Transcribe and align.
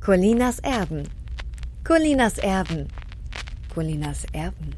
Colinas 0.00 0.58
Erben. 0.60 1.06
Colinas 1.84 2.38
Erben. 2.38 2.88
Colinas 3.74 4.24
Erben. 4.32 4.74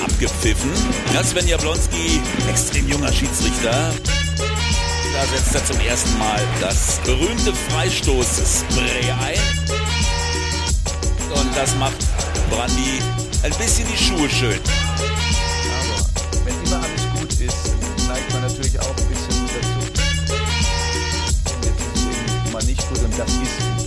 Abgepfiffen. 0.00 0.70
Ja, 1.12 1.24
Sven 1.24 1.48
Jablonski, 1.48 2.20
extrem 2.48 2.88
junger 2.88 3.12
Schiedsrichter. 3.12 3.92
Da 5.12 5.26
setzt 5.36 5.54
er 5.56 5.64
zum 5.64 5.80
ersten 5.80 6.16
Mal 6.18 6.40
das 6.60 7.00
berühmte 7.04 7.52
Freistoß-Spray 7.52 9.10
ein. 9.10 9.40
Und 11.34 11.56
das 11.56 11.74
macht 11.76 11.98
Brandi 12.48 13.00
ein 13.42 13.52
bisschen 13.58 13.88
die 13.88 13.98
Schuhe 14.04 14.30
schön. 14.30 14.60
Aber 15.80 16.06
wenn 16.44 16.54
immer 16.64 16.76
alles 16.84 17.20
gut 17.20 17.32
ist, 17.40 17.74
neigt 18.06 18.32
man 18.32 18.42
natürlich 18.42 18.78
auch 18.78 18.96
ein 18.96 19.08
bisschen 19.08 19.41
mal 23.18 23.81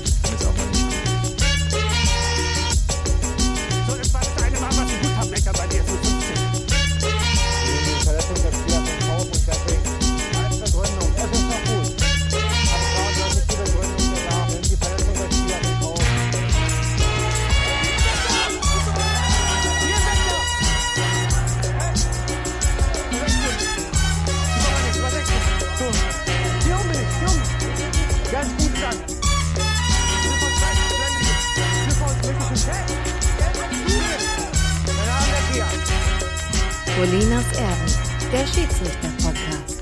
Colinas 36.96 37.52
Erben. 37.58 37.94
Der 38.32 38.48
Schiedsrichter-Podcast. 38.48 39.82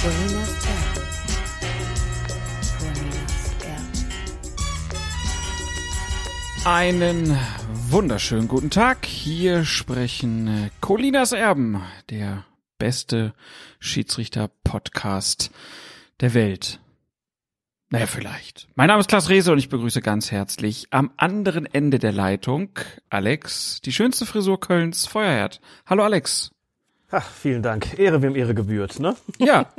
Colinas 0.00 0.54
Erben. 0.66 0.94
Colinas 2.78 3.44
Erben. 6.62 6.64
Einen 6.64 7.36
wunderschönen 7.88 8.46
guten 8.46 8.70
Tag. 8.70 9.04
Hier 9.04 9.64
sprechen 9.64 10.70
Colinas 10.80 11.32
Erben, 11.32 11.82
der 12.10 12.44
beste 12.78 13.34
Schiedsrichter-Podcast 13.80 15.50
der 16.20 16.34
Welt. 16.34 16.78
Naja, 17.92 18.06
vielleicht. 18.06 18.68
Mein 18.76 18.86
Name 18.86 19.00
ist 19.00 19.08
Klaas 19.08 19.30
Rehse 19.30 19.50
und 19.50 19.58
ich 19.58 19.68
begrüße 19.68 20.00
ganz 20.00 20.30
herzlich 20.30 20.86
am 20.90 21.10
anderen 21.16 21.66
Ende 21.66 21.98
der 21.98 22.12
Leitung 22.12 22.68
Alex, 23.08 23.80
die 23.80 23.90
schönste 23.90 24.26
Frisur 24.26 24.60
Kölns, 24.60 25.08
Feuerherd. 25.08 25.60
Hallo 25.86 26.04
Alex. 26.04 26.52
Ach, 27.10 27.28
vielen 27.28 27.64
Dank. 27.64 27.98
Ehre, 27.98 28.22
wem 28.22 28.36
Ehre 28.36 28.54
gebührt, 28.54 29.00
ne? 29.00 29.16
Ja, 29.38 29.72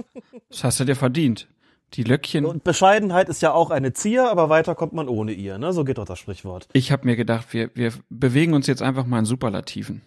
das 0.50 0.66
hast 0.66 0.82
du 0.82 0.84
dir 0.84 0.98
verdient. 0.98 1.48
Die 1.94 2.04
Löckchen. 2.04 2.46
Und 2.46 2.66
Bescheidenheit 2.66 3.30
ist 3.30 3.42
ja 3.42 3.54
auch 3.54 3.70
eine 3.70 3.94
Zier, 3.94 4.30
aber 4.30 4.50
weiter 4.50 4.76
kommt 4.76 4.92
man 4.92 5.08
ohne 5.08 5.32
ihr, 5.32 5.58
ne? 5.58 5.72
So 5.72 5.86
geht 5.86 5.98
doch 5.98 6.04
das 6.04 6.20
Sprichwort. 6.20 6.68
Ich 6.74 6.92
habe 6.92 7.06
mir 7.06 7.16
gedacht, 7.16 7.54
wir, 7.54 7.72
wir 7.76 7.94
bewegen 8.10 8.54
uns 8.54 8.68
jetzt 8.68 8.82
einfach 8.82 9.06
mal 9.06 9.20
in 9.20 9.26
Superlativen. 9.26 10.02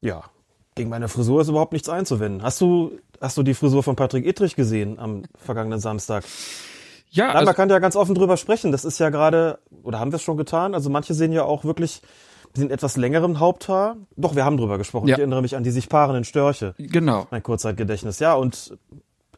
Ja. 0.00 0.24
Gegen 0.74 0.90
meine 0.90 1.06
Frisur 1.06 1.42
ist 1.42 1.48
überhaupt 1.48 1.72
nichts 1.72 1.88
einzuwenden. 1.88 2.42
Hast 2.42 2.60
du, 2.60 2.98
hast 3.20 3.36
du 3.36 3.44
die 3.44 3.54
Frisur 3.54 3.84
von 3.84 3.94
Patrick 3.94 4.26
Ittrich 4.26 4.56
gesehen 4.56 4.98
am 4.98 5.22
vergangenen 5.36 5.78
Samstag? 5.78 6.24
Ja, 7.10 7.28
Nein, 7.28 7.36
also, 7.36 7.46
man 7.46 7.54
kann 7.54 7.70
ja 7.70 7.78
ganz 7.78 7.96
offen 7.96 8.14
drüber 8.14 8.36
sprechen. 8.36 8.72
Das 8.72 8.84
ist 8.84 8.98
ja 8.98 9.08
gerade, 9.10 9.58
oder 9.82 9.98
haben 9.98 10.12
wir 10.12 10.16
es 10.16 10.22
schon 10.22 10.36
getan? 10.36 10.74
Also 10.74 10.90
manche 10.90 11.14
sehen 11.14 11.32
ja 11.32 11.44
auch 11.44 11.64
wirklich 11.64 12.02
den 12.56 12.70
etwas 12.70 12.96
längeren 12.96 13.40
Haupthaar. 13.40 13.96
Doch, 14.16 14.34
wir 14.34 14.44
haben 14.44 14.56
drüber 14.56 14.78
gesprochen. 14.78 15.08
Ja. 15.08 15.16
Ich 15.16 15.20
erinnere 15.20 15.42
mich 15.42 15.56
an 15.56 15.64
die 15.64 15.70
sich 15.70 15.88
paarenden 15.88 16.24
Störche. 16.24 16.74
genau. 16.78 17.26
Mein 17.30 17.42
Kurzzeitgedächtnis. 17.42 18.18
Ja, 18.18 18.34
und 18.34 18.76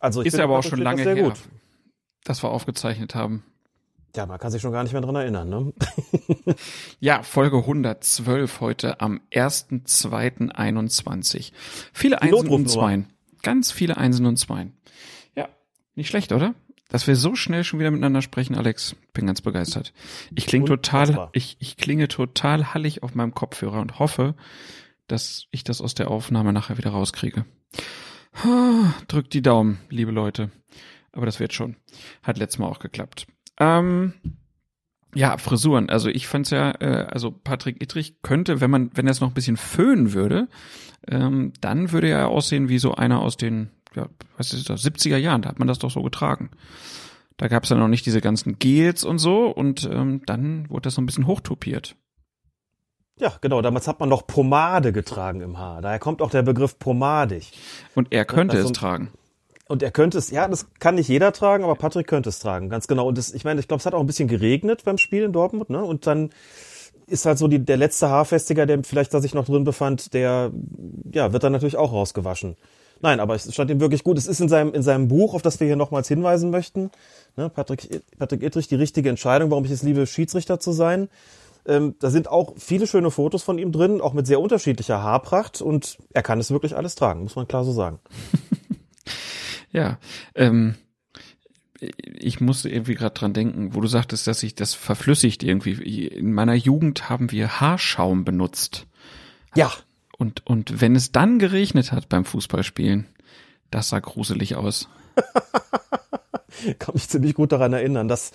also 0.01 0.21
ich 0.23 0.29
Ist 0.29 0.35
finde, 0.35 0.45
aber 0.45 0.59
auch 0.59 0.65
schon 0.65 0.81
lange 0.81 1.03
sehr 1.03 1.15
her, 1.15 1.25
gut. 1.25 1.35
dass 2.25 2.43
wir 2.43 2.51
aufgezeichnet 2.51 3.15
haben. 3.15 3.45
Ja, 4.17 4.27
man 4.27 4.41
kann 4.41 4.51
sich 4.51 4.61
schon 4.61 4.73
gar 4.73 4.83
nicht 4.83 4.93
mehr 4.93 5.03
dran 5.03 5.15
erinnern, 5.15 5.49
ne? 5.49 5.73
Ja, 7.01 7.23
Folge 7.23 7.59
112 7.59 8.61
heute 8.61 9.01
am 9.01 9.21
1.2.21. 9.33 11.53
Viele 11.93 12.21
Einsen 12.21 12.49
und. 12.49 12.69
Zweien. 12.69 13.07
Ganz 13.43 13.71
viele 13.71 13.97
Einsen 13.97 14.27
und 14.27 14.37
Zweien. 14.37 14.77
Ja, 15.37 15.49
nicht 15.95 16.09
schlecht, 16.09 16.33
oder? 16.33 16.55
Dass 16.91 17.07
wir 17.07 17.17
so 17.17 17.35
schnell 17.35 17.65
schon 17.65 17.79
wieder 17.79 17.91
miteinander 17.91 18.21
sprechen, 18.21 18.55
Alex. 18.55 18.97
Bin 19.15 19.27
ganz 19.27 19.41
begeistert. 19.41 19.93
Ich 20.35 20.47
klinge 20.47 20.67
total, 20.67 21.29
ich, 21.33 21.57
ich 21.61 21.77
klinge 21.77 22.09
total 22.09 22.75
hallig 22.75 23.03
auf 23.03 23.15
meinem 23.15 23.35
Kopfhörer 23.35 23.81
und 23.81 23.99
hoffe, 23.99 24.35
dass 25.07 25.47
ich 25.51 25.65
das 25.65 25.81
aus 25.81 25.95
der 25.95 26.11
Aufnahme 26.11 26.53
nachher 26.53 26.79
wieder 26.79 26.91
rauskriege. 26.91 27.45
Drückt 29.09 29.33
die 29.33 29.43
Daumen, 29.43 29.79
liebe 29.89 30.11
Leute. 30.11 30.51
Aber 31.13 31.27
das 31.27 31.41
wird 31.41 31.53
schon. 31.53 31.77
Hat 32.23 32.39
letztes 32.39 32.59
Mal 32.59 32.67
auch 32.67 32.79
geklappt. 32.79 33.27
Ähm, 33.59 34.15
ja, 35.15 35.39
Frisuren. 35.39 35.91
Also 35.91 36.09
ich 36.09 36.27
fand's 36.27 36.51
ja, 36.51 36.73
äh, 36.81 37.07
also 37.11 37.31
Patrick 37.31 37.83
Ittrich 37.83 38.23
könnte, 38.23 38.61
wenn 38.61 38.71
man, 38.71 38.91
wenn 38.95 39.07
er 39.07 39.13
es 39.13 39.21
noch 39.21 39.29
ein 39.29 39.35
bisschen 39.35 39.57
föhnen 39.57 40.13
würde, 40.13 40.49
ähm, 41.09 41.53
dann 41.61 41.93
würde 41.93 42.09
er 42.09 42.29
aussehen 42.29 42.69
wie 42.69 42.79
so 42.79 42.95
einer 42.95 43.21
aus 43.21 43.37
den, 43.37 43.71
ja, 43.95 44.09
was 44.37 44.53
ist 44.53 44.69
das, 44.71 44.85
70er 44.85 45.17
Jahren. 45.17 45.43
Da 45.43 45.49
hat 45.51 45.59
man 45.59 45.69
das 45.69 45.79
doch 45.79 45.91
so 45.91 46.03
getragen. 46.03 46.51
Da 47.37 47.49
gab's 47.49 47.69
dann 47.71 47.79
noch 47.79 47.89
nicht 47.89 48.05
diese 48.07 48.21
ganzen 48.21 48.59
Gels 48.59 49.03
und 49.05 49.19
so 49.19 49.47
und 49.47 49.89
ähm, 49.91 50.23
dann 50.27 50.69
wurde 50.69 50.83
das 50.83 50.95
so 50.95 51.01
ein 51.03 51.07
bisschen 51.07 51.27
hochtopiert. 51.27 51.97
Ja, 53.19 53.33
genau. 53.41 53.61
Damals 53.63 53.87
hat 53.87 54.01
man 54.01 54.09
noch 54.09 54.27
Pomade 54.27 54.93
getragen 54.93 55.41
im 55.43 55.59
Haar. 55.59 55.83
Daher 55.83 55.99
kommt 55.99 56.23
auch 56.23 56.31
der 56.31 56.43
Begriff 56.43 56.79
pomadig. 56.79 57.53
Und 57.95 58.13
er 58.13 58.25
könnte 58.25 58.57
Also- 58.57 58.69
es 58.69 58.73
tragen. 58.73 59.11
Und 59.69 59.85
er 59.85 59.93
könnte 59.93 60.19
es, 60.19 60.33
ja, 60.33 60.49
das 60.49 60.67
kann 60.81 60.97
nicht 60.97 61.07
jeder 61.07 61.33
tragen, 61.33 61.63
aber 61.63 61.77
Patrick 61.77 62.09
könnte 62.09 62.29
es 62.31 62.41
tragen, 62.41 62.71
ganz 62.71 62.89
genau. 62.89 63.07
Und 63.07 63.17
das, 63.17 63.33
ich 63.33 63.45
meine, 63.45 63.61
ich 63.61 63.69
glaube, 63.69 63.79
es 63.79 63.87
hat 63.87 63.95
auch 63.95 64.01
ein 64.01 64.07
bisschen 64.07 64.27
geregnet 64.27 64.83
beim 64.85 64.99
Spiel 64.99 65.23
in 65.23 65.33
Dortmund, 65.33 65.71
ne? 65.71 65.85
Und 65.85 66.09
dann 66.09 66.31
ist 67.07 67.25
halt 67.25 67.39
so 67.39 67.47
die, 67.47 67.65
der 67.65 67.77
letzte 67.77 68.09
Haarfestiger, 68.09 68.67
der 68.67 68.83
vielleicht 68.83 69.15
da 69.15 69.21
sich 69.21 69.33
noch 69.33 69.45
drin 69.45 69.63
befand, 69.63 70.13
der, 70.13 70.51
ja, 71.13 71.33
wird 71.33 71.45
dann 71.45 71.53
natürlich 71.53 71.77
auch 71.77 71.93
rausgewaschen. 71.93 72.57
Nein, 73.03 73.21
aber 73.21 73.35
es 73.35 73.53
stand 73.53 73.71
ihm 73.71 73.81
wirklich 73.81 74.05
gut. 74.05 74.19
Es 74.19 74.27
ist 74.27 74.41
in 74.41 74.49
seinem, 74.49 74.75
in 74.75 74.83
seinem 74.83 75.09
Buch, 75.09 75.35
auf 75.35 75.43
das 75.43 75.59
wir 75.59 75.67
hier 75.67 75.77
nochmals 75.77 76.09
hinweisen 76.09 76.51
möchten, 76.51 76.91
ne? 77.37 77.49
Patrick, 77.49 78.03
Patrick 78.19 78.43
Ittrich, 78.43 78.69
die 78.69 78.75
richtige 78.75 79.09
Entscheidung, 79.09 79.51
warum 79.51 79.65
ich 79.65 79.71
es 79.71 79.83
liebe, 79.83 80.07
Schiedsrichter 80.07 80.61
zu 80.61 80.73
sein. 80.73 81.09
Ähm, 81.67 81.95
da 81.99 82.11
sind 82.11 82.29
auch 82.29 82.55
viele 82.57 82.87
schöne 82.87 83.11
Fotos 83.11 83.43
von 83.43 83.59
ihm 83.59 83.73
drin, 83.73 84.01
auch 84.01 84.13
mit 84.13 84.27
sehr 84.27 84.41
unterschiedlicher 84.41 85.03
Haarpracht 85.03 85.61
und 85.61 85.99
er 86.13 86.23
kann 86.23 86.41
es 86.41 86.51
wirklich 86.51 86.77
alles 86.77 86.95
tragen, 86.95 87.23
muss 87.23 87.37
man 87.37 87.49
klar 87.49 87.65
so 87.65 87.73
sagen. 87.73 88.01
Ja, 89.73 89.99
ähm, 90.35 90.75
ich 91.79 92.41
musste 92.41 92.69
irgendwie 92.69 92.95
gerade 92.95 93.15
dran 93.15 93.33
denken, 93.33 93.75
wo 93.75 93.81
du 93.81 93.87
sagtest, 93.87 94.27
dass 94.27 94.41
sich 94.41 94.55
das 94.55 94.75
verflüssigt 94.75 95.43
irgendwie. 95.43 96.07
In 96.07 96.33
meiner 96.33 96.55
Jugend 96.55 97.09
haben 97.09 97.31
wir 97.31 97.61
Haarschaum 97.61 98.25
benutzt. 98.25 98.87
Ja, 99.55 99.73
Und, 100.21 100.47
und 100.47 100.83
wenn 100.83 100.95
es 100.95 101.13
dann 101.13 101.39
geregnet 101.39 101.93
hat 101.93 102.11
beim 102.11 102.27
Fußballspielen, 102.27 103.07
das 103.71 103.89
sah 103.89 104.01
gruselig 104.01 104.55
aus. 104.55 104.87
kann 106.79 106.95
mich 106.95 107.09
ziemlich 107.09 107.33
gut 107.33 107.53
daran 107.53 107.73
erinnern. 107.73 108.07
Das 108.07 108.33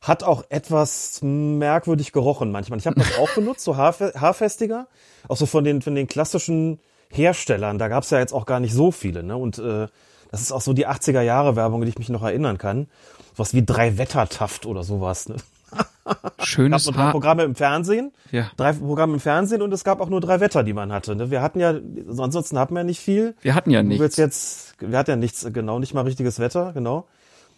hat 0.00 0.24
auch 0.24 0.42
etwas 0.48 1.20
merkwürdig 1.22 2.10
gerochen 2.10 2.50
manchmal. 2.50 2.80
Ich 2.80 2.88
habe 2.88 2.98
das 2.98 3.16
auch 3.18 3.32
benutzt, 3.36 3.62
so 3.62 3.76
Haarfe 3.76 4.14
Haarfestiger, 4.16 4.88
auch 5.28 5.36
so 5.36 5.46
von 5.46 5.62
den 5.62 5.80
von 5.80 5.94
den 5.94 6.08
klassischen 6.08 6.80
Herstellern. 7.08 7.78
Da 7.78 7.86
gab 7.86 8.02
es 8.02 8.10
ja 8.10 8.18
jetzt 8.18 8.32
auch 8.32 8.44
gar 8.44 8.58
nicht 8.58 8.74
so 8.74 8.90
viele. 8.90 9.22
Ne? 9.22 9.36
Und 9.36 9.58
äh, 9.58 9.86
das 10.32 10.40
ist 10.40 10.50
auch 10.50 10.60
so 10.60 10.72
die 10.72 10.88
80er 10.88 11.22
Jahre 11.22 11.54
Werbung, 11.54 11.82
die 11.82 11.88
ich 11.88 11.98
mich 12.00 12.08
noch 12.08 12.24
erinnern 12.24 12.58
kann. 12.58 12.88
Was 13.36 13.54
wie 13.54 13.64
drei 13.64 13.96
Wettertaft 13.96 14.66
oder 14.66 14.82
sowas. 14.82 15.28
Ne? 15.28 15.36
Schönes 16.40 16.86
Und 16.86 16.96
drei 16.96 17.02
Haar. 17.04 17.12
Programme 17.12 17.42
im 17.44 17.54
Fernsehen. 17.54 18.12
Ja. 18.30 18.50
Drei 18.56 18.72
Programme 18.72 19.14
im 19.14 19.20
Fernsehen 19.20 19.62
und 19.62 19.72
es 19.72 19.84
gab 19.84 20.00
auch 20.00 20.08
nur 20.08 20.20
drei 20.20 20.40
Wetter, 20.40 20.62
die 20.62 20.72
man 20.72 20.92
hatte. 20.92 21.14
Ne? 21.16 21.30
Wir 21.30 21.42
hatten 21.42 21.60
ja, 21.60 21.70
ansonsten 22.18 22.58
hatten 22.58 22.74
wir 22.74 22.80
ja 22.80 22.84
nicht 22.84 23.00
viel. 23.00 23.34
Wir 23.40 23.54
hatten 23.54 23.70
ja 23.70 23.82
nichts. 23.82 24.16
jetzt, 24.16 24.74
wir 24.80 24.96
hatten 24.98 25.10
ja 25.10 25.16
nichts, 25.16 25.46
genau, 25.52 25.78
nicht 25.78 25.94
mal 25.94 26.02
richtiges 26.02 26.38
Wetter, 26.38 26.72
genau. 26.72 27.06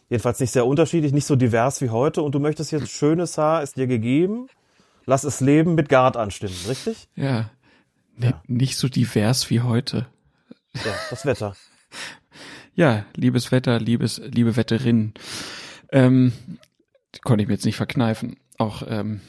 Jedenfalls 0.09 0.41
nicht 0.41 0.51
sehr 0.51 0.67
unterschiedlich, 0.67 1.13
nicht 1.13 1.27
so 1.27 1.37
divers 1.37 1.81
wie 1.81 1.91
heute. 1.91 2.23
Und 2.23 2.35
du 2.35 2.41
möchtest 2.41 2.73
jetzt 2.73 2.89
schönes 2.91 3.39
Haar, 3.39 3.63
ist 3.63 3.77
dir 3.77 3.87
gegeben. 3.87 4.49
Lass 5.07 5.25
es 5.25 5.41
leben 5.41 5.75
mit 5.75 5.89
Gard 5.89 6.17
anstimmen, 6.17 6.57
richtig? 6.69 7.09
Ja. 7.15 7.51
Nee, 8.17 8.35
Nicht 8.47 8.77
so 8.77 8.89
divers 8.89 9.49
wie 9.51 9.61
heute. 9.61 10.07
Ja, 10.75 10.93
das 11.11 11.25
Wetter. 11.27 11.55
Ja, 12.77 13.05
liebes 13.17 13.51
Wetter, 13.53 13.79
liebes, 13.81 14.23
liebe 14.25 14.57
Wetterin. 14.57 15.13
Ähm, 15.91 16.33
konnte 17.23 17.43
ich 17.43 17.49
mir 17.49 17.55
jetzt 17.55 17.65
nicht 17.65 17.77
verkneifen. 17.77 18.37
Auch 18.59 18.83
ähm, 18.87 19.21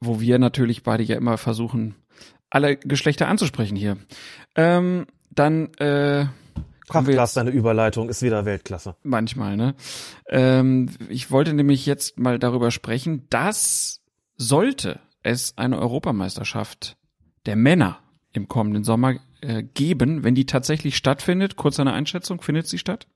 wo 0.00 0.20
wir 0.20 0.38
natürlich 0.38 0.82
beide 0.82 1.02
ja 1.02 1.16
immer 1.16 1.38
versuchen, 1.38 1.94
alle 2.50 2.76
Geschlechter 2.76 3.28
anzusprechen 3.28 3.76
hier. 3.76 3.96
Ähm, 4.54 5.06
dann 5.30 5.72
äh, 5.74 6.26
jetzt 6.92 7.36
deine 7.36 7.50
Überleitung 7.50 8.08
ist 8.08 8.22
wieder 8.22 8.44
Weltklasse. 8.44 8.94
manchmal, 9.02 9.56
ne? 9.56 9.74
Ähm, 10.28 10.90
ich 11.08 11.30
wollte 11.30 11.54
nämlich 11.54 11.86
jetzt 11.86 12.18
mal 12.18 12.38
darüber 12.38 12.70
sprechen, 12.70 13.26
dass 13.30 14.02
sollte 14.36 15.00
es 15.22 15.56
eine 15.56 15.78
Europameisterschaft 15.78 16.96
der 17.46 17.56
Männer 17.56 17.98
im 18.32 18.48
kommenden 18.48 18.84
Sommer 18.84 19.14
äh, 19.40 19.62
geben, 19.62 20.24
wenn 20.24 20.34
die 20.34 20.46
tatsächlich 20.46 20.96
stattfindet, 20.96 21.56
kurz 21.56 21.80
eine 21.80 21.92
Einschätzung, 21.92 22.40
findet 22.40 22.66
sie 22.66 22.78
statt? 22.78 23.06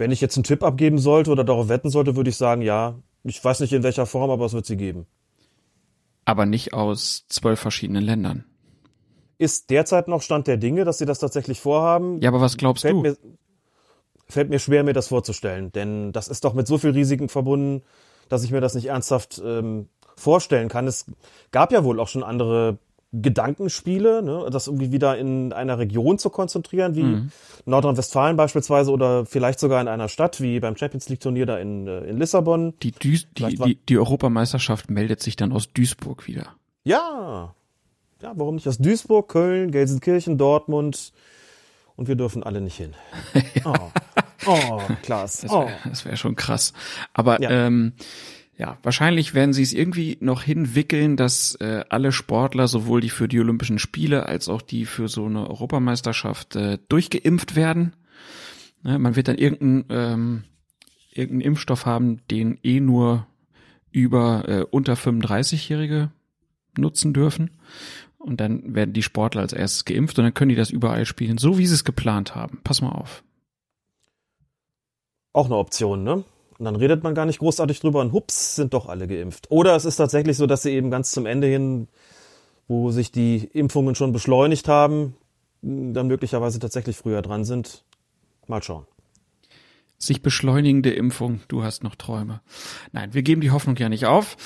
Wenn 0.00 0.12
ich 0.12 0.22
jetzt 0.22 0.38
einen 0.38 0.44
Tipp 0.44 0.62
abgeben 0.62 0.96
sollte 0.96 1.30
oder 1.30 1.44
darauf 1.44 1.68
wetten 1.68 1.90
sollte, 1.90 2.16
würde 2.16 2.30
ich 2.30 2.36
sagen, 2.38 2.62
ja. 2.62 2.98
Ich 3.22 3.44
weiß 3.44 3.60
nicht 3.60 3.74
in 3.74 3.82
welcher 3.82 4.06
Form, 4.06 4.30
aber 4.30 4.46
es 4.46 4.54
wird 4.54 4.64
sie 4.64 4.78
geben. 4.78 5.06
Aber 6.24 6.46
nicht 6.46 6.72
aus 6.72 7.26
zwölf 7.28 7.60
verschiedenen 7.60 8.02
Ländern. 8.02 8.46
Ist 9.36 9.68
derzeit 9.68 10.08
noch 10.08 10.22
Stand 10.22 10.46
der 10.46 10.56
Dinge, 10.56 10.86
dass 10.86 10.96
sie 10.96 11.04
das 11.04 11.18
tatsächlich 11.18 11.60
vorhaben? 11.60 12.18
Ja, 12.22 12.30
aber 12.30 12.40
was 12.40 12.56
glaubst 12.56 12.80
fällt 12.80 12.94
du? 12.94 13.02
Mir, 13.02 13.16
fällt 14.26 14.48
mir 14.48 14.58
schwer, 14.58 14.84
mir 14.84 14.94
das 14.94 15.08
vorzustellen. 15.08 15.70
Denn 15.70 16.12
das 16.12 16.28
ist 16.28 16.44
doch 16.44 16.54
mit 16.54 16.66
so 16.66 16.78
viel 16.78 16.92
Risiken 16.92 17.28
verbunden, 17.28 17.82
dass 18.30 18.42
ich 18.42 18.52
mir 18.52 18.62
das 18.62 18.74
nicht 18.74 18.86
ernsthaft 18.86 19.42
ähm, 19.44 19.90
vorstellen 20.16 20.70
kann. 20.70 20.86
Es 20.86 21.04
gab 21.50 21.72
ja 21.72 21.84
wohl 21.84 22.00
auch 22.00 22.08
schon 22.08 22.22
andere 22.22 22.78
Gedankenspiele, 23.12 24.22
ne, 24.22 24.46
das 24.50 24.66
irgendwie 24.68 24.92
wieder 24.92 25.18
in 25.18 25.52
einer 25.52 25.78
Region 25.78 26.18
zu 26.18 26.30
konzentrieren, 26.30 26.94
wie 26.94 27.02
Mhm. 27.02 27.32
Nordrhein-Westfalen 27.66 28.36
beispielsweise 28.36 28.90
oder 28.92 29.26
vielleicht 29.26 29.58
sogar 29.60 29.80
in 29.80 29.88
einer 29.88 30.08
Stadt, 30.08 30.40
wie 30.40 30.60
beim 30.60 30.76
Champions 30.76 31.08
League 31.08 31.20
Turnier 31.20 31.46
da 31.46 31.58
in, 31.58 31.86
äh, 31.88 32.00
in 32.04 32.18
Lissabon. 32.18 32.74
Die, 32.82 32.92
Duis 32.92 33.26
die, 33.36 33.56
die, 33.56 33.74
die 33.88 33.98
Europameisterschaft 33.98 34.90
meldet 34.90 35.20
sich 35.20 35.36
dann 35.36 35.52
aus 35.52 35.72
Duisburg 35.72 36.26
wieder. 36.28 36.54
Ja, 36.84 37.54
ja, 38.22 38.32
warum 38.36 38.54
nicht 38.56 38.68
aus 38.68 38.78
Duisburg, 38.78 39.28
Köln, 39.28 39.70
Gelsenkirchen, 39.72 40.38
Dortmund 40.38 41.12
und 41.96 42.06
wir 42.08 42.16
dürfen 42.16 42.42
alle 42.42 42.60
nicht 42.60 42.76
hin. 42.76 42.94
Oh, 43.64 43.74
oh 44.46 44.80
Klaas. 45.02 45.40
Das 45.42 45.50
Oh. 45.50 45.60
wäre 45.66 45.76
das 45.88 46.04
wär 46.06 46.16
schon 46.16 46.34
krass. 46.36 46.72
Aber 47.12 47.40
Ja. 47.42 47.50
ähm, 47.50 47.92
ja, 48.60 48.76
wahrscheinlich 48.82 49.32
werden 49.32 49.54
sie 49.54 49.62
es 49.62 49.72
irgendwie 49.72 50.18
noch 50.20 50.42
hinwickeln, 50.42 51.16
dass 51.16 51.54
äh, 51.54 51.82
alle 51.88 52.12
Sportler, 52.12 52.68
sowohl 52.68 53.00
die 53.00 53.08
für 53.08 53.26
die 53.26 53.40
Olympischen 53.40 53.78
Spiele 53.78 54.26
als 54.26 54.50
auch 54.50 54.60
die 54.60 54.84
für 54.84 55.08
so 55.08 55.24
eine 55.24 55.48
Europameisterschaft 55.48 56.56
äh, 56.56 56.76
durchgeimpft 56.90 57.56
werden. 57.56 57.96
Ne, 58.82 58.98
man 58.98 59.16
wird 59.16 59.28
dann 59.28 59.38
irgendeinen 59.38 59.84
ähm, 59.88 60.44
irgendeinen 61.10 61.40
Impfstoff 61.40 61.86
haben, 61.86 62.20
den 62.30 62.58
eh 62.62 62.80
nur 62.80 63.26
über 63.92 64.46
äh, 64.46 64.66
unter 64.70 64.92
35-Jährige 64.92 66.10
nutzen 66.76 67.14
dürfen. 67.14 67.52
Und 68.18 68.42
dann 68.42 68.74
werden 68.74 68.92
die 68.92 69.02
Sportler 69.02 69.40
als 69.40 69.54
erstes 69.54 69.86
geimpft 69.86 70.18
und 70.18 70.24
dann 70.24 70.34
können 70.34 70.50
die 70.50 70.54
das 70.54 70.68
überall 70.68 71.06
spielen, 71.06 71.38
so 71.38 71.56
wie 71.56 71.66
sie 71.66 71.72
es 71.72 71.84
geplant 71.84 72.34
haben. 72.34 72.60
Pass 72.62 72.82
mal 72.82 72.92
auf. 72.92 73.24
Auch 75.32 75.46
eine 75.46 75.56
Option, 75.56 76.04
ne? 76.04 76.24
Und 76.60 76.66
dann 76.66 76.76
redet 76.76 77.02
man 77.02 77.14
gar 77.14 77.24
nicht 77.24 77.38
großartig 77.38 77.80
drüber 77.80 78.02
und 78.02 78.12
hups, 78.12 78.54
sind 78.54 78.74
doch 78.74 78.86
alle 78.86 79.08
geimpft. 79.08 79.50
Oder 79.50 79.74
es 79.74 79.86
ist 79.86 79.96
tatsächlich 79.96 80.36
so, 80.36 80.46
dass 80.46 80.62
sie 80.62 80.72
eben 80.72 80.90
ganz 80.90 81.10
zum 81.10 81.24
Ende 81.24 81.46
hin, 81.46 81.88
wo 82.68 82.90
sich 82.90 83.10
die 83.10 83.48
Impfungen 83.54 83.94
schon 83.94 84.12
beschleunigt 84.12 84.68
haben, 84.68 85.16
dann 85.62 86.06
möglicherweise 86.06 86.58
tatsächlich 86.58 86.98
früher 86.98 87.22
dran 87.22 87.46
sind. 87.46 87.82
Mal 88.46 88.62
schauen. 88.62 88.84
sich 89.96 90.20
beschleunigende 90.20 90.90
Impfung, 90.90 91.40
du 91.48 91.62
hast 91.62 91.82
noch 91.82 91.94
Träume. 91.94 92.42
Nein, 92.92 93.14
wir 93.14 93.22
geben 93.22 93.40
die 93.40 93.52
Hoffnung 93.52 93.76
ja 93.76 93.88
nicht 93.88 94.04
auf. 94.04 94.36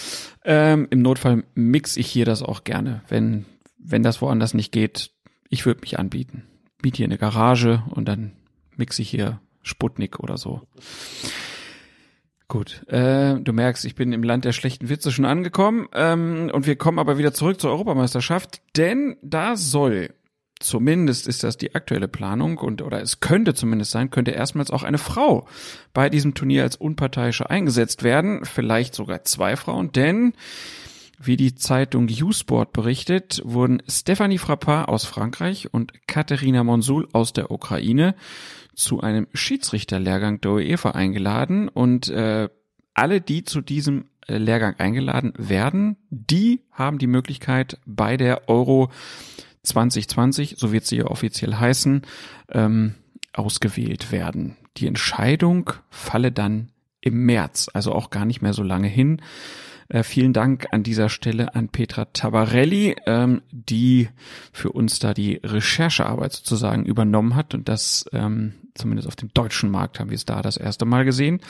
Ähm, 0.45 0.87
Im 0.91 1.03
Notfall 1.03 1.43
mix 1.55 1.97
ich 1.97 2.07
hier 2.07 2.27
das 2.27 2.45
auch 2.45 2.63
gerne, 2.63 3.03
wenn, 3.09 3.45
wenn 3.77 4.05
das 4.05 4.23
woanders 4.23 4.55
nicht 4.55 4.71
geht. 4.71 5.11
Ich 5.49 5.67
würde 5.67 5.81
mich 5.81 5.99
anbieten. 5.99 6.45
Miet 6.81 6.97
hier 6.97 7.07
eine 7.07 7.19
Garage 7.19 7.83
und 7.91 8.07
dann 8.07 8.35
mix 8.77 9.01
ich 9.01 9.11
hier 9.11 9.41
Sputnik 9.63 10.21
oder 10.21 10.37
so. 10.37 10.63
Gut, 12.49 12.87
äh, 12.89 13.41
du 13.41 13.53
merkst, 13.53 13.85
ich 13.87 13.95
bin 13.95 14.13
im 14.13 14.23
Land 14.23 14.45
der 14.45 14.53
schlechten 14.53 14.89
Witze 14.91 15.11
schon 15.11 15.25
angekommen 15.25 15.89
ähm, 15.95 16.51
und 16.53 16.67
wir 16.67 16.77
kommen 16.77 16.99
aber 16.99 17.17
wieder 17.17 17.33
zurück 17.33 17.59
zur 17.59 17.71
Europameisterschaft, 17.71 18.61
denn 18.77 19.17
da 19.23 19.57
soll 19.57 20.11
zumindest 20.61 21.27
ist 21.27 21.43
das 21.43 21.57
die 21.57 21.75
aktuelle 21.75 22.09
Planung 22.09 22.59
und 22.59 22.83
oder 22.83 23.01
es 23.01 23.21
könnte 23.21 23.55
zumindest 23.55 23.91
sein, 23.91 24.11
könnte 24.11 24.31
erstmals 24.31 24.71
auch 24.71 24.83
eine 24.83 24.99
Frau 24.99 25.47
bei 25.93 26.11
diesem 26.11 26.35
Turnier 26.35 26.63
als 26.63 26.77
Unparteiische 26.77 27.49
eingesetzt 27.49 28.03
werden, 28.03 28.45
vielleicht 28.45 28.95
sogar 28.95 29.25
zwei 29.25 29.57
Frauen, 29.57 29.93
denn 29.93 30.35
wie 31.27 31.37
die 31.37 31.55
Zeitung 31.55 32.09
U-Sport 32.09 32.73
berichtet, 32.73 33.43
wurden 33.45 33.83
Stephanie 33.89 34.39
Frappard 34.39 34.89
aus 34.89 35.05
Frankreich 35.05 35.73
und 35.73 35.93
Katharina 36.07 36.65
Monsul 36.65 37.09
aus 37.13 37.33
der 37.33 37.51
Ukraine 37.51 38.15
zu 38.75 39.01
einem 39.01 39.27
Schiedsrichterlehrgang 39.33 40.41
der 40.41 40.53
UEFA 40.53 40.91
eingeladen 40.91 41.69
und 41.69 42.09
äh, 42.09 42.49
alle, 42.95 43.21
die 43.21 43.45
zu 43.45 43.61
diesem 43.61 44.07
äh, 44.27 44.39
Lehrgang 44.39 44.77
eingeladen 44.79 45.33
werden, 45.37 45.97
die 46.11 46.63
haben 46.73 46.99
die 46.99 47.07
Möglichkeit 47.07 47.79
bei 47.87 48.17
der 48.17 48.49
Euro 48.49 48.91
2020, 49.63 50.57
so 50.59 50.73
wird 50.73 50.87
sie 50.87 50.97
ja 50.97 51.07
offiziell 51.07 51.55
heißen, 51.55 52.03
ähm, 52.51 52.95
ausgewählt 53.33 54.13
werden. 54.13 54.57
Die 54.77 54.87
Entscheidung 54.87 55.71
falle 55.91 56.33
dann 56.33 56.71
im 57.01 57.25
März, 57.27 57.69
also 57.73 57.93
auch 57.93 58.11
gar 58.11 58.25
nicht 58.25 58.43
mehr 58.43 58.53
so 58.53 58.63
lange 58.63 58.89
hin. 58.89 59.21
Äh, 59.89 60.03
vielen 60.03 60.33
Dank 60.33 60.67
an 60.71 60.83
dieser 60.83 61.09
Stelle 61.09 61.55
an 61.55 61.69
Petra 61.69 62.07
Tabarelli, 62.07 62.97
ähm, 63.07 63.43
die 63.51 64.09
für 64.53 64.73
uns 64.73 64.99
da 64.99 65.15
die 65.15 65.41
Recherchearbeit 65.43 66.33
sozusagen 66.33 66.85
übernommen 66.87 67.35
hat 67.35 67.55
und 67.55 67.69
das 67.69 68.07
ähm, 68.13 68.55
zumindest 68.75 69.09
auf 69.09 69.17
dem 69.17 69.33
deutschen 69.33 69.71
Markt 69.71 70.01
haben 70.01 70.11
wir 70.11 70.17
es 70.17 70.25
da 70.25 70.43
das 70.43 70.57
erste 70.57 70.85
Mal 70.85 71.05
gesehen. 71.05 71.41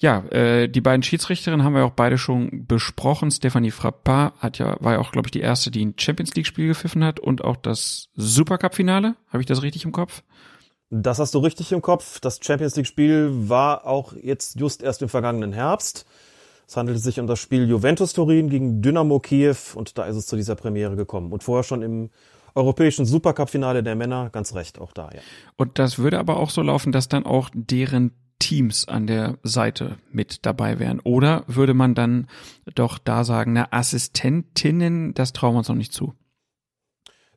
Ja, 0.00 0.24
äh, 0.30 0.68
die 0.68 0.80
beiden 0.80 1.02
Schiedsrichterinnen 1.02 1.64
haben 1.64 1.74
wir 1.74 1.84
auch 1.84 1.90
beide 1.90 2.18
schon 2.18 2.66
besprochen. 2.66 3.32
Stephanie 3.32 3.72
Frappard 3.72 4.34
hat 4.38 4.58
ja, 4.58 4.76
war 4.80 4.92
ja 4.92 4.98
auch, 5.00 5.10
glaube 5.10 5.26
ich, 5.26 5.32
die 5.32 5.40
erste, 5.40 5.72
die 5.72 5.84
ein 5.84 5.94
Champions 5.98 6.34
League-Spiel 6.36 6.68
gepfiffen 6.68 7.02
hat 7.02 7.18
und 7.18 7.42
auch 7.42 7.56
das 7.56 8.08
Supercup-Finale. 8.14 9.16
Habe 9.28 9.40
ich 9.40 9.46
das 9.46 9.62
richtig 9.62 9.84
im 9.84 9.92
Kopf? 9.92 10.22
Das 10.90 11.18
hast 11.18 11.34
du 11.34 11.40
richtig 11.40 11.72
im 11.72 11.82
Kopf. 11.82 12.20
Das 12.20 12.38
Champions 12.40 12.76
League-Spiel 12.76 13.30
war 13.32 13.86
auch 13.86 14.12
jetzt 14.14 14.58
just 14.58 14.82
erst 14.82 15.02
im 15.02 15.08
vergangenen 15.08 15.52
Herbst. 15.52 16.06
Es 16.68 16.76
handelte 16.76 17.00
sich 17.00 17.18
um 17.18 17.26
das 17.26 17.38
Spiel 17.38 17.66
Juventus 17.66 18.12
Turin 18.12 18.50
gegen 18.50 18.82
Dynamo 18.82 19.20
Kiew 19.20 19.56
und 19.74 19.96
da 19.96 20.04
ist 20.04 20.16
es 20.16 20.26
zu 20.26 20.36
dieser 20.36 20.54
Premiere 20.54 20.96
gekommen. 20.96 21.32
Und 21.32 21.42
vorher 21.42 21.62
schon 21.62 21.80
im 21.80 22.10
europäischen 22.54 23.06
Supercup-Finale 23.06 23.82
der 23.82 23.96
Männer, 23.96 24.28
ganz 24.28 24.54
recht, 24.54 24.78
auch 24.78 24.92
da, 24.92 25.08
ja. 25.14 25.20
Und 25.56 25.78
das 25.78 25.98
würde 25.98 26.18
aber 26.18 26.36
auch 26.36 26.50
so 26.50 26.60
laufen, 26.60 26.92
dass 26.92 27.08
dann 27.08 27.24
auch 27.24 27.48
deren 27.54 28.12
Teams 28.38 28.86
an 28.86 29.06
der 29.06 29.38
Seite 29.42 29.96
mit 30.12 30.44
dabei 30.44 30.78
wären. 30.78 31.00
Oder 31.00 31.44
würde 31.46 31.72
man 31.72 31.94
dann 31.94 32.26
doch 32.74 32.98
da 32.98 33.24
sagen, 33.24 33.54
na, 33.54 33.68
Assistentinnen, 33.70 35.14
das 35.14 35.32
trauen 35.32 35.54
wir 35.54 35.58
uns 35.60 35.68
noch 35.68 35.74
nicht 35.74 35.94
zu. 35.94 36.12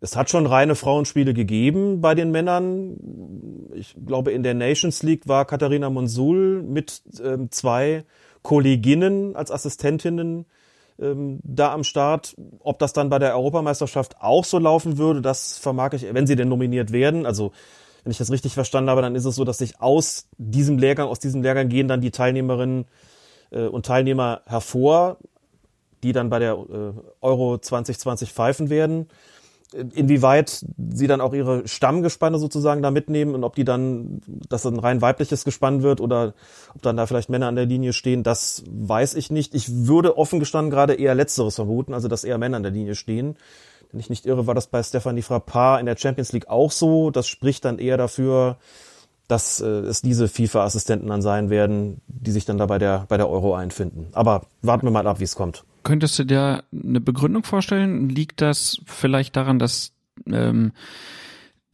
Es 0.01 0.17
hat 0.17 0.29
schon 0.29 0.45
reine 0.45 0.75
Frauenspiele 0.75 1.33
gegeben 1.33 2.01
bei 2.01 2.15
den 2.15 2.31
Männern. 2.31 2.97
Ich 3.75 3.95
glaube, 4.05 4.31
in 4.31 4.43
der 4.43 4.55
Nations 4.55 5.03
League 5.03 5.27
war 5.29 5.45
Katharina 5.45 5.89
Monsul 5.89 6.63
mit 6.63 7.01
ähm, 7.23 7.49
zwei 7.49 8.03
Kolleginnen 8.43 9.35
als 9.35 9.51
Assistentinnen 9.51 10.45
ähm, 10.99 11.39
da 11.43 11.73
am 11.73 11.83
Start. 11.83 12.35
Ob 12.59 12.79
das 12.79 12.93
dann 12.93 13.09
bei 13.09 13.19
der 13.19 13.35
Europameisterschaft 13.35 14.17
auch 14.19 14.45
so 14.45 14.59
laufen 14.59 14.97
würde, 14.97 15.21
das 15.21 15.57
vermag 15.57 15.93
ich, 15.93 16.13
wenn 16.13 16.27
sie 16.27 16.35
denn 16.35 16.49
nominiert 16.49 16.91
werden. 16.91 17.25
Also 17.25 17.51
wenn 18.03 18.11
ich 18.11 18.17
das 18.17 18.31
richtig 18.31 18.53
verstanden 18.53 18.89
habe, 18.89 19.01
dann 19.01 19.15
ist 19.15 19.25
es 19.25 19.35
so, 19.35 19.43
dass 19.43 19.59
sich 19.59 19.79
aus 19.79 20.27
diesem 20.37 20.77
Lehrgang, 20.77 21.07
aus 21.07 21.19
diesem 21.19 21.43
Lehrgang 21.43 21.69
gehen 21.69 21.87
dann 21.87 22.01
die 22.01 22.11
Teilnehmerinnen 22.11 22.85
äh, 23.51 23.65
und 23.65 23.85
Teilnehmer 23.85 24.41
hervor, 24.45 25.17
die 26.03 26.13
dann 26.13 26.29
bei 26.29 26.39
der 26.39 26.53
äh, 26.53 26.93
Euro 27.21 27.57
2020 27.57 28.33
pfeifen 28.33 28.69
werden 28.69 29.07
inwieweit 29.73 30.65
sie 30.91 31.07
dann 31.07 31.21
auch 31.21 31.33
ihre 31.33 31.67
Stammgespanne 31.67 32.37
sozusagen 32.37 32.81
da 32.81 32.91
mitnehmen 32.91 33.35
und 33.35 33.43
ob 33.43 33.55
die 33.55 33.63
dann, 33.63 34.21
dass 34.49 34.65
ein 34.65 34.79
rein 34.79 35.01
weibliches 35.01 35.45
Gespann 35.45 35.81
wird 35.81 36.01
oder 36.01 36.33
ob 36.75 36.81
dann 36.81 36.97
da 36.97 37.05
vielleicht 37.05 37.29
Männer 37.29 37.47
an 37.47 37.55
der 37.55 37.65
Linie 37.65 37.93
stehen, 37.93 38.23
das 38.23 38.63
weiß 38.69 39.15
ich 39.15 39.31
nicht. 39.31 39.55
Ich 39.55 39.87
würde 39.87 40.17
offen 40.17 40.39
gestanden 40.39 40.71
gerade 40.71 40.95
eher 40.95 41.15
Letzteres 41.15 41.55
vermuten, 41.55 41.93
also 41.93 42.07
dass 42.07 42.23
eher 42.23 42.37
Männer 42.37 42.57
an 42.57 42.63
der 42.63 42.71
Linie 42.71 42.95
stehen. 42.95 43.37
Wenn 43.91 43.99
ich 43.99 44.09
nicht 44.09 44.25
irre, 44.25 44.47
war 44.47 44.55
das 44.55 44.67
bei 44.67 44.81
Stephanie 44.83 45.21
Frappard 45.21 45.79
in 45.79 45.85
der 45.85 45.97
Champions 45.97 46.31
League 46.31 46.49
auch 46.49 46.71
so. 46.71 47.11
Das 47.11 47.27
spricht 47.27 47.65
dann 47.65 47.79
eher 47.79 47.97
dafür, 47.97 48.57
dass 49.31 49.61
äh, 49.61 49.65
es 49.65 50.01
diese 50.01 50.27
FIFA-Assistenten 50.27 51.07
dann 51.07 51.21
sein 51.21 51.49
werden, 51.49 52.01
die 52.07 52.31
sich 52.31 52.43
dann 52.43 52.57
da 52.57 52.65
bei 52.65 52.77
der, 52.77 53.05
bei 53.07 53.15
der 53.15 53.29
Euro 53.29 53.55
einfinden. 53.55 54.07
Aber 54.11 54.45
warten 54.61 54.85
wir 54.85 54.91
mal 54.91 55.07
ab, 55.07 55.19
wie 55.19 55.23
es 55.23 55.35
kommt. 55.35 55.63
Könntest 55.83 56.19
du 56.19 56.25
dir 56.25 56.63
eine 56.71 56.99
Begründung 56.99 57.43
vorstellen? 57.43 58.09
Liegt 58.09 58.41
das 58.41 58.81
vielleicht 58.85 59.37
daran, 59.37 59.57
dass 59.57 59.93
ähm, 60.27 60.73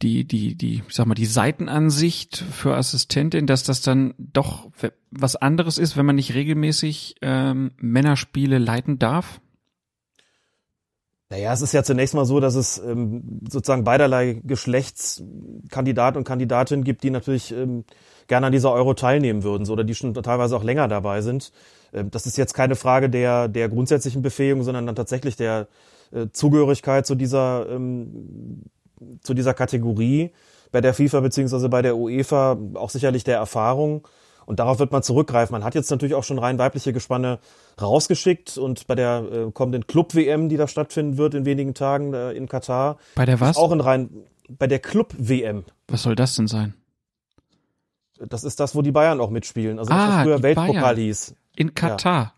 die, 0.00 0.24
die, 0.24 0.54
die, 0.54 0.82
ich 0.88 0.94
sag 0.94 1.06
mal, 1.06 1.14
die 1.14 1.26
Seitenansicht 1.26 2.36
für 2.36 2.76
Assistentin, 2.76 3.46
dass 3.48 3.64
das 3.64 3.82
dann 3.82 4.14
doch 4.16 4.70
was 5.10 5.34
anderes 5.34 5.78
ist, 5.78 5.96
wenn 5.96 6.06
man 6.06 6.16
nicht 6.16 6.34
regelmäßig 6.34 7.16
ähm, 7.22 7.72
Männerspiele 7.78 8.58
leiten 8.58 9.00
darf? 9.00 9.40
Naja, 11.30 11.52
es 11.52 11.60
ist 11.60 11.72
ja 11.72 11.82
zunächst 11.82 12.14
mal 12.14 12.24
so, 12.24 12.40
dass 12.40 12.54
es 12.54 12.78
ähm, 12.78 13.40
sozusagen 13.50 13.84
beiderlei 13.84 14.40
Geschlechtskandidaten 14.44 16.16
und 16.16 16.24
Kandidatinnen 16.24 16.84
gibt, 16.84 17.02
die 17.02 17.10
natürlich 17.10 17.52
ähm, 17.52 17.84
gerne 18.28 18.46
an 18.46 18.52
dieser 18.52 18.72
Euro 18.72 18.94
teilnehmen 18.94 19.42
würden, 19.42 19.66
so, 19.66 19.74
oder 19.74 19.84
die 19.84 19.94
schon 19.94 20.14
teilweise 20.14 20.56
auch 20.56 20.64
länger 20.64 20.88
dabei 20.88 21.20
sind. 21.20 21.52
Ähm, 21.92 22.10
das 22.10 22.24
ist 22.24 22.38
jetzt 22.38 22.54
keine 22.54 22.76
Frage 22.76 23.10
der, 23.10 23.48
der 23.48 23.68
grundsätzlichen 23.68 24.22
Befähigung, 24.22 24.62
sondern 24.62 24.86
dann 24.86 24.96
tatsächlich 24.96 25.36
der 25.36 25.68
äh, 26.12 26.28
Zugehörigkeit 26.32 27.06
zu 27.06 27.14
dieser, 27.14 27.68
ähm, 27.68 28.62
zu 29.22 29.34
dieser 29.34 29.52
Kategorie 29.52 30.30
bei 30.72 30.80
der 30.80 30.94
FIFA 30.94 31.20
beziehungsweise 31.20 31.68
bei 31.68 31.82
der 31.82 31.96
UEFA, 31.96 32.58
auch 32.74 32.90
sicherlich 32.90 33.24
der 33.24 33.36
Erfahrung. 33.36 34.08
Und 34.48 34.60
darauf 34.60 34.78
wird 34.78 34.92
man 34.92 35.02
zurückgreifen. 35.02 35.52
Man 35.52 35.62
hat 35.62 35.74
jetzt 35.74 35.90
natürlich 35.90 36.14
auch 36.14 36.24
schon 36.24 36.38
rein 36.38 36.58
weibliche 36.58 36.94
Gespanne 36.94 37.38
rausgeschickt 37.78 38.56
und 38.56 38.86
bei 38.86 38.94
der 38.94 39.22
äh, 39.30 39.50
kommenden 39.52 39.86
Club-WM, 39.86 40.48
die 40.48 40.56
da 40.56 40.66
stattfinden 40.66 41.18
wird 41.18 41.34
in 41.34 41.44
wenigen 41.44 41.74
Tagen 41.74 42.14
äh, 42.14 42.32
in 42.32 42.48
Katar. 42.48 42.96
Bei 43.14 43.26
der 43.26 43.40
was? 43.40 43.58
Auch 43.58 43.72
in 43.72 43.82
rein 43.82 44.08
bei 44.48 44.66
der 44.66 44.78
Club-WM. 44.78 45.64
Was 45.88 46.04
soll 46.04 46.14
das 46.16 46.34
denn 46.34 46.46
sein? 46.46 46.72
Das 48.18 48.42
ist 48.42 48.58
das, 48.58 48.74
wo 48.74 48.80
die 48.80 48.90
Bayern 48.90 49.20
auch 49.20 49.28
mitspielen. 49.28 49.78
Also 49.78 49.90
das, 49.90 49.98
Ah, 50.00 50.16
was 50.16 50.22
früher 50.24 50.42
Weltpokal 50.42 50.80
Bayern. 50.80 50.96
hieß. 50.96 51.34
In 51.56 51.74
Katar. 51.74 52.32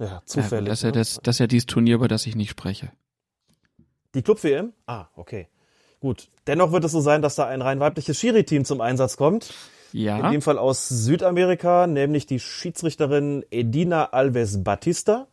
Ja, 0.00 0.06
Ja, 0.06 0.22
zufällig. 0.24 0.68
das, 0.70 0.80
ist 0.80 0.82
ja 0.82 0.88
ne? 0.88 0.92
das, 0.94 1.20
das 1.22 1.36
ist 1.36 1.38
ja 1.38 1.46
dieses 1.46 1.66
Turnier, 1.66 1.94
über 1.94 2.08
das 2.08 2.26
ich 2.26 2.34
nicht 2.34 2.50
spreche. 2.50 2.90
Die 4.16 4.22
Club-WM? 4.22 4.72
Ah, 4.86 5.06
okay. 5.14 5.46
Gut. 6.00 6.26
Dennoch 6.48 6.72
wird 6.72 6.82
es 6.82 6.90
so 6.90 7.00
sein, 7.00 7.22
dass 7.22 7.36
da 7.36 7.46
ein 7.46 7.62
rein 7.62 7.78
weibliches 7.78 8.18
Schiri-Team 8.18 8.64
zum 8.64 8.80
Einsatz 8.80 9.16
kommt. 9.16 9.54
In 9.94 10.00
Ja. 10.00 10.30
dem 10.30 10.42
Fall 10.42 10.58
aus 10.58 10.88
Südamerika, 10.88 11.86
nämlich 11.86 12.26
die 12.26 12.40
Schiedsrichterin 12.40 13.44
Edina 13.52 14.06
Alves 14.06 14.64
Batista. 14.64 15.28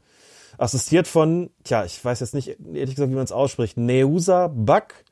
Assistiert 0.59 1.07
von, 1.07 1.49
tja, 1.63 1.83
ich 1.83 2.03
weiß 2.05 2.19
jetzt 2.19 2.35
nicht, 2.35 2.57
ehrlich 2.71 2.93
gesagt, 2.93 3.09
wie 3.09 3.15
man 3.15 3.23
es 3.23 3.31
ausspricht, 3.31 3.77
Neusa 3.77 4.51
Bak 4.53 5.03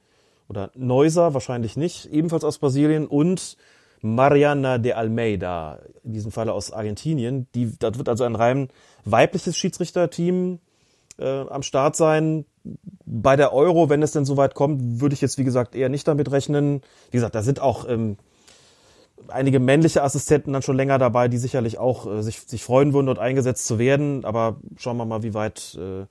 oder 0.50 0.70
Neusa, 0.75 1.34
wahrscheinlich 1.34 1.77
nicht, 1.77 2.06
ebenfalls 2.12 2.44
aus 2.44 2.60
Brasilien 2.60 3.08
und 3.08 3.58
Mariana 4.01 4.77
de 4.77 4.91
Almeida, 4.91 5.79
in 6.03 6.13
diesem 6.13 6.32
Falle 6.32 6.53
aus 6.53 6.72
Argentinien. 6.72 7.48
Die, 7.56 7.74
das 7.79 7.98
wird 7.98 8.08
also 8.08 8.25
ein 8.25 8.36
rein 8.36 8.70
weibliches 9.03 9.58
Schiedsrichterteam 9.58 10.60
äh, 11.18 11.41
am 11.50 11.63
Start 11.63 11.96
sein. 11.96 12.46
Bei 13.06 13.36
der 13.36 13.51
Euro, 13.51 13.89
wenn 13.89 14.03
es 14.03 14.12
denn 14.12 14.25
soweit 14.25 14.53
kommt, 14.53 15.01
würde 15.01 15.13
ich 15.13 15.22
jetzt, 15.22 15.39
wie 15.39 15.44
gesagt, 15.44 15.74
eher 15.74 15.89
nicht 15.89 16.08
damit 16.08 16.32
rechnen. 16.32 16.82
Wie 17.10 17.18
gesagt, 17.18 17.34
da 17.34 17.41
sind 17.41 17.60
auch 17.60 17.89
ähm, 17.89 18.18
einige 19.27 19.59
männliche 19.59 20.03
Assistenten 20.03 20.53
dann 20.53 20.61
schon 20.61 20.77
länger 20.77 20.97
dabei, 20.97 21.27
die 21.27 21.38
sicherlich 21.38 21.77
auch 21.77 22.07
äh, 22.07 22.23
sich, 22.23 22.39
sich 22.41 22.63
freuen 22.63 22.93
würden, 22.93 23.07
dort 23.07 23.19
eingesetzt 23.19 23.65
zu 23.67 23.79
werden. 23.79 24.25
Aber 24.25 24.57
schauen 24.77 24.97
wir 24.97 25.05
mal, 25.05 25.23
wie 25.23 25.33
weit, 25.33 25.77
äh, 25.79 26.05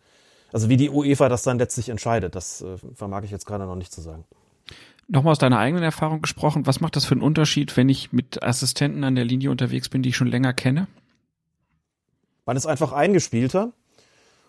also 0.52 0.68
wie 0.68 0.76
die 0.76 0.90
UEFA 0.90 1.28
das 1.28 1.42
dann 1.42 1.58
letztlich 1.58 1.88
entscheidet. 1.88 2.34
Das 2.34 2.62
äh, 2.62 2.76
vermag 2.94 3.24
ich 3.24 3.30
jetzt 3.30 3.46
gerade 3.46 3.64
noch 3.64 3.76
nicht 3.76 3.92
zu 3.92 4.00
sagen. 4.00 4.24
Nochmal 5.08 5.32
aus 5.32 5.38
deiner 5.38 5.58
eigenen 5.58 5.84
Erfahrung 5.84 6.20
gesprochen, 6.20 6.66
was 6.66 6.80
macht 6.80 6.94
das 6.94 7.06
für 7.06 7.12
einen 7.12 7.22
Unterschied, 7.22 7.76
wenn 7.78 7.88
ich 7.88 8.12
mit 8.12 8.42
Assistenten 8.42 9.04
an 9.04 9.14
der 9.14 9.24
Linie 9.24 9.50
unterwegs 9.50 9.88
bin, 9.88 10.02
die 10.02 10.10
ich 10.10 10.16
schon 10.16 10.26
länger 10.26 10.52
kenne? 10.52 10.86
Man 12.44 12.56
ist 12.56 12.66
einfach 12.66 12.92
eingespielter 12.92 13.72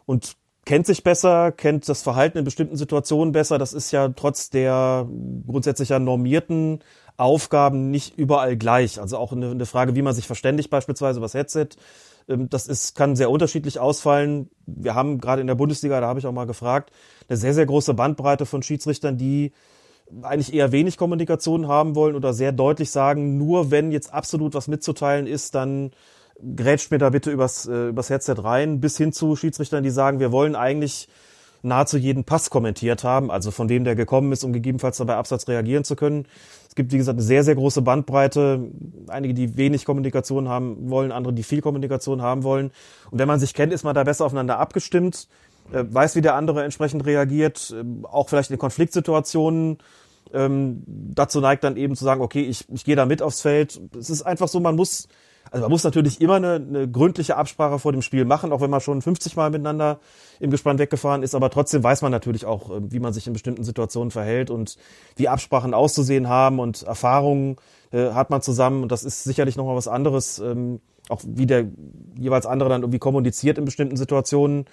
und 0.06 0.36
kennt 0.66 0.86
sich 0.86 1.04
besser, 1.04 1.52
kennt 1.52 1.88
das 1.88 2.02
Verhalten 2.02 2.38
in 2.38 2.46
bestimmten 2.46 2.76
Situationen 2.76 3.32
besser. 3.32 3.58
Das 3.58 3.74
ist 3.74 3.92
ja 3.92 4.10
trotz 4.10 4.50
der 4.50 5.08
grundsätzlich 5.48 5.90
ja 5.90 6.00
normierten 6.00 6.84
Aufgaben 7.20 7.92
nicht 7.92 8.18
überall 8.18 8.58
gleich. 8.58 9.00
Also 9.00 9.18
auch 9.18 9.32
eine, 9.32 9.52
eine 9.52 9.66
Frage, 9.66 9.96
wie 9.96 10.02
man 10.02 10.14
sich 10.14 10.28
verständigt, 10.28 10.70
beispielsweise 10.70 11.20
über 11.20 11.26
das 11.26 11.34
Headset. 11.34 11.70
Ähm, 12.28 12.50
Das 12.50 12.68
ist, 12.68 12.96
kann 12.96 13.16
sehr 13.16 13.30
unterschiedlich 13.30 13.80
ausfallen. 13.80 14.50
Wir 14.66 14.96
haben 14.96 15.20
gerade 15.20 15.42
in 15.42 15.48
der 15.48 15.56
Bundesliga, 15.56 16.00
da 16.00 16.08
habe 16.08 16.20
ich 16.20 16.26
auch 16.26 16.32
mal 16.32 16.48
gefragt, 16.48 16.92
eine 17.28 17.38
sehr, 17.38 17.54
sehr 17.54 17.66
große 17.66 17.94
Bandbreite 17.94 18.46
von 18.46 18.64
Schiedsrichtern, 18.64 19.18
die 19.18 19.52
eigentlich 20.24 20.54
eher 20.54 20.72
wenig 20.72 20.98
Kommunikation 20.98 21.68
haben 21.68 21.94
wollen 21.94 22.16
oder 22.16 22.34
sehr 22.34 22.52
deutlich 22.52 22.90
sagen, 22.90 23.38
nur 23.38 23.70
wenn 23.70 23.92
jetzt 23.92 24.12
absolut 24.12 24.56
was 24.56 24.68
mitzuteilen 24.68 25.28
ist, 25.28 25.54
dann 25.54 25.92
grätscht 26.56 26.90
mir 26.90 26.98
da 26.98 27.10
bitte 27.10 27.32
übers, 27.32 27.68
äh, 27.68 27.90
übers 27.90 28.10
Headset 28.10 28.36
rein, 28.38 28.80
bis 28.80 28.98
hin 28.98 29.12
zu 29.12 29.36
Schiedsrichtern, 29.36 29.84
die 29.84 29.90
sagen, 29.90 30.20
wir 30.20 30.32
wollen 30.32 30.56
eigentlich 30.56 31.10
nahezu 31.62 31.98
jeden 31.98 32.24
Pass 32.24 32.50
kommentiert 32.50 33.04
haben, 33.04 33.30
also 33.30 33.52
von 33.52 33.70
wem 33.70 33.84
der 33.84 33.96
gekommen 33.96 34.32
ist, 34.32 34.44
um 34.44 34.54
gegebenenfalls 34.54 34.98
dabei 34.98 35.16
Absatz 35.16 35.48
reagieren 35.48 35.84
zu 35.84 35.96
können. 35.96 36.26
Es 36.70 36.76
gibt, 36.76 36.92
wie 36.94 36.98
gesagt, 36.98 37.18
eine 37.18 37.26
sehr, 37.26 37.44
sehr 37.44 37.56
große 37.56 37.82
Bandbreite. 37.82 38.70
Einige, 39.08 39.34
die 39.34 39.58
wenig 39.58 39.86
Kommunikation 39.86 40.48
haben 40.48 40.90
wollen, 40.90 41.12
andere, 41.12 41.34
die 41.34 41.44
viel 41.44 41.62
Kommunikation 41.62 42.22
haben 42.22 42.44
wollen. 42.44 42.72
Und 43.10 43.18
wenn 43.18 43.28
man 43.28 43.40
sich 43.40 43.56
kennt, 43.56 43.74
ist 43.74 43.84
man 43.84 43.96
da 43.96 44.04
besser 44.04 44.26
aufeinander 44.26 44.60
abgestimmt, 44.60 45.28
äh, 45.74 45.84
weiß, 45.90 46.16
wie 46.16 46.22
der 46.22 46.36
andere 46.36 46.64
entsprechend 46.64 47.06
reagiert, 47.06 47.76
äh, 47.76 47.84
auch 48.06 48.30
vielleicht 48.30 48.52
in 48.52 48.60
Konfliktsituationen 48.60 49.80
ähm, 50.32 50.84
dazu 50.86 51.42
neigt 51.42 51.64
dann 51.64 51.76
eben 51.76 51.96
zu 51.96 52.04
sagen, 52.04 52.22
okay, 52.22 52.44
ich, 52.44 52.66
ich 52.70 52.86
gehe 52.86 52.96
da 52.96 53.06
mit 53.06 53.22
aufs 53.22 53.42
Feld. 53.42 53.82
Es 53.98 54.10
ist 54.10 54.22
einfach 54.22 54.48
so, 54.48 54.60
man 54.60 54.76
muss, 54.76 55.08
also 55.52 55.64
man 55.64 55.72
muss 55.72 55.84
natürlich 55.84 56.22
immer 56.22 56.36
eine, 56.36 56.56
eine 56.56 56.90
gründliche 56.90 57.36
Absprache 57.36 57.80
vor 57.80 57.92
dem 57.92 58.02
Spiel 58.02 58.26
machen, 58.26 58.52
auch 58.52 58.62
wenn 58.62 58.70
man 58.70 58.82
schon 58.82 59.02
50 59.02 59.36
Mal 59.36 59.50
miteinander 59.50 60.00
im 60.40 60.52
Gespann 60.52 60.80
weggefahren 60.80 61.24
ist, 61.24 61.36
aber 61.36 61.50
trotzdem 61.50 61.84
weiß 61.84 62.02
man 62.02 62.12
natürlich 62.12 62.46
auch, 62.46 62.70
äh, 62.70 62.92
wie 62.92 63.00
man 63.00 63.14
sich 63.14 63.28
in 63.28 63.34
bestimmten 63.34 63.64
Situationen 63.64 64.12
verhält 64.12 64.50
und 64.50 64.78
wie 65.16 65.28
Absprachen 65.28 65.74
auszusehen 65.74 66.30
haben 66.30 66.60
und 66.60 66.84
Erfahrungen 66.84 67.58
äh, 67.92 68.12
hat 68.12 68.30
man 68.30 68.42
zusammen 68.42 68.84
und 68.84 68.92
das 68.92 69.04
ist 69.04 69.24
sicherlich 69.24 69.56
nochmal 69.56 69.76
was 69.76 69.88
anderes, 69.88 70.40
ähm, 70.40 70.80
auch 71.10 71.22
wie 71.26 71.46
der 71.46 71.66
jeweils 72.18 72.46
andere 72.46 72.70
dann 72.70 72.82
irgendwie 72.82 73.00
kommuniziert 73.00 73.58
in 73.58 73.66
bestimmten 73.66 73.98
Situationen. 73.98 74.66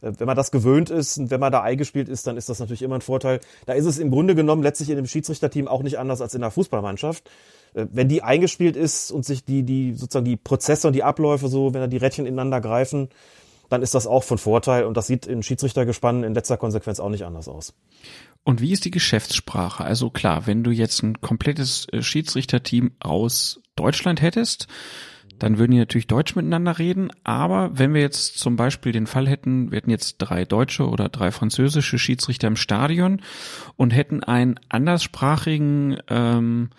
Äh, 0.00 0.12
Wenn 0.18 0.26
man 0.26 0.36
das 0.36 0.50
gewöhnt 0.50 0.90
ist 0.90 1.18
und 1.18 1.30
wenn 1.30 1.40
man 1.40 1.52
da 1.52 1.62
eingespielt 1.62 2.08
ist, 2.08 2.26
dann 2.26 2.36
ist 2.36 2.48
das 2.48 2.60
natürlich 2.60 2.82
immer 2.82 2.94
ein 2.94 3.00
Vorteil. 3.00 3.40
Da 3.66 3.72
ist 3.72 3.86
es 3.86 3.98
im 3.98 4.10
Grunde 4.10 4.34
genommen 4.34 4.62
letztlich 4.62 4.90
in 4.90 4.96
dem 4.96 5.06
Schiedsrichterteam 5.06 5.68
auch 5.68 5.82
nicht 5.82 5.98
anders 5.98 6.20
als 6.20 6.34
in 6.34 6.40
der 6.40 6.50
Fußballmannschaft. 6.50 7.28
Äh, 7.74 7.86
Wenn 7.92 8.08
die 8.08 8.22
eingespielt 8.22 8.76
ist 8.76 9.10
und 9.10 9.24
sich 9.24 9.44
die, 9.44 9.62
die 9.62 9.94
sozusagen 9.94 10.24
die 10.24 10.36
Prozesse 10.36 10.86
und 10.86 10.94
die 10.94 11.02
Abläufe 11.02 11.48
so, 11.48 11.74
wenn 11.74 11.80
da 11.80 11.86
die 11.86 11.96
Rädchen 11.96 12.26
ineinander 12.26 12.60
greifen, 12.60 13.08
dann 13.68 13.82
ist 13.82 13.94
das 13.94 14.06
auch 14.06 14.24
von 14.24 14.38
Vorteil 14.38 14.84
und 14.84 14.96
das 14.96 15.06
sieht 15.06 15.26
in 15.26 15.42
Schiedsrichtergespannen 15.42 16.24
in 16.24 16.34
letzter 16.34 16.56
Konsequenz 16.56 16.98
auch 16.98 17.08
nicht 17.08 17.24
anders 17.24 17.48
aus. 17.48 17.72
Und 18.42 18.60
wie 18.60 18.72
ist 18.72 18.84
die 18.84 18.90
Geschäftssprache? 18.90 19.84
Also 19.84 20.10
klar, 20.10 20.46
wenn 20.46 20.64
du 20.64 20.70
jetzt 20.70 21.02
ein 21.02 21.20
komplettes 21.20 21.86
äh, 21.92 22.02
Schiedsrichterteam 22.02 22.92
aus 22.98 23.60
Deutschland 23.76 24.22
hättest, 24.22 24.66
dann 25.38 25.58
würden 25.58 25.72
die 25.72 25.78
natürlich 25.78 26.06
Deutsch 26.06 26.36
miteinander 26.36 26.78
reden. 26.78 27.10
Aber 27.24 27.70
wenn 27.72 27.94
wir 27.94 28.00
jetzt 28.00 28.38
zum 28.38 28.56
Beispiel 28.56 28.92
den 28.92 29.06
Fall 29.06 29.26
hätten, 29.28 29.70
wir 29.70 29.76
hätten 29.76 29.90
jetzt 29.90 30.16
drei 30.18 30.44
deutsche 30.44 30.88
oder 30.88 31.08
drei 31.08 31.30
französische 31.30 31.98
Schiedsrichter 31.98 32.48
im 32.48 32.56
Stadion 32.56 33.22
und 33.76 33.90
hätten 33.90 34.22
einen 34.22 34.60
anderssprachigen 34.68 35.98
ähm, 36.08 36.70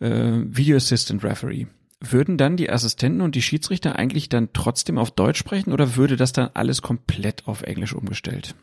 äh, 0.00 0.32
Video 0.44 0.76
Assistant 0.76 1.24
Referee. 1.24 1.66
Würden 2.00 2.36
dann 2.36 2.56
die 2.56 2.70
Assistenten 2.70 3.20
und 3.22 3.34
die 3.34 3.42
Schiedsrichter 3.42 3.96
eigentlich 3.96 4.28
dann 4.28 4.50
trotzdem 4.52 4.98
auf 4.98 5.10
Deutsch 5.10 5.38
sprechen 5.38 5.72
oder 5.72 5.96
würde 5.96 6.16
das 6.16 6.32
dann 6.32 6.50
alles 6.54 6.80
komplett 6.80 7.48
auf 7.48 7.62
Englisch 7.62 7.92
umgestellt? 7.92 8.54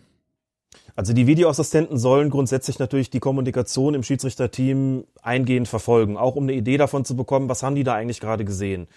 Also 0.96 1.12
die 1.12 1.28
Videoassistenten 1.28 1.98
sollen 1.98 2.30
grundsätzlich 2.30 2.80
natürlich 2.80 3.10
die 3.10 3.20
Kommunikation 3.20 3.96
im 3.96 4.04
Schiedsrichterteam 4.04 5.04
eingehend 5.22 5.68
verfolgen, 5.68 6.16
auch 6.16 6.36
um 6.36 6.44
eine 6.44 6.54
Idee 6.54 6.78
davon 6.78 7.04
zu 7.04 7.18
bekommen, 7.18 7.50
was 7.50 7.64
haben 7.64 7.76
die 7.76 7.84
da 7.84 7.94
eigentlich 7.94 8.22
gerade 8.22 8.46
gesehen. 8.46 8.88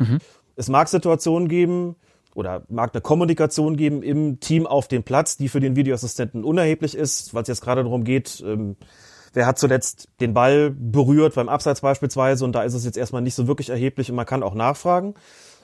Es 0.54 0.68
mag 0.68 0.88
Situationen 0.88 1.48
geben 1.48 1.96
oder 2.34 2.62
mag 2.68 2.94
eine 2.94 3.00
Kommunikation 3.00 3.76
geben 3.76 4.04
im 4.04 4.38
Team 4.38 4.66
auf 4.66 4.86
dem 4.86 5.02
Platz, 5.02 5.36
die 5.36 5.48
für 5.48 5.58
den 5.58 5.74
Videoassistenten 5.74 6.44
unerheblich 6.44 6.96
ist, 6.96 7.34
weil 7.34 7.42
es 7.42 7.48
jetzt 7.48 7.62
gerade 7.62 7.82
darum 7.82 8.04
geht, 8.04 8.44
ähm, 8.46 8.76
wer 9.34 9.46
hat 9.46 9.58
zuletzt 9.58 10.08
den 10.20 10.34
Ball 10.34 10.70
berührt 10.70 11.34
beim 11.34 11.48
Abseits 11.48 11.80
beispielsweise 11.80 12.44
und 12.44 12.52
da 12.52 12.62
ist 12.62 12.74
es 12.74 12.84
jetzt 12.84 12.96
erstmal 12.96 13.22
nicht 13.22 13.34
so 13.34 13.46
wirklich 13.46 13.70
erheblich 13.70 14.10
und 14.10 14.16
man 14.16 14.26
kann 14.26 14.42
auch 14.42 14.54
nachfragen. 14.54 15.14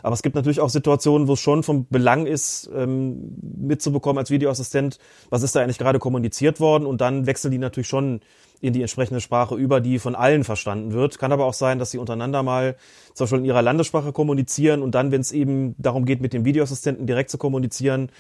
Aber 0.03 0.13
es 0.13 0.23
gibt 0.23 0.37
natürlich 0.37 0.61
auch 0.61 0.69
Situationen, 0.69 1.29
wo 1.29 1.33
es 1.33 1.41
schon 1.41 1.63
vom 1.63 1.87
Belang 1.89 2.27
ist, 2.27 2.69
ähm, 2.75 3.39
mitzubekommen 3.41 4.19
als 4.19 4.31
Videoassistent, 4.31 4.99
was 5.31 5.43
ist 5.43 5.57
da 5.57 5.63
eigentlich 5.63 5.79
gerade 5.79 5.99
kommuniziert 5.99 6.61
worden 6.61 6.85
und 6.85 7.01
dann 7.01 7.27
wechseln 7.27 7.51
die 7.51 7.59
natürlich 7.59 7.89
schon 7.89 8.21
in 8.61 8.73
die 8.73 8.83
entsprechende 8.83 9.21
Sprache 9.21 9.55
über, 9.55 9.81
die 9.81 9.99
von 9.99 10.15
allen 10.15 10.45
verstanden 10.45 10.93
wird. 10.93 11.19
Kann 11.19 11.33
aber 11.33 11.47
auch 11.47 11.55
sein, 11.55 11.79
dass 11.79 11.91
sie 11.91 11.99
untereinander 11.99 12.43
mal 12.43 12.77
zum 13.15 13.25
Beispiel 13.25 13.39
in 13.39 13.45
ihrer 13.47 13.63
Landessprache 13.63 14.13
kommunizieren 14.13 14.83
und 14.83 14.95
dann, 14.95 15.11
wenn 15.11 15.21
es 15.21 15.33
eben 15.33 15.75
darum 15.79 16.05
geht, 16.05 16.21
mit 16.21 16.33
dem 16.33 16.45
Videoassistenten 16.45 17.07
direkt 17.07 17.31
zu 17.31 17.39
kommunizieren, 17.39 18.11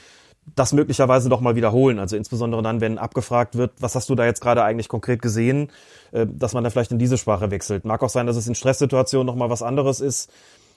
das 0.55 0.73
möglicherweise 0.73 1.29
doch 1.29 1.41
mal 1.41 1.57
wiederholen. 1.57 1.99
Also 1.99 2.17
insbesondere 2.17 2.63
dann, 2.63 2.81
wenn 2.81 2.99
abgefragt 2.99 3.57
wird, 3.57 3.73
was 3.81 3.95
hast 3.95 4.11
du 4.11 4.15
da 4.15 4.25
jetzt 4.25 4.41
gerade 4.41 4.63
eigentlich 4.63 4.89
konkret 4.89 5.23
gesehen, 5.23 5.71
äh, 6.13 6.27
dass 6.31 6.53
man 6.53 6.63
dann 6.65 6.71
vielleicht 6.71 6.93
in 6.93 6.99
diese 6.99 7.19
Sprache 7.19 7.51
wechselt. 7.51 7.85
Mag 7.85 8.03
auch 8.03 8.09
sein, 8.09 8.27
dass 8.27 8.37
es 8.37 8.47
in 8.47 8.55
Stresssituationen 8.55 9.27
noch 9.27 9.37
mal 9.37 9.51
was 9.51 9.63
anderes 9.63 10.01
ist, 10.01 10.31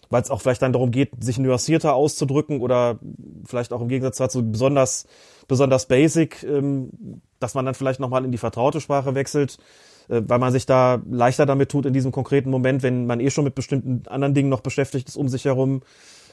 weil 0.09 0.21
es 0.21 0.31
auch 0.31 0.41
vielleicht 0.41 0.61
dann 0.61 0.73
darum 0.73 0.91
geht, 0.91 1.11
sich 1.19 1.37
nuancierter 1.37 1.93
auszudrücken 1.93 2.61
oder 2.61 2.99
vielleicht 3.45 3.73
auch 3.73 3.81
im 3.81 3.89
Gegensatz 3.89 4.17
dazu 4.17 4.49
besonders 4.49 5.05
besonders 5.47 5.85
basic, 5.87 6.43
ähm, 6.43 7.21
dass 7.39 7.53
man 7.53 7.65
dann 7.65 7.75
vielleicht 7.75 7.99
noch 7.99 8.09
mal 8.09 8.23
in 8.25 8.31
die 8.31 8.37
vertraute 8.37 8.81
Sprache 8.81 9.15
wechselt. 9.15 9.57
äh, 10.09 10.21
weil 10.25 10.39
man 10.39 10.51
sich 10.51 10.65
da 10.65 11.01
leichter 11.09 11.45
damit 11.45 11.69
tut 11.69 11.85
in 11.85 11.93
diesem 11.93 12.11
konkreten 12.11 12.49
Moment, 12.49 12.83
wenn 12.83 13.05
man 13.05 13.19
eh 13.19 13.29
schon 13.29 13.43
mit 13.43 13.55
bestimmten 13.55 14.07
anderen 14.07 14.33
Dingen 14.33 14.49
noch 14.49 14.61
beschäftigt 14.61 15.07
ist 15.09 15.17
um 15.17 15.27
sich 15.27 15.45
herum. 15.45 15.81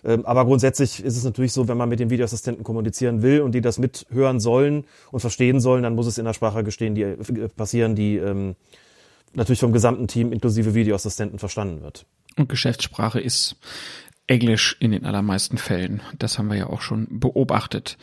Ähm, 0.05 0.27
aber 0.27 0.45
grundsätzlich 0.45 1.03
ist 1.03 1.17
es 1.17 1.25
natürlich 1.25 1.53
so, 1.53 1.67
wenn 1.67 1.77
man 1.77 1.89
mit 1.89 2.01
den 2.01 2.11
Videoassistenten 2.11 2.63
kommunizieren 2.63 3.23
will 3.23 3.41
und 3.41 3.53
die 3.53 3.61
das 3.61 3.79
mithören 3.79 4.39
sollen 4.39 4.85
und 5.11 5.21
verstehen 5.21 5.61
sollen, 5.61 5.83
dann 5.83 5.95
muss 5.95 6.07
es 6.07 6.19
in 6.19 6.25
der 6.25 6.35
Sprache 6.35 6.63
gestehen, 6.63 6.95
die 6.95 7.03
äh, 7.03 7.49
passieren, 7.49 7.95
die 7.95 8.17
ähm, 8.17 8.57
natürlich 9.33 9.61
vom 9.61 9.73
gesamten 9.73 10.07
Team 10.07 10.33
inklusive 10.33 10.75
Videoassistenten 10.75 11.39
verstanden 11.39 11.83
wird. 11.83 12.07
Und 12.37 12.49
Geschäftssprache 12.49 13.21
ist 13.21 13.57
Englisch 14.27 14.77
in 14.81 14.93
den 14.93 15.05
allermeisten 15.05 15.59
Fällen. 15.59 16.03
Das 16.19 16.39
haben 16.39 16.49
wir 16.49 16.57
ja 16.57 16.67
auch 16.69 16.81
schon 16.81 17.07
beobachtet. 17.11 17.99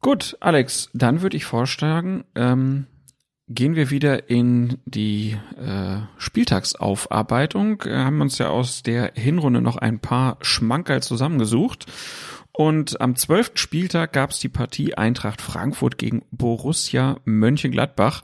Gut, 0.00 0.36
Alex, 0.40 0.90
dann 0.94 1.22
würde 1.22 1.36
ich 1.36 1.44
vorschlagen, 1.44 2.24
ähm, 2.34 2.86
gehen 3.54 3.76
wir 3.76 3.90
wieder 3.90 4.30
in 4.30 4.78
die 4.84 5.36
äh, 5.58 5.98
Spieltagsaufarbeitung. 6.18 7.84
Wir 7.84 8.04
haben 8.04 8.20
uns 8.20 8.38
ja 8.38 8.48
aus 8.48 8.82
der 8.82 9.12
Hinrunde 9.14 9.60
noch 9.60 9.76
ein 9.76 9.98
paar 9.98 10.38
Schmankerl 10.40 11.02
zusammengesucht. 11.02 11.86
Und 12.52 13.00
am 13.00 13.16
zwölften 13.16 13.56
Spieltag 13.56 14.12
gab 14.12 14.30
es 14.30 14.38
die 14.38 14.50
Partie 14.50 14.94
Eintracht 14.94 15.40
Frankfurt 15.40 15.96
gegen 15.96 16.22
Borussia 16.30 17.16
Mönchengladbach. 17.24 18.22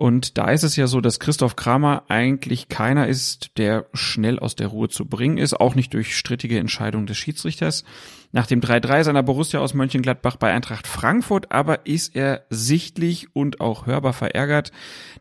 Und 0.00 0.38
da 0.38 0.48
ist 0.50 0.62
es 0.62 0.76
ja 0.76 0.86
so, 0.86 1.02
dass 1.02 1.20
Christoph 1.20 1.56
Kramer 1.56 2.04
eigentlich 2.08 2.70
keiner 2.70 3.06
ist, 3.06 3.58
der 3.58 3.84
schnell 3.92 4.38
aus 4.38 4.56
der 4.56 4.68
Ruhe 4.68 4.88
zu 4.88 5.04
bringen 5.04 5.36
ist, 5.36 5.52
auch 5.52 5.74
nicht 5.74 5.92
durch 5.92 6.16
strittige 6.16 6.58
Entscheidungen 6.58 7.04
des 7.04 7.18
Schiedsrichters. 7.18 7.84
Nach 8.32 8.46
dem 8.46 8.62
3-3 8.62 9.04
seiner 9.04 9.22
Borussia 9.22 9.60
aus 9.60 9.74
Mönchengladbach 9.74 10.36
bei 10.36 10.54
Eintracht 10.54 10.86
Frankfurt 10.86 11.52
aber 11.52 11.84
ist 11.86 12.16
er 12.16 12.46
sichtlich 12.48 13.36
und 13.36 13.60
auch 13.60 13.84
hörbar 13.84 14.14
verärgert. 14.14 14.72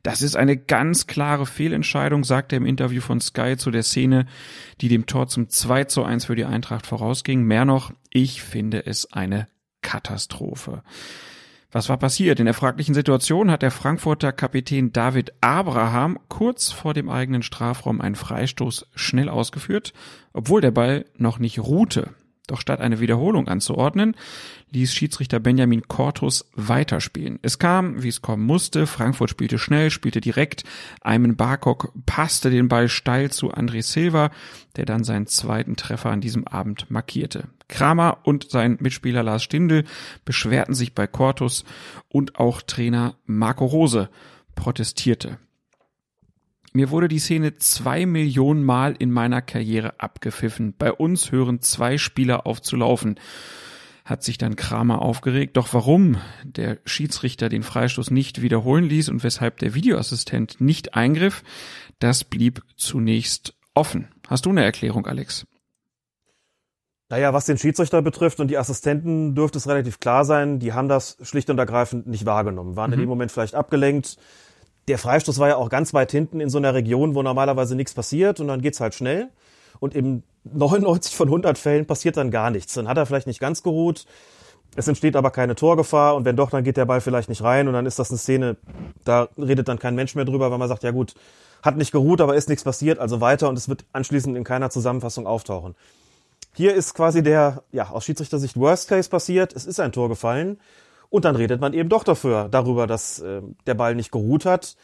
Das 0.02 0.22
ist 0.22 0.38
eine 0.38 0.56
ganz 0.56 1.08
klare 1.08 1.46
Fehlentscheidung, 1.46 2.24
sagt 2.24 2.54
er 2.54 2.58
im 2.60 2.66
Interview 2.66 3.02
von 3.02 3.20
Sky 3.20 3.58
zu 3.58 3.72
der 3.72 3.84
Szene, 3.84 4.28
die 4.80 4.88
dem 4.88 5.08
Tor 5.08 5.28
zum 5.28 5.50
2 5.50 5.84
zu 5.84 6.06
1 6.06 6.24
für 6.24 6.38
die 6.38 6.46
Eintracht 6.46 6.88
vorausging. 6.88 7.44
Mehr 7.44 7.66
noch, 7.66 7.92
ich 8.12 8.42
finde 8.42 8.86
es 8.86 9.12
eine 9.12 9.50
Katastrophe. 9.82 10.84
Was 11.72 11.88
war 11.88 11.98
passiert? 11.98 12.40
In 12.40 12.46
der 12.46 12.56
fraglichen 12.56 12.96
Situation 12.96 13.52
hat 13.52 13.62
der 13.62 13.70
Frankfurter 13.70 14.32
Kapitän 14.32 14.92
David 14.92 15.34
Abraham 15.42 16.18
kurz 16.28 16.72
vor 16.72 16.96
dem 16.96 17.10
eigenen 17.10 17.44
Strafraum 17.44 18.02
einen 18.02 18.16
Freistoß 18.16 18.88
schnell 18.96 19.30
ausgeführt, 19.30 19.94
obwohl 20.34 20.62
der 20.62 20.72
Ball 20.72 21.06
noch 21.16 21.38
nicht 21.38 21.60
ruhte. 21.60 22.16
Doch 22.48 22.60
statt 22.60 22.82
eine 22.82 23.00
Wiederholung 23.00 23.48
anzuordnen, 23.48 24.16
ließ 24.72 24.96
Schiedsrichter 24.96 25.40
Benjamin 25.40 25.88
Cortus 25.88 26.50
weiterspielen. 26.56 27.38
Es 27.44 27.60
kam, 27.60 28.02
wie 28.02 28.08
es 28.08 28.24
kommen 28.24 28.44
musste. 28.44 28.88
Frankfurt 28.88 29.30
spielte 29.30 29.60
schnell, 29.60 29.92
spielte 29.92 30.22
direkt. 30.22 30.64
Ayman 31.02 31.36
Barkok 31.36 31.94
passte 32.08 32.50
den 32.50 32.68
Ball 32.68 32.90
steil 32.90 33.30
zu 33.30 33.54
André 33.54 33.84
Silva, 33.84 34.32
der 34.76 34.86
dann 34.86 35.04
seinen 35.04 35.28
zweiten 35.28 35.76
Treffer 35.76 36.10
an 36.10 36.22
diesem 36.22 36.48
Abend 36.48 36.90
markierte. 36.90 37.50
Kramer 37.70 38.18
und 38.24 38.50
sein 38.50 38.78
Mitspieler 38.82 39.24
Lars 39.24 39.44
Stindl 39.44 39.86
beschwerten 40.26 40.74
sich 40.74 40.94
bei 40.94 41.08
Cortus 41.08 41.64
und 42.10 42.38
auch 42.38 42.62
Trainer 42.62 43.16
Marco 43.26 43.66
Rose 43.66 44.10
protestierte. 44.56 45.40
Mir 46.74 46.92
wurde 46.92 47.08
die 47.08 47.20
Szene 47.20 47.56
zwei 47.56 48.06
Millionen 48.06 48.64
Mal 48.64 48.96
in 48.98 49.12
meiner 49.12 49.42
Karriere 49.42 50.00
abgepfiffen. 50.00 50.76
Bei 50.78 50.92
uns 50.92 51.32
hören 51.32 51.62
zwei 51.62 51.98
Spieler 51.98 52.46
auf 52.46 52.62
zu 52.62 52.76
laufen. 52.76 53.16
Hat 54.06 54.24
sich 54.24 54.38
dann 54.38 54.56
Kramer 54.56 55.02
aufgeregt. 55.02 55.58
Doch 55.58 55.74
warum 55.74 56.18
der 56.44 56.80
Schiedsrichter 56.86 57.50
den 57.50 57.64
Freistoß 57.64 58.12
nicht 58.12 58.42
wiederholen 58.42 58.86
ließ 58.86 59.10
und 59.10 59.24
weshalb 59.24 59.58
der 59.60 59.74
Videoassistent 59.74 60.62
nicht 60.62 60.94
eingriff, 60.96 61.44
das 62.00 62.24
blieb 62.24 62.62
zunächst 62.76 63.56
offen. 63.74 64.10
Hast 64.28 64.46
du 64.46 64.52
eine 64.52 64.64
Erklärung, 64.64 65.08
Alex? 65.08 65.48
Naja, 67.10 67.34
was 67.34 67.46
den 67.46 67.58
Schiedsrichter 67.58 68.04
betrifft 68.04 68.40
und 68.40 68.50
die 68.50 68.58
Assistenten 68.58 69.34
dürfte 69.34 69.58
es 69.58 69.68
relativ 69.68 70.00
klar 70.00 70.26
sein, 70.26 70.60
die 70.60 70.74
haben 70.74 70.88
das 70.88 71.18
schlicht 71.24 71.50
und 71.50 71.58
ergreifend 71.58 72.06
nicht 72.06 72.28
wahrgenommen, 72.28 72.76
waren 72.76 72.92
mhm. 72.92 72.94
in 72.94 73.00
dem 73.02 73.10
Moment 73.10 73.32
vielleicht 73.32 73.56
abgelenkt. 73.56 74.18
Der 74.88 75.00
Freistoß 75.00 75.40
war 75.40 75.48
ja 75.48 75.56
auch 75.56 75.70
ganz 75.70 75.94
weit 75.94 76.12
hinten 76.12 76.40
in 76.40 76.50
so 76.50 76.60
einer 76.60 76.76
Region, 76.76 77.16
wo 77.16 77.24
normalerweise 77.24 77.76
nichts 77.76 77.96
passiert 77.96 78.40
und 78.40 78.48
dann 78.48 78.62
geht's 78.62 78.80
halt 78.80 78.94
schnell. 78.94 79.30
Und 79.80 79.96
in 79.96 80.24
99 80.44 81.16
von 81.16 81.28
100 81.28 81.58
Fällen 81.58 81.86
passiert 81.86 82.16
dann 82.16 82.32
gar 82.32 82.52
nichts. 82.52 82.74
Dann 82.76 82.88
hat 82.88 82.98
er 82.98 83.06
vielleicht 83.06 83.28
nicht 83.28 83.40
ganz 83.40 83.64
geruht. 83.64 84.06
Es 84.76 84.88
entsteht 84.88 85.16
aber 85.16 85.32
keine 85.32 85.56
Torgefahr 85.56 86.16
und 86.16 86.26
wenn 86.26 86.36
doch, 86.36 86.52
dann 86.52 86.64
geht 86.64 86.78
der 86.78 86.86
Ball 86.86 87.02
vielleicht 87.02 87.28
nicht 87.28 87.42
rein 87.42 87.68
und 87.68 87.74
dann 87.74 87.88
ist 87.88 87.98
das 87.98 88.12
eine 88.12 88.20
Szene, 88.20 88.56
da 89.04 89.28
redet 89.36 89.68
dann 89.68 89.80
kein 89.80 89.96
Mensch 89.96 90.14
mehr 90.14 90.26
drüber, 90.26 90.52
weil 90.52 90.60
man 90.60 90.70
sagt, 90.70 90.84
ja 90.84 90.92
gut, 90.92 91.16
hat 91.64 91.76
nicht 91.76 91.92
geruht, 91.92 92.22
aber 92.22 92.36
ist 92.36 92.50
nichts 92.50 92.64
passiert, 92.64 93.00
also 93.00 93.20
weiter 93.20 93.50
und 93.50 93.58
es 93.58 93.68
wird 93.68 93.86
anschließend 93.94 94.38
in 94.38 94.44
keiner 94.44 94.70
Zusammenfassung 94.70 95.26
auftauchen. 95.26 95.76
Hier 96.56 96.74
ist 96.74 96.94
quasi 96.94 97.24
der, 97.24 97.64
ja, 97.72 97.90
aus 97.90 98.06
Schiedsrichtersicht 98.06 98.58
Worst 98.58 98.90
Case 98.90 99.10
passiert. 99.10 99.56
Es 99.56 99.66
ist 99.66 99.80
ein 99.80 99.92
Tor 99.92 100.10
gefallen. 100.10 100.60
Und 101.10 101.26
dann 101.26 101.36
redet 101.36 101.62
man 101.62 101.74
eben 101.74 101.90
doch 101.90 102.04
dafür, 102.04 102.50
darüber, 102.50 102.86
dass 102.86 103.20
äh, 103.20 103.42
der 103.66 103.74
Ball 103.74 103.96
nicht 103.96 104.12
geruht 104.12 104.46
hat. 104.46 104.76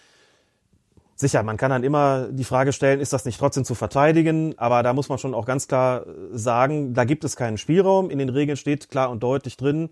Sicher, 1.17 1.43
man 1.43 1.55
kann 1.55 1.69
dann 1.69 1.83
immer 1.83 2.27
die 2.29 2.43
Frage 2.43 2.73
stellen, 2.73 2.99
ist 2.99 3.13
das 3.13 3.25
nicht 3.25 3.39
trotzdem 3.39 3.63
zu 3.63 3.75
verteidigen? 3.75 4.53
Aber 4.57 4.83
da 4.83 4.93
muss 4.93 5.07
man 5.07 5.17
schon 5.17 5.33
auch 5.33 5.45
ganz 5.45 5.67
klar 5.67 6.05
äh, 6.05 6.11
sagen, 6.33 6.93
da 6.93 7.03
gibt 7.03 7.23
es 7.23 7.35
keinen 7.35 7.57
Spielraum. 7.57 8.09
In 8.09 8.19
den 8.19 8.29
Regeln 8.29 8.57
steht 8.57 8.89
klar 8.89 9.09
und 9.11 9.21
deutlich 9.23 9.55
drin, 9.55 9.89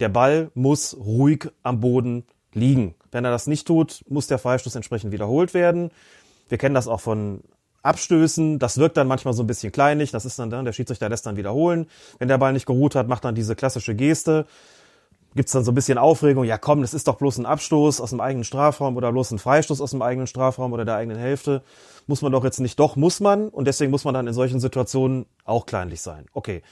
der 0.00 0.08
Ball 0.08 0.50
muss 0.54 0.96
ruhig 0.96 1.48
am 1.62 1.80
Boden 1.80 2.24
liegen. 2.52 2.94
Wenn 3.10 3.24
er 3.24 3.30
das 3.30 3.46
nicht 3.46 3.66
tut, 3.66 4.04
muss 4.08 4.26
der 4.26 4.38
Freistoß 4.38 4.74
entsprechend 4.74 5.12
wiederholt 5.12 5.54
werden. 5.54 5.90
Wir 6.48 6.58
kennen 6.58 6.74
das 6.74 6.88
auch 6.88 7.00
von 7.00 7.42
Abstößen. 7.82 8.58
Das 8.58 8.78
wirkt 8.78 8.96
dann 8.96 9.08
manchmal 9.08 9.34
so 9.34 9.42
ein 9.42 9.46
bisschen 9.46 9.72
kleinlich. 9.72 10.10
Das 10.10 10.24
ist 10.24 10.38
dann, 10.38 10.50
der 10.50 10.72
Schiedsrichter 10.72 11.08
lässt 11.08 11.26
dann 11.26 11.36
wiederholen. 11.36 11.86
Wenn 12.18 12.28
der 12.28 12.38
Ball 12.38 12.52
nicht 12.52 12.66
geruht 12.66 12.94
hat, 12.94 13.08
macht 13.08 13.24
dann 13.24 13.34
diese 13.34 13.56
klassische 13.56 13.94
Geste. 13.94 14.46
Gibt's 15.34 15.52
dann 15.52 15.64
so 15.64 15.70
ein 15.70 15.76
bisschen 15.76 15.96
Aufregung. 15.96 16.44
Ja, 16.44 16.58
komm, 16.58 16.80
das 16.82 16.92
ist 16.92 17.06
doch 17.06 17.16
bloß 17.16 17.38
ein 17.38 17.46
Abstoß 17.46 18.00
aus 18.00 18.10
dem 18.10 18.20
eigenen 18.20 18.44
Strafraum 18.44 18.96
oder 18.96 19.12
bloß 19.12 19.30
ein 19.30 19.38
Freistoß 19.38 19.80
aus 19.80 19.92
dem 19.92 20.02
eigenen 20.02 20.26
Strafraum 20.26 20.72
oder 20.72 20.84
der 20.84 20.96
eigenen 20.96 21.18
Hälfte. 21.18 21.62
Muss 22.08 22.22
man 22.22 22.32
doch 22.32 22.42
jetzt 22.42 22.58
nicht. 22.58 22.78
Doch, 22.80 22.96
muss 22.96 23.20
man. 23.20 23.48
Und 23.48 23.66
deswegen 23.66 23.92
muss 23.92 24.04
man 24.04 24.14
dann 24.14 24.26
in 24.26 24.34
solchen 24.34 24.58
Situationen 24.58 25.26
auch 25.44 25.66
kleinlich 25.66 26.00
sein. 26.00 26.26
Okay. 26.32 26.62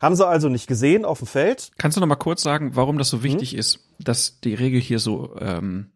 Haben 0.00 0.16
sie 0.16 0.26
also 0.26 0.48
nicht 0.48 0.66
gesehen 0.66 1.04
auf 1.04 1.18
dem 1.18 1.26
Feld. 1.26 1.72
Kannst 1.78 1.96
du 1.96 2.00
noch 2.00 2.06
mal 2.06 2.16
kurz 2.16 2.42
sagen, 2.42 2.72
warum 2.74 2.98
das 2.98 3.08
so 3.08 3.22
wichtig 3.22 3.52
hm? 3.52 3.58
ist, 3.58 3.80
dass 3.98 4.40
die 4.40 4.54
Regel 4.54 4.80
hier 4.80 4.98
so 4.98 5.34
ähm, 5.40 5.90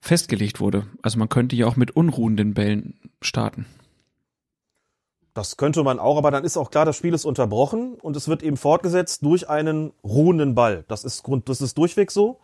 festgelegt 0.00 0.60
wurde. 0.60 0.86
Also 1.02 1.18
man 1.18 1.28
könnte 1.28 1.56
ja 1.56 1.66
auch 1.66 1.76
mit 1.76 1.90
unruhenden 1.92 2.54
Bällen 2.54 2.98
starten. 3.20 3.66
Das 5.34 5.56
könnte 5.56 5.84
man 5.84 5.98
auch, 5.98 6.16
aber 6.16 6.30
dann 6.30 6.44
ist 6.44 6.56
auch 6.56 6.70
klar, 6.70 6.84
das 6.84 6.96
Spiel 6.96 7.14
ist 7.14 7.24
unterbrochen 7.24 7.94
und 7.94 8.16
es 8.16 8.26
wird 8.26 8.42
eben 8.42 8.56
fortgesetzt 8.56 9.22
durch 9.22 9.48
einen 9.48 9.92
ruhenden 10.02 10.54
Ball. 10.54 10.84
Das 10.88 11.04
ist 11.04 11.22
Grund, 11.22 11.48
das 11.48 11.60
ist 11.60 11.78
durchweg 11.78 12.10
so. 12.10 12.40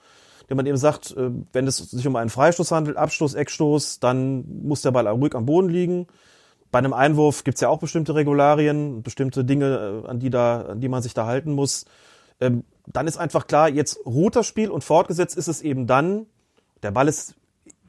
Wenn 0.49 0.57
man 0.57 0.67
eben 0.67 0.77
sagt, 0.77 1.11
äh, 1.17 1.31
wenn 1.53 1.67
es 1.67 1.79
sich 1.79 2.07
um 2.07 2.15
einen 2.15 2.31
Freistoß 2.31 2.71
handelt, 2.71 2.97
Abstoß, 2.97 3.35
Eckstoß, 3.35 3.99
dann 3.99 4.45
muss 4.63 4.83
der 4.83 4.93
Ball 4.93 5.09
ruhig 5.09 5.35
am 5.35 5.47
Boden 5.47 5.69
liegen. 5.69 6.07
Bei 6.71 6.79
einem 6.79 6.93
Einwurf 6.93 7.43
gibt's 7.43 7.61
ja 7.61 7.69
auch 7.69 7.81
bestimmte 7.81 8.15
Regularien, 8.15 9.03
bestimmte 9.03 9.45
Dinge, 9.45 10.03
äh, 10.05 10.09
an 10.09 10.21
die 10.21 10.31
da, 10.31 10.63
an 10.63 10.81
die 10.81 10.89
man 10.89 11.03
sich 11.03 11.15
da 11.15 11.27
halten 11.27 11.53
muss. 11.53 11.87
Ähm, 12.41 12.65
dann 12.87 13.09
ist 13.09 13.17
einfach 13.17 13.49
klar, 13.49 13.69
jetzt 13.69 13.99
ruht 14.07 14.37
das 14.37 14.47
Spiel 14.47 14.71
und 14.71 14.85
fortgesetzt 14.85 15.37
ist 15.37 15.49
es 15.49 15.63
eben 15.63 15.89
dann, 15.89 16.27
der 16.85 16.93
Ball 16.93 17.09
ist 17.09 17.35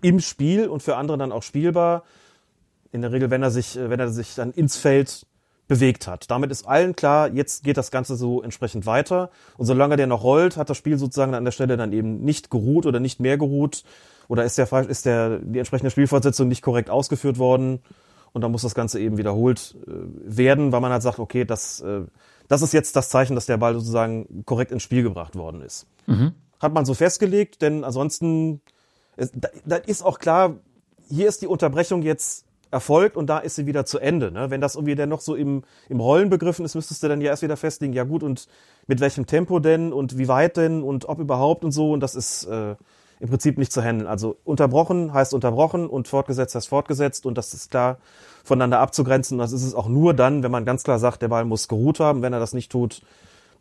im 0.08 0.20
Spiel 0.22 0.67
und 0.67 0.82
für 0.82 0.96
andere 0.96 1.17
dann 1.17 1.32
auch 1.32 1.43
spielbar. 1.43 2.04
In 2.91 3.02
der 3.02 3.12
Regel, 3.12 3.30
wenn 3.30 3.43
er 3.43 3.52
sich, 3.52 3.76
wenn 3.76 4.00
er 4.00 4.10
sich 4.10 4.36
dann 4.36 4.52
ins 4.52 4.78
Feld 4.78 5.26
bewegt 5.67 6.08
hat. 6.08 6.32
Damit 6.32 6.50
ist 6.50 6.65
allen 6.65 6.96
klar, 6.96 7.30
jetzt 7.34 7.65
geht 7.65 7.76
das 7.76 7.91
Ganze 7.91 8.15
so 8.15 8.41
entsprechend 8.41 8.86
weiter. 8.86 9.30
Und 9.58 9.65
solange 9.65 9.98
der 9.98 10.08
noch 10.08 10.24
rollt, 10.24 10.56
hat 10.56 10.70
das 10.70 10.78
Spiel 10.78 10.98
sozusagen 10.98 11.34
an 11.34 11.43
der 11.43 11.52
Stelle 11.52 11.76
dann 11.76 11.91
eben 11.91 12.24
nicht 12.24 12.50
geruht 12.50 12.86
oder 12.86 13.02
nicht 13.02 13.20
mehr 13.20 13.38
geruht. 13.38 13.84
Oder 14.30 14.46
ist 14.46 14.58
der, 14.58 14.72
ist 14.89 15.06
der, 15.06 15.39
die 15.39 15.60
entsprechende 15.60 15.91
Spielfortsetzung 15.91 16.48
nicht 16.48 16.62
korrekt 16.62 16.89
ausgeführt 16.89 17.38
worden. 17.38 17.80
Und 18.32 18.41
dann 18.41 18.52
muss 18.52 18.62
das 18.62 18.76
Ganze 18.76 19.00
eben 19.02 19.17
wiederholt 19.17 19.76
äh, 19.88 19.91
werden, 20.24 20.72
weil 20.72 20.80
man 20.80 20.91
halt 20.91 21.02
sagt, 21.02 21.20
okay, 21.20 21.43
das, 21.43 21.82
äh, 21.82 22.02
das 22.48 22.62
ist 22.62 22.72
jetzt 22.72 22.96
das 22.96 23.10
Zeichen, 23.10 23.36
dass 23.36 23.46
der 23.46 23.58
Ball 23.58 23.74
sozusagen 23.74 24.46
korrekt 24.46 24.72
ins 24.72 24.84
Spiel 24.84 25.04
gebracht 25.04 25.36
worden 25.36 25.62
ist. 25.62 25.86
Mhm. 26.06 26.34
Hat 26.62 26.74
man 26.74 26.86
so 26.86 26.93
festgelegt, 26.93 27.62
denn 27.62 27.84
ansonsten 27.84 28.62
da, 29.17 29.49
da 29.65 29.75
ist 29.77 30.03
auch 30.03 30.19
klar, 30.19 30.56
hier 31.10 31.27
ist 31.27 31.41
die 31.41 31.47
Unterbrechung 31.47 32.01
jetzt 32.03 32.45
erfolgt 32.71 33.15
und 33.17 33.27
da 33.27 33.39
ist 33.39 33.56
sie 33.56 33.65
wieder 33.65 33.86
zu 33.86 33.99
Ende. 33.99 34.32
Ne? 34.32 34.49
Wenn 34.49 34.62
das 34.62 34.75
irgendwie 34.75 34.95
dann 34.95 35.10
noch 35.10 35.21
so 35.21 35.36
im, 35.36 35.63
im 35.89 35.99
Rollen 35.99 36.30
begriffen 36.30 36.65
ist, 36.65 36.75
müsstest 36.75 37.01
du 37.01 37.08
dann 37.08 37.21
ja 37.21 37.30
erst 37.30 37.43
wieder 37.43 37.58
festlegen, 37.58 37.93
ja 37.93 38.03
gut, 38.03 38.23
und 38.23 38.47
mit 38.88 38.99
welchem 38.99 39.25
Tempo 39.25 39.60
denn 39.60 39.93
und 39.93 40.17
wie 40.17 40.27
weit 40.27 40.58
denn 40.58 40.84
und 40.84 41.08
ob 41.08 41.19
überhaupt 41.19 41.63
und 41.63 41.71
so. 41.71 41.91
Und 41.91 42.01
das 42.01 42.15
ist 42.15 42.45
äh, 42.45 42.75
im 43.19 43.30
Prinzip 43.30 43.58
nicht 43.58 43.71
zu 43.71 43.82
handeln. 43.82 44.08
Also 44.08 44.38
unterbrochen 44.43 45.13
heißt 45.13 45.34
unterbrochen 45.34 45.88
und 45.88 46.08
fortgesetzt 46.08 46.56
heißt 46.56 46.67
fortgesetzt 46.67 47.25
und 47.25 47.38
das 47.38 47.53
ist 47.53 47.71
klar 47.71 47.97
voneinander 48.43 48.80
abzugrenzen. 48.80 49.36
Und 49.36 49.39
das 49.39 49.53
ist 49.53 49.63
es 49.63 49.73
auch 49.73 49.88
nur 49.88 50.13
dann, 50.13 50.43
wenn 50.43 50.51
man 50.51 50.65
ganz 50.65 50.84
klar 50.84 50.99
sagt, 50.99 51.21
der 51.21 51.30
Ball 51.30 51.45
muss 51.45 51.67
geruht 51.67 51.99
haben. 51.99 52.21
Wenn 52.21 52.34
er 52.34 52.39
das 52.39 52.53
nicht 52.53 52.71
tut, 52.71 53.01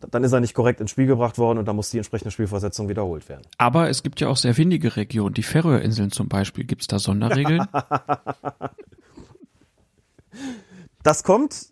dann 0.00 0.24
ist 0.24 0.32
er 0.32 0.40
nicht 0.40 0.54
korrekt 0.54 0.80
ins 0.80 0.90
Spiel 0.90 1.06
gebracht 1.06 1.38
worden 1.38 1.58
und 1.58 1.66
dann 1.66 1.76
muss 1.76 1.90
die 1.90 1.98
entsprechende 1.98 2.30
Spielversetzung 2.30 2.88
wiederholt 2.88 3.28
werden. 3.28 3.42
Aber 3.58 3.88
es 3.88 4.02
gibt 4.02 4.20
ja 4.20 4.28
auch 4.28 4.36
sehr 4.36 4.56
windige 4.56 4.96
Regionen, 4.96 5.34
die 5.34 5.42
Färöerinseln 5.42 6.10
zum 6.10 6.28
Beispiel. 6.28 6.64
Gibt 6.64 6.82
es 6.82 6.88
da 6.88 6.98
Sonderregeln? 6.98 7.66
Das 11.02 11.22
kommt 11.22 11.68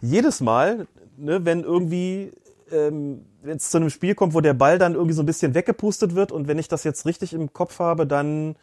jedes 0.00 0.40
Mal, 0.40 0.88
ne, 1.16 1.44
wenn 1.44 1.62
irgendwie, 1.62 2.32
ähm, 2.72 3.24
wenn 3.42 3.56
es 3.56 3.70
zu 3.70 3.76
einem 3.78 3.88
Spiel 3.88 4.16
kommt, 4.16 4.34
wo 4.34 4.40
der 4.40 4.54
Ball 4.54 4.78
dann 4.78 4.94
irgendwie 4.94 5.14
so 5.14 5.22
ein 5.22 5.26
bisschen 5.26 5.54
weggepustet 5.54 6.16
wird 6.16 6.32
und 6.32 6.48
wenn 6.48 6.58
ich 6.58 6.66
das 6.66 6.82
jetzt 6.82 7.06
richtig 7.06 7.32
im 7.34 7.52
Kopf 7.52 7.78
habe, 7.78 8.04
dann 8.04 8.56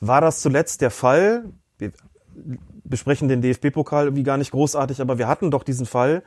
war 0.00 0.22
das 0.22 0.40
zuletzt 0.40 0.80
der 0.80 0.90
Fall. 0.90 1.44
Wir 1.76 1.92
besprechen 2.84 3.28
den 3.28 3.42
DFB-Pokal 3.42 4.06
irgendwie 4.06 4.22
gar 4.22 4.38
nicht 4.38 4.50
großartig, 4.50 5.02
aber 5.02 5.18
wir 5.18 5.28
hatten 5.28 5.50
doch 5.50 5.62
diesen 5.62 5.84
Fall 5.84 6.22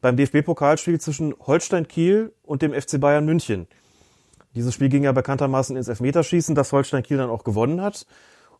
beim 0.00 0.16
DFB-Pokalspiel 0.16 1.00
zwischen 1.00 1.34
Holstein 1.46 1.88
Kiel 1.88 2.32
und 2.42 2.62
dem 2.62 2.72
FC 2.72 3.00
Bayern 3.00 3.24
München. 3.24 3.66
Dieses 4.54 4.74
Spiel 4.74 4.88
ging 4.88 5.04
ja 5.04 5.12
bekanntermaßen 5.12 5.76
ins 5.76 5.88
Elfmeterschießen, 5.88 6.54
das 6.54 6.72
Holstein 6.72 7.02
Kiel 7.02 7.18
dann 7.18 7.30
auch 7.30 7.44
gewonnen 7.44 7.80
hat. 7.80 8.06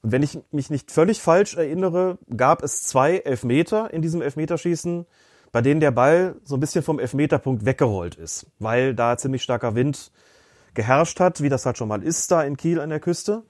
Und 0.03 0.13
wenn 0.13 0.23
ich 0.23 0.39
mich 0.53 0.71
nicht 0.71 0.91
völlig 0.91 1.21
falsch 1.21 1.57
erinnere, 1.57 2.19
gab 2.35 2.63
es 2.63 2.85
zwei 2.85 3.19
Elfmeter 3.19 3.93
in 3.93 4.03
diesem 4.03 4.23
Elfmeterschießen, 4.23 5.07
bei 5.53 5.63
denen 5.63 5.81
der 5.81 5.91
Ball 5.91 6.37
so 6.45 6.57
ein 6.57 6.61
bisschen 6.61 6.85
vom 6.85 6.99
Elfmeterpunkt 6.99 7.65
weggerollt 7.65 8.15
ist, 8.15 8.47
weil 8.59 8.95
da 8.95 9.17
ziemlich 9.17 9.43
starker 9.43 9.75
Wind 9.75 10.13
geherrscht 10.75 11.19
hat, 11.19 11.43
wie 11.43 11.49
das 11.49 11.67
halt 11.67 11.77
schon 11.77 11.89
mal 11.89 12.03
ist 12.03 12.31
da 12.31 12.45
in 12.45 12.57
Kiel 12.57 12.81
an 12.81 12.91
der 12.91 13.01
Küste. 13.01 13.43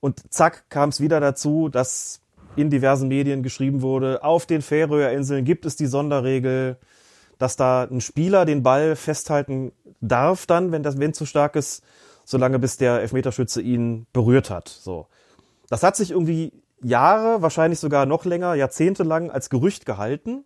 Und 0.00 0.32
zack 0.32 0.68
kam 0.68 0.90
es 0.90 1.00
wieder 1.00 1.20
dazu, 1.20 1.68
dass 1.68 2.20
in 2.54 2.70
diversen 2.70 3.08
Medien 3.08 3.42
geschrieben 3.42 3.82
wurde, 3.82 4.22
auf 4.22 4.46
den 4.46 4.62
Färöerinseln 4.62 5.44
gibt 5.44 5.64
es 5.64 5.76
die 5.76 5.86
Sonderregel, 5.86 6.76
dass 7.38 7.56
da 7.56 7.84
ein 7.84 8.00
Spieler 8.00 8.44
den 8.44 8.62
Ball 8.62 8.96
festhalten 8.96 9.72
darf 10.00 10.46
dann, 10.46 10.72
wenn 10.72 10.82
das 10.82 10.98
Wind 10.98 11.16
zu 11.16 11.26
stark 11.26 11.56
ist, 11.56 11.82
solange 12.24 12.58
bis 12.58 12.76
der 12.76 13.00
Elfmeterschütze 13.00 13.62
ihn 13.62 14.06
berührt 14.12 14.50
hat. 14.50 14.68
So. 14.68 15.06
Das 15.70 15.82
hat 15.82 15.96
sich 15.96 16.10
irgendwie 16.10 16.52
Jahre, 16.82 17.42
wahrscheinlich 17.42 17.80
sogar 17.80 18.06
noch 18.06 18.24
länger, 18.24 18.54
Jahrzehnte 18.54 19.02
lang 19.02 19.30
als 19.30 19.50
Gerücht 19.50 19.86
gehalten. 19.86 20.44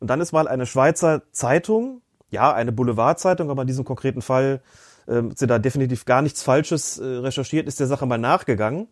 Und 0.00 0.08
dann 0.08 0.20
ist 0.20 0.32
mal 0.32 0.48
eine 0.48 0.66
Schweizer 0.66 1.22
Zeitung, 1.32 2.02
ja, 2.30 2.52
eine 2.52 2.72
Boulevardzeitung, 2.72 3.50
aber 3.50 3.62
in 3.62 3.68
diesem 3.68 3.84
konkreten 3.84 4.22
Fall 4.22 4.62
äh, 5.06 5.22
sie 5.34 5.46
da 5.46 5.58
definitiv 5.58 6.04
gar 6.04 6.22
nichts 6.22 6.42
Falsches 6.42 6.98
äh, 6.98 7.04
recherchiert, 7.04 7.68
ist 7.68 7.80
der 7.80 7.86
Sache 7.86 8.06
mal 8.06 8.18
nachgegangen. 8.18 8.88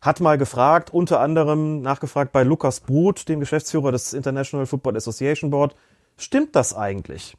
Hat 0.00 0.20
mal 0.20 0.38
gefragt, 0.38 0.92
unter 0.92 1.20
anderem 1.20 1.82
nachgefragt 1.82 2.32
bei 2.32 2.42
Lukas 2.42 2.80
Brut, 2.80 3.28
dem 3.28 3.40
Geschäftsführer 3.40 3.92
des 3.92 4.14
International 4.14 4.66
Football 4.66 4.96
Association 4.96 5.50
Board, 5.50 5.74
stimmt 6.22 6.56
das 6.56 6.74
eigentlich? 6.74 7.36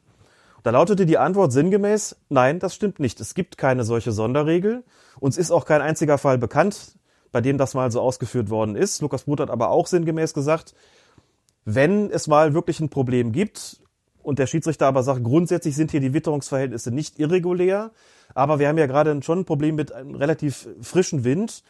Da 0.62 0.70
lautete 0.70 1.06
die 1.06 1.18
Antwort 1.18 1.52
sinngemäß, 1.52 2.16
nein, 2.28 2.60
das 2.60 2.74
stimmt 2.74 3.00
nicht. 3.00 3.20
Es 3.20 3.34
gibt 3.34 3.58
keine 3.58 3.84
solche 3.84 4.12
Sonderregel. 4.12 4.84
Uns 5.18 5.36
ist 5.36 5.50
auch 5.50 5.64
kein 5.64 5.82
einziger 5.82 6.18
Fall 6.18 6.38
bekannt, 6.38 6.96
bei 7.32 7.40
dem 7.40 7.58
das 7.58 7.74
mal 7.74 7.90
so 7.90 8.00
ausgeführt 8.00 8.48
worden 8.48 8.76
ist. 8.76 9.00
Lukas 9.00 9.24
Brut 9.24 9.40
hat 9.40 9.50
aber 9.50 9.70
auch 9.70 9.86
sinngemäß 9.86 10.34
gesagt, 10.34 10.74
wenn 11.64 12.10
es 12.10 12.28
mal 12.28 12.54
wirklich 12.54 12.80
ein 12.80 12.90
Problem 12.90 13.32
gibt 13.32 13.80
und 14.22 14.38
der 14.38 14.46
Schiedsrichter 14.46 14.86
aber 14.86 15.02
sagt, 15.02 15.24
grundsätzlich 15.24 15.74
sind 15.74 15.90
hier 15.90 16.00
die 16.00 16.14
Witterungsverhältnisse 16.14 16.92
nicht 16.92 17.18
irregulär, 17.18 17.90
aber 18.34 18.58
wir 18.58 18.68
haben 18.68 18.78
ja 18.78 18.86
gerade 18.86 19.20
schon 19.22 19.40
ein 19.40 19.44
Problem 19.44 19.74
mit 19.74 19.92
einem 19.92 20.14
relativ 20.14 20.68
frischen 20.80 21.24
Wind. 21.24 21.62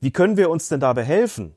Wie 0.00 0.10
können 0.10 0.36
wir 0.36 0.50
uns 0.50 0.68
denn 0.68 0.80
dabei 0.80 1.02
helfen? 1.02 1.54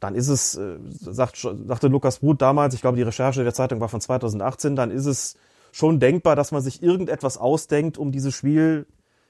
Dann 0.00 0.14
ist 0.14 0.28
es, 0.28 0.56
äh, 0.56 0.78
sagt, 1.00 1.36
sagte 1.36 1.88
Lukas 1.88 2.18
Brut 2.18 2.40
damals, 2.40 2.74
ich 2.74 2.80
glaube, 2.80 2.96
die 2.96 3.02
Recherche 3.02 3.42
der 3.42 3.54
Zeitung 3.54 3.80
war 3.80 3.88
von 3.88 4.00
2018, 4.00 4.76
dann 4.76 4.90
ist 4.90 5.06
es 5.06 5.36
schon 5.72 6.00
denkbar, 6.00 6.36
dass 6.36 6.52
man 6.52 6.62
sich 6.62 6.82
irgendetwas 6.82 7.36
ausdenkt, 7.36 7.98
um 7.98 8.12
dieses 8.12 8.34
Spiel 8.34 8.86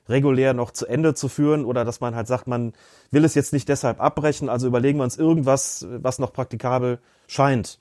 regulär 0.09 0.54
noch 0.54 0.70
zu 0.70 0.87
Ende 0.87 1.14
zu 1.14 1.28
führen 1.28 1.64
oder 1.64 1.85
dass 1.85 2.00
man 2.00 2.14
halt 2.14 2.26
sagt, 2.26 2.46
man 2.46 2.72
will 3.11 3.24
es 3.24 3.35
jetzt 3.35 3.52
nicht 3.52 3.68
deshalb 3.68 4.00
abbrechen, 4.00 4.48
also 4.48 4.66
überlegen 4.66 4.98
wir 4.98 5.04
uns 5.04 5.18
irgendwas, 5.18 5.87
was 5.90 6.18
noch 6.18 6.33
praktikabel 6.33 6.98
scheint. 7.26 7.78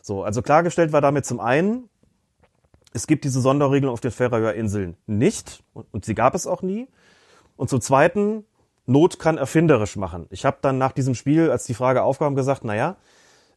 So, 0.00 0.22
also 0.22 0.42
klargestellt 0.42 0.92
war 0.92 1.00
damit 1.00 1.26
zum 1.26 1.40
einen, 1.40 1.88
es 2.92 3.06
gibt 3.06 3.24
diese 3.24 3.40
Sonderregelung 3.40 3.92
auf 3.92 4.00
den 4.00 4.12
Färöerinseln 4.12 4.96
nicht 5.06 5.64
und 5.72 6.04
sie 6.04 6.14
gab 6.14 6.34
es 6.34 6.46
auch 6.46 6.62
nie. 6.62 6.86
Und 7.56 7.70
zum 7.70 7.80
zweiten, 7.80 8.44
Not 8.86 9.18
kann 9.18 9.38
erfinderisch 9.38 9.96
machen. 9.96 10.26
Ich 10.30 10.44
habe 10.44 10.58
dann 10.60 10.78
nach 10.78 10.92
diesem 10.92 11.14
Spiel, 11.14 11.50
als 11.50 11.64
die 11.64 11.74
Frage 11.74 12.02
aufkam, 12.02 12.34
gesagt, 12.34 12.64
naja, 12.64 12.96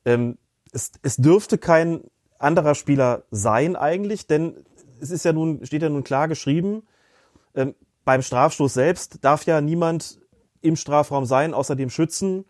ähm, 0.05 0.37
es, 0.71 0.91
es 1.01 1.17
dürfte 1.17 1.57
kein 1.57 2.01
anderer 2.39 2.75
Spieler 2.75 3.23
sein 3.31 3.75
eigentlich, 3.75 4.27
denn 4.27 4.63
es 5.01 5.11
ist 5.11 5.25
ja 5.25 5.33
nun, 5.33 5.65
steht 5.65 5.81
ja 5.81 5.89
nun 5.89 6.03
klar 6.03 6.27
geschrieben, 6.27 6.83
ähm, 7.55 7.75
beim 8.05 8.21
Strafstoß 8.21 8.73
selbst 8.73 9.23
darf 9.23 9.45
ja 9.45 9.59
niemand 9.59 10.19
im 10.61 10.75
Strafraum 10.75 11.25
sein, 11.25 11.53
außer 11.53 11.75
dem 11.75 11.89
Schützen 11.89 12.45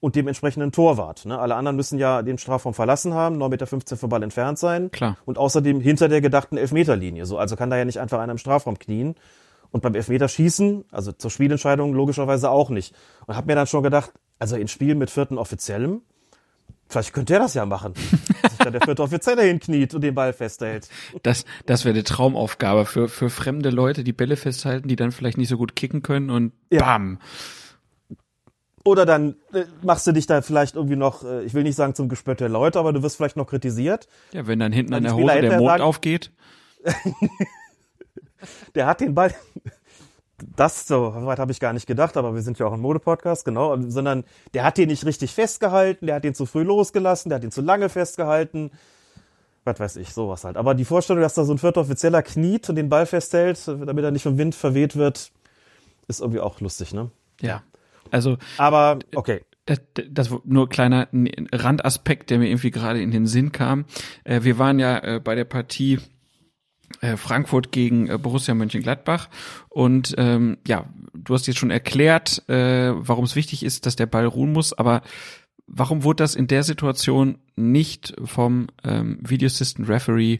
und 0.00 0.14
dem 0.14 0.28
entsprechenden 0.28 0.72
Torwart. 0.72 1.26
Ne? 1.26 1.38
Alle 1.38 1.54
anderen 1.54 1.76
müssen 1.76 1.98
ja 1.98 2.22
den 2.22 2.38
Strafraum 2.38 2.74
verlassen 2.74 3.14
haben, 3.14 3.36
9,15 3.42 3.74
Meter 3.74 3.96
vom 3.96 4.10
Ball 4.10 4.22
entfernt 4.22 4.58
sein. 4.58 4.90
Klar. 4.90 5.16
Und 5.24 5.38
außerdem 5.38 5.80
hinter 5.80 6.08
der 6.08 6.20
gedachten 6.20 6.56
Elfmeterlinie. 6.56 7.26
So, 7.26 7.38
also 7.38 7.56
kann 7.56 7.70
da 7.70 7.76
ja 7.76 7.84
nicht 7.84 8.00
einfach 8.00 8.20
einer 8.20 8.32
im 8.32 8.38
Strafraum 8.38 8.78
knien. 8.78 9.16
Und 9.70 9.82
beim 9.82 9.94
Elfmeterschießen, 9.94 10.84
also 10.90 11.12
zur 11.12 11.30
Spielentscheidung 11.30 11.92
logischerweise 11.94 12.50
auch 12.50 12.70
nicht. 12.70 12.94
Und 13.26 13.36
habe 13.36 13.46
mir 13.46 13.54
dann 13.54 13.66
schon 13.66 13.82
gedacht, 13.82 14.12
also 14.38 14.56
in 14.56 14.68
Spielen 14.68 14.98
mit 14.98 15.10
vierten 15.10 15.38
Offiziellem, 15.38 16.02
Vielleicht 16.88 17.12
könnte 17.12 17.32
er 17.34 17.40
das 17.40 17.54
ja 17.54 17.66
machen. 17.66 17.94
Dass 18.42 18.52
sich 18.52 18.58
da 18.60 18.70
der 18.70 18.80
vierte 18.80 19.02
Offizielle 19.02 19.42
hinkniet 19.42 19.92
und 19.92 20.02
den 20.02 20.14
Ball 20.14 20.32
festhält. 20.32 20.88
Das, 21.24 21.44
das 21.66 21.84
wäre 21.84 21.94
eine 21.94 22.04
Traumaufgabe 22.04 22.84
für, 22.86 23.08
für 23.08 23.28
fremde 23.28 23.70
Leute, 23.70 24.04
die 24.04 24.12
Bälle 24.12 24.36
festhalten, 24.36 24.86
die 24.86 24.94
dann 24.94 25.10
vielleicht 25.10 25.36
nicht 25.36 25.48
so 25.48 25.56
gut 25.56 25.74
kicken 25.74 26.02
können 26.04 26.30
und 26.30 26.52
Ja. 26.70 26.78
bam. 26.82 27.18
Oder 28.84 29.04
dann 29.04 29.34
äh, 29.52 29.64
machst 29.82 30.06
du 30.06 30.12
dich 30.12 30.28
da 30.28 30.42
vielleicht 30.42 30.76
irgendwie 30.76 30.94
noch, 30.94 31.24
äh, 31.24 31.42
ich 31.42 31.54
will 31.54 31.64
nicht 31.64 31.74
sagen 31.74 31.96
zum 31.96 32.08
Gespött 32.08 32.38
der 32.38 32.48
Leute, 32.48 32.78
aber 32.78 32.92
du 32.92 33.02
wirst 33.02 33.16
vielleicht 33.16 33.36
noch 33.36 33.48
kritisiert. 33.48 34.06
Ja, 34.32 34.46
wenn 34.46 34.60
dann 34.60 34.70
hinten 34.70 34.94
an 34.94 35.02
der 35.02 35.16
Hose 35.16 35.40
der 35.40 35.58
Mond 35.58 35.68
sagen- 35.70 35.82
aufgeht. 35.82 36.30
Der 38.74 38.86
hat 38.86 39.00
den 39.00 39.14
Ball. 39.14 39.34
Das 40.54 40.86
so 40.86 41.14
weit 41.14 41.38
habe 41.38 41.50
ich 41.50 41.60
gar 41.60 41.72
nicht 41.72 41.86
gedacht, 41.86 42.16
aber 42.18 42.34
wir 42.34 42.42
sind 42.42 42.58
ja 42.58 42.66
auch 42.66 42.72
ein 42.74 42.80
Modepodcast, 42.80 43.44
genau, 43.46 43.74
sondern 43.88 44.24
der 44.52 44.64
hat 44.64 44.76
den 44.76 44.88
nicht 44.88 45.06
richtig 45.06 45.32
festgehalten, 45.32 46.06
der 46.06 46.16
hat 46.16 46.24
den 46.24 46.34
zu 46.34 46.44
früh 46.44 46.62
losgelassen, 46.62 47.30
der 47.30 47.36
hat 47.36 47.44
ihn 47.44 47.50
zu 47.50 47.62
lange 47.62 47.88
festgehalten. 47.88 48.70
Was 49.64 49.80
weiß 49.80 49.96
ich, 49.96 50.10
sowas 50.10 50.44
halt. 50.44 50.56
Aber 50.56 50.74
die 50.74 50.84
Vorstellung, 50.84 51.22
dass 51.22 51.34
da 51.34 51.44
so 51.44 51.54
ein 51.54 51.58
vierter 51.58 51.80
Offizieller 51.80 52.22
kniet 52.22 52.68
und 52.68 52.76
den 52.76 52.88
Ball 52.88 53.06
festhält, 53.06 53.66
damit 53.66 54.04
er 54.04 54.10
nicht 54.10 54.22
vom 54.22 54.38
Wind 54.38 54.54
verweht 54.54 54.94
wird, 54.94 55.32
ist 56.06 56.20
irgendwie 56.20 56.40
auch 56.40 56.60
lustig, 56.60 56.94
ne? 56.94 57.10
Ja. 57.40 57.62
Also, 58.10 58.36
Aber 58.58 58.98
okay. 59.14 59.40
das, 59.64 59.80
das 60.08 60.30
nur 60.44 60.68
kleiner 60.68 61.08
Randaspekt, 61.52 62.30
der 62.30 62.38
mir 62.38 62.48
irgendwie 62.48 62.70
gerade 62.70 63.02
in 63.02 63.10
den 63.10 63.26
Sinn 63.26 63.50
kam. 63.50 63.86
Äh, 64.22 64.42
wir 64.42 64.58
waren 64.58 64.78
ja 64.78 64.98
äh, 64.98 65.20
bei 65.20 65.34
der 65.34 65.44
Partie 65.44 65.94
äh, 65.94 65.98
Frankfurt 67.16 67.72
gegen 67.72 68.08
äh, 68.08 68.18
Borussia 68.18 68.54
Mönchengladbach 68.54 69.28
und 69.68 70.14
ähm, 70.18 70.58
ja, 70.66 70.86
du 71.14 71.34
hast 71.34 71.46
jetzt 71.46 71.58
schon 71.58 71.70
erklärt, 71.70 72.48
äh, 72.48 72.92
warum 72.94 73.24
es 73.24 73.36
wichtig 73.36 73.64
ist, 73.64 73.86
dass 73.86 73.96
der 73.96 74.06
Ball 74.06 74.26
ruhen 74.26 74.52
muss, 74.52 74.72
aber 74.72 75.02
warum 75.66 76.04
wurde 76.04 76.22
das 76.22 76.34
in 76.34 76.46
der 76.46 76.62
Situation 76.62 77.38
nicht 77.56 78.14
vom 78.24 78.68
ähm, 78.84 79.18
Video 79.22 79.46
Assistant 79.46 79.88
Referee 79.88 80.38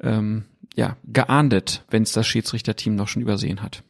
ähm, 0.00 0.44
ja, 0.74 0.96
geahndet, 1.04 1.84
wenn 1.90 2.02
es 2.02 2.12
das 2.12 2.26
Schiedsrichterteam 2.26 2.94
noch 2.94 3.08
schon 3.08 3.22
übersehen 3.22 3.62
hat? 3.62 3.82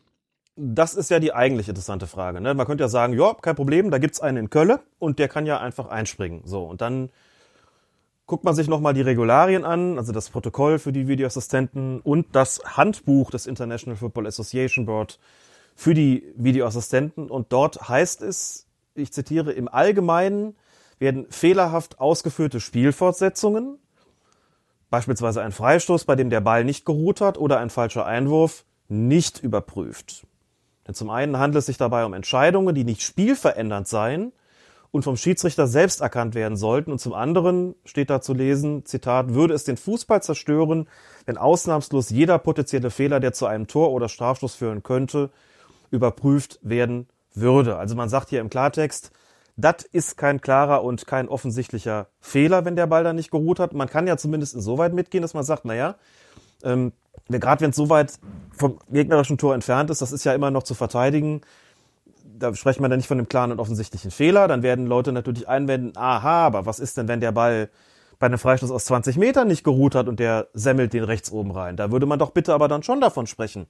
Das 0.57 0.95
ist 0.95 1.11
ja 1.11 1.19
die 1.19 1.33
eigentlich 1.33 1.69
interessante 1.69 2.07
Frage. 2.07 2.41
Ne? 2.41 2.53
Man 2.55 2.67
könnte 2.67 2.85
ja 2.85 2.89
sagen, 2.89 3.15
ja, 3.15 3.35
kein 3.35 3.57
Problem, 3.57 3.91
da 3.91 3.99
gibt's 3.99 4.21
einen 4.21 4.37
in 4.37 4.51
Kölle 4.51 4.81
und 4.99 5.19
der 5.19 5.29
kann 5.29 5.47
ja 5.47 5.59
einfach 5.59 5.87
einspringen. 5.87 6.43
So, 6.45 6.65
und 6.65 6.81
dann 6.81 7.11
guckt 8.33 8.45
man 8.45 8.55
sich 8.55 8.67
nochmal 8.67 8.95
die 8.95 9.03
Regularien 9.03 9.63
an, 9.63 9.99
also 9.99 10.11
das 10.11 10.31
Protokoll 10.31 10.79
für 10.79 10.91
die 10.91 11.07
Videoassistenten 11.07 12.01
und 12.01 12.29
das 12.33 12.63
Handbuch 12.65 13.31
des 13.31 13.47
International 13.47 13.95
Football 13.95 14.27
Association 14.27 14.87
Board 14.87 15.19
für 15.75 15.93
die 15.93 16.25
Videoassistenten. 16.35 17.29
Und 17.29 17.53
dort 17.53 17.91
heißt 17.91 18.23
es, 18.23 18.67
ich 18.95 19.13
zitiere, 19.13 19.53
im 19.53 19.69
Allgemeinen 19.69 20.57
werden 20.99 21.27
fehlerhaft 21.29 22.01
ausgeführte 22.01 22.59
Spielfortsetzungen, 22.59 23.77
beispielsweise 24.89 25.43
ein 25.43 25.53
Freistoß, 25.53 26.07
bei 26.07 26.17
dem 26.17 26.31
der 26.31 26.41
Ball 26.41 26.65
nicht 26.65 26.87
geruht 26.87 27.21
hat 27.21 27.37
oder 27.37 27.59
ein 27.59 27.69
falscher 27.69 28.07
Einwurf, 28.07 28.65
nicht 28.89 29.43
überprüft. 29.43 30.27
Denn 30.89 30.95
zum 30.95 31.11
einen 31.11 31.39
handelt 31.39 31.59
es 31.59 31.67
sich 31.67 31.77
dabei 31.77 32.07
um 32.07 32.15
Entscheidungen, 32.15 32.75
die 32.75 32.85
nicht 32.85 33.03
spielverändernd 33.03 33.89
seien 33.89 34.33
und 34.93 35.03
vom 35.03 35.17
Schiedsrichter 35.17 35.67
selbst 35.67 36.01
erkannt 36.01 36.37
werden 36.37 36.57
sollten. 36.57 36.93
Und 36.93 37.01
zum 37.01 37.13
anderen 37.15 37.75
steht 37.85 38.11
da 38.11 38.21
zu 38.21 38.35
lesen, 38.35 38.85
Zitat, 38.87 39.35
würde 39.35 39.55
es 39.55 39.65
den 39.65 39.77
Fußball 39.77 40.23
zerstören, 40.23 40.89
wenn 41.27 41.39
ausnahmslos 41.39 42.11
jeder 42.11 42.39
potenzielle 42.39 42.91
Fehler, 42.91 43.19
der 43.19 43.33
zu 43.33 43.47
einem 43.47 43.67
Tor 43.67 43.91
oder 43.91 44.09
Strafstoß 44.09 44.55
führen 44.55 44.85
könnte, 44.85 45.31
überprüft 45.91 46.61
werden 46.63 47.09
würde. 47.35 47.77
Also 47.77 47.97
man 47.97 48.09
sagt 48.09 48.29
hier 48.29 48.41
im 48.41 48.51
Klartext, 48.51 49.11
das 49.57 49.83
ist 49.91 50.17
kein 50.17 50.41
klarer 50.41 50.85
und 50.85 51.07
kein 51.07 51.29
offensichtlicher 51.29 52.07
Fehler, 52.21 52.65
wenn 52.65 52.77
der 52.77 52.87
Ball 52.87 53.05
da 53.05 53.13
nicht 53.13 53.31
geruht 53.31 53.59
hat. 53.59 53.73
Man 53.73 53.89
kann 53.89 54.07
ja 54.07 54.17
zumindest 54.17 54.55
insoweit 54.55 54.93
mitgehen, 54.93 55.23
dass 55.23 55.35
man 55.35 55.45
sagt, 55.45 55.65
naja, 55.65 55.97
Ähm, 56.65 56.93
Gerade 57.29 57.61
wenn 57.61 57.71
es 57.71 57.77
so 57.77 57.89
weit 57.89 58.19
vom 58.57 58.79
gegnerischen 58.91 59.39
Tor 59.39 59.55
entfernt 59.55 59.91
ist, 59.91 60.03
das 60.03 60.13
ist 60.13 60.25
ja 60.25 60.35
immer 60.35 60.51
noch 60.51 60.65
zu 60.65 60.75
verteidigen. 60.75 61.43
Da 62.43 62.53
sprechen 62.57 62.83
wir 62.83 62.89
dann 62.89 62.99
nicht 62.99 63.07
von 63.07 63.19
dem 63.19 63.29
klaren 63.29 63.53
und 63.53 63.61
offensichtlichen 63.61 64.11
Fehler. 64.11 64.49
Dann 64.49 64.65
werden 64.65 64.87
Leute 64.87 65.13
natürlich 65.13 65.49
einwenden, 65.49 65.93
aha, 65.97 66.45
aber 66.45 66.67
was 66.67 66.81
ist 66.81 66.97
denn, 66.97 67.07
wenn 67.07 67.21
der 67.21 67.31
Ball 67.31 67.71
bei 68.19 68.27
einem 68.27 68.39
Freistoß 68.39 68.73
aus 68.73 68.85
20 68.87 69.17
Metern 69.17 69.47
nicht 69.47 69.63
geruht 69.63 69.95
hat 69.95 70.09
und 70.09 70.19
der 70.19 70.49
semmelt 70.53 70.93
den 70.93 71.05
rechts 71.05 71.31
oben 71.31 71.53
rein? 71.53 71.77
Da 71.77 71.93
würde 71.93 72.05
man 72.07 72.19
doch 72.19 72.31
bitte 72.31 72.53
aber 72.53 72.67
dann 72.67 72.83
schon 72.83 73.01
davon 73.01 73.29
sprechen, 73.29 73.67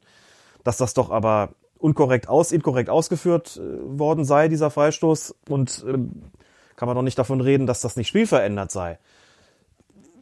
dass 0.64 0.78
das 0.78 0.94
doch 0.94 1.10
aber 1.10 1.50
unkorrekt 1.76 2.30
aus, 2.30 2.50
inkorrekt 2.50 2.88
ausgeführt 2.88 3.58
äh, 3.58 3.98
worden 3.98 4.24
sei, 4.24 4.48
dieser 4.48 4.70
Freistoß. 4.70 5.34
Und 5.50 5.84
ähm, 5.86 6.22
kann 6.74 6.86
man 6.86 6.96
doch 6.96 7.02
nicht 7.02 7.18
davon 7.18 7.42
reden, 7.42 7.66
dass 7.66 7.82
das 7.82 7.96
nicht 7.96 8.08
spielverändert 8.08 8.70
sei. 8.70 8.98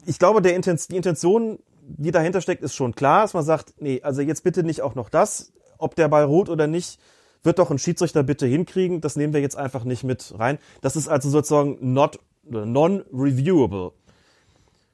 Ich 0.07 0.19
glaube, 0.19 0.43
der 0.43 0.57
Intens 0.57 0.89
die 0.89 0.97
Intention, 0.97 1.61
die 1.83 2.11
dahinter 2.11 2.41
steckt, 2.41 2.65
ist 2.65 2.75
schon 2.75 2.97
klar, 2.97 3.23
dass 3.23 3.35
man 3.35 3.45
sagt, 3.45 3.75
nee, 3.79 4.01
also 4.03 4.23
jetzt 4.23 4.43
bitte 4.43 4.65
nicht 4.65 4.83
auch 4.83 4.97
noch 4.97 5.09
das, 5.09 5.53
ob 5.79 5.95
der 5.95 6.09
Ball 6.09 6.25
ruht 6.25 6.49
oder 6.49 6.67
nicht, 6.67 6.99
wird 7.43 7.59
doch 7.59 7.71
ein 7.71 7.79
Schiedsrichter 7.79 8.23
bitte 8.23 8.47
hinkriegen, 8.47 9.01
das 9.01 9.17
nehmen 9.17 9.33
wir 9.33 9.41
jetzt 9.41 9.57
einfach 9.57 9.85
nicht 9.85 10.05
mit 10.05 10.35
rein. 10.39 10.59
Das 10.81 10.97
ist 10.97 11.09
also 11.09 11.31
sozusagen 11.31 11.79
not, 11.81 12.19
non-reviewable. 12.45 13.93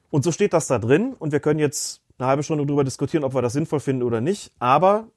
Und 0.09 0.23
so 0.23 0.31
steht 0.31 0.53
das 0.53 0.67
da 0.67 0.79
drin 0.79 1.13
und 1.17 1.31
wir 1.31 1.39
können 1.39 1.59
jetzt 1.59 2.01
eine 2.17 2.27
halbe 2.27 2.43
Stunde 2.43 2.65
darüber 2.65 2.83
diskutieren, 2.83 3.23
ob 3.23 3.35
wir 3.35 3.41
das 3.41 3.53
sinnvoll 3.53 3.79
finden 3.79 4.03
oder 4.03 4.21
nicht, 4.21 4.51
aber 4.59 5.07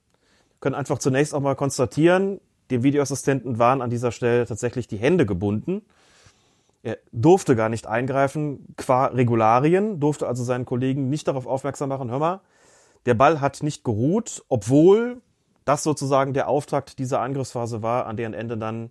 können 0.61 0.75
einfach 0.75 0.99
zunächst 0.99 1.35
auch 1.35 1.41
mal 1.41 1.55
konstatieren, 1.55 2.41
dem 2.71 2.83
Videoassistenten 2.83 3.59
waren 3.59 3.83
an 3.83 3.91
dieser 3.91 4.13
Stelle 4.13 4.47
tatsächlich 4.47 4.87
die 4.87 4.99
Hände 4.99 5.27
gebunden. 5.27 5.83
Er 6.83 6.99
durfte 7.13 7.57
gar 7.57 7.69
nicht 7.69 7.87
eingreifen 7.87 8.75
qua 8.77 9.07
Regularien, 9.07 10.01
durfte 10.01 10.27
also 10.27 10.45
seinen 10.45 10.65
Kollegen 10.65 11.09
nicht 11.09 11.29
darauf 11.29 11.47
aufmerksam 11.47 11.89
machen, 11.89 12.11
hör 12.11 12.19
mal, 12.19 12.41
der 13.07 13.15
Ball 13.15 13.41
hat 13.41 13.63
nicht 13.63 13.85
geruht, 13.85 14.45
obwohl 14.49 15.21
das 15.65 15.83
sozusagen 15.83 16.33
der 16.33 16.49
Auftakt 16.49 16.99
dieser 16.99 17.21
Angriffsphase 17.21 17.83
war, 17.83 18.07
an 18.07 18.17
deren 18.17 18.35
Ende 18.35 18.57
dann 18.57 18.91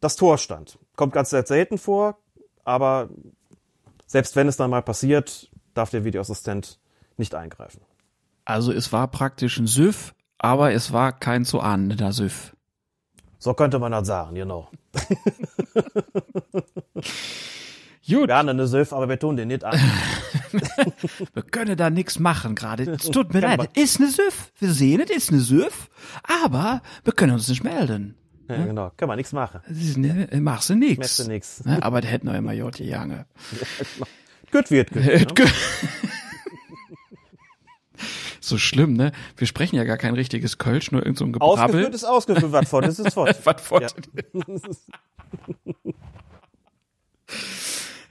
das 0.00 0.16
Tor 0.16 0.38
stand. 0.38 0.78
Kommt 0.96 1.12
ganz 1.12 1.30
selten 1.30 1.78
vor, 1.78 2.18
aber 2.64 3.08
selbst 4.06 4.36
wenn 4.36 4.48
es 4.48 4.56
dann 4.56 4.70
mal 4.70 4.82
passiert, 4.82 5.50
darf 5.74 5.90
der 5.90 6.04
Videoassistent 6.04 6.78
nicht 7.16 7.34
eingreifen. 7.34 7.80
Also 8.44 8.72
es 8.72 8.92
war 8.92 9.08
praktisch 9.08 9.58
ein 9.58 9.66
Süff, 9.66 10.14
aber 10.38 10.72
es 10.72 10.92
war 10.92 11.12
kein 11.12 11.44
zu 11.44 11.60
ahnender 11.60 12.12
Süff. 12.12 12.56
So 13.38 13.54
könnte 13.54 13.78
man 13.78 13.92
das 13.92 14.06
sagen, 14.06 14.34
genau. 14.34 14.68
Gut, 18.08 18.26
Gerne 18.26 18.50
eine 18.50 18.66
Süff, 18.66 18.92
aber 18.92 19.08
wir 19.08 19.18
tun 19.18 19.36
den 19.36 19.48
nicht 19.48 19.64
an. 19.64 19.78
wir 21.34 21.42
können 21.42 21.76
da 21.76 21.88
nichts 21.88 22.18
machen 22.18 22.54
gerade. 22.54 22.90
Es 22.90 23.02
tut 23.10 23.32
mir 23.32 23.40
leid. 23.40 23.76
Ist 23.76 24.00
eine 24.00 24.10
Süff. 24.10 24.52
Wir 24.58 24.72
sehen 24.72 25.00
es, 25.00 25.10
ist 25.10 25.30
eine 25.30 25.40
Süff. 25.40 25.88
Aber 26.24 26.82
wir 27.04 27.12
können 27.12 27.32
uns 27.32 27.48
nicht 27.48 27.62
melden. 27.62 28.16
Ja, 28.48 28.64
genau, 28.66 28.90
kann 28.96 29.08
man 29.08 29.16
nichts 29.16 29.32
machen. 29.32 29.60
Ne, 29.96 30.28
machst 30.40 30.68
du 30.68 30.74
nix. 30.74 30.98
Machst 30.98 31.18
du 31.20 31.28
nix. 31.28 31.64
Ne, 31.64 31.82
Aber 31.82 32.00
der 32.00 32.10
hätte 32.10 32.26
noch 32.26 32.34
immer 32.34 32.52
Jotti 32.52 32.84
Jange. 32.84 33.26
Gut 34.52 34.70
wird, 34.70 34.90
gut. 34.92 35.38
Ne? 35.38 35.46
So 38.40 38.58
schlimm, 38.58 38.94
ne? 38.94 39.12
Wir 39.36 39.46
sprechen 39.46 39.76
ja 39.76 39.84
gar 39.84 39.96
kein 39.96 40.14
richtiges 40.14 40.58
Kölsch, 40.58 40.90
nur 40.90 41.06
irgend 41.06 41.16
so 41.16 41.24
ein 41.24 41.34
Ausgeführt 41.40 41.72
Gebrabbel. 41.72 41.94
ist 41.94 42.04
ausgeführt, 42.04 42.52
was 42.52 42.68
fort 42.68 42.86
ist, 42.86 42.98
ist 42.98 43.14
fort. 43.14 43.34
Was 43.46 43.62
fort. 43.62 43.94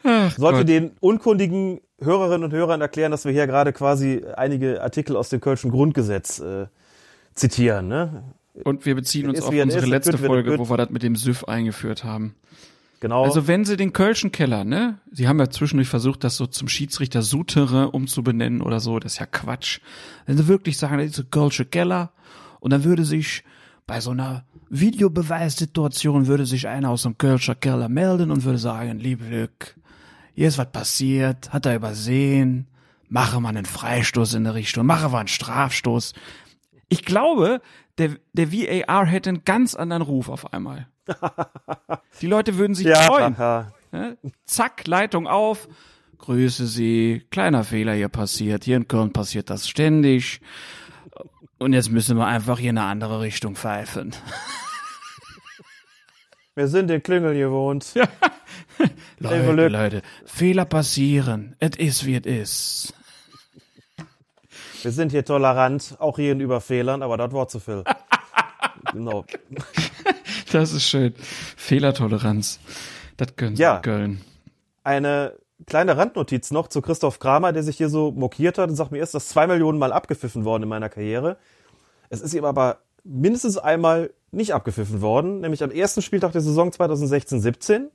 Ach 0.03 0.35
Sollte 0.37 0.59
Gott. 0.59 0.69
den 0.69 0.91
unkundigen 0.99 1.81
Hörerinnen 1.99 2.45
und 2.45 2.53
Hörern 2.53 2.81
erklären, 2.81 3.11
dass 3.11 3.25
wir 3.25 3.31
hier 3.31 3.47
gerade 3.47 3.73
quasi 3.73 4.23
einige 4.35 4.81
Artikel 4.81 5.15
aus 5.15 5.29
dem 5.29 5.41
Kölschen 5.41 5.71
Grundgesetz 5.71 6.39
äh, 6.39 6.67
zitieren. 7.35 7.87
Ne? 7.87 8.23
Und 8.63 8.85
wir 8.85 8.95
beziehen 8.95 9.29
uns 9.29 9.39
Ist 9.39 9.45
auf 9.45 9.53
er 9.53 9.63
unsere 9.63 9.83
ist, 9.83 9.89
letzte 9.89 10.19
wird 10.19 10.25
Folge, 10.25 10.59
wo 10.59 10.69
wir 10.69 10.77
das 10.77 10.89
mit 10.89 11.03
dem 11.03 11.15
Süff 11.15 11.43
eingeführt 11.45 12.03
haben. 12.03 12.35
Genau. 12.99 13.23
Also 13.23 13.47
wenn 13.47 13.65
sie 13.65 13.77
den 13.77 13.93
Kölschen 13.93 14.31
Keller, 14.31 14.63
ne? 14.63 14.99
Sie 15.11 15.27
haben 15.27 15.39
ja 15.39 15.49
zwischendurch 15.49 15.89
versucht, 15.89 16.23
das 16.23 16.37
so 16.37 16.45
zum 16.45 16.67
Schiedsrichter 16.67 17.23
Sutere 17.23 17.89
umzubenennen 17.89 18.61
oder 18.61 18.79
so. 18.79 18.99
Das 18.99 19.13
ist 19.13 19.19
ja 19.19 19.25
Quatsch. 19.25 19.79
Wenn 20.27 20.37
sie 20.37 20.47
wirklich 20.47 20.77
sagen, 20.77 20.99
das 20.99 21.07
ist 21.07 21.19
ein 21.19 21.31
Kölsche 21.31 21.65
Keller 21.65 22.11
und 22.59 22.71
dann 22.71 22.83
würde 22.83 23.03
sich 23.03 23.43
bei 23.87 23.99
so 24.01 24.11
einer 24.11 24.45
Videobeweissituation 24.69 26.27
würde 26.27 26.45
sich 26.45 26.67
einer 26.67 26.91
aus 26.91 27.03
dem 27.03 27.17
Kölscher 27.17 27.55
Keller 27.55 27.89
melden 27.89 28.31
und 28.31 28.45
würde 28.45 28.59
sagen, 28.59 28.99
liebe 28.99 29.25
Glück, 29.25 29.75
hier 30.33 30.47
ist 30.47 30.57
was 30.57 30.71
passiert, 30.71 31.51
hat 31.53 31.65
er 31.65 31.75
übersehen, 31.75 32.67
mache 33.09 33.39
mal 33.39 33.49
einen 33.49 33.65
Freistoß 33.65 34.35
in 34.35 34.45
der 34.45 34.53
Richtung, 34.53 34.85
mache 34.85 35.09
mal 35.09 35.19
einen 35.19 35.27
Strafstoß. 35.27 36.13
Ich 36.89 37.05
glaube, 37.05 37.61
der, 37.97 38.17
der 38.33 38.51
VAR 38.51 39.05
hätte 39.05 39.29
einen 39.29 39.43
ganz 39.45 39.75
anderen 39.75 40.01
Ruf 40.01 40.29
auf 40.29 40.53
einmal. 40.53 40.87
Die 42.21 42.27
Leute 42.27 42.57
würden 42.57 42.75
sich 42.75 42.87
ja, 42.87 43.01
freuen. 43.01 43.35
ja. 43.37 43.71
Zack, 44.45 44.87
Leitung 44.87 45.27
auf. 45.27 45.67
Grüße 46.17 46.67
Sie. 46.67 47.25
Kleiner 47.31 47.63
Fehler 47.63 47.93
hier 47.93 48.09
passiert. 48.09 48.63
Hier 48.63 48.77
in 48.77 48.87
Köln 48.87 49.11
passiert 49.11 49.49
das 49.49 49.67
ständig. 49.67 50.39
Und 51.57 51.73
jetzt 51.73 51.91
müssen 51.91 52.17
wir 52.17 52.25
einfach 52.25 52.59
hier 52.59 52.69
in 52.69 52.77
eine 52.77 52.87
andere 52.87 53.21
Richtung 53.21 53.55
pfeifen. 53.55 54.15
Wir 56.61 56.67
sind 56.67 56.91
in 56.91 57.01
Klüngel 57.01 57.33
gewohnt. 57.33 57.95
Leute, 59.17 59.51
Glück. 59.51 59.71
Leute, 59.71 60.01
Fehler 60.25 60.65
passieren. 60.65 61.55
Es 61.57 61.75
ist, 61.75 62.05
wie 62.05 62.17
es 62.17 62.25
ist. 62.27 62.93
Wir 64.83 64.91
sind 64.91 65.11
hier 65.11 65.25
tolerant, 65.25 65.95
auch 65.97 66.17
hier 66.17 66.33
in 66.33 66.39
Überfehlern, 66.39 67.01
aber 67.01 67.17
das 67.17 67.31
Wort 67.31 67.49
zu 67.49 67.59
viel. 67.59 67.83
genau. 68.93 69.25
Das 70.51 70.71
ist 70.71 70.87
schön. 70.87 71.15
Fehlertoleranz. 71.57 72.59
Das 73.17 73.35
können 73.35 73.55
Sie 73.55 73.63
Ja. 73.63 73.79
Köln. 73.79 74.21
Eine 74.83 75.33
kleine 75.65 75.97
Randnotiz 75.97 76.51
noch 76.51 76.67
zu 76.67 76.83
Christoph 76.83 77.17
Kramer, 77.17 77.53
der 77.53 77.63
sich 77.63 77.77
hier 77.77 77.89
so 77.89 78.11
mokiert 78.11 78.59
hat 78.59 78.69
und 78.69 78.75
sagt, 78.75 78.91
mir 78.91 79.01
ist 79.01 79.15
das 79.15 79.29
zwei 79.29 79.47
Millionen 79.47 79.79
Mal 79.79 79.91
abgepfiffen 79.91 80.45
worden 80.45 80.63
in 80.63 80.69
meiner 80.69 80.89
Karriere. 80.89 81.37
Es 82.09 82.21
ist 82.21 82.35
ihm 82.35 82.45
aber 82.45 82.81
mindestens 83.03 83.57
einmal 83.57 84.11
nicht 84.31 84.53
abgepfiffen 84.53 85.01
worden, 85.01 85.41
nämlich 85.41 85.63
am 85.63 85.71
ersten 85.71 86.01
Spieltag 86.01 86.31
der 86.31 86.41
Saison 86.41 86.69
2016-17. 86.69 87.87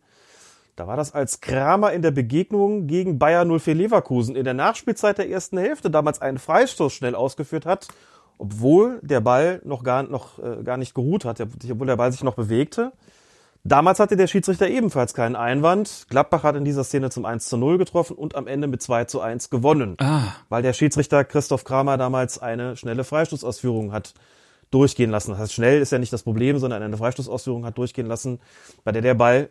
Da 0.77 0.87
war 0.87 0.97
das 0.97 1.15
als 1.15 1.41
Kramer 1.41 1.93
in 1.93 2.03
der 2.03 2.11
Begegnung 2.11 2.87
gegen 2.87 3.19
Bayer 3.19 3.47
04 3.47 3.75
Leverkusen 3.75 4.37
in 4.37 4.45
der 4.45 4.53
Nachspielzeit 4.53 5.17
der 5.17 5.31
ersten 5.31 5.57
Hälfte 5.57 5.91
damals 5.91 6.21
einen 6.21 6.39
Freistoß 6.39 6.93
schnell 6.93 7.15
ausgeführt 7.15 7.65
hat, 7.65 7.89
obwohl 8.37 9.01
der 9.03 9.23
Ball 9.23 9.63
noch 9.65 9.83
gar, 9.83 10.03
noch, 10.03 10.39
äh, 10.39 10.63
gar 10.63 10.77
nicht 10.77 10.95
geruht 10.95 11.25
hat, 11.25 11.41
obwohl 11.41 11.87
der 11.87 11.97
Ball 11.97 12.13
sich 12.13 12.23
noch 12.23 12.35
bewegte. 12.35 12.93
Damals 13.65 13.99
hatte 13.99 14.17
der 14.17 14.27
Schiedsrichter 14.27 14.69
ebenfalls 14.69 15.15
keinen 15.15 15.35
Einwand. 15.35 16.07
Gladbach 16.11 16.45
hat 16.45 16.55
in 16.55 16.65
dieser 16.65 16.85
Szene 16.85 17.11
zum 17.11 17.25
1 17.25 17.49
zu 17.49 17.57
0 17.57 17.79
getroffen 17.79 18.15
und 18.15 18.37
am 18.37 18.47
Ende 18.47 18.69
mit 18.69 18.81
2 18.81 19.07
zu 19.07 19.21
1 19.21 19.51
gewonnen. 19.51 19.97
Ah, 19.99 20.35
Weil 20.51 20.63
der 20.63 20.75
Schiedsrichter 20.75 21.25
Christoph 21.25 21.65
Kramer 21.65 21.97
damals 21.97 22.39
eine 22.39 22.77
schnelle 22.77 23.03
Freistoßausführung 23.03 23.93
hat 23.93 24.15
durchgehen 24.71 25.11
lassen. 25.11 25.31
Das 25.31 25.41
heißt, 25.41 25.55
schnell 25.55 25.81
ist 25.81 25.93
ja 25.93 25.99
nicht 25.99 26.13
das 26.13 26.23
Problem, 26.23 26.59
sondern 26.59 26.83
eine 26.83 26.97
Freistoßausführung 26.97 27.65
hat 27.65 27.79
durchgehen 27.79 28.07
lassen, 28.07 28.41
bei 28.85 28.93
der 28.93 29.03
der 29.03 29.15
Ball 29.15 29.51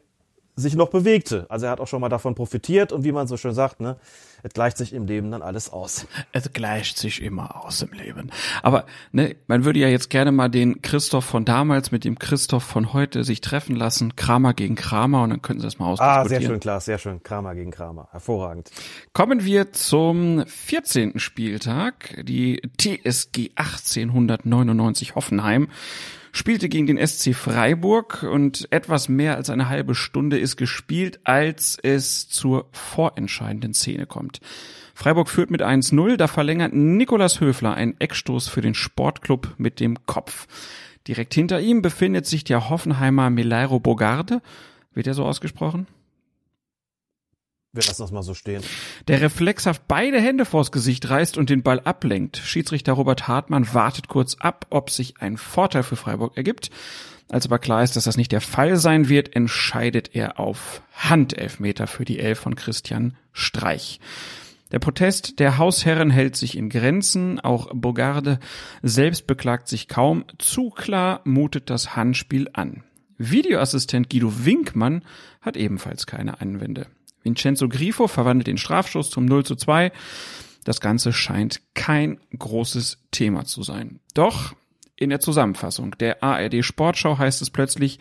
sich 0.55 0.75
noch 0.75 0.89
bewegte. 0.89 1.45
Also 1.49 1.65
er 1.65 1.73
hat 1.73 1.79
auch 1.81 1.87
schon 1.87 2.01
mal 2.01 2.09
davon 2.09 2.33
profitiert 2.33 2.91
und 2.91 3.03
wie 3.03 3.11
man 3.11 3.27
so 3.27 3.35
schön 3.35 3.53
sagt, 3.53 3.81
ne, 3.81 3.97
es 4.41 4.53
gleicht 4.53 4.77
sich 4.77 4.93
im 4.93 5.05
Leben 5.05 5.31
dann 5.31 5.41
alles 5.41 5.71
aus. 5.71 6.07
es 6.31 6.53
gleicht 6.53 6.97
sich 6.97 7.21
immer 7.21 7.65
aus 7.65 7.81
im 7.81 7.91
Leben. 7.91 8.31
Aber 8.63 8.85
ne, 9.11 9.35
man 9.47 9.65
würde 9.65 9.79
ja 9.79 9.89
jetzt 9.89 10.09
gerne 10.09 10.31
mal 10.31 10.49
den 10.49 10.81
Christoph 10.81 11.25
von 11.25 11.43
damals 11.43 11.91
mit 11.91 12.05
dem 12.05 12.19
Christoph 12.19 12.63
von 12.63 12.93
heute 12.93 13.23
sich 13.23 13.41
treffen 13.41 13.75
lassen. 13.75 14.15
Kramer 14.15 14.53
gegen 14.53 14.75
Kramer 14.75 15.23
und 15.23 15.31
dann 15.31 15.41
könnten 15.41 15.61
sie 15.61 15.67
das 15.67 15.79
mal 15.79 15.87
ausdiskutieren. 15.87 16.25
Ah, 16.25 16.29
sehr 16.29 16.41
schön, 16.41 16.59
klar, 16.59 16.79
sehr 16.79 16.97
schön. 16.99 17.23
Kramer 17.23 17.53
gegen 17.55 17.71
Kramer. 17.71 18.07
Hervorragend. 18.11 18.71
Kommen 19.13 19.43
wir 19.43 19.73
zum 19.73 20.45
14. 20.45 21.19
Spieltag. 21.19 22.23
Die 22.23 22.61
TSG 22.77 23.51
1899 23.55 25.15
Hoffenheim 25.15 25.67
spielte 26.36 26.69
gegen 26.69 26.88
den 26.88 27.06
SC 27.06 27.34
Freiburg 27.34 28.24
und 28.24 28.67
etwas 28.71 29.10
mehr 29.10 29.36
als 29.36 29.50
eine 29.50 29.69
halbe 29.69 29.95
Stunde 29.95 30.38
ist 30.38 30.58
gespielt, 30.58 31.19
als 31.24 31.78
es 31.82 32.28
zur 32.28 32.67
vorentscheidenden 32.71 33.74
Szene 33.74 34.06
kommt. 34.06 34.41
Freiburg 34.93 35.30
führt 35.30 35.52
mit 35.52 35.62
1-0, 35.62 36.17
da 36.17 36.28
verlängert 36.28 36.74
Nikolas 36.74 37.39
Höfler 37.39 37.74
einen 37.74 38.00
Eckstoß 38.00 38.48
für 38.48 38.62
den 38.62 38.76
Sportclub 38.76 39.54
mit 39.58 39.80
dem 39.80 40.06
Kopf. 40.06 40.48
Direkt 41.08 41.34
hinter 41.34 41.60
ihm 41.62 41.82
befindet 41.82 42.26
sich 42.26 42.43
der 42.43 42.69
Hoffenheimer 42.69 43.30
Melairo 43.30 43.80
Bogarde. 43.80 44.41
Wird 44.93 45.08
er 45.08 45.13
so 45.13 45.26
ausgesprochen? 45.26 45.88
Wir 47.75 47.83
lassen 47.83 48.03
das 48.03 48.11
mal 48.11 48.23
so 48.23 48.33
stehen. 48.33 48.63
der 49.07 49.21
reflexhaft 49.21 49.83
beide 49.88 50.19
Hände 50.19 50.45
vors 50.45 50.71
Gesicht 50.71 51.09
reißt 51.09 51.38
und 51.38 51.49
den 51.49 51.61
Ball 51.61 51.81
ablenkt. 51.81 52.38
Schiedsrichter 52.38 52.93
Robert 52.93 53.27
Hartmann 53.27 53.73
wartet 53.73 54.07
kurz 54.07 54.35
ab, 54.35 54.65
ob 54.69 54.89
sich 54.89 55.15
ein 55.19 55.35
Vorteil 55.35 55.83
für 55.83 55.97
Freiburg 55.97 56.38
ergibt. 56.38 56.71
Als 57.29 57.45
aber 57.45 57.59
klar 57.59 57.83
ist, 57.83 57.95
dass 57.95 58.05
das 58.05 58.17
nicht 58.17 58.31
der 58.31 58.41
Fall 58.41 58.77
sein 58.77 59.09
wird, 59.09 59.35
entscheidet 59.35 60.15
er 60.15 60.39
auf 60.39 60.81
Handelfmeter 60.93 61.88
für 61.88 62.05
die 62.05 62.19
Elf 62.19 62.39
von 62.39 62.55
Christian 62.55 63.17
Streich. 63.33 63.99
Der 64.71 64.79
Protest 64.79 65.39
der 65.39 65.57
Hausherren 65.57 66.09
hält 66.09 66.35
sich 66.35 66.57
in 66.57 66.69
Grenzen. 66.69 67.39
Auch 67.39 67.69
Bogarde 67.73 68.39
selbst 68.81 69.27
beklagt 69.27 69.67
sich 69.67 69.88
kaum. 69.88 70.23
Zu 70.38 70.69
klar 70.69 71.21
mutet 71.23 71.69
das 71.69 71.95
Handspiel 71.95 72.49
an. 72.53 72.83
Videoassistent 73.17 74.09
Guido 74.09 74.45
Winkmann 74.45 75.03
hat 75.41 75.57
ebenfalls 75.57 76.07
keine 76.07 76.41
Einwände. 76.41 76.88
Vincenzo 77.25 77.67
Grifo 77.67 78.07
verwandelt 78.07 78.47
den 78.47 78.57
Strafstoß 78.57 79.09
zum 79.09 79.25
0 79.25 79.45
zu 79.45 79.55
2. 79.55 79.91
Das 80.63 80.79
Ganze 80.79 81.11
scheint 81.11 81.61
kein 81.73 82.19
großes 82.38 82.99
Thema 83.11 83.45
zu 83.45 83.63
sein. 83.63 83.99
Doch 84.13 84.55
in 84.95 85.09
der 85.09 85.19
Zusammenfassung 85.19 85.97
der 85.97 86.23
ARD 86.23 86.63
Sportschau 86.63 87.17
heißt 87.17 87.41
es 87.41 87.49
plötzlich, 87.49 87.99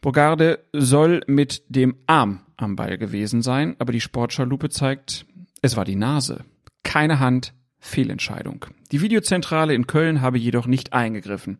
Bogarde 0.00 0.60
soll 0.72 1.22
mit 1.26 1.62
dem 1.68 1.96
Arm 2.06 2.40
am 2.56 2.76
Ball 2.76 2.96
gewesen 2.96 3.42
sein, 3.42 3.76
aber 3.78 3.92
die 3.92 4.00
Sportschau-Lupe 4.00 4.70
zeigt, 4.70 5.26
es 5.60 5.76
war 5.76 5.84
die 5.84 5.96
Nase. 5.96 6.44
Keine 6.84 7.18
Hand, 7.18 7.52
Fehlentscheidung. 7.80 8.66
Die 8.92 9.00
Videozentrale 9.00 9.74
in 9.74 9.86
Köln 9.86 10.20
habe 10.20 10.38
jedoch 10.38 10.66
nicht 10.66 10.92
eingegriffen. 10.92 11.58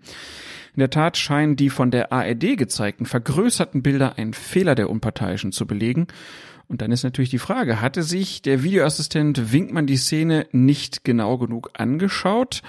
In 0.75 0.81
der 0.81 0.91
Tat 0.91 1.17
scheinen 1.17 1.57
die 1.57 1.71
von 1.71 1.91
der 1.91 2.13
ARD 2.13 2.57
gezeigten 2.57 3.07
vergrößerten 3.07 3.83
Bilder 3.83 4.17
einen 4.17 4.35
Fehler 4.35 4.75
der 4.75 4.91
Unparteiischen 4.91 5.53
zu 5.53 5.67
belegen. 5.67 6.07
Und 6.69 6.83
dann 6.83 6.93
ist 6.93 7.03
natürlich 7.03 7.31
die 7.31 7.39
Frage, 7.39 7.81
hatte 7.81 8.03
sich 8.03 8.43
der 8.43 8.63
Videoassistent 8.63 9.53
Winkmann 9.53 9.87
die 9.87 9.97
Szene 9.97 10.47
nicht 10.53 11.03
genau 11.03 11.39
genug 11.39 11.71
angeschaut 11.75 12.63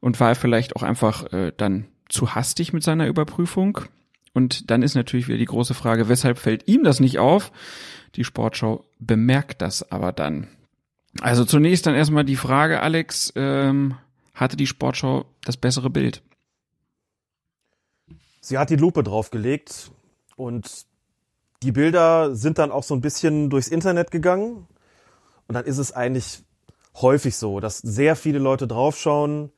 und 0.00 0.20
war 0.20 0.30
er 0.30 0.34
vielleicht 0.34 0.76
auch 0.76 0.82
einfach 0.82 1.32
äh, 1.32 1.52
dann 1.56 1.86
zu 2.08 2.34
hastig 2.34 2.74
mit 2.74 2.82
seiner 2.82 3.06
Überprüfung? 3.06 3.80
Und 4.34 4.70
dann 4.70 4.82
ist 4.82 4.94
natürlich 4.94 5.28
wieder 5.28 5.38
die 5.38 5.46
große 5.46 5.74
Frage, 5.74 6.08
weshalb 6.08 6.38
fällt 6.38 6.68
ihm 6.68 6.84
das 6.84 7.00
nicht 7.00 7.18
auf? 7.18 7.52
Die 8.16 8.24
Sportschau 8.24 8.84
bemerkt 8.98 9.62
das 9.62 9.90
aber 9.90 10.12
dann. 10.12 10.48
Also 11.20 11.44
zunächst 11.44 11.86
dann 11.86 11.94
erstmal 11.94 12.24
die 12.24 12.36
Frage, 12.36 12.80
Alex, 12.80 13.32
ähm, 13.36 13.96
hatte 14.34 14.56
die 14.56 14.66
Sportschau 14.66 15.26
das 15.44 15.56
bessere 15.56 15.90
Bild? 15.90 16.22
Sie 18.40 18.58
hat 18.58 18.70
die 18.70 18.76
Lupe 18.76 19.02
draufgelegt 19.02 19.90
und 20.36 20.86
die 21.62 21.72
Bilder 21.72 22.34
sind 22.34 22.58
dann 22.58 22.70
auch 22.72 22.82
so 22.82 22.94
ein 22.94 23.00
bisschen 23.00 23.50
durchs 23.50 23.68
Internet 23.68 24.10
gegangen. 24.10 24.66
Und 25.48 25.54
dann 25.54 25.64
ist 25.64 25.78
es 25.78 25.92
eigentlich 25.92 26.42
häufig 27.00 27.36
so, 27.36 27.60
dass 27.60 27.78
sehr 27.78 28.16
viele 28.16 28.38
Leute 28.38 28.66
draufschauen 28.66 29.50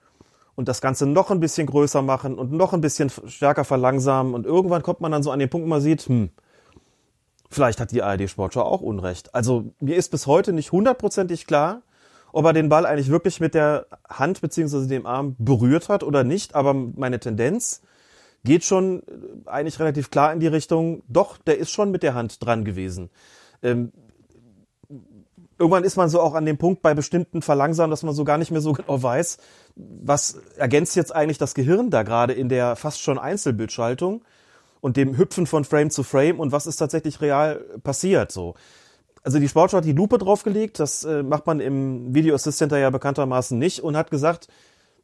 und 0.54 0.68
das 0.68 0.80
Ganze 0.80 1.06
noch 1.06 1.30
ein 1.30 1.40
bisschen 1.40 1.66
größer 1.66 2.02
machen 2.02 2.38
und 2.38 2.52
noch 2.52 2.72
ein 2.72 2.80
bisschen 2.80 3.10
stärker 3.26 3.64
verlangsamen. 3.64 4.34
Und 4.34 4.46
irgendwann 4.46 4.82
kommt 4.82 5.00
man 5.00 5.12
dann 5.12 5.22
so 5.22 5.30
an 5.30 5.38
den 5.38 5.50
Punkt, 5.50 5.64
wo 5.64 5.70
man 5.70 5.80
sieht, 5.80 6.02
hm, 6.02 6.30
vielleicht 7.50 7.80
hat 7.80 7.90
die 7.90 8.02
ARD 8.02 8.28
Sportschau 8.28 8.62
auch 8.62 8.80
Unrecht. 8.80 9.34
Also 9.34 9.72
mir 9.80 9.96
ist 9.96 10.10
bis 10.10 10.26
heute 10.26 10.52
nicht 10.52 10.72
hundertprozentig 10.72 11.46
klar, 11.46 11.82
ob 12.32 12.44
er 12.44 12.52
den 12.52 12.68
Ball 12.68 12.86
eigentlich 12.86 13.10
wirklich 13.10 13.40
mit 13.40 13.54
der 13.54 13.86
Hand 14.08 14.40
beziehungsweise 14.40 14.88
dem 14.88 15.06
Arm 15.06 15.36
berührt 15.38 15.88
hat 15.88 16.02
oder 16.02 16.24
nicht. 16.24 16.54
Aber 16.54 16.74
meine 16.74 17.18
Tendenz 17.18 17.82
geht 18.44 18.64
schon 18.64 19.00
äh, 19.00 19.48
eigentlich 19.48 19.80
relativ 19.80 20.10
klar 20.10 20.32
in 20.32 20.40
die 20.40 20.46
Richtung, 20.46 21.02
doch, 21.08 21.38
der 21.38 21.58
ist 21.58 21.70
schon 21.70 21.90
mit 21.90 22.02
der 22.02 22.14
Hand 22.14 22.44
dran 22.44 22.64
gewesen. 22.64 23.10
Ähm, 23.62 23.92
irgendwann 25.58 25.84
ist 25.84 25.96
man 25.96 26.08
so 26.08 26.20
auch 26.20 26.34
an 26.34 26.46
dem 26.46 26.58
Punkt 26.58 26.82
bei 26.82 26.94
bestimmten 26.94 27.42
Verlangsamen, 27.42 27.90
dass 27.90 28.02
man 28.02 28.14
so 28.14 28.24
gar 28.24 28.38
nicht 28.38 28.50
mehr 28.50 28.60
so 28.60 28.72
genau 28.72 29.02
weiß, 29.02 29.38
was 29.76 30.40
ergänzt 30.56 30.96
jetzt 30.96 31.14
eigentlich 31.14 31.38
das 31.38 31.54
Gehirn 31.54 31.90
da 31.90 32.02
gerade 32.02 32.32
in 32.32 32.48
der 32.48 32.76
fast 32.76 33.00
schon 33.00 33.18
Einzelbildschaltung 33.18 34.24
und 34.80 34.96
dem 34.96 35.16
Hüpfen 35.16 35.46
von 35.46 35.64
Frame 35.64 35.90
zu 35.90 36.02
Frame 36.02 36.38
und 36.40 36.52
was 36.52 36.66
ist 36.66 36.76
tatsächlich 36.76 37.20
real 37.20 37.56
passiert 37.82 38.30
so. 38.30 38.54
Also 39.22 39.38
die 39.38 39.48
Sportschau 39.48 39.78
hat 39.78 39.86
die 39.86 39.92
Lupe 39.92 40.18
draufgelegt, 40.18 40.78
das 40.78 41.04
äh, 41.04 41.22
macht 41.22 41.46
man 41.46 41.60
im 41.60 42.14
Video 42.14 42.34
Assistant 42.34 42.72
ja 42.72 42.90
bekanntermaßen 42.90 43.58
nicht 43.58 43.80
und 43.80 43.96
hat 43.96 44.10
gesagt, 44.10 44.48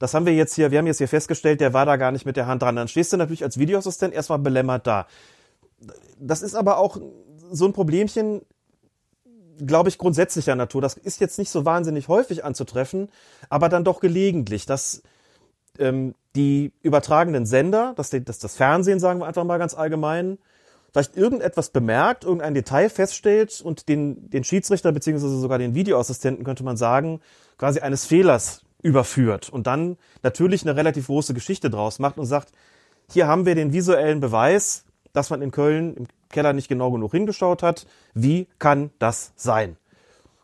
das 0.00 0.14
haben 0.14 0.24
wir 0.24 0.34
jetzt 0.34 0.54
hier, 0.54 0.70
wir 0.70 0.78
haben 0.78 0.86
jetzt 0.86 0.98
hier 0.98 1.08
festgestellt, 1.08 1.60
der 1.60 1.74
war 1.74 1.84
da 1.84 1.96
gar 1.96 2.10
nicht 2.10 2.24
mit 2.24 2.36
der 2.36 2.46
Hand 2.46 2.62
dran. 2.62 2.74
Dann 2.74 2.88
stehst 2.88 3.12
du 3.12 3.18
natürlich 3.18 3.44
als 3.44 3.58
Videoassistent 3.58 4.14
erstmal 4.14 4.38
belämmert 4.38 4.86
da. 4.86 5.06
Das 6.18 6.40
ist 6.40 6.54
aber 6.54 6.78
auch 6.78 6.96
so 7.50 7.66
ein 7.66 7.74
Problemchen, 7.74 8.40
glaube 9.58 9.90
ich, 9.90 9.98
grundsätzlicher 9.98 10.56
Natur. 10.56 10.80
Das 10.80 10.94
ist 10.94 11.20
jetzt 11.20 11.38
nicht 11.38 11.50
so 11.50 11.66
wahnsinnig 11.66 12.08
häufig 12.08 12.44
anzutreffen, 12.44 13.10
aber 13.50 13.68
dann 13.68 13.84
doch 13.84 14.00
gelegentlich, 14.00 14.64
dass 14.64 15.02
ähm, 15.78 16.14
die 16.34 16.72
übertragenen 16.80 17.44
Sender, 17.44 17.92
dass, 17.94 18.08
die, 18.08 18.24
dass 18.24 18.38
das 18.38 18.56
Fernsehen, 18.56 19.00
sagen 19.00 19.20
wir 19.20 19.26
einfach 19.26 19.44
mal 19.44 19.58
ganz 19.58 19.74
allgemein, 19.74 20.38
vielleicht 20.92 21.14
irgendetwas 21.14 21.68
bemerkt, 21.68 22.24
irgendein 22.24 22.54
Detail 22.54 22.88
feststellt 22.88 23.60
und 23.60 23.90
den, 23.90 24.30
den 24.30 24.44
Schiedsrichter 24.44 24.92
beziehungsweise 24.92 25.38
sogar 25.38 25.58
den 25.58 25.74
Videoassistenten, 25.74 26.42
könnte 26.42 26.64
man 26.64 26.78
sagen, 26.78 27.20
quasi 27.58 27.80
eines 27.80 28.06
Fehlers 28.06 28.62
überführt 28.82 29.50
und 29.50 29.66
dann 29.66 29.96
natürlich 30.22 30.62
eine 30.62 30.76
relativ 30.76 31.06
große 31.06 31.34
Geschichte 31.34 31.70
draus 31.70 31.98
macht 31.98 32.18
und 32.18 32.26
sagt, 32.26 32.52
hier 33.10 33.26
haben 33.26 33.46
wir 33.46 33.54
den 33.54 33.72
visuellen 33.72 34.20
Beweis, 34.20 34.84
dass 35.12 35.30
man 35.30 35.42
in 35.42 35.50
Köln 35.50 35.94
im 35.94 36.06
Keller 36.28 36.52
nicht 36.52 36.68
genau 36.68 36.90
genug 36.90 37.12
hingeschaut 37.12 37.62
hat. 37.62 37.86
Wie 38.14 38.46
kann 38.58 38.90
das 38.98 39.32
sein? 39.36 39.76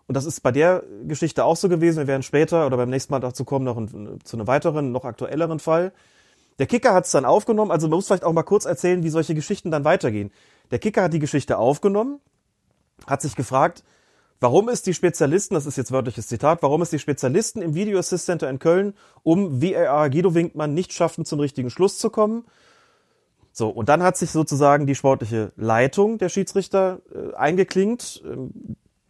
Und 0.09 0.17
das 0.17 0.25
ist 0.25 0.41
bei 0.41 0.53
der 0.53 0.83
Geschichte 1.05 1.45
auch 1.45 1.57
so 1.57 1.69
gewesen. 1.69 1.99
Wir 1.99 2.07
werden 2.07 2.23
später 2.23 2.67
oder 2.67 2.77
beim 2.77 2.91
nächsten 2.91 3.13
Mal 3.13 3.21
dazu 3.21 3.45
kommen, 3.45 3.65
noch 3.65 3.77
ein, 3.77 4.21
zu 4.23 4.37
einem 4.37 4.47
weiteren, 4.47 4.93
noch 4.93 5.05
aktuelleren 5.05 5.59
Fall. 5.59 5.93
Der 6.59 6.67
Kicker 6.67 6.95
hat 6.95 7.07
es 7.07 7.11
dann 7.11 7.25
aufgenommen. 7.25 7.71
Also 7.71 7.89
man 7.89 7.97
muss 7.97 8.07
vielleicht 8.07 8.25
auch 8.25 8.33
mal 8.33 8.43
kurz 8.43 8.65
erzählen, 8.65 9.03
wie 9.03 9.11
solche 9.11 9.35
Geschichten 9.35 9.71
dann 9.71 9.85
weitergehen. 9.85 10.31
Der 10.71 10.79
Kicker 10.79 11.03
hat 11.03 11.13
die 11.13 11.19
Geschichte 11.19 11.59
aufgenommen, 11.59 12.21
hat 13.07 13.23
sich 13.23 13.37
gefragt, 13.37 13.83
warum 14.41 14.69
ist 14.69 14.87
die 14.87 14.95
Spezialisten, 14.95 15.55
das 15.55 15.67
ist 15.67 15.77
jetzt 15.77 15.93
wörtliches 15.93 16.27
Zitat, 16.29 16.63
warum 16.63 16.83
ist 16.83 16.93
die 16.93 16.99
Spezialisten 16.99 17.63
im 17.63 17.75
Video 17.75 17.99
Assist 17.99 18.27
Center 18.27 18.49
in 18.51 18.59
Köln 18.59 18.95
um 19.23 19.63
VAR 19.63 20.11
Guido 20.11 20.35
Winkmann 20.35 20.75
nicht 20.75 20.93
schaffen, 20.93 21.25
zum 21.25 21.41
richtigen 21.41 21.71
Schluss 21.71 21.99
zu 21.99 22.11
kommen? 22.11 22.45
So, 23.53 23.71
und 23.71 23.89
dann 23.89 24.03
hat 24.03 24.19
sich 24.19 24.31
sozusagen 24.31 24.87
die 24.87 24.95
sportliche 24.95 25.53
Leitung 25.57 26.19
der 26.19 26.29
Schiedsrichter 26.29 27.01
äh, 27.15 27.35
eingeklinkt, 27.35 28.23
äh, 28.25 28.37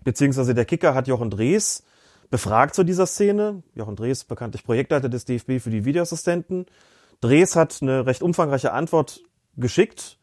beziehungsweise 0.05 0.55
der 0.55 0.65
Kicker 0.65 0.95
hat 0.95 1.09
Jochen 1.09 1.31
Drees 1.31 1.83
befragt 2.31 2.75
zu 2.75 2.85
dieser 2.85 3.07
Szene. 3.07 3.63
Jochen 3.75 3.97
Drees, 3.97 4.25
bekanntlich 4.25 4.65
Projektleiter 4.65 5.09
des 5.09 5.25
DFB 5.25 5.59
für 5.59 5.71
die 5.71 5.85
Videoassistenten. 5.85 6.67
Drees 7.21 7.57
hat 7.57 7.79
eine 7.83 8.07
recht 8.07 8.23
umfangreiche 8.23 8.73
Antwort 8.73 9.23
geschickt 9.57 10.19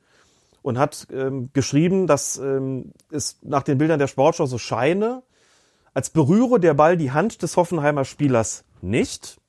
und 0.63 0.79
hat 0.79 1.07
ähm, 1.13 1.49
geschrieben, 1.53 2.07
dass 2.07 2.37
ähm, 2.37 2.93
es 3.11 3.37
nach 3.43 3.61
den 3.61 3.77
Bildern 3.77 3.99
der 3.99 4.07
Sportschau 4.07 4.47
so 4.47 4.57
scheine, 4.57 5.21
als 5.93 6.09
berühre 6.09 6.59
der 6.59 6.73
Ball 6.73 6.97
die 6.97 7.11
Hand 7.11 7.43
des 7.43 7.55
Hoffenheimer 7.55 8.05
Spielers 8.05 8.63
nicht. 8.81 9.39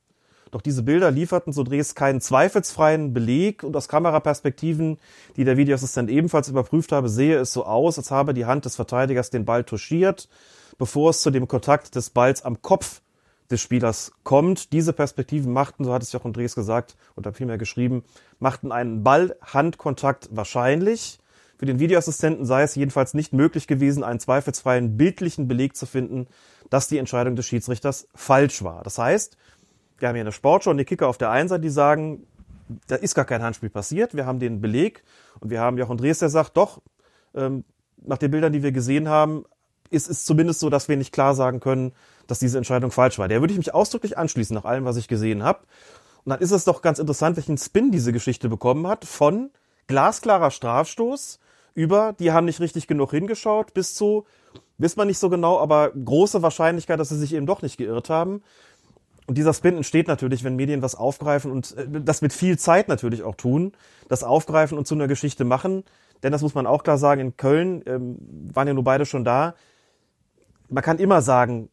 Doch 0.51 0.61
diese 0.61 0.83
Bilder 0.83 1.09
lieferten 1.11 1.51
so 1.51 1.63
Dres 1.63 1.95
keinen 1.95 2.21
zweifelsfreien 2.21 3.13
Beleg 3.13 3.63
und 3.63 3.75
aus 3.75 3.87
Kameraperspektiven, 3.87 4.99
die 5.35 5.43
der 5.43 5.57
Videoassistent 5.57 6.09
ebenfalls 6.09 6.47
überprüft 6.47 6.91
habe, 6.91 7.09
sehe 7.09 7.37
es 7.39 7.51
so 7.51 7.65
aus, 7.65 7.97
als 7.97 8.11
habe 8.11 8.33
die 8.33 8.45
Hand 8.45 8.65
des 8.65 8.75
Verteidigers 8.75 9.31
den 9.31 9.45
Ball 9.45 9.63
touchiert, 9.63 10.29
bevor 10.77 11.09
es 11.09 11.21
zu 11.21 11.31
dem 11.31 11.47
Kontakt 11.47 11.95
des 11.95 12.09
Balls 12.09 12.43
am 12.43 12.61
Kopf 12.61 13.01
des 13.51 13.61
Spielers 13.61 14.11
kommt. 14.23 14.73
Diese 14.73 14.93
Perspektiven 14.93 15.53
machten, 15.53 15.83
so 15.83 15.93
hat 15.93 16.03
es 16.03 16.11
Jochen 16.11 16.33
Drees 16.33 16.55
gesagt 16.55 16.95
oder 17.15 17.33
vielmehr 17.33 17.57
geschrieben, 17.57 18.03
machten 18.39 18.71
einen 18.71 19.03
Ball-Handkontakt 19.03 20.29
wahrscheinlich. 20.31 21.19
Für 21.57 21.65
den 21.65 21.79
Videoassistenten 21.79 22.45
sei 22.45 22.63
es 22.63 22.75
jedenfalls 22.75 23.13
nicht 23.13 23.31
möglich 23.31 23.67
gewesen, 23.67 24.03
einen 24.03 24.19
zweifelsfreien 24.19 24.97
bildlichen 24.97 25.47
Beleg 25.47 25.75
zu 25.75 25.85
finden, 25.85 26.27
dass 26.69 26.87
die 26.87 26.97
Entscheidung 26.97 27.35
des 27.35 27.45
Schiedsrichters 27.45 28.07
falsch 28.13 28.63
war. 28.63 28.83
Das 28.83 28.97
heißt, 28.97 29.37
wir 29.97 30.07
haben 30.07 30.15
hier 30.15 30.23
eine 30.23 30.31
Sportschau 30.31 30.71
und 30.71 30.77
die 30.77 30.85
Kicker 30.85 31.07
auf 31.07 31.17
der 31.17 31.31
einen 31.31 31.47
Seite, 31.47 31.61
die 31.61 31.69
sagen, 31.69 32.27
da 32.87 32.95
ist 32.95 33.15
gar 33.15 33.25
kein 33.25 33.43
Handspiel 33.43 33.69
passiert. 33.69 34.15
Wir 34.15 34.25
haben 34.25 34.39
den 34.39 34.59
Beleg 34.59 35.03
und 35.39 35.49
wir 35.49 35.61
haben 35.61 35.77
Jochen 35.77 35.97
Drees, 35.97 36.19
der 36.19 36.29
sagt, 36.29 36.57
doch, 36.57 36.81
ähm, 37.33 37.63
nach 37.97 38.17
den 38.17 38.31
Bildern, 38.31 38.51
die 38.51 38.63
wir 38.63 38.71
gesehen 38.71 39.07
haben, 39.07 39.45
ist 39.89 40.09
es 40.09 40.25
zumindest 40.25 40.59
so, 40.59 40.69
dass 40.69 40.89
wir 40.89 40.97
nicht 40.97 41.13
klar 41.13 41.35
sagen 41.35 41.59
können, 41.59 41.93
dass 42.27 42.39
diese 42.39 42.57
Entscheidung 42.57 42.91
falsch 42.91 43.19
war. 43.19 43.27
Der 43.27 43.41
würde 43.41 43.53
ich 43.53 43.57
mich 43.57 43.73
ausdrücklich 43.73 44.17
anschließen 44.17 44.53
nach 44.53 44.65
allem, 44.65 44.85
was 44.85 44.97
ich 44.97 45.07
gesehen 45.07 45.43
habe. 45.43 45.59
Und 46.23 46.31
dann 46.31 46.39
ist 46.39 46.51
es 46.51 46.65
doch 46.65 46.81
ganz 46.81 46.99
interessant, 46.99 47.37
welchen 47.37 47.57
Spin 47.57 47.91
diese 47.91 48.11
Geschichte 48.11 48.49
bekommen 48.49 48.87
hat, 48.87 49.05
von 49.05 49.51
glasklarer 49.87 50.51
Strafstoß 50.51 51.39
über, 51.75 52.13
die 52.13 52.31
haben 52.31 52.45
nicht 52.45 52.59
richtig 52.59 52.87
genug 52.87 53.11
hingeschaut, 53.11 53.73
bis 53.73 53.93
zu, 53.93 54.25
wissen 54.77 54.97
wir 54.97 55.05
nicht 55.05 55.19
so 55.19 55.29
genau, 55.29 55.59
aber 55.59 55.91
große 55.91 56.41
Wahrscheinlichkeit, 56.41 56.99
dass 56.99 57.09
sie 57.09 57.17
sich 57.17 57.33
eben 57.33 57.45
doch 57.45 57.61
nicht 57.61 57.77
geirrt 57.77 58.09
haben. 58.09 58.41
Und 59.27 59.37
dieser 59.37 59.53
Spin 59.53 59.75
entsteht 59.75 60.07
natürlich, 60.07 60.43
wenn 60.43 60.55
Medien 60.55 60.81
was 60.81 60.95
aufgreifen 60.95 61.51
und 61.51 61.75
äh, 61.77 61.87
das 62.01 62.21
mit 62.21 62.33
viel 62.33 62.57
Zeit 62.57 62.87
natürlich 62.87 63.23
auch 63.23 63.35
tun, 63.35 63.73
das 64.07 64.23
aufgreifen 64.23 64.77
und 64.77 64.87
zu 64.87 64.95
einer 64.95 65.07
Geschichte 65.07 65.43
machen. 65.43 65.83
Denn 66.23 66.31
das 66.31 66.41
muss 66.41 66.55
man 66.55 66.67
auch 66.67 66.83
klar 66.83 66.97
sagen, 66.97 67.21
in 67.21 67.37
Köln 67.37 67.83
ähm, 67.85 68.17
waren 68.53 68.67
ja 68.67 68.73
nur 68.73 68.83
beide 68.83 69.05
schon 69.05 69.25
da. 69.25 69.55
Man 70.69 70.83
kann 70.83 70.99
immer 70.99 71.21
sagen, 71.21 71.69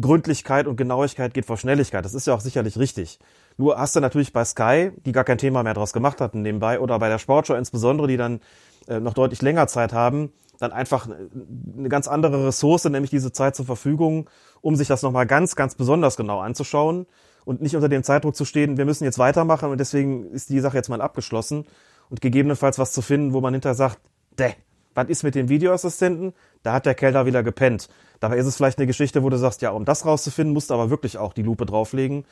Gründlichkeit 0.00 0.66
und 0.66 0.76
Genauigkeit 0.76 1.34
geht 1.34 1.46
vor 1.46 1.56
Schnelligkeit. 1.56 2.04
Das 2.04 2.14
ist 2.14 2.26
ja 2.26 2.34
auch 2.34 2.40
sicherlich 2.40 2.78
richtig. 2.78 3.18
Nur 3.56 3.78
hast 3.78 3.94
du 3.94 4.00
natürlich 4.00 4.32
bei 4.32 4.44
Sky, 4.44 4.92
die 5.04 5.12
gar 5.12 5.24
kein 5.24 5.38
Thema 5.38 5.62
mehr 5.62 5.74
draus 5.74 5.92
gemacht 5.92 6.20
hatten 6.20 6.42
nebenbei, 6.42 6.80
oder 6.80 6.98
bei 6.98 7.08
der 7.08 7.18
Sportshow 7.18 7.54
insbesondere, 7.54 8.08
die 8.08 8.16
dann 8.16 8.40
äh, 8.88 9.00
noch 9.00 9.14
deutlich 9.14 9.42
länger 9.42 9.66
Zeit 9.66 9.92
haben, 9.92 10.32
dann 10.58 10.72
einfach 10.72 11.08
eine 11.08 11.88
ganz 11.88 12.08
andere 12.08 12.46
Ressource, 12.46 12.84
nämlich 12.84 13.10
diese 13.10 13.32
Zeit 13.32 13.56
zur 13.56 13.66
Verfügung, 13.66 14.30
um 14.60 14.76
sich 14.76 14.88
das 14.88 15.02
nochmal 15.02 15.26
ganz, 15.26 15.56
ganz 15.56 15.74
besonders 15.74 16.16
genau 16.16 16.40
anzuschauen 16.40 17.06
und 17.44 17.60
nicht 17.60 17.74
unter 17.74 17.88
dem 17.88 18.04
Zeitdruck 18.04 18.36
zu 18.36 18.44
stehen, 18.44 18.76
wir 18.76 18.84
müssen 18.84 19.04
jetzt 19.04 19.18
weitermachen 19.18 19.70
und 19.70 19.78
deswegen 19.78 20.30
ist 20.30 20.50
die 20.50 20.60
Sache 20.60 20.76
jetzt 20.76 20.88
mal 20.88 21.00
abgeschlossen 21.00 21.66
und 22.10 22.20
gegebenenfalls 22.20 22.78
was 22.78 22.92
zu 22.92 23.02
finden, 23.02 23.32
wo 23.32 23.40
man 23.40 23.54
hinterher 23.54 23.74
sagt, 23.74 23.98
däh, 24.38 24.54
was 24.94 25.08
ist 25.08 25.22
mit 25.22 25.34
dem 25.34 25.48
Videoassistenten? 25.48 26.32
Da 26.62 26.74
hat 26.74 26.86
der 26.86 26.94
da 26.94 27.26
wieder 27.26 27.42
gepennt. 27.42 27.88
Dabei 28.20 28.36
ist 28.36 28.46
es 28.46 28.56
vielleicht 28.56 28.78
eine 28.78 28.86
Geschichte, 28.86 29.22
wo 29.22 29.30
du 29.30 29.38
sagst, 29.38 29.62
ja, 29.62 29.70
um 29.70 29.84
das 29.84 30.06
rauszufinden, 30.06 30.52
musst 30.52 30.70
du 30.70 30.74
aber 30.74 30.90
wirklich 30.90 31.18
auch 31.18 31.32
die 31.32 31.42
Lupe 31.42 31.66
drauflegen. 31.66 32.24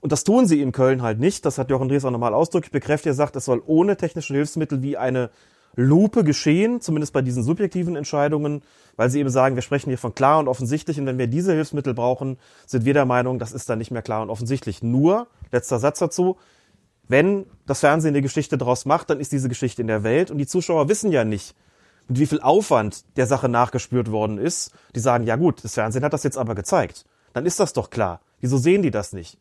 Und 0.00 0.12
das 0.12 0.24
tun 0.24 0.46
sie 0.46 0.60
in 0.60 0.72
Köln 0.72 1.02
halt 1.02 1.20
nicht. 1.20 1.44
Das 1.44 1.58
hat 1.58 1.70
Jochen 1.70 1.88
Dries 1.88 2.04
auch 2.04 2.10
nochmal 2.10 2.34
ausdrücklich 2.34 2.72
bekräftigt. 2.72 3.12
Er 3.12 3.14
sagt, 3.14 3.36
es 3.36 3.44
soll 3.44 3.62
ohne 3.66 3.96
technische 3.96 4.34
Hilfsmittel 4.34 4.82
wie 4.82 4.96
eine 4.96 5.30
Lupe 5.76 6.24
geschehen, 6.24 6.80
zumindest 6.80 7.12
bei 7.12 7.22
diesen 7.22 7.42
subjektiven 7.42 7.96
Entscheidungen, 7.96 8.62
weil 8.96 9.08
sie 9.08 9.20
eben 9.20 9.30
sagen, 9.30 9.54
wir 9.54 9.62
sprechen 9.62 9.90
hier 9.90 9.98
von 9.98 10.14
klar 10.14 10.38
und 10.40 10.48
offensichtlich 10.48 10.98
und 10.98 11.06
wenn 11.06 11.18
wir 11.18 11.28
diese 11.28 11.52
Hilfsmittel 11.52 11.94
brauchen, 11.94 12.38
sind 12.66 12.84
wir 12.84 12.94
der 12.94 13.06
Meinung, 13.06 13.38
das 13.38 13.52
ist 13.52 13.70
dann 13.70 13.78
nicht 13.78 13.90
mehr 13.90 14.02
klar 14.02 14.22
und 14.22 14.30
offensichtlich. 14.30 14.82
Nur, 14.82 15.28
letzter 15.52 15.78
Satz 15.78 16.00
dazu, 16.00 16.36
wenn 17.06 17.46
das 17.66 17.80
Fernsehen 17.80 18.14
eine 18.14 18.22
Geschichte 18.22 18.58
draus 18.58 18.84
macht, 18.84 19.10
dann 19.10 19.20
ist 19.20 19.32
diese 19.32 19.48
Geschichte 19.48 19.80
in 19.82 19.88
der 19.88 20.02
Welt 20.02 20.30
und 20.30 20.38
die 20.38 20.46
Zuschauer 20.46 20.88
wissen 20.88 21.12
ja 21.12 21.24
nicht, 21.24 21.54
mit 22.08 22.18
wie 22.18 22.26
viel 22.26 22.40
Aufwand 22.40 23.04
der 23.16 23.26
Sache 23.26 23.48
nachgespürt 23.48 24.10
worden 24.10 24.38
ist. 24.38 24.72
Die 24.94 25.00
sagen, 25.00 25.24
ja 25.24 25.36
gut, 25.36 25.64
das 25.64 25.74
Fernsehen 25.74 26.04
hat 26.04 26.12
das 26.12 26.24
jetzt 26.24 26.38
aber 26.38 26.54
gezeigt. 26.54 27.04
Dann 27.32 27.46
ist 27.46 27.60
das 27.60 27.72
doch 27.72 27.90
klar. 27.90 28.20
Wieso 28.40 28.58
sehen 28.58 28.82
die 28.82 28.90
das 28.90 29.12
nicht? 29.12 29.38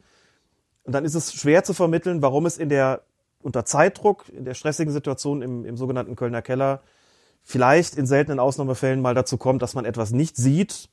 Und 0.84 0.94
dann 0.94 1.06
ist 1.06 1.16
es 1.16 1.34
schwer 1.34 1.64
zu 1.64 1.74
vermitteln, 1.74 2.22
warum 2.22 2.46
es 2.46 2.58
in 2.58 2.70
der 2.70 3.02
unter 3.42 3.66
Zeitdruck, 3.66 4.28
in 4.30 4.44
der 4.44 4.54
stressigen 4.54 4.92
Situation 4.92 5.42
im, 5.42 5.66
im 5.66 5.78
sogenannten 5.78 6.16
Kölner 6.16 6.42
Keller, 6.42 6.82
vielleicht 7.42 7.96
in 7.96 8.06
seltenen 8.06 8.40
Ausnahmefällen 8.40 9.02
mal 9.02 9.16
dazu 9.16 9.38
kommt, 9.38 9.62
dass 9.62 9.76
man 9.76 9.86
etwas 9.86 10.12
nicht 10.12 10.36
sieht, 10.36 10.90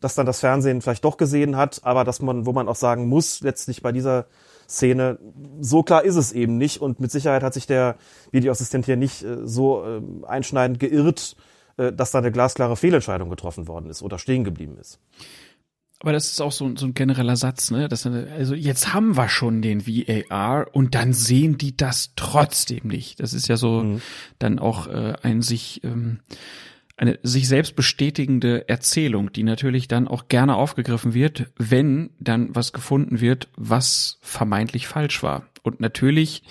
dass 0.00 0.14
dann 0.14 0.26
das 0.26 0.40
Fernsehen 0.40 0.80
vielleicht 0.80 1.04
doch 1.04 1.16
gesehen 1.16 1.56
hat, 1.56 1.80
aber 1.84 2.04
dass 2.04 2.20
man, 2.20 2.46
wo 2.46 2.52
man 2.52 2.68
auch 2.68 2.76
sagen 2.76 3.06
muss, 3.08 3.40
letztlich 3.40 3.82
bei 3.82 3.92
dieser 3.92 4.26
Szene, 4.70 5.18
so 5.60 5.82
klar 5.82 6.04
ist 6.04 6.16
es 6.16 6.32
eben 6.32 6.56
nicht 6.56 6.80
und 6.80 7.00
mit 7.00 7.10
Sicherheit 7.10 7.42
hat 7.42 7.54
sich 7.54 7.66
der 7.66 7.96
Videoassistent 8.30 8.86
hier 8.86 8.96
nicht 8.96 9.22
äh, 9.22 9.46
so 9.46 9.84
äh, 9.84 10.00
einschneidend 10.26 10.78
geirrt, 10.78 11.36
äh, 11.76 11.92
dass 11.92 12.12
da 12.12 12.18
eine 12.18 12.30
glasklare 12.30 12.76
Fehlentscheidung 12.76 13.28
getroffen 13.28 13.66
worden 13.66 13.90
ist 13.90 14.02
oder 14.02 14.18
stehen 14.18 14.44
geblieben 14.44 14.76
ist. 14.78 15.00
Aber 16.02 16.12
das 16.12 16.30
ist 16.30 16.40
auch 16.40 16.52
so, 16.52 16.74
so 16.76 16.86
ein 16.86 16.94
genereller 16.94 17.36
Satz, 17.36 17.70
ne? 17.70 17.86
Das, 17.86 18.06
also 18.06 18.54
jetzt 18.54 18.94
haben 18.94 19.18
wir 19.18 19.28
schon 19.28 19.60
den 19.60 19.86
VAR 19.86 20.66
und 20.72 20.94
dann 20.94 21.12
sehen 21.12 21.58
die 21.58 21.76
das 21.76 22.12
trotzdem 22.16 22.88
nicht. 22.88 23.20
Das 23.20 23.34
ist 23.34 23.48
ja 23.48 23.58
so 23.58 23.82
mhm. 23.82 24.02
dann 24.38 24.58
auch 24.58 24.86
äh, 24.86 25.12
ein 25.20 25.42
sich 25.42 25.84
ähm, 25.84 26.20
eine 27.00 27.18
sich 27.22 27.48
selbst 27.48 27.76
bestätigende 27.76 28.68
Erzählung, 28.68 29.32
die 29.32 29.42
natürlich 29.42 29.88
dann 29.88 30.06
auch 30.06 30.28
gerne 30.28 30.56
aufgegriffen 30.56 31.14
wird, 31.14 31.46
wenn 31.56 32.10
dann 32.20 32.54
was 32.54 32.74
gefunden 32.74 33.22
wird, 33.22 33.48
was 33.56 34.18
vermeintlich 34.20 34.86
falsch 34.86 35.22
war. 35.22 35.46
Und 35.62 35.80
natürlich 35.80 36.42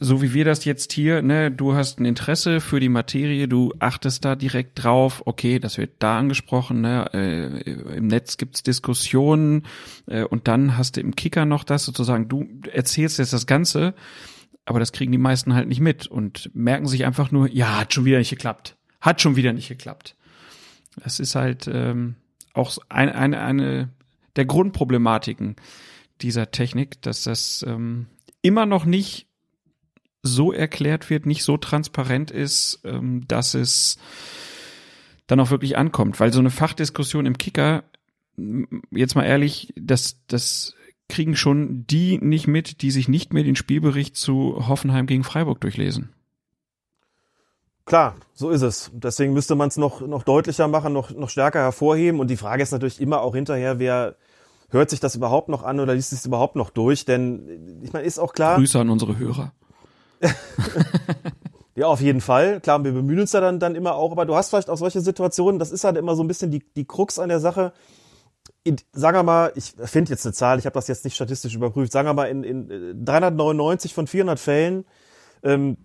so 0.00 0.22
wie 0.22 0.32
wir 0.32 0.44
das 0.44 0.64
jetzt 0.64 0.92
hier, 0.92 1.22
ne, 1.22 1.50
du 1.50 1.74
hast 1.74 1.98
ein 1.98 2.04
Interesse 2.04 2.60
für 2.60 2.78
die 2.78 2.88
Materie, 2.88 3.48
du 3.48 3.74
achtest 3.80 4.24
da 4.24 4.36
direkt 4.36 4.84
drauf, 4.84 5.22
okay, 5.24 5.58
das 5.58 5.76
wird 5.76 5.94
da 5.98 6.18
angesprochen, 6.18 6.80
ne, 6.80 7.10
äh, 7.12 7.96
im 7.96 8.06
Netz 8.06 8.36
gibt's 8.36 8.62
Diskussionen 8.62 9.64
äh, 10.06 10.22
und 10.22 10.46
dann 10.46 10.78
hast 10.78 10.96
du 10.96 11.00
im 11.00 11.16
Kicker 11.16 11.46
noch 11.46 11.64
das 11.64 11.84
sozusagen, 11.84 12.28
du 12.28 12.46
erzählst 12.72 13.18
jetzt 13.18 13.32
das 13.32 13.46
Ganze, 13.48 13.94
aber 14.64 14.78
das 14.78 14.92
kriegen 14.92 15.10
die 15.10 15.18
meisten 15.18 15.54
halt 15.54 15.66
nicht 15.66 15.80
mit 15.80 16.06
und 16.06 16.50
merken 16.54 16.86
sich 16.86 17.04
einfach 17.04 17.32
nur, 17.32 17.50
ja, 17.50 17.80
hat 17.80 17.92
schon 17.92 18.04
wieder 18.04 18.18
nicht 18.18 18.30
geklappt, 18.30 18.76
hat 19.00 19.20
schon 19.20 19.36
wieder 19.36 19.52
nicht 19.52 19.68
geklappt. 19.68 20.16
Das 21.02 21.20
ist 21.20 21.34
halt 21.34 21.68
ähm, 21.72 22.16
auch 22.54 22.76
eine, 22.88 23.14
eine, 23.14 23.40
eine 23.40 23.88
der 24.36 24.44
Grundproblematiken 24.44 25.56
dieser 26.20 26.50
Technik, 26.50 27.00
dass 27.02 27.24
das 27.24 27.64
ähm, 27.66 28.06
immer 28.42 28.66
noch 28.66 28.84
nicht 28.84 29.26
so 30.22 30.52
erklärt 30.52 31.10
wird, 31.10 31.26
nicht 31.26 31.44
so 31.44 31.56
transparent 31.56 32.30
ist, 32.30 32.80
ähm, 32.84 33.26
dass 33.28 33.54
es 33.54 33.98
dann 35.26 35.40
auch 35.40 35.50
wirklich 35.50 35.76
ankommt. 35.76 36.18
Weil 36.18 36.32
so 36.32 36.40
eine 36.40 36.50
Fachdiskussion 36.50 37.26
im 37.26 37.38
Kicker, 37.38 37.84
jetzt 38.90 39.14
mal 39.14 39.24
ehrlich, 39.24 39.72
das, 39.76 40.24
das 40.26 40.74
kriegen 41.08 41.36
schon 41.36 41.86
die 41.86 42.18
nicht 42.18 42.46
mit, 42.46 42.82
die 42.82 42.90
sich 42.90 43.08
nicht 43.08 43.32
mehr 43.32 43.44
den 43.44 43.56
Spielbericht 43.56 44.16
zu 44.16 44.66
Hoffenheim 44.68 45.06
gegen 45.06 45.24
Freiburg 45.24 45.60
durchlesen. 45.60 46.10
Klar, 47.88 48.16
so 48.34 48.50
ist 48.50 48.60
es. 48.60 48.90
Deswegen 48.92 49.32
müsste 49.32 49.54
man 49.54 49.68
es 49.68 49.78
noch, 49.78 50.02
noch 50.02 50.22
deutlicher 50.22 50.68
machen, 50.68 50.92
noch, 50.92 51.10
noch 51.10 51.30
stärker 51.30 51.60
hervorheben. 51.60 52.20
Und 52.20 52.28
die 52.28 52.36
Frage 52.36 52.62
ist 52.62 52.70
natürlich 52.70 53.00
immer 53.00 53.22
auch 53.22 53.34
hinterher, 53.34 53.78
wer 53.78 54.16
hört 54.68 54.90
sich 54.90 55.00
das 55.00 55.14
überhaupt 55.14 55.48
noch 55.48 55.62
an 55.62 55.80
oder 55.80 55.94
liest 55.94 56.12
es 56.12 56.26
überhaupt 56.26 56.54
noch 56.54 56.68
durch? 56.68 57.06
Denn 57.06 57.80
ich 57.82 57.94
meine, 57.94 58.04
ist 58.04 58.18
auch 58.18 58.34
klar. 58.34 58.56
Grüße 58.56 58.78
an 58.78 58.90
unsere 58.90 59.18
Hörer. 59.18 59.52
ja, 61.76 61.86
auf 61.86 62.02
jeden 62.02 62.20
Fall. 62.20 62.60
Klar, 62.60 62.84
wir 62.84 62.92
bemühen 62.92 63.20
uns 63.20 63.30
da 63.30 63.40
dann, 63.40 63.58
dann 63.58 63.74
immer 63.74 63.94
auch, 63.94 64.12
aber 64.12 64.26
du 64.26 64.36
hast 64.36 64.50
vielleicht 64.50 64.68
auch 64.68 64.76
solche 64.76 65.00
Situationen, 65.00 65.58
das 65.58 65.70
ist 65.70 65.84
halt 65.84 65.96
immer 65.96 66.14
so 66.14 66.22
ein 66.22 66.28
bisschen 66.28 66.50
die, 66.50 66.62
die 66.76 66.84
Krux 66.84 67.18
an 67.18 67.30
der 67.30 67.40
Sache. 67.40 67.72
In, 68.64 68.76
sagen 68.92 69.16
wir 69.16 69.22
mal, 69.22 69.52
ich 69.54 69.72
finde 69.84 70.10
jetzt 70.10 70.26
eine 70.26 70.34
Zahl, 70.34 70.58
ich 70.58 70.66
habe 70.66 70.74
das 70.74 70.88
jetzt 70.88 71.04
nicht 71.06 71.14
statistisch 71.14 71.54
überprüft, 71.54 71.92
sagen 71.92 72.06
wir 72.06 72.12
mal, 72.12 72.26
in, 72.26 72.44
in 72.44 73.02
399 73.02 73.94
von 73.94 74.06
400 74.06 74.38
Fällen 74.38 74.84
ähm, 75.42 75.76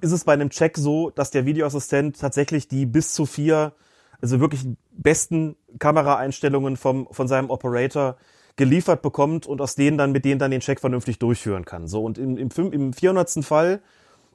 ist 0.00 0.12
es 0.12 0.24
bei 0.24 0.32
einem 0.32 0.50
Check 0.50 0.76
so, 0.76 1.10
dass 1.10 1.30
der 1.30 1.44
Videoassistent 1.44 2.18
tatsächlich 2.20 2.68
die 2.68 2.86
bis 2.86 3.12
zu 3.14 3.26
vier, 3.26 3.72
also 4.20 4.40
wirklich 4.40 4.66
besten 4.92 5.56
Kameraeinstellungen 5.78 6.76
vom, 6.76 7.08
von 7.10 7.28
seinem 7.28 7.50
Operator 7.50 8.16
geliefert 8.56 9.02
bekommt 9.02 9.46
und 9.46 9.60
aus 9.60 9.74
denen 9.74 9.98
dann 9.98 10.12
mit 10.12 10.24
denen 10.24 10.38
dann 10.38 10.50
den 10.50 10.60
Check 10.60 10.80
vernünftig 10.80 11.18
durchführen 11.18 11.64
kann. 11.64 11.88
So 11.88 12.04
und 12.04 12.18
im, 12.18 12.36
im, 12.36 12.50
im 12.72 12.92
400. 12.92 13.44
Fall, 13.44 13.80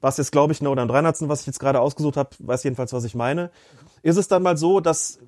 was 0.01 0.17
jetzt 0.17 0.31
glaube 0.31 0.53
ich 0.53 0.61
nur 0.61 0.71
oder 0.71 0.81
im 0.81 0.87
300. 0.87 1.29
was 1.29 1.41
ich 1.41 1.47
jetzt 1.47 1.59
gerade 1.59 1.79
ausgesucht 1.79 2.17
habe, 2.17 2.31
weiß 2.39 2.63
jedenfalls 2.63 2.93
was 2.93 3.03
ich 3.03 3.15
meine, 3.15 3.51
ist 4.01 4.17
es 4.17 4.27
dann 4.27 4.43
mal 4.43 4.57
so, 4.57 4.79
dass 4.79 5.19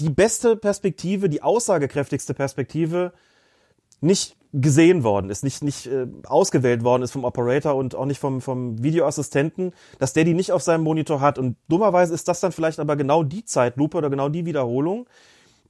die 0.00 0.10
beste 0.10 0.56
Perspektive, 0.56 1.28
die 1.28 1.42
aussagekräftigste 1.42 2.34
Perspektive 2.34 3.12
nicht 4.00 4.37
gesehen 4.52 5.04
worden 5.04 5.28
ist, 5.28 5.44
nicht, 5.44 5.62
nicht 5.62 5.86
äh, 5.86 6.06
ausgewählt 6.26 6.82
worden 6.82 7.02
ist 7.02 7.12
vom 7.12 7.24
Operator 7.24 7.74
und 7.74 7.94
auch 7.94 8.06
nicht 8.06 8.18
vom, 8.18 8.40
vom 8.40 8.82
Videoassistenten, 8.82 9.72
dass 9.98 10.14
der 10.14 10.24
die 10.24 10.34
nicht 10.34 10.52
auf 10.52 10.62
seinem 10.62 10.84
Monitor 10.84 11.20
hat. 11.20 11.38
Und 11.38 11.56
dummerweise 11.68 12.14
ist 12.14 12.28
das 12.28 12.40
dann 12.40 12.52
vielleicht 12.52 12.80
aber 12.80 12.96
genau 12.96 13.22
die 13.22 13.44
Zeitlupe 13.44 13.98
oder 13.98 14.08
genau 14.08 14.28
die 14.30 14.46
Wiederholung, 14.46 15.06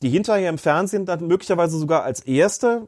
die 0.02 0.10
hinterher 0.10 0.48
im 0.48 0.58
Fernsehen 0.58 1.06
dann 1.06 1.26
möglicherweise 1.26 1.76
sogar 1.76 2.04
als 2.04 2.20
erste, 2.20 2.86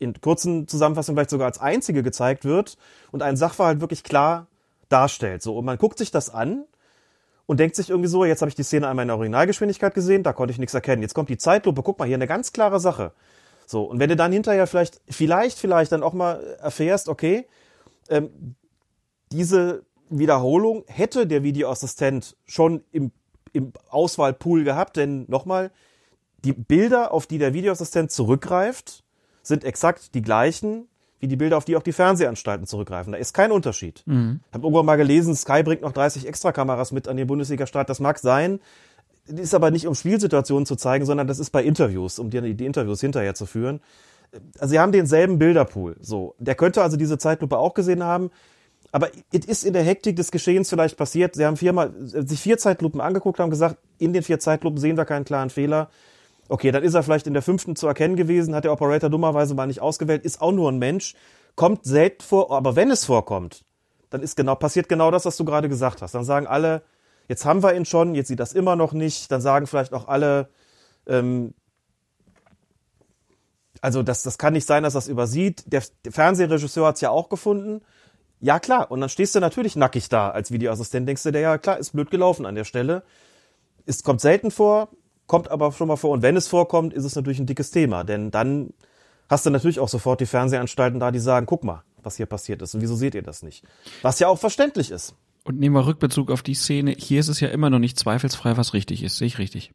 in 0.00 0.20
kurzen 0.20 0.66
Zusammenfassungen 0.66 1.16
vielleicht 1.16 1.30
sogar 1.30 1.46
als 1.46 1.60
einzige 1.60 2.02
gezeigt 2.02 2.44
wird 2.44 2.76
und 3.12 3.22
einen 3.22 3.36
Sachverhalt 3.36 3.80
wirklich 3.80 4.02
klar 4.02 4.48
darstellt. 4.88 5.42
So, 5.42 5.56
und 5.56 5.64
man 5.64 5.78
guckt 5.78 5.98
sich 5.98 6.10
das 6.10 6.30
an 6.30 6.64
und 7.46 7.60
denkt 7.60 7.76
sich 7.76 7.90
irgendwie 7.90 8.08
so, 8.08 8.24
jetzt 8.24 8.42
habe 8.42 8.48
ich 8.48 8.56
die 8.56 8.64
Szene 8.64 8.88
einmal 8.88 9.04
in 9.04 9.08
der 9.08 9.16
Originalgeschwindigkeit 9.16 9.94
gesehen, 9.94 10.24
da 10.24 10.32
konnte 10.32 10.52
ich 10.52 10.58
nichts 10.58 10.74
erkennen. 10.74 11.02
Jetzt 11.02 11.14
kommt 11.14 11.28
die 11.28 11.38
Zeitlupe, 11.38 11.82
guck 11.82 11.98
mal, 11.98 12.06
hier 12.06 12.16
eine 12.16 12.26
ganz 12.26 12.52
klare 12.52 12.80
Sache. 12.80 13.12
So, 13.68 13.84
und 13.84 14.00
wenn 14.00 14.08
du 14.08 14.16
dann 14.16 14.32
hinterher 14.32 14.66
vielleicht, 14.66 15.00
vielleicht, 15.10 15.58
vielleicht 15.58 15.92
dann 15.92 16.02
auch 16.02 16.14
mal 16.14 16.56
erfährst, 16.60 17.08
okay, 17.08 17.46
ähm, 18.08 18.54
diese 19.30 19.84
Wiederholung 20.08 20.84
hätte 20.86 21.26
der 21.26 21.42
Videoassistent 21.42 22.34
schon 22.46 22.82
im, 22.92 23.12
im 23.52 23.74
Auswahlpool 23.90 24.64
gehabt, 24.64 24.96
denn 24.96 25.26
nochmal, 25.28 25.70
die 26.44 26.54
Bilder, 26.54 27.12
auf 27.12 27.26
die 27.26 27.36
der 27.36 27.52
Videoassistent 27.52 28.10
zurückgreift, 28.10 29.04
sind 29.42 29.64
exakt 29.64 30.14
die 30.14 30.22
gleichen 30.22 30.88
wie 31.20 31.26
die 31.26 31.36
Bilder, 31.36 31.56
auf 31.56 31.64
die 31.64 31.76
auch 31.76 31.82
die 31.82 31.92
Fernsehanstalten 31.92 32.66
zurückgreifen. 32.66 33.12
Da 33.12 33.18
ist 33.18 33.34
kein 33.34 33.50
Unterschied. 33.50 34.02
Mhm. 34.06 34.40
Ich 34.48 34.54
habe 34.54 34.64
irgendwann 34.64 34.86
mal 34.86 34.96
gelesen, 34.96 35.34
Sky 35.34 35.62
bringt 35.62 35.82
noch 35.82 35.92
30 35.92 36.26
Extrakameras 36.26 36.92
mit 36.92 37.08
an 37.08 37.16
den 37.16 37.26
Bundesliga-Start. 37.26 37.90
Das 37.90 38.00
mag 38.00 38.18
sein, 38.18 38.60
ist 39.28 39.54
aber 39.54 39.70
nicht 39.70 39.86
um 39.86 39.94
Spielsituationen 39.94 40.66
zu 40.66 40.76
zeigen, 40.76 41.04
sondern 41.04 41.26
das 41.26 41.38
ist 41.38 41.50
bei 41.50 41.62
Interviews, 41.62 42.18
um 42.18 42.30
die, 42.30 42.54
die 42.54 42.66
Interviews 42.66 43.00
hinterher 43.00 43.34
zu 43.34 43.46
führen. 43.46 43.80
Also 44.58 44.72
sie 44.72 44.78
haben 44.78 44.92
denselben 44.92 45.38
Bilderpool. 45.38 45.96
So, 46.00 46.34
der 46.38 46.54
könnte 46.54 46.82
also 46.82 46.96
diese 46.96 47.18
Zeitlupe 47.18 47.58
auch 47.58 47.74
gesehen 47.74 48.04
haben. 48.04 48.30
Aber 48.90 49.10
es 49.32 49.44
ist 49.46 49.64
in 49.64 49.74
der 49.74 49.82
Hektik 49.82 50.16
des 50.16 50.30
Geschehens 50.30 50.70
vielleicht 50.70 50.96
passiert. 50.96 51.34
Sie 51.34 51.44
haben 51.44 51.56
viermal, 51.56 51.92
sich 51.98 52.40
vier 52.40 52.58
Zeitlupen 52.58 53.00
angeguckt, 53.00 53.38
haben 53.38 53.50
gesagt, 53.50 53.76
in 53.98 54.12
den 54.12 54.22
vier 54.22 54.38
Zeitlupen 54.38 54.78
sehen 54.78 54.96
wir 54.96 55.04
keinen 55.04 55.24
klaren 55.24 55.50
Fehler. 55.50 55.90
Okay, 56.48 56.72
dann 56.72 56.82
ist 56.82 56.94
er 56.94 57.02
vielleicht 57.02 57.26
in 57.26 57.34
der 57.34 57.42
fünften 57.42 57.76
zu 57.76 57.86
erkennen 57.86 58.16
gewesen, 58.16 58.54
hat 58.54 58.64
der 58.64 58.72
Operator 58.72 59.10
dummerweise 59.10 59.54
mal 59.54 59.66
nicht 59.66 59.82
ausgewählt, 59.82 60.24
ist 60.24 60.40
auch 60.40 60.52
nur 60.52 60.70
ein 60.72 60.78
Mensch, 60.78 61.14
kommt 61.56 61.84
selten 61.84 62.22
vor, 62.22 62.50
aber 62.50 62.74
wenn 62.74 62.90
es 62.90 63.04
vorkommt, 63.04 63.64
dann 64.08 64.22
ist 64.22 64.36
genau, 64.36 64.54
passiert 64.54 64.88
genau 64.88 65.10
das, 65.10 65.26
was 65.26 65.36
du 65.36 65.44
gerade 65.44 65.68
gesagt 65.68 66.00
hast. 66.00 66.14
Dann 66.14 66.24
sagen 66.24 66.46
alle, 66.46 66.82
jetzt 67.28 67.44
haben 67.44 67.62
wir 67.62 67.74
ihn 67.74 67.84
schon, 67.84 68.14
jetzt 68.14 68.28
sieht 68.28 68.40
das 68.40 68.52
immer 68.52 68.74
noch 68.74 68.92
nicht, 68.92 69.30
dann 69.30 69.40
sagen 69.40 69.66
vielleicht 69.66 69.92
auch 69.92 70.08
alle, 70.08 70.48
ähm, 71.06 71.54
also 73.80 74.02
das, 74.02 74.22
das 74.22 74.38
kann 74.38 74.54
nicht 74.54 74.66
sein, 74.66 74.82
dass 74.82 74.94
das 74.94 75.08
übersieht. 75.08 75.64
Der, 75.66 75.82
der 76.04 76.12
Fernsehregisseur 76.12 76.86
hat 76.86 76.96
es 76.96 77.00
ja 77.00 77.10
auch 77.10 77.28
gefunden. 77.28 77.82
Ja, 78.40 78.58
klar. 78.58 78.90
Und 78.90 79.00
dann 79.00 79.08
stehst 79.08 79.34
du 79.34 79.40
natürlich 79.40 79.76
nackig 79.76 80.08
da 80.08 80.30
als 80.30 80.50
Videoassistent, 80.50 81.08
denkst 81.08 81.22
du 81.22 81.32
dir, 81.32 81.40
ja 81.40 81.58
klar, 81.58 81.78
ist 81.78 81.92
blöd 81.92 82.10
gelaufen 82.10 82.46
an 82.46 82.54
der 82.54 82.64
Stelle. 82.64 83.02
Es 83.86 84.02
kommt 84.02 84.20
selten 84.20 84.50
vor, 84.50 84.88
kommt 85.26 85.50
aber 85.50 85.72
schon 85.72 85.88
mal 85.88 85.96
vor. 85.96 86.10
Und 86.10 86.22
wenn 86.22 86.36
es 86.36 86.48
vorkommt, 86.48 86.92
ist 86.92 87.04
es 87.04 87.14
natürlich 87.14 87.38
ein 87.38 87.46
dickes 87.46 87.70
Thema. 87.70 88.04
Denn 88.04 88.30
dann 88.30 88.72
hast 89.28 89.46
du 89.46 89.50
natürlich 89.50 89.80
auch 89.80 89.88
sofort 89.88 90.20
die 90.20 90.26
Fernsehanstalten 90.26 91.00
da, 91.00 91.10
die 91.10 91.18
sagen, 91.18 91.46
guck 91.46 91.64
mal, 91.64 91.82
was 92.02 92.16
hier 92.16 92.26
passiert 92.26 92.62
ist. 92.62 92.74
Und 92.74 92.80
wieso 92.80 92.96
seht 92.96 93.14
ihr 93.14 93.22
das 93.22 93.42
nicht? 93.42 93.64
Was 94.02 94.18
ja 94.18 94.28
auch 94.28 94.38
verständlich 94.38 94.90
ist. 94.90 95.14
Und 95.44 95.58
nehmen 95.58 95.74
wir 95.74 95.86
Rückbezug 95.86 96.30
auf 96.30 96.42
die 96.42 96.54
Szene. 96.54 96.94
Hier 96.98 97.20
ist 97.20 97.28
es 97.28 97.40
ja 97.40 97.48
immer 97.48 97.70
noch 97.70 97.78
nicht 97.78 97.98
zweifelsfrei, 97.98 98.56
was 98.56 98.74
richtig 98.74 99.02
ist. 99.02 99.16
Sehe 99.16 99.26
ich 99.26 99.38
richtig? 99.38 99.72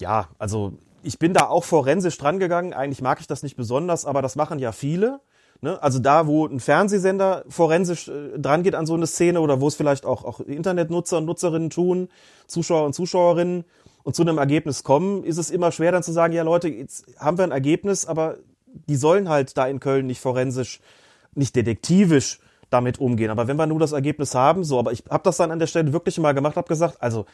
Ja, 0.00 0.28
also 0.38 0.78
ich 1.02 1.18
bin 1.18 1.34
da 1.34 1.48
auch 1.48 1.64
forensisch 1.64 2.16
drangegangen. 2.18 2.72
Eigentlich 2.72 3.02
mag 3.02 3.20
ich 3.20 3.26
das 3.26 3.42
nicht 3.42 3.56
besonders, 3.56 4.06
aber 4.06 4.22
das 4.22 4.36
machen 4.36 4.58
ja 4.58 4.72
viele. 4.72 5.20
Ne? 5.60 5.82
Also 5.82 5.98
da, 5.98 6.26
wo 6.26 6.46
ein 6.46 6.60
Fernsehsender 6.60 7.44
forensisch 7.48 8.08
äh, 8.08 8.38
dran 8.38 8.62
geht 8.62 8.74
an 8.74 8.86
so 8.86 8.94
eine 8.94 9.06
Szene 9.06 9.40
oder 9.40 9.60
wo 9.60 9.68
es 9.68 9.74
vielleicht 9.74 10.06
auch, 10.06 10.24
auch 10.24 10.40
Internetnutzer 10.40 11.18
und 11.18 11.26
Nutzerinnen 11.26 11.70
tun, 11.70 12.08
Zuschauer 12.46 12.86
und 12.86 12.94
Zuschauerinnen 12.94 13.64
und 14.02 14.16
zu 14.16 14.22
einem 14.22 14.38
Ergebnis 14.38 14.82
kommen, 14.82 15.22
ist 15.24 15.36
es 15.36 15.50
immer 15.50 15.72
schwer 15.72 15.92
dann 15.92 16.02
zu 16.02 16.12
sagen, 16.12 16.32
ja 16.32 16.42
Leute, 16.42 16.68
jetzt 16.68 17.04
haben 17.18 17.36
wir 17.36 17.44
ein 17.44 17.50
Ergebnis, 17.50 18.06
aber 18.06 18.38
die 18.88 18.96
sollen 18.96 19.28
halt 19.28 19.56
da 19.58 19.66
in 19.66 19.80
Köln 19.80 20.06
nicht 20.06 20.20
forensisch, 20.20 20.80
nicht 21.34 21.54
detektivisch 21.56 22.40
damit 22.70 22.98
umgehen. 22.98 23.30
Aber 23.30 23.48
wenn 23.48 23.56
wir 23.56 23.66
nur 23.66 23.78
das 23.78 23.92
Ergebnis 23.92 24.34
haben, 24.34 24.64
so, 24.64 24.78
aber 24.78 24.92
ich 24.92 25.04
habe 25.10 25.22
das 25.24 25.36
dann 25.36 25.50
an 25.50 25.58
der 25.58 25.66
Stelle 25.66 25.92
wirklich 25.92 26.18
mal 26.18 26.32
gemacht, 26.32 26.56
habe 26.56 26.68
gesagt, 26.68 27.02
also 27.02 27.26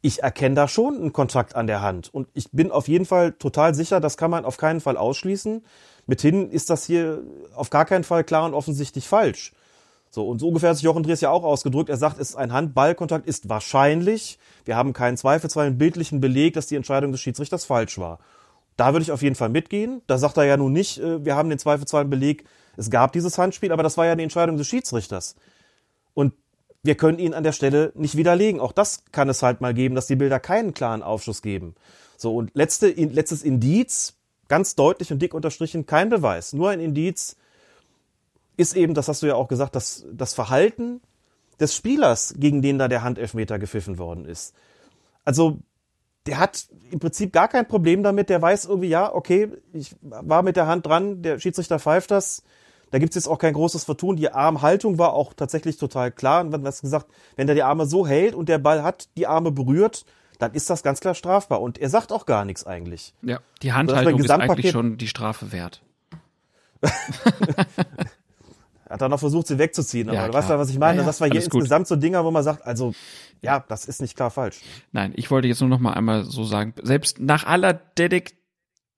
ich 0.00 0.22
erkenne 0.22 0.54
da 0.54 0.68
schon 0.68 0.96
einen 0.96 1.12
Kontakt 1.12 1.56
an 1.56 1.66
der 1.66 1.82
Hand 1.82 2.12
und 2.12 2.28
ich 2.34 2.50
bin 2.52 2.70
auf 2.70 2.86
jeden 2.86 3.06
Fall 3.06 3.32
total 3.32 3.74
sicher, 3.74 4.00
das 4.00 4.16
kann 4.16 4.30
man 4.30 4.44
auf 4.44 4.56
keinen 4.56 4.80
Fall 4.80 4.96
ausschließen. 4.96 5.64
Mithin 6.06 6.50
ist 6.50 6.70
das 6.70 6.84
hier 6.84 7.22
auf 7.54 7.70
gar 7.70 7.84
keinen 7.84 8.04
Fall 8.04 8.22
klar 8.22 8.44
und 8.44 8.54
offensichtlich 8.54 9.08
falsch. 9.08 9.52
So, 10.10 10.26
und 10.28 10.38
so 10.38 10.48
ungefähr 10.48 10.70
hat 10.70 10.76
sich 10.76 10.84
Jochen 10.84 11.02
Dries 11.02 11.20
ja 11.20 11.30
auch 11.30 11.44
ausgedrückt. 11.44 11.90
Er 11.90 11.96
sagt, 11.96 12.20
es 12.20 12.30
ist 12.30 12.36
ein 12.36 12.52
Handballkontakt 12.52 13.26
ist 13.26 13.48
wahrscheinlich. 13.48 14.38
Wir 14.64 14.76
haben 14.76 14.92
keinen 14.92 15.16
zweifelsfreien 15.16 15.76
bildlichen 15.76 16.20
Beleg, 16.20 16.54
dass 16.54 16.68
die 16.68 16.76
Entscheidung 16.76 17.12
des 17.12 17.20
Schiedsrichters 17.20 17.64
falsch 17.64 17.98
war. 17.98 18.18
Da 18.76 18.92
würde 18.92 19.02
ich 19.02 19.12
auf 19.12 19.22
jeden 19.22 19.34
Fall 19.34 19.48
mitgehen. 19.48 20.02
Da 20.06 20.18
sagt 20.18 20.36
er 20.36 20.44
ja 20.44 20.56
nun 20.56 20.72
nicht, 20.72 20.98
äh, 20.98 21.24
wir 21.24 21.34
haben 21.34 21.48
den 21.48 21.58
zweifelsfreien 21.58 22.08
Beleg, 22.08 22.44
es 22.76 22.90
gab 22.90 23.12
dieses 23.12 23.38
Handspiel, 23.38 23.72
aber 23.72 23.82
das 23.82 23.96
war 23.96 24.06
ja 24.06 24.14
die 24.14 24.22
Entscheidung 24.22 24.56
des 24.56 24.66
Schiedsrichters. 24.66 25.36
Und 26.14 26.34
wir 26.82 26.94
können 26.94 27.18
ihn 27.18 27.34
an 27.34 27.42
der 27.42 27.52
Stelle 27.52 27.92
nicht 27.94 28.16
widerlegen. 28.16 28.60
Auch 28.60 28.72
das 28.72 29.04
kann 29.12 29.28
es 29.28 29.42
halt 29.42 29.60
mal 29.60 29.74
geben, 29.74 29.94
dass 29.94 30.06
die 30.06 30.16
Bilder 30.16 30.40
keinen 30.40 30.72
klaren 30.72 31.02
Aufschluss 31.02 31.42
geben. 31.42 31.74
So, 32.16 32.34
und 32.34 32.50
letzte, 32.54 32.88
letztes 32.88 33.42
Indiz, 33.42 34.14
ganz 34.48 34.74
deutlich 34.74 35.12
und 35.12 35.20
dick 35.20 35.34
unterstrichen, 35.34 35.86
kein 35.86 36.08
Beweis, 36.08 36.52
nur 36.52 36.70
ein 36.70 36.80
Indiz, 36.80 37.36
ist 38.56 38.74
eben, 38.74 38.94
das 38.94 39.08
hast 39.08 39.22
du 39.22 39.26
ja 39.26 39.34
auch 39.34 39.48
gesagt, 39.48 39.76
dass 39.76 40.06
das 40.12 40.32
Verhalten 40.32 41.00
des 41.60 41.74
Spielers, 41.74 42.34
gegen 42.38 42.62
den 42.62 42.78
da 42.78 42.88
der 42.88 43.02
Handelfmeter 43.02 43.58
gepfiffen 43.58 43.98
worden 43.98 44.24
ist. 44.24 44.54
Also, 45.24 45.58
der 46.26 46.38
hat 46.38 46.68
im 46.90 46.98
Prinzip 46.98 47.32
gar 47.32 47.48
kein 47.48 47.68
Problem 47.68 48.02
damit, 48.02 48.30
der 48.30 48.42
weiß 48.42 48.66
irgendwie, 48.66 48.88
ja, 48.88 49.12
okay, 49.12 49.50
ich 49.72 49.94
war 50.00 50.42
mit 50.42 50.56
der 50.56 50.66
Hand 50.66 50.86
dran, 50.86 51.22
der 51.22 51.38
Schiedsrichter 51.38 51.78
pfeift 51.78 52.10
das, 52.10 52.42
da 52.90 52.98
gibt's 52.98 53.16
jetzt 53.16 53.28
auch 53.28 53.38
kein 53.38 53.54
großes 53.54 53.84
Vertun. 53.84 54.16
Die 54.16 54.30
Armhaltung 54.30 54.98
war 54.98 55.12
auch 55.12 55.32
tatsächlich 55.34 55.76
total 55.76 56.10
klar. 56.12 56.42
Und 56.42 56.50
man 56.50 56.64
hat 56.64 56.80
gesagt, 56.80 57.06
wenn 57.36 57.46
der 57.46 57.56
die 57.56 57.62
Arme 57.62 57.86
so 57.86 58.06
hält 58.06 58.34
und 58.34 58.48
der 58.48 58.58
Ball 58.58 58.82
hat 58.82 59.08
die 59.16 59.26
Arme 59.26 59.50
berührt, 59.50 60.04
dann 60.38 60.52
ist 60.52 60.70
das 60.70 60.82
ganz 60.82 61.00
klar 61.00 61.14
strafbar. 61.14 61.60
Und 61.60 61.78
er 61.78 61.88
sagt 61.88 62.12
auch 62.12 62.26
gar 62.26 62.44
nichts 62.44 62.66
eigentlich. 62.66 63.14
Ja, 63.22 63.40
die 63.62 63.72
Handhaltung 63.72 64.20
ist 64.20 64.30
eigentlich 64.30 64.70
schon 64.70 64.98
die 64.98 65.08
Strafe 65.08 65.52
wert. 65.52 65.82
Er 68.88 68.94
hat 68.94 69.02
dann 69.02 69.10
noch 69.10 69.18
versucht, 69.18 69.48
sie 69.48 69.58
wegzuziehen. 69.58 70.08
Aber 70.08 70.16
Ja, 70.16 70.26
du 70.28 70.32
weißt 70.32 70.48
ja, 70.48 70.58
was 70.60 70.70
ich 70.70 70.78
meine. 70.78 71.00
Ja, 71.00 71.06
das 71.06 71.20
war 71.20 71.26
hier 71.26 71.34
alles 71.34 71.50
gut. 71.50 71.62
insgesamt 71.62 71.88
so 71.88 71.96
Dinger, 71.96 72.24
wo 72.24 72.30
man 72.30 72.44
sagt, 72.44 72.64
also, 72.64 72.94
ja, 73.42 73.64
das 73.66 73.84
ist 73.86 74.00
nicht 74.00 74.14
klar 74.14 74.30
falsch. 74.30 74.60
Nein, 74.92 75.12
ich 75.16 75.28
wollte 75.30 75.48
jetzt 75.48 75.60
nur 75.60 75.68
noch 75.68 75.80
mal 75.80 75.94
einmal 75.94 76.22
so 76.22 76.44
sagen, 76.44 76.72
selbst 76.80 77.18
nach 77.18 77.44
aller 77.44 77.74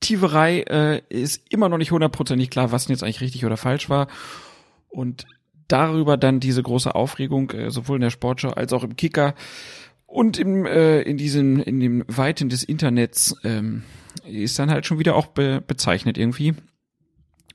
Detektiverei 0.00 0.60
äh, 0.60 1.02
ist 1.08 1.42
immer 1.50 1.68
noch 1.68 1.78
nicht 1.78 1.90
hundertprozentig 1.90 2.50
klar, 2.50 2.70
was 2.72 2.86
denn 2.86 2.94
jetzt 2.94 3.02
eigentlich 3.02 3.20
richtig 3.20 3.44
oder 3.44 3.56
falsch 3.56 3.90
war. 3.90 4.08
Und 4.88 5.26
darüber 5.66 6.16
dann 6.16 6.40
diese 6.40 6.62
große 6.62 6.94
Aufregung, 6.94 7.50
äh, 7.50 7.70
sowohl 7.70 7.96
in 7.96 8.02
der 8.02 8.10
Sportschau 8.10 8.50
als 8.50 8.72
auch 8.72 8.84
im 8.84 8.96
Kicker 8.96 9.34
und 10.06 10.38
im, 10.38 10.66
äh, 10.66 11.02
in 11.02 11.16
diesen, 11.16 11.60
in 11.60 11.80
den 11.80 12.04
Weiten 12.06 12.48
des 12.48 12.62
Internets, 12.62 13.34
ähm, 13.44 13.82
ist 14.24 14.58
dann 14.58 14.70
halt 14.70 14.86
schon 14.86 14.98
wieder 14.98 15.16
auch 15.16 15.26
be 15.26 15.62
bezeichnet 15.66 16.16
irgendwie. 16.16 16.54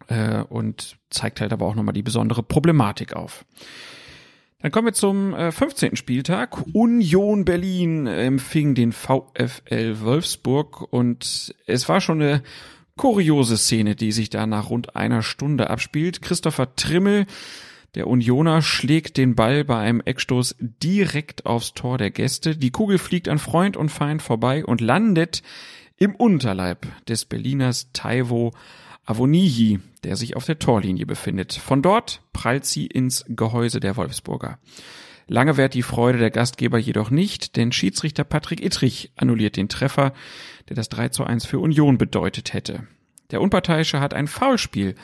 Äh, 0.08 0.44
und 0.44 0.98
zeigt 1.10 1.39
halt 1.39 1.54
aber 1.54 1.66
auch 1.66 1.76
nochmal 1.76 1.94
die 1.94 2.04
besondere 2.04 2.44
Problematik 2.44 3.14
auf. 3.16 3.46
Dann 4.64 4.72
kommen 4.72 4.88
wir 4.88 4.93
zum 4.93 5.34
äh, 5.34 5.51
15. 5.51 5.97
Spieltag. 5.97 6.57
Union 6.72 7.43
Berlin 7.43 8.07
empfing 8.07 8.76
den 8.76 8.93
VfL 8.93 9.99
Wolfsburg 9.99 10.88
und 10.89 11.53
es 11.68 11.89
war 11.89 11.99
schon 11.99 12.22
eine 12.22 12.43
kuriose 12.95 13.57
Szene, 13.57 13.97
die 13.97 14.14
sich 14.14 14.30
da 14.30 14.47
nach 14.47 14.70
rund 14.70 14.95
einer 14.95 15.22
Stunde 15.22 15.70
abspielt. 15.70 16.22
Christopher 16.22 16.76
Trimmel, 16.78 17.26
der 17.95 18.07
Unioner, 18.07 18.61
schlägt 18.61 19.18
den 19.18 19.36
Ball 19.36 19.66
bei 19.66 19.80
einem 19.80 19.99
Eckstoß 19.99 20.55
direkt 20.61 21.45
aufs 21.45 21.74
Tor 21.74 21.97
der 21.97 22.11
Gäste. 22.11 22.55
Die 22.55 22.72
Kugel 22.72 22.99
fliegt 22.99 23.28
an 23.28 23.39
Freund 23.39 23.76
und 23.76 23.89
Feind 23.89 24.22
vorbei 24.22 24.64
und 24.64 24.80
landet 24.80 25.43
im 25.97 26.16
Unterleib 26.16 26.88
des 27.09 27.26
Berliners 27.26 27.89
Taiwo 27.91 28.53
Avonihi, 29.06 29.80
der 30.04 30.16
sich 30.16 30.36
auf 30.36 30.45
der 30.45 30.60
Torlinie 30.60 31.06
befindet. 31.06 31.54
Von 31.54 31.82
dort 31.82 32.22
prallt 32.32 32.66
sie 32.66 32.88
ins 32.88 33.26
Gehäuse 33.28 33.80
der 33.80 33.97
Wolfsburger. 33.97 34.60
Lange 35.28 35.58
währt 35.58 35.74
die 35.74 35.84
Freude 35.84 36.18
der 36.18 36.32
Gastgeber 36.32 36.78
jedoch 36.78 37.10
nicht, 37.10 37.56
denn 37.56 37.72
Schiedsrichter 37.72 38.24
Patrick 38.24 38.64
Ittrich 38.64 39.12
annulliert 39.16 39.56
den 39.56 39.70
Treffer, 39.70 40.14
der 40.70 40.76
das 40.76 40.89
3 40.89 41.10
zu 41.10 41.24
1 41.24 41.45
für 41.45 41.60
Union 41.60 41.97
bedeutet 41.97 42.54
hätte. 42.54 42.88
Der 43.32 43.41
Unparteiische 43.41 43.99
hat 43.99 44.14
ein 44.14 44.28
Foulspiel 44.28 44.95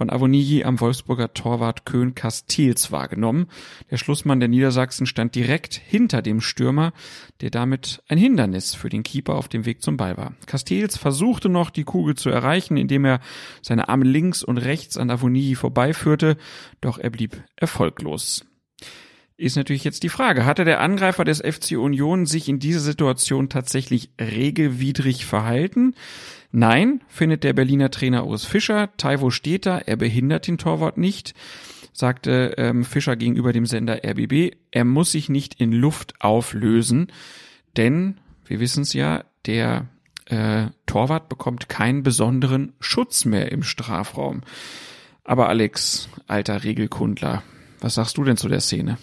von 0.00 0.08
Avonihi 0.08 0.64
am 0.64 0.80
Wolfsburger 0.80 1.34
Torwart 1.34 1.84
Köhn 1.84 2.14
Castils 2.14 2.90
wahrgenommen. 2.90 3.48
Der 3.90 3.98
Schlussmann 3.98 4.40
der 4.40 4.48
Niedersachsen 4.48 5.04
stand 5.04 5.34
direkt 5.34 5.74
hinter 5.74 6.22
dem 6.22 6.40
Stürmer, 6.40 6.94
der 7.42 7.50
damit 7.50 8.02
ein 8.08 8.16
Hindernis 8.16 8.74
für 8.74 8.88
den 8.88 9.02
Keeper 9.02 9.34
auf 9.34 9.48
dem 9.48 9.66
Weg 9.66 9.82
zum 9.82 9.98
Ball 9.98 10.16
war. 10.16 10.32
Castils 10.46 10.96
versuchte 10.96 11.50
noch, 11.50 11.68
die 11.68 11.84
Kugel 11.84 12.14
zu 12.14 12.30
erreichen, 12.30 12.78
indem 12.78 13.04
er 13.04 13.20
seine 13.60 13.90
Arme 13.90 14.06
links 14.06 14.42
und 14.42 14.56
rechts 14.56 14.96
an 14.96 15.10
Avonihi 15.10 15.54
vorbeiführte, 15.54 16.38
doch 16.80 16.96
er 16.96 17.10
blieb 17.10 17.36
erfolglos. 17.56 18.46
Ist 19.36 19.56
natürlich 19.56 19.84
jetzt 19.84 20.02
die 20.02 20.08
Frage, 20.08 20.46
hatte 20.46 20.64
der 20.64 20.80
Angreifer 20.80 21.24
des 21.24 21.40
FC 21.40 21.72
Union 21.72 22.24
sich 22.24 22.48
in 22.48 22.58
dieser 22.58 22.80
Situation 22.80 23.50
tatsächlich 23.50 24.10
regelwidrig 24.18 25.26
verhalten? 25.26 25.94
Nein, 26.52 27.02
findet 27.06 27.44
der 27.44 27.52
Berliner 27.52 27.90
Trainer 27.90 28.26
Urs 28.26 28.44
Fischer. 28.44 28.90
Taiwo 28.96 29.30
steht 29.30 29.66
da, 29.66 29.78
er 29.78 29.96
behindert 29.96 30.46
den 30.46 30.58
Torwart 30.58 30.98
nicht, 30.98 31.34
sagte 31.92 32.54
ähm, 32.58 32.84
Fischer 32.84 33.14
gegenüber 33.16 33.52
dem 33.52 33.66
Sender 33.66 34.00
RBB. 34.04 34.56
Er 34.72 34.84
muss 34.84 35.12
sich 35.12 35.28
nicht 35.28 35.60
in 35.60 35.72
Luft 35.72 36.14
auflösen, 36.18 37.12
denn, 37.76 38.18
wir 38.46 38.58
wissen 38.58 38.82
es 38.82 38.92
ja, 38.94 39.24
der 39.46 39.86
äh, 40.26 40.66
Torwart 40.86 41.28
bekommt 41.28 41.68
keinen 41.68 42.02
besonderen 42.02 42.72
Schutz 42.80 43.24
mehr 43.24 43.52
im 43.52 43.62
Strafraum. 43.62 44.42
Aber 45.22 45.48
Alex, 45.48 46.08
alter 46.26 46.64
Regelkundler, 46.64 47.44
was 47.80 47.94
sagst 47.94 48.16
du 48.16 48.24
denn 48.24 48.36
zu 48.36 48.48
der 48.48 48.60
Szene? 48.60 48.98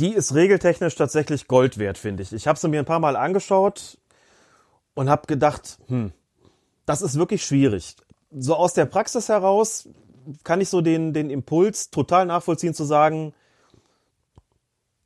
Die 0.00 0.14
ist 0.14 0.34
regeltechnisch 0.34 0.94
tatsächlich 0.94 1.46
Gold 1.46 1.76
wert, 1.76 1.98
finde 1.98 2.22
ich. 2.22 2.32
Ich 2.32 2.46
habe 2.46 2.58
sie 2.58 2.68
mir 2.68 2.78
ein 2.78 2.86
paar 2.86 3.00
Mal 3.00 3.16
angeschaut 3.16 3.98
und 4.94 5.08
habe 5.08 5.26
gedacht, 5.26 5.78
hm, 5.86 6.12
das 6.86 7.02
ist 7.02 7.16
wirklich 7.16 7.44
schwierig. 7.44 7.96
So 8.30 8.54
aus 8.54 8.74
der 8.74 8.86
Praxis 8.86 9.28
heraus 9.28 9.88
kann 10.44 10.60
ich 10.60 10.68
so 10.68 10.80
den, 10.80 11.12
den 11.12 11.30
Impuls 11.30 11.90
total 11.90 12.26
nachvollziehen 12.26 12.74
zu 12.74 12.84
sagen, 12.84 13.32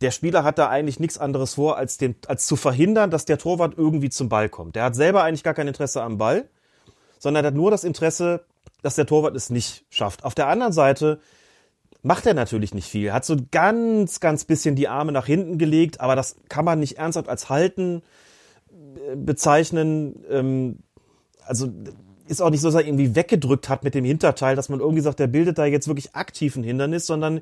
der 0.01 0.11
Spieler 0.11 0.45
hat 0.45 0.59
da 0.59 0.69
eigentlich 0.69 1.01
nichts 1.01 1.19
anderes 1.19 1.55
vor, 1.55 1.79
als, 1.79 1.97
den, 1.97 2.17
als 2.27 2.47
zu 2.47 2.57
verhindern, 2.57 3.11
dass 3.11 3.25
der 3.25 3.39
Torwart 3.39 3.75
irgendwie 3.77 4.11
zum 4.11 4.29
Ball 4.29 4.49
kommt. 4.49 4.77
Der 4.77 4.85
hat 4.85 4.95
selber 4.95 5.23
eigentlich 5.23 5.45
gar 5.45 5.55
kein 5.55 5.69
Interesse 5.69 6.03
am 6.03 6.19
Ball, 6.19 6.49
sondern 7.19 7.45
er 7.45 7.49
hat 7.49 7.55
nur 7.55 7.71
das 7.71 7.85
Interesse, 7.85 8.45
dass 8.83 8.97
der 8.97 9.07
Torwart 9.07 9.35
es 9.35 9.49
nicht 9.51 9.87
schafft. 9.89 10.25
Auf 10.25 10.35
der 10.35 10.49
anderen 10.49 10.73
Seite 10.73 11.21
macht 12.03 12.27
er 12.27 12.35
natürlich 12.35 12.75
nicht 12.75 12.89
viel. 12.89 13.13
Hat 13.13 13.25
so 13.25 13.37
ganz, 13.51 14.21
ganz 14.21 14.45
bisschen 14.45 14.77
die 14.77 14.89
Arme 14.89 15.13
nach 15.13 15.27
hinten 15.27 15.57
gelegt, 15.57 16.01
aber 16.01 16.17
das 16.17 16.37
kann 16.49 16.67
man 16.67 16.81
nicht 16.81 16.99
ernsthaft 16.99 17.29
als 17.29 17.49
Halten 17.49 18.03
bezeichnen. 19.17 20.25
Ähm, 20.31 20.79
also 21.47 21.69
ist 22.27 22.41
auch 22.41 22.51
nicht 22.51 22.61
so, 22.61 22.69
dass 22.69 22.75
er 22.75 22.87
irgendwie 22.87 23.15
weggedrückt 23.15 23.69
hat 23.69 23.85
mit 23.85 23.95
dem 23.95 24.05
Hinterteil, 24.05 24.57
dass 24.57 24.69
man 24.69 24.81
irgendwie 24.81 25.03
sagt, 25.03 25.19
der 25.19 25.27
bildet 25.27 25.59
da 25.59 25.67
jetzt 25.67 25.89
wirklich 25.89 26.15
aktiv 26.15 26.57
ein 26.57 26.65
Hindernis, 26.65 27.07
sondern 27.07 27.41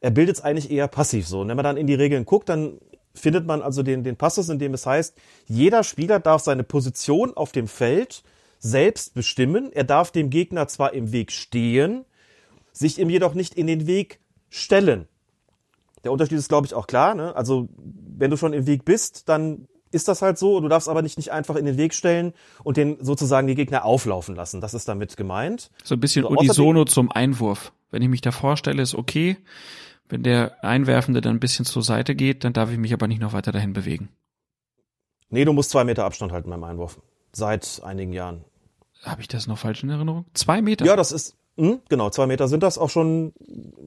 er 0.00 0.10
bildet 0.10 0.36
es 0.36 0.42
eigentlich 0.42 0.70
eher 0.70 0.88
passiv 0.88 1.26
so. 1.26 1.40
Und 1.40 1.48
wenn 1.48 1.56
man 1.56 1.64
dann 1.64 1.76
in 1.76 1.86
die 1.86 1.94
Regeln 1.94 2.24
guckt, 2.24 2.48
dann 2.48 2.78
findet 3.14 3.46
man 3.46 3.62
also 3.62 3.82
den, 3.82 4.04
den 4.04 4.16
Passus, 4.16 4.48
in 4.48 4.58
dem 4.58 4.74
es 4.74 4.86
heißt, 4.86 5.14
jeder 5.46 5.84
Spieler 5.84 6.20
darf 6.20 6.42
seine 6.42 6.64
Position 6.64 7.36
auf 7.36 7.52
dem 7.52 7.68
Feld 7.68 8.22
selbst 8.58 9.14
bestimmen. 9.14 9.72
Er 9.72 9.84
darf 9.84 10.10
dem 10.12 10.30
Gegner 10.30 10.68
zwar 10.68 10.94
im 10.94 11.12
Weg 11.12 11.32
stehen, 11.32 12.04
sich 12.72 12.98
ihm 12.98 13.10
jedoch 13.10 13.34
nicht 13.34 13.54
in 13.54 13.66
den 13.66 13.86
Weg 13.86 14.20
stellen. 14.50 15.06
Der 16.04 16.12
Unterschied 16.12 16.38
ist, 16.38 16.48
glaube 16.48 16.66
ich, 16.66 16.74
auch 16.74 16.86
klar. 16.86 17.14
Ne? 17.14 17.34
Also 17.36 17.68
wenn 17.76 18.30
du 18.30 18.36
schon 18.36 18.52
im 18.52 18.66
Weg 18.66 18.84
bist, 18.84 19.28
dann 19.28 19.68
ist 19.92 20.08
das 20.08 20.22
halt 20.22 20.38
so. 20.38 20.60
Du 20.60 20.68
darfst 20.68 20.88
aber 20.88 21.02
nicht, 21.02 21.16
nicht 21.16 21.30
einfach 21.32 21.56
in 21.56 21.64
den 21.64 21.76
Weg 21.76 21.94
stellen 21.94 22.32
und 22.64 22.76
den 22.76 22.96
sozusagen 23.04 23.46
die 23.46 23.54
Gegner 23.54 23.84
auflaufen 23.84 24.34
lassen. 24.34 24.60
Das 24.60 24.74
ist 24.74 24.88
damit 24.88 25.16
gemeint. 25.16 25.70
So 25.84 25.94
ein 25.94 26.00
bisschen 26.00 26.22
So, 26.22 26.28
außerdem- 26.30 26.38
unisono 26.38 26.84
zum 26.84 27.10
Einwurf. 27.12 27.72
Wenn 27.90 28.02
ich 28.02 28.08
mich 28.08 28.20
da 28.22 28.32
vorstelle, 28.32 28.82
ist 28.82 28.94
okay. 28.94 29.36
Wenn 30.08 30.22
der 30.22 30.62
Einwerfende 30.64 31.20
dann 31.20 31.36
ein 31.36 31.40
bisschen 31.40 31.64
zur 31.64 31.82
Seite 31.82 32.14
geht, 32.14 32.44
dann 32.44 32.52
darf 32.52 32.70
ich 32.70 32.78
mich 32.78 32.92
aber 32.92 33.06
nicht 33.06 33.20
noch 33.20 33.32
weiter 33.32 33.52
dahin 33.52 33.72
bewegen. 33.72 34.08
Nee, 35.30 35.44
du 35.44 35.52
musst 35.52 35.70
zwei 35.70 35.84
Meter 35.84 36.04
Abstand 36.04 36.32
halten 36.32 36.50
beim 36.50 36.62
Einwurf. 36.64 37.00
Seit 37.32 37.80
einigen 37.84 38.12
Jahren. 38.12 38.44
Habe 39.02 39.20
ich 39.22 39.28
das 39.28 39.46
noch 39.46 39.58
falsch 39.58 39.82
in 39.82 39.90
Erinnerung? 39.90 40.26
Zwei 40.34 40.60
Meter? 40.62 40.84
Ja, 40.84 40.96
das 40.96 41.10
ist, 41.12 41.36
hm, 41.56 41.80
genau, 41.88 42.10
zwei 42.10 42.26
Meter 42.26 42.46
sind 42.48 42.62
das 42.62 42.76
auch 42.78 42.90
schon, 42.90 43.32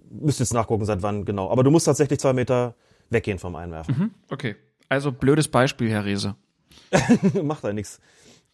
müsst 0.10 0.39
jetzt 0.39 0.53
nachgucken, 0.53 0.86
seit 0.86 1.03
wann 1.03 1.26
genau. 1.26 1.49
Aber 1.51 1.64
du 1.64 1.70
musst 1.72 1.86
tatsächlich 1.86 2.20
zwei 2.20 2.34
Meter 2.34 2.74
weggehen 3.12 3.38
vom 3.39 3.56
Einwerfen. 3.56 3.95
Mhm, 3.97 4.12
okay. 4.32 4.56
Also 4.96 5.12
blödes 5.12 5.50
Beispiel, 5.50 5.89
Herr 5.89 6.06
Rehse. 6.06 6.36
macht 7.43 7.66
da 7.66 7.74
nichts. 7.74 8.00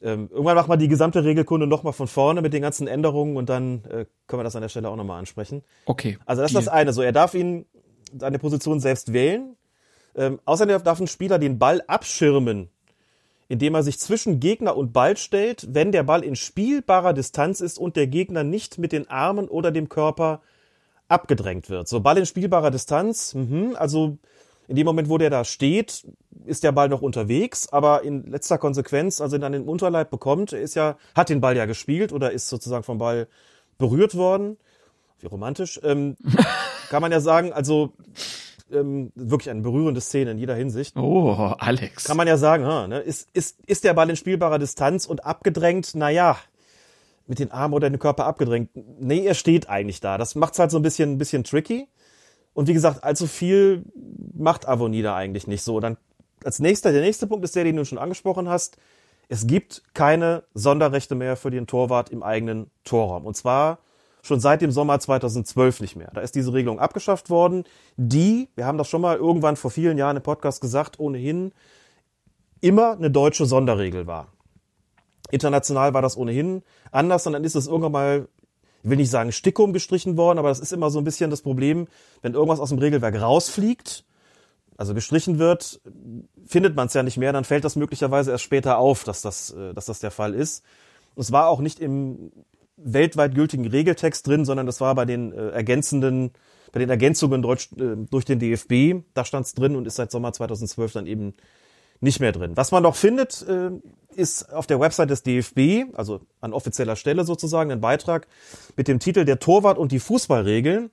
Ähm, 0.01 0.27
irgendwann 0.31 0.55
macht 0.55 0.67
man 0.67 0.79
die 0.79 0.87
gesamte 0.87 1.23
Regelkunde 1.23 1.67
nochmal 1.67 1.93
von 1.93 2.07
vorne 2.07 2.41
mit 2.41 2.51
den 2.51 2.63
ganzen 2.63 2.87
Änderungen 2.87 3.37
und 3.37 3.47
dann 3.47 3.83
äh, 3.85 4.05
können 4.25 4.39
wir 4.39 4.43
das 4.43 4.55
an 4.55 4.63
der 4.63 4.69
Stelle 4.69 4.89
auch 4.89 4.95
nochmal 4.95 5.19
ansprechen. 5.19 5.61
Okay. 5.85 6.17
Also 6.25 6.41
das 6.41 6.49
ist 6.49 6.57
das 6.57 6.67
eine. 6.67 6.93
So, 6.93 7.03
er 7.03 7.11
darf 7.11 7.35
ihn 7.35 7.67
seine 8.17 8.39
Position 8.39 8.79
selbst 8.79 9.13
wählen. 9.13 9.55
Ähm, 10.15 10.39
außerdem 10.45 10.83
darf 10.83 10.99
ein 10.99 11.05
Spieler 11.05 11.37
den 11.37 11.59
Ball 11.59 11.83
abschirmen, 11.85 12.69
indem 13.47 13.75
er 13.75 13.83
sich 13.83 13.99
zwischen 13.99 14.39
Gegner 14.39 14.75
und 14.75 14.93
Ball 14.93 15.17
stellt, 15.17 15.67
wenn 15.69 15.91
der 15.91 16.01
Ball 16.01 16.23
in 16.23 16.35
spielbarer 16.35 17.13
Distanz 17.13 17.61
ist 17.61 17.77
und 17.77 17.95
der 17.95 18.07
Gegner 18.07 18.43
nicht 18.43 18.79
mit 18.79 18.93
den 18.93 19.11
Armen 19.11 19.47
oder 19.47 19.69
dem 19.69 19.89
Körper 19.89 20.41
abgedrängt 21.07 21.69
wird. 21.69 21.87
So, 21.87 21.99
Ball 21.99 22.17
in 22.17 22.25
spielbarer 22.25 22.71
Distanz, 22.71 23.35
mhm, 23.35 23.75
also 23.77 24.17
in 24.71 24.77
dem 24.77 24.85
Moment, 24.85 25.09
wo 25.09 25.17
der 25.17 25.29
da 25.29 25.43
steht, 25.43 26.07
ist 26.45 26.63
der 26.63 26.71
Ball 26.71 26.87
noch 26.87 27.01
unterwegs, 27.01 27.67
aber 27.67 28.03
in 28.03 28.25
letzter 28.25 28.57
Konsequenz, 28.57 29.19
also 29.19 29.37
dann 29.37 29.51
den 29.51 29.63
Unterleib 29.63 30.09
bekommt, 30.09 30.53
er 30.53 30.61
ist 30.61 30.75
ja, 30.75 30.95
hat 31.13 31.27
den 31.27 31.41
Ball 31.41 31.57
ja 31.57 31.65
gespielt 31.65 32.13
oder 32.13 32.31
ist 32.31 32.47
sozusagen 32.47 32.83
vom 32.83 32.97
Ball 32.97 33.27
berührt 33.77 34.15
worden. 34.15 34.55
Wie 35.19 35.27
romantisch. 35.27 35.77
Ähm, 35.83 36.15
kann 36.89 37.01
man 37.01 37.11
ja 37.11 37.19
sagen, 37.19 37.51
also 37.51 37.91
ähm, 38.71 39.11
wirklich 39.13 39.49
eine 39.49 39.59
berührende 39.59 39.99
Szene 39.99 40.31
in 40.31 40.37
jeder 40.37 40.55
Hinsicht. 40.55 40.95
Oh, 40.95 41.53
Alex. 41.59 42.05
Kann 42.05 42.15
man 42.15 42.29
ja 42.29 42.37
sagen, 42.37 42.65
ha, 42.65 42.87
ne? 42.87 42.99
ist, 42.99 43.27
ist, 43.33 43.59
ist 43.67 43.83
der 43.83 43.93
Ball 43.93 44.09
in 44.09 44.15
spielbarer 44.15 44.57
Distanz 44.57 45.05
und 45.05 45.25
abgedrängt? 45.25 45.95
Naja, 45.95 46.37
mit 47.27 47.39
den 47.39 47.51
Armen 47.51 47.73
oder 47.73 47.89
dem 47.89 47.99
Körper 47.99 48.25
abgedrängt. 48.25 48.69
Nee, 48.73 49.25
er 49.25 49.33
steht 49.33 49.69
eigentlich 49.69 49.99
da. 49.99 50.17
Das 50.17 50.35
macht's 50.35 50.59
halt 50.59 50.71
so 50.71 50.79
ein 50.79 50.81
bisschen, 50.81 51.11
ein 51.11 51.17
bisschen 51.17 51.43
tricky. 51.43 51.89
Und 52.53 52.67
wie 52.67 52.73
gesagt, 52.73 53.03
allzu 53.03 53.27
viel 53.27 53.83
macht 54.33 54.67
Avonie 54.67 55.01
da 55.01 55.15
eigentlich 55.15 55.47
nicht 55.47 55.63
so. 55.63 55.79
Dann 55.79 55.97
als 56.43 56.59
nächster, 56.59 56.91
der 56.91 57.01
nächste 57.01 57.27
Punkt 57.27 57.45
ist 57.45 57.55
der, 57.55 57.63
den 57.63 57.75
du 57.75 57.85
schon 57.85 57.97
angesprochen 57.97 58.49
hast. 58.49 58.77
Es 59.29 59.47
gibt 59.47 59.83
keine 59.93 60.43
Sonderrechte 60.53 61.15
mehr 61.15 61.37
für 61.37 61.51
den 61.51 61.67
Torwart 61.67 62.09
im 62.09 62.23
eigenen 62.23 62.69
Torraum. 62.83 63.25
Und 63.25 63.37
zwar 63.37 63.79
schon 64.21 64.39
seit 64.39 64.61
dem 64.61 64.71
Sommer 64.71 64.99
2012 64.99 65.81
nicht 65.81 65.95
mehr. 65.95 66.11
Da 66.13 66.21
ist 66.21 66.35
diese 66.35 66.53
Regelung 66.53 66.79
abgeschafft 66.79 67.29
worden, 67.29 67.63
die, 67.97 68.49
wir 68.55 68.65
haben 68.65 68.77
das 68.77 68.87
schon 68.87 69.01
mal 69.01 69.17
irgendwann 69.17 69.55
vor 69.55 69.71
vielen 69.71 69.97
Jahren 69.97 70.17
im 70.17 70.23
Podcast 70.23 70.61
gesagt, 70.61 70.99
ohnehin 70.99 71.53
immer 72.59 72.91
eine 72.91 73.09
deutsche 73.09 73.45
Sonderregel 73.45 74.05
war. 74.07 74.27
International 75.31 75.93
war 75.93 76.01
das 76.01 76.17
ohnehin 76.17 76.61
anders 76.91 77.25
und 77.25 77.33
dann 77.33 77.43
ist 77.43 77.55
es 77.55 77.67
irgendwann 77.67 77.91
mal, 77.91 78.27
ich 78.83 78.89
will 78.89 78.97
nicht 78.97 79.11
sagen 79.11 79.31
Stickum 79.31 79.73
gestrichen 79.73 80.17
worden, 80.17 80.39
aber 80.39 80.49
das 80.49 80.59
ist 80.59 80.73
immer 80.73 80.89
so 80.89 80.99
ein 80.99 81.03
bisschen 81.03 81.29
das 81.29 81.41
Problem, 81.41 81.87
wenn 82.21 82.33
irgendwas 82.33 82.59
aus 82.59 82.69
dem 82.69 82.79
Regelwerk 82.79 83.19
rausfliegt, 83.19 84.05
also 84.77 84.93
gestrichen 84.93 85.37
wird, 85.37 85.79
findet 86.45 86.75
man 86.75 86.87
es 86.87 86.93
ja 86.93 87.03
nicht 87.03 87.17
mehr, 87.17 87.33
dann 87.33 87.43
fällt 87.43 87.63
das 87.63 87.75
möglicherweise 87.75 88.31
erst 88.31 88.43
später 88.43 88.77
auf, 88.77 89.03
dass 89.03 89.21
das, 89.21 89.51
äh, 89.51 89.73
dass 89.73 89.85
das 89.85 89.99
der 89.99 90.11
Fall 90.11 90.33
ist. 90.33 90.63
Und 91.13 91.21
es 91.21 91.31
war 91.31 91.47
auch 91.47 91.59
nicht 91.59 91.79
im 91.79 92.31
weltweit 92.77 93.35
gültigen 93.35 93.67
Regeltext 93.67 94.25
drin, 94.25 94.45
sondern 94.45 94.65
das 94.65 94.81
war 94.81 94.95
bei 94.95 95.05
den 95.05 95.33
äh, 95.33 95.49
ergänzenden, 95.49 96.31
bei 96.71 96.79
den 96.79 96.89
Ergänzungen 96.89 97.43
durch, 97.43 97.69
äh, 97.77 97.95
durch 98.09 98.25
den 98.25 98.39
DFB, 98.39 99.03
da 99.13 99.23
stand 99.23 99.45
es 99.45 99.53
drin 99.53 99.75
und 99.75 99.85
ist 99.85 99.97
seit 99.97 100.09
Sommer 100.09 100.33
2012 100.33 100.93
dann 100.93 101.05
eben 101.05 101.35
nicht 102.01 102.19
mehr 102.19 102.31
drin. 102.31 102.57
Was 102.57 102.71
man 102.71 102.83
noch 102.83 102.95
findet, 102.95 103.45
äh, 103.47 103.69
ist 104.15 104.51
auf 104.51 104.67
der 104.67 104.79
Website 104.79 105.09
des 105.09 105.23
DFB, 105.23 105.95
also 105.95 106.21
an 106.41 106.53
offizieller 106.53 106.95
Stelle 106.95 107.23
sozusagen, 107.23 107.71
ein 107.71 107.79
Beitrag 107.79 108.27
mit 108.75 108.87
dem 108.87 108.99
Titel 108.99 109.23
Der 109.23 109.39
Torwart 109.39 109.77
und 109.77 109.91
die 109.91 109.99
Fußballregeln. 109.99 110.89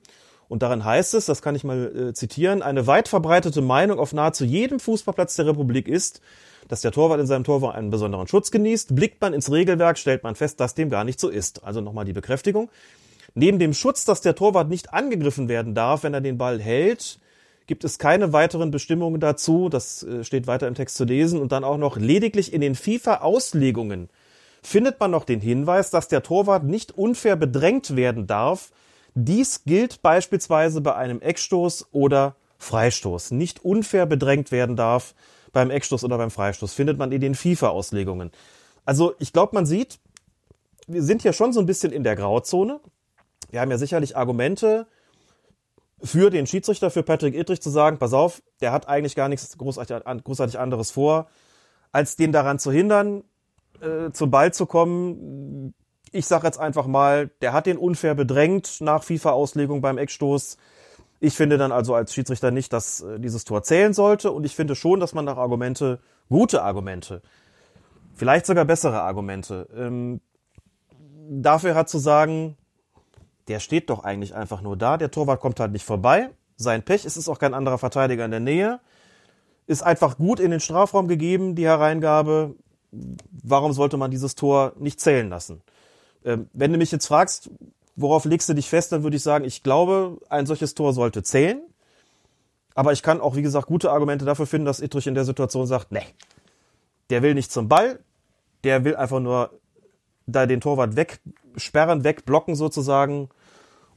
Und 0.47 0.63
darin 0.63 0.83
heißt 0.83 1.13
es, 1.13 1.25
das 1.25 1.41
kann 1.41 1.55
ich 1.55 1.63
mal 1.63 2.09
äh, 2.09 2.13
zitieren, 2.13 2.61
eine 2.63 2.87
weit 2.87 3.07
verbreitete 3.07 3.61
Meinung 3.61 3.99
auf 3.99 4.13
nahezu 4.13 4.45
jedem 4.45 4.79
Fußballplatz 4.79 5.35
der 5.35 5.47
Republik 5.47 5.87
ist, 5.87 6.21
dass 6.67 6.81
der 6.81 6.91
Torwart 6.91 7.19
in 7.19 7.27
seinem 7.27 7.43
Tor 7.43 7.73
einen 7.73 7.89
besonderen 7.89 8.27
Schutz 8.27 8.49
genießt. 8.51 8.95
Blickt 8.95 9.21
man 9.21 9.33
ins 9.33 9.51
Regelwerk, 9.51 9.97
stellt 9.97 10.23
man 10.23 10.35
fest, 10.35 10.59
dass 10.59 10.75
dem 10.75 10.89
gar 10.89 11.03
nicht 11.03 11.19
so 11.19 11.29
ist. 11.29 11.63
Also 11.63 11.81
nochmal 11.81 12.05
die 12.05 12.13
Bekräftigung. 12.13 12.69
Neben 13.35 13.59
dem 13.59 13.73
Schutz, 13.73 14.05
dass 14.05 14.21
der 14.21 14.35
Torwart 14.35 14.69
nicht 14.69 14.93
angegriffen 14.93 15.49
werden 15.49 15.75
darf, 15.75 16.03
wenn 16.03 16.13
er 16.13 16.21
den 16.21 16.37
Ball 16.37 16.59
hält, 16.59 17.19
gibt 17.69 17.83
es 17.83 17.99
keine 17.99 18.33
weiteren 18.33 18.71
Bestimmungen 18.71 19.21
dazu. 19.21 19.69
Das 19.69 20.03
äh, 20.03 20.23
steht 20.25 20.47
weiter 20.47 20.67
im 20.67 20.73
Text 20.73 20.97
zu 20.97 21.05
lesen. 21.05 21.39
Und 21.39 21.51
dann 21.51 21.63
auch 21.63 21.77
noch 21.77 21.97
lediglich 21.97 22.51
in 22.51 22.61
den 22.61 22.73
FIFA-Auslegungen 22.75 24.09
findet 24.61 24.99
man 24.99 25.11
noch 25.11 25.23
den 25.23 25.39
Hinweis, 25.39 25.91
dass 25.91 26.07
der 26.07 26.23
Torwart 26.23 26.63
nicht 26.63 26.97
unfair 26.97 27.35
bedrängt 27.35 27.95
werden 27.95 28.25
darf. 28.27 28.71
Dies 29.13 29.63
gilt 29.65 30.01
beispielsweise 30.01 30.81
bei 30.81 30.95
einem 30.95 31.21
Eckstoß 31.21 31.89
oder 31.91 32.35
Freistoß. 32.57 33.31
Nicht 33.31 33.63
unfair 33.63 34.07
bedrängt 34.07 34.51
werden 34.51 34.75
darf 34.75 35.13
beim 35.53 35.69
Eckstoß 35.69 36.03
oder 36.03 36.17
beim 36.17 36.31
Freistoß. 36.31 36.73
Findet 36.73 36.97
man 36.97 37.11
in 37.11 37.21
den 37.21 37.35
FIFA-Auslegungen. 37.35 38.31
Also 38.83 39.13
ich 39.19 39.31
glaube, 39.31 39.53
man 39.53 39.67
sieht, 39.67 39.99
wir 40.87 41.03
sind 41.03 41.21
hier 41.21 41.33
schon 41.33 41.53
so 41.53 41.59
ein 41.59 41.67
bisschen 41.67 41.91
in 41.91 42.03
der 42.03 42.15
Grauzone. 42.15 42.79
Wir 43.51 43.61
haben 43.61 43.69
ja 43.69 43.77
sicherlich 43.77 44.17
Argumente 44.17 44.87
für 46.03 46.29
den 46.29 46.47
Schiedsrichter, 46.47 46.89
für 46.89 47.03
Patrick 47.03 47.35
Ittrich 47.35 47.61
zu 47.61 47.69
sagen, 47.69 47.97
pass 47.97 48.13
auf, 48.13 48.41
der 48.61 48.71
hat 48.71 48.87
eigentlich 48.87 49.15
gar 49.15 49.29
nichts 49.29 49.57
großartig, 49.57 49.97
großartig 50.23 50.59
anderes 50.59 50.91
vor, 50.91 51.27
als 51.91 52.15
den 52.15 52.31
daran 52.31 52.59
zu 52.59 52.71
hindern, 52.71 53.23
äh, 53.81 54.11
zum 54.11 54.31
Ball 54.31 54.53
zu 54.53 54.65
kommen. 54.65 55.73
Ich 56.11 56.25
sage 56.25 56.47
jetzt 56.47 56.59
einfach 56.59 56.87
mal, 56.87 57.29
der 57.41 57.53
hat 57.53 57.65
den 57.65 57.77
unfair 57.77 58.15
bedrängt 58.15 58.81
nach 58.81 59.03
FIFA-Auslegung 59.03 59.81
beim 59.81 59.97
Eckstoß. 59.97 60.57
Ich 61.19 61.35
finde 61.35 61.57
dann 61.57 61.71
also 61.71 61.93
als 61.95 62.13
Schiedsrichter 62.13 62.51
nicht, 62.51 62.71
dass 62.71 63.01
äh, 63.01 63.19
dieses 63.19 63.43
Tor 63.43 63.63
zählen 63.63 63.93
sollte 63.93 64.31
und 64.31 64.45
ich 64.45 64.55
finde 64.55 64.75
schon, 64.75 64.99
dass 64.99 65.13
man 65.13 65.25
nach 65.25 65.37
Argumente, 65.37 65.99
gute 66.29 66.63
Argumente, 66.63 67.21
vielleicht 68.15 68.45
sogar 68.45 68.65
bessere 68.65 69.01
Argumente, 69.01 69.67
ähm, 69.75 70.21
dafür 71.29 71.75
hat 71.75 71.89
zu 71.89 71.97
sagen, 71.97 72.57
der 73.49 73.59
steht 73.59 73.89
doch 73.89 74.03
eigentlich 74.03 74.33
einfach 74.33 74.61
nur 74.61 74.77
da, 74.77 74.97
der 74.97 75.11
Torwart 75.11 75.41
kommt 75.41 75.59
halt 75.59 75.71
nicht 75.71 75.85
vorbei, 75.85 76.29
sein 76.55 76.83
Pech, 76.83 77.05
es 77.05 77.17
ist 77.17 77.27
auch 77.27 77.39
kein 77.39 77.53
anderer 77.53 77.77
Verteidiger 77.77 78.23
in 78.23 78.31
der 78.31 78.39
Nähe, 78.39 78.79
ist 79.67 79.81
einfach 79.81 80.17
gut 80.17 80.39
in 80.39 80.51
den 80.51 80.59
Strafraum 80.59 81.07
gegeben, 81.07 81.55
die 81.55 81.65
Hereingabe, 81.65 82.55
warum 83.43 83.73
sollte 83.73 83.97
man 83.97 84.11
dieses 84.11 84.35
Tor 84.35 84.73
nicht 84.79 84.99
zählen 84.99 85.29
lassen? 85.29 85.61
Ähm, 86.23 86.49
wenn 86.53 86.71
du 86.71 86.77
mich 86.77 86.91
jetzt 86.91 87.07
fragst, 87.07 87.49
worauf 87.95 88.25
legst 88.25 88.49
du 88.49 88.53
dich 88.53 88.69
fest, 88.69 88.91
dann 88.91 89.03
würde 89.03 89.17
ich 89.17 89.23
sagen, 89.23 89.45
ich 89.45 89.63
glaube, 89.63 90.19
ein 90.29 90.45
solches 90.45 90.73
Tor 90.73 90.93
sollte 90.93 91.23
zählen. 91.23 91.61
Aber 92.75 92.93
ich 92.93 93.03
kann 93.03 93.19
auch, 93.19 93.35
wie 93.35 93.41
gesagt, 93.41 93.67
gute 93.67 93.91
Argumente 93.91 94.25
dafür 94.25 94.47
finden, 94.47 94.65
dass 94.65 94.79
Ittrich 94.79 95.07
in 95.07 95.15
der 95.15 95.25
Situation 95.25 95.67
sagt, 95.67 95.91
nee, 95.91 96.05
der 97.09 97.21
will 97.23 97.33
nicht 97.33 97.51
zum 97.51 97.67
Ball, 97.67 97.99
der 98.63 98.85
will 98.85 98.95
einfach 98.95 99.19
nur 99.19 99.51
da 100.27 100.45
den 100.45 100.61
Torwart 100.61 100.95
wegsperren, 100.95 102.03
wegblocken 102.03 102.55
sozusagen. 102.55 103.29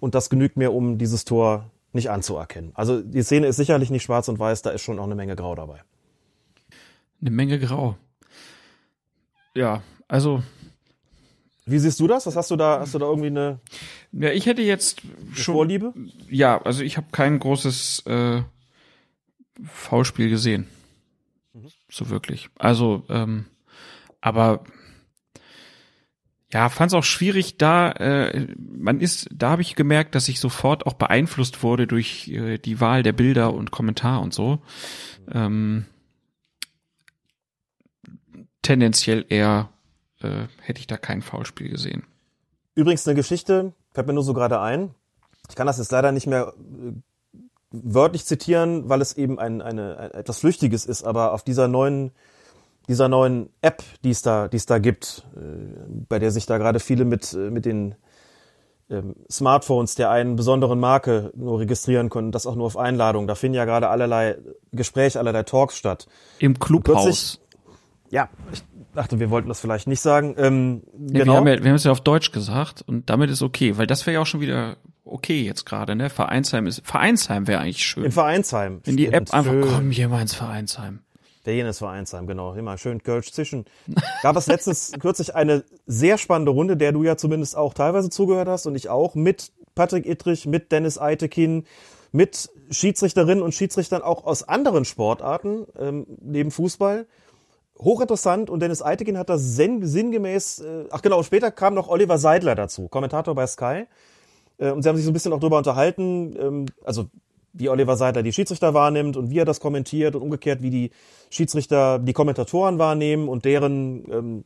Und 0.03 0.17
das 0.17 0.31
genügt 0.31 0.57
mir, 0.57 0.73
um 0.73 0.99
dieses 0.99 1.25
Tor 1.25 1.71
nicht 1.93 2.11
anzuerkennen. 2.11 2.73
Also 2.75 3.01
die 3.01 3.23
Szene 3.23 3.47
ist 3.47 3.55
sicherlich 3.55 3.89
nicht 3.89 4.03
schwarz 4.03 4.27
und 4.27 4.37
weiß, 4.37 4.63
da 4.63 4.71
ist 4.71 4.83
schon 4.83 4.99
auch 4.99 5.05
eine 5.05 5.15
Menge 5.15 5.37
Grau 5.37 5.55
dabei. 5.55 5.85
Eine 7.21 7.31
Menge 7.31 7.61
Grau. 7.61 7.97
Ja, 9.55 9.81
also 10.09 10.43
Wie 11.67 11.79
siehst 11.79 12.01
du 12.01 12.09
das? 12.09 12.27
Was 12.27 12.35
hast 12.35 12.51
du 12.51 12.57
da? 12.57 12.81
Hast 12.81 12.95
du 12.95 12.99
da 12.99 13.07
irgendwie 13.07 13.29
eine, 13.29 13.61
ja, 14.11 14.33
ich 14.33 14.47
hätte 14.47 14.63
jetzt 14.63 15.03
schon 15.35 15.55
Vorliebe? 15.55 15.95
ja, 16.29 16.61
also 16.61 16.83
ich 16.83 16.97
habe 16.97 17.07
kein 17.13 17.39
großes 17.39 18.05
äh, 18.07 18.43
Foulspiel 19.73 20.31
gesehen. 20.31 20.67
So 21.89 22.11
wirklich. 22.11 22.49
Also, 22.59 23.05
ähm, 23.09 23.45
aber 24.21 24.65
ja, 26.53 26.69
fand 26.69 26.91
es 26.91 26.95
auch 26.95 27.05
schwierig, 27.05 27.57
da 27.57 27.93
äh, 27.93 28.47
man 28.59 29.01
ist, 29.01 29.29
da 29.33 29.51
habe 29.51 29.63
ich 29.63 29.75
gemerkt, 29.75 30.15
dass 30.15 30.29
ich 30.29 30.39
sofort 30.39 30.87
auch 30.87 30.95
beeinflusst 30.95 31.63
wurde 31.63 31.87
durch 31.87 32.29
äh, 32.29 32.59
die 32.59 32.81
Wahl 32.81 33.03
der 33.03 33.13
Bilder 33.13 33.55
und 33.55 33.71
Kommentar 33.71 34.21
und 34.21 34.35
so. 34.35 34.61
Ähm, 35.33 35.87
tendenziell 38.61 39.25
eher 39.29 39.71
äh, 40.21 40.47
hätte 40.61 40.81
ich 40.81 40.87
da 40.87 40.99
kein 40.99 41.23
Foulspiel 41.23 41.71
gesehen. 41.71 42.05
Übrigens 42.75 43.07
eine 43.07 43.17
Geschichte, 43.17 43.73
fällt 43.93 44.07
mir 44.07 44.13
nur 44.13 44.25
so 44.25 44.35
gerade 44.35 44.61
ein. 44.61 44.95
ich 45.49 45.57
kann 45.57 45.67
das 45.67 45.79
jetzt 45.79 45.93
leider 45.93 46.13
nicht 46.13 46.27
mehr 46.27 46.53
äh, 46.57 47.39
wörtlich 47.71 48.27
zitieren, 48.27 48.91
weil 48.91 49.01
es 49.01 49.17
eben 49.17 49.39
ein, 49.39 49.63
eine, 49.63 49.97
ein, 49.97 50.11
etwas 50.13 50.41
Flüchtiges 50.41 50.85
ist, 50.85 51.03
aber 51.03 51.33
auf 51.33 51.43
dieser 51.43 51.67
neuen, 51.67 52.13
dieser 52.89 53.09
neuen 53.09 53.49
App, 53.61 53.83
die 54.05 54.11
es 54.11 54.23
da, 54.23 54.49
die 54.49 54.57
es 54.57 54.67
da 54.67 54.79
gibt, 54.79 55.25
äh, 55.37 55.41
bei 56.09 56.19
der 56.19 56.31
sich 56.31 56.47
da 56.47 56.59
gerade 56.59 56.81
viele 56.81 57.05
mit, 57.05 57.33
äh, 57.33 57.51
mit 57.51 57.65
den 57.65 57.95
ähm, 58.91 59.15
Smartphones 59.31 59.95
der 59.95 60.11
einen 60.11 60.37
besonderen 60.37 60.79
Marke 60.79 61.33
nur 61.35 61.61
registrieren 61.61 62.11
können, 62.11 62.33
das 62.33 62.47
auch 62.47 62.57
nur 62.57 62.67
auf 62.67 62.77
Einladung. 62.77 63.27
Da 63.27 63.35
finden 63.35 63.57
ja 63.57 63.65
gerade 63.65 63.89
allerlei 63.89 64.37
Gespräche, 64.73 65.19
allerlei 65.19 65.45
Talks 65.45 65.77
statt. 65.77 66.07
Im 66.39 66.59
Clubhaus. 66.59 67.41
Ja, 68.11 68.29
ich 68.53 68.63
dachte, 68.95 69.21
wir 69.21 69.31
wollten 69.31 69.49
das 69.49 69.61
vielleicht 69.61 69.87
nicht 69.87 70.01
sagen. 70.01 70.35
Ähm, 70.37 70.83
Nee, 70.95 71.21
genau. 71.21 71.33
wir, 71.33 71.37
haben 71.39 71.47
ja, 71.49 71.65
wir 71.65 71.71
haben 71.71 71.77
es 71.77 71.85
ja 71.85 71.93
auf 71.93 72.03
Deutsch 72.03 72.33
gesagt 72.33 72.83
und 72.87 73.09
damit 73.09 73.31
ist 73.31 73.43
okay, 73.43 73.79
weil 73.79 73.87
das 73.87 74.07
wäre 74.07 74.15
ja 74.15 74.21
auch 74.21 74.27
schon 74.27 74.41
wieder 74.41 74.77
okay 75.05 75.43
jetzt 75.43 75.65
gerade, 75.65 75.97
ne? 75.97 76.11
Vereinsheim 76.11 76.67
ist 76.67 76.83
Vereinsheim 76.85 77.47
wäre 77.47 77.61
eigentlich 77.61 77.85
schön. 77.85 78.05
in 78.05 78.13
Vereinsheim. 78.13 78.81
Wenn 78.85 78.97
die 78.97 79.09
App 79.09 79.33
einfach 79.33 79.53
schön. 79.53 79.63
komm 79.63 79.91
hier 79.91 80.09
mal 80.09 80.21
ins 80.21 80.35
Vereinsheim. 80.35 81.01
Der 81.45 81.55
jenes 81.55 81.79
Vereinsheim, 81.79 82.27
genau. 82.27 82.55
Immer 82.55 82.79
schön 82.79 83.03
Kölsch 83.03 83.33
zischen. 83.33 83.65
Gab 84.23 84.37
es 84.37 84.47
letztens 84.47 84.93
kürzlich 85.01 85.35
eine 85.35 85.65
sehr 85.87 86.17
spannende 86.19 86.53
Runde, 86.53 86.77
der 86.77 86.93
du 86.93 87.03
ja 87.03 87.17
zumindest 87.17 87.57
auch 87.57 87.75
teilweise 87.75 88.11
zugehört 88.11 88.49
hast 88.49 88.67
und 88.67 88.77
ich 88.77 88.89
auch, 88.89 89.15
mit 89.15 89.51
Patrick 89.75 90.07
Ittrich, 90.07 90.47
mit 90.47 90.71
Dennis 90.71 90.99
Eitekin, 90.99 91.65
mit 92.13 92.51
Schiedsrichterinnen 92.71 93.43
und 93.43 93.55
Schiedsrichtern 93.55 94.03
auch 94.03 94.25
aus 94.25 94.47
anderen 94.49 94.85
Sportarten, 94.85 95.67
ähm, 95.79 96.07
neben 96.21 96.51
Fußball. 96.51 97.07
Hochinteressant 97.81 98.49
und 98.51 98.61
Dennis 98.61 98.83
Eitekin 98.83 99.19
hat 99.19 99.29
das 99.29 99.57
sinn- 99.57 99.85
sinngemäß, 99.85 100.61
äh, 100.61 100.85
ach 100.91 101.03
genau, 101.03 101.23
später 101.25 101.51
kam 101.51 101.75
noch 101.75 101.89
Oliver 101.89 102.19
Seidler 102.19 102.55
dazu, 102.55 102.87
Kommentator 102.89 103.35
bei 103.35 103.47
Sky. 103.47 103.87
Äh, 104.59 104.71
und 104.71 104.83
sie 104.83 104.89
haben 104.89 104.97
sich 104.97 105.05
so 105.05 105.11
ein 105.11 105.15
bisschen 105.15 105.33
auch 105.33 105.41
drüber 105.41 105.59
unterhalten, 105.59 106.37
ähm, 106.39 106.67
also 106.85 107.07
wie 107.53 107.69
Oliver 107.69 107.97
Seidler 107.97 108.23
die 108.23 108.33
Schiedsrichter 108.33 108.75
wahrnimmt 108.75 109.17
und 109.17 109.31
wie 109.31 109.39
er 109.39 109.45
das 109.45 109.61
kommentiert 109.61 110.15
und 110.15 110.23
umgekehrt, 110.23 110.63
wie 110.63 110.71
die 110.71 110.91
Schiedsrichter 111.31 111.99
die 111.99 112.13
Kommentatoren 112.13 112.79
wahrnehmen 112.79 113.29
und 113.29 113.45
deren, 113.45 114.05
ähm, 114.11 114.45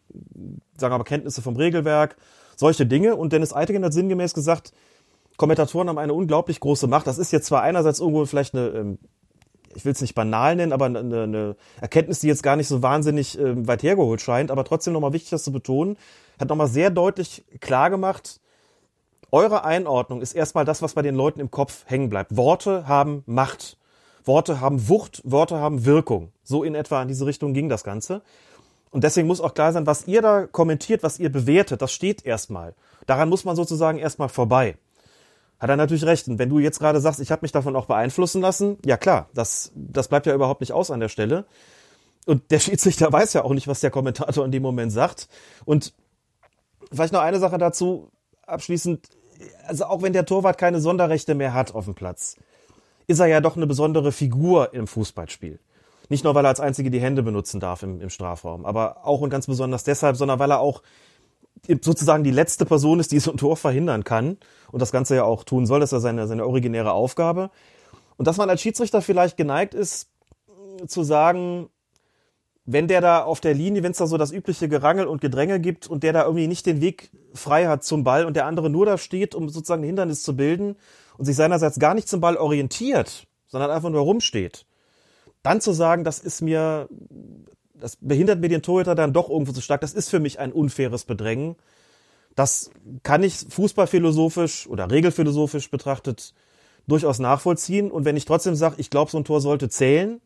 sagen 0.76 0.92
wir 0.94 0.98
mal, 0.98 1.04
Kenntnisse 1.04 1.42
vom 1.42 1.56
Regelwerk, 1.56 2.16
solche 2.56 2.86
Dinge. 2.86 3.16
Und 3.16 3.32
Dennis 3.32 3.52
Eitigen 3.52 3.84
hat 3.84 3.92
sinngemäß 3.92 4.34
gesagt, 4.34 4.72
Kommentatoren 5.36 5.88
haben 5.88 5.98
eine 5.98 6.14
unglaublich 6.14 6.60
große 6.60 6.86
Macht. 6.86 7.06
Das 7.06 7.18
ist 7.18 7.32
jetzt 7.32 7.46
zwar 7.46 7.62
einerseits 7.62 8.00
irgendwo 8.00 8.24
vielleicht 8.24 8.54
eine, 8.54 8.68
ähm, 8.68 8.98
ich 9.74 9.84
will 9.84 9.92
es 9.92 10.00
nicht 10.00 10.14
banal 10.14 10.56
nennen, 10.56 10.72
aber 10.72 10.86
eine, 10.86 10.98
eine 10.98 11.56
Erkenntnis, 11.80 12.20
die 12.20 12.28
jetzt 12.28 12.42
gar 12.42 12.56
nicht 12.56 12.68
so 12.68 12.82
wahnsinnig 12.82 13.38
ähm, 13.38 13.68
weit 13.68 13.82
hergeholt 13.82 14.20
scheint, 14.20 14.50
aber 14.50 14.64
trotzdem 14.64 14.94
nochmal 14.94 15.12
wichtig, 15.12 15.30
das 15.30 15.44
zu 15.44 15.52
betonen, 15.52 15.96
hat 16.40 16.48
nochmal 16.48 16.68
sehr 16.68 16.90
deutlich 16.90 17.44
klar 17.60 17.90
gemacht, 17.90 18.40
eure 19.32 19.64
Einordnung 19.64 20.20
ist 20.20 20.34
erstmal 20.34 20.64
das, 20.64 20.82
was 20.82 20.94
bei 20.94 21.02
den 21.02 21.14
Leuten 21.14 21.40
im 21.40 21.50
Kopf 21.50 21.84
hängen 21.86 22.08
bleibt. 22.08 22.36
Worte 22.36 22.86
haben 22.86 23.22
Macht. 23.26 23.76
Worte 24.24 24.60
haben 24.60 24.88
Wucht, 24.88 25.22
Worte 25.24 25.58
haben 25.58 25.84
Wirkung. 25.84 26.32
So 26.42 26.64
in 26.64 26.74
etwa 26.74 27.00
in 27.02 27.08
diese 27.08 27.26
Richtung 27.26 27.54
ging 27.54 27.68
das 27.68 27.84
Ganze. 27.84 28.22
Und 28.90 29.04
deswegen 29.04 29.26
muss 29.26 29.40
auch 29.40 29.54
klar 29.54 29.72
sein, 29.72 29.86
was 29.86 30.06
ihr 30.06 30.22
da 30.22 30.46
kommentiert, 30.46 31.02
was 31.02 31.18
ihr 31.18 31.30
bewertet, 31.30 31.82
das 31.82 31.92
steht 31.92 32.24
erstmal. 32.24 32.74
Daran 33.06 33.28
muss 33.28 33.44
man 33.44 33.56
sozusagen 33.56 33.98
erstmal 33.98 34.28
vorbei. 34.28 34.76
Hat 35.58 35.70
er 35.70 35.76
natürlich 35.76 36.04
recht. 36.04 36.28
Und 36.28 36.38
wenn 36.38 36.48
du 36.48 36.58
jetzt 36.58 36.78
gerade 36.78 37.00
sagst, 37.00 37.20
ich 37.20 37.30
habe 37.30 37.42
mich 37.42 37.52
davon 37.52 37.76
auch 37.76 37.86
beeinflussen 37.86 38.40
lassen, 38.40 38.78
ja 38.84 38.96
klar, 38.96 39.28
das, 39.34 39.72
das 39.74 40.08
bleibt 40.08 40.26
ja 40.26 40.34
überhaupt 40.34 40.60
nicht 40.60 40.72
aus 40.72 40.90
an 40.90 41.00
der 41.00 41.08
Stelle. 41.08 41.46
Und 42.26 42.50
der 42.50 42.58
Schiedsrichter 42.60 43.12
weiß 43.12 43.32
ja 43.32 43.44
auch 43.44 43.54
nicht, 43.54 43.68
was 43.68 43.80
der 43.80 43.90
Kommentator 43.90 44.44
in 44.44 44.52
dem 44.52 44.62
Moment 44.62 44.92
sagt. 44.92 45.28
Und 45.64 45.92
vielleicht 46.92 47.12
noch 47.12 47.20
eine 47.20 47.38
Sache 47.38 47.58
dazu, 47.58 48.10
abschließend. 48.46 49.08
Also 49.66 49.84
auch 49.86 50.02
wenn 50.02 50.12
der 50.12 50.24
Torwart 50.24 50.58
keine 50.58 50.80
Sonderrechte 50.80 51.34
mehr 51.34 51.52
hat 51.52 51.74
auf 51.74 51.84
dem 51.84 51.94
Platz, 51.94 52.36
ist 53.06 53.20
er 53.20 53.26
ja 53.26 53.40
doch 53.40 53.56
eine 53.56 53.66
besondere 53.66 54.12
Figur 54.12 54.72
im 54.72 54.86
Fußballspiel. 54.86 55.58
Nicht 56.08 56.24
nur, 56.24 56.34
weil 56.34 56.44
er 56.44 56.50
als 56.50 56.60
Einzige 56.60 56.90
die 56.90 57.00
Hände 57.00 57.22
benutzen 57.22 57.60
darf 57.60 57.82
im, 57.82 58.00
im 58.00 58.10
Strafraum, 58.10 58.64
aber 58.64 59.04
auch 59.04 59.20
und 59.20 59.30
ganz 59.30 59.46
besonders 59.46 59.84
deshalb, 59.84 60.16
sondern 60.16 60.38
weil 60.38 60.50
er 60.50 60.60
auch 60.60 60.82
sozusagen 61.80 62.22
die 62.22 62.30
letzte 62.30 62.64
Person 62.64 63.00
ist, 63.00 63.12
die 63.12 63.18
so 63.18 63.32
ein 63.32 63.38
Tor 63.38 63.56
verhindern 63.56 64.04
kann 64.04 64.38
und 64.70 64.80
das 64.80 64.92
Ganze 64.92 65.16
ja 65.16 65.24
auch 65.24 65.42
tun 65.44 65.66
soll. 65.66 65.80
Das 65.80 65.88
ist 65.88 65.94
ja 65.94 66.00
seine, 66.00 66.26
seine 66.26 66.46
originäre 66.46 66.92
Aufgabe. 66.92 67.50
Und 68.16 68.26
dass 68.26 68.36
man 68.36 68.48
als 68.48 68.62
Schiedsrichter 68.62 69.02
vielleicht 69.02 69.36
geneigt 69.36 69.74
ist, 69.74 70.08
zu 70.86 71.02
sagen, 71.02 71.68
wenn 72.66 72.88
der 72.88 73.00
da 73.00 73.22
auf 73.22 73.40
der 73.40 73.54
Linie, 73.54 73.84
wenn 73.84 73.92
es 73.92 73.98
da 73.98 74.08
so 74.08 74.18
das 74.18 74.32
übliche 74.32 74.68
Gerangel 74.68 75.06
und 75.06 75.20
Gedränge 75.20 75.60
gibt 75.60 75.86
und 75.86 76.02
der 76.02 76.12
da 76.12 76.24
irgendwie 76.24 76.48
nicht 76.48 76.66
den 76.66 76.80
Weg 76.80 77.10
frei 77.32 77.66
hat 77.66 77.84
zum 77.84 78.02
Ball 78.02 78.26
und 78.26 78.34
der 78.34 78.46
andere 78.46 78.68
nur 78.68 78.84
da 78.84 78.98
steht, 78.98 79.36
um 79.36 79.48
sozusagen 79.48 79.82
ein 79.82 79.86
Hindernis 79.86 80.24
zu 80.24 80.36
bilden 80.36 80.76
und 81.16 81.24
sich 81.24 81.36
seinerseits 81.36 81.78
gar 81.78 81.94
nicht 81.94 82.08
zum 82.08 82.20
Ball 82.20 82.36
orientiert, 82.36 83.28
sondern 83.46 83.70
einfach 83.70 83.90
nur 83.90 84.00
rumsteht, 84.00 84.66
dann 85.44 85.60
zu 85.60 85.72
sagen, 85.72 86.02
das 86.02 86.18
ist 86.18 86.42
mir, 86.42 86.88
das 87.74 87.96
behindert 88.00 88.40
mir 88.40 88.48
den 88.48 88.62
Torhüter 88.62 88.96
dann 88.96 89.12
doch 89.12 89.30
irgendwo 89.30 89.52
zu 89.52 89.60
stark, 89.60 89.80
das 89.80 89.94
ist 89.94 90.10
für 90.10 90.18
mich 90.18 90.40
ein 90.40 90.52
unfaires 90.52 91.04
Bedrängen. 91.04 91.54
Das 92.34 92.70
kann 93.02 93.22
ich 93.22 93.46
fußballphilosophisch 93.48 94.66
oder 94.66 94.90
regelphilosophisch 94.90 95.70
betrachtet 95.70 96.34
durchaus 96.88 97.18
nachvollziehen. 97.18 97.90
Und 97.90 98.04
wenn 98.04 98.16
ich 98.16 98.24
trotzdem 98.24 98.56
sage, 98.56 98.74
ich 98.78 98.90
glaube, 98.90 99.10
so 99.10 99.18
ein 99.18 99.24
Tor 99.24 99.40
sollte 99.40 99.68
zählen, 99.68 100.20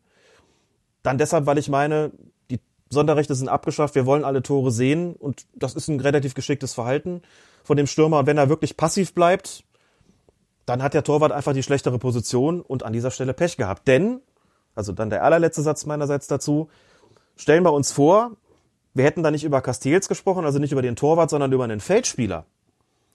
dann 1.03 1.17
deshalb, 1.17 1.45
weil 1.45 1.57
ich 1.57 1.69
meine, 1.69 2.11
die 2.49 2.59
Sonderrechte 2.89 3.35
sind 3.35 3.49
abgeschafft, 3.49 3.95
wir 3.95 4.05
wollen 4.05 4.23
alle 4.23 4.41
Tore 4.41 4.71
sehen 4.71 5.15
und 5.15 5.45
das 5.53 5.75
ist 5.75 5.87
ein 5.87 5.99
relativ 5.99 6.33
geschicktes 6.33 6.73
Verhalten 6.73 7.21
von 7.63 7.77
dem 7.77 7.87
Stürmer. 7.87 8.19
Und 8.19 8.25
wenn 8.27 8.37
er 8.37 8.49
wirklich 8.49 8.77
passiv 8.77 9.13
bleibt, 9.13 9.63
dann 10.65 10.83
hat 10.83 10.93
der 10.93 11.03
Torwart 11.03 11.31
einfach 11.31 11.53
die 11.53 11.63
schlechtere 11.63 11.99
Position 11.99 12.61
und 12.61 12.83
an 12.83 12.93
dieser 12.93 13.11
Stelle 13.11 13.33
Pech 13.33 13.57
gehabt. 13.57 13.87
Denn, 13.87 14.21
also 14.75 14.91
dann 14.91 15.09
der 15.09 15.23
allerletzte 15.23 15.61
Satz 15.61 15.85
meinerseits 15.85 16.27
dazu, 16.27 16.69
stellen 17.35 17.63
wir 17.63 17.73
uns 17.73 17.91
vor, 17.91 18.31
wir 18.93 19.05
hätten 19.05 19.23
da 19.23 19.31
nicht 19.31 19.43
über 19.43 19.61
Castells 19.61 20.07
gesprochen, 20.07 20.45
also 20.45 20.59
nicht 20.59 20.71
über 20.71 20.81
den 20.81 20.95
Torwart, 20.95 21.29
sondern 21.29 21.51
über 21.51 21.63
einen 21.63 21.79
Feldspieler. 21.79 22.45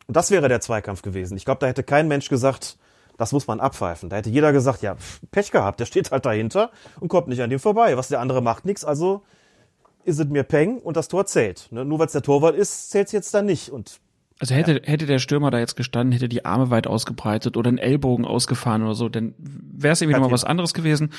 Und 0.07 0.17
das 0.17 0.31
wäre 0.31 0.49
der 0.49 0.61
Zweikampf 0.61 1.03
gewesen. 1.03 1.37
Ich 1.37 1.45
glaube, 1.45 1.61
da 1.61 1.67
hätte 1.67 1.83
kein 1.83 2.09
Mensch 2.09 2.29
gesagt, 2.29 2.79
das 3.17 3.33
muss 3.33 3.47
man 3.47 3.61
abpfeifen. 3.61 4.09
Da 4.09 4.17
hätte 4.17 4.31
jeder 4.31 4.53
gesagt, 4.53 4.83
ja, 4.83 4.97
Pech 5.31 5.51
gehabt, 5.51 5.81
der 5.81 5.87
steht 5.87 6.11
halt 6.11 6.27
dahinter 6.27 6.71
und 7.01 7.09
kommt 7.09 7.29
nicht 7.29 7.41
an 7.41 7.51
dem 7.51 7.59
vorbei. 7.61 7.97
Was 7.97 8.09
der 8.09 8.21
andere 8.21 8.43
macht, 8.43 8.65
nix. 8.65 8.85
Also 8.85 9.23
ist 10.05 10.21
es 10.21 10.27
mir 10.27 10.45
Peng 10.45 10.79
und 10.79 10.97
das 10.97 11.09
Tor 11.09 11.27
zählt. 11.27 11.69
Ne? 11.71 11.85
Nur 11.85 11.99
weil 11.99 12.07
es 12.07 12.13
der 12.13 12.23
Torwart 12.23 12.55
ist, 12.55 12.91
zählt 12.91 13.07
es 13.07 13.13
jetzt 13.13 13.35
dann 13.35 13.47
nicht. 13.47 13.71
Und 13.71 13.99
Also 14.39 14.55
hätte, 14.55 14.83
hätte 14.85 15.07
der 15.07 15.19
Stürmer 15.19 15.51
da 15.51 15.59
jetzt 15.59 15.77
gestanden, 15.77 16.13
hätte 16.13 16.29
die 16.29 16.45
Arme 16.45 16.71
weit 16.71 16.87
ausgebreitet 16.87 17.57
oder 17.57 17.69
einen 17.69 17.79
Ellbogen 17.79 18.25
ausgefahren 18.25 18.83
oder 18.83 18.95
so, 18.95 19.09
dann 19.09 19.35
wäre 19.39 19.95
es 19.95 20.01
irgendwie 20.01 20.19
nochmal 20.19 20.33
was 20.33 20.45
anderes 20.45 20.75
gewesen. 20.75 21.11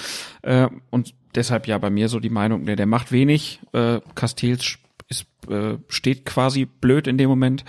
Äh, 0.41 0.69
und 0.89 1.15
deshalb 1.35 1.67
ja 1.67 1.77
bei 1.79 1.89
mir 1.89 2.07
so 2.07 2.19
die 2.19 2.29
Meinung, 2.29 2.65
der, 2.65 2.75
der 2.75 2.85
macht 2.85 3.11
wenig. 3.11 3.59
Äh, 3.73 3.99
Castells 4.15 4.77
ist, 5.09 5.25
äh, 5.49 5.77
steht 5.89 6.25
quasi 6.25 6.65
blöd 6.65 7.07
in 7.07 7.17
dem 7.17 7.29
Moment 7.29 7.65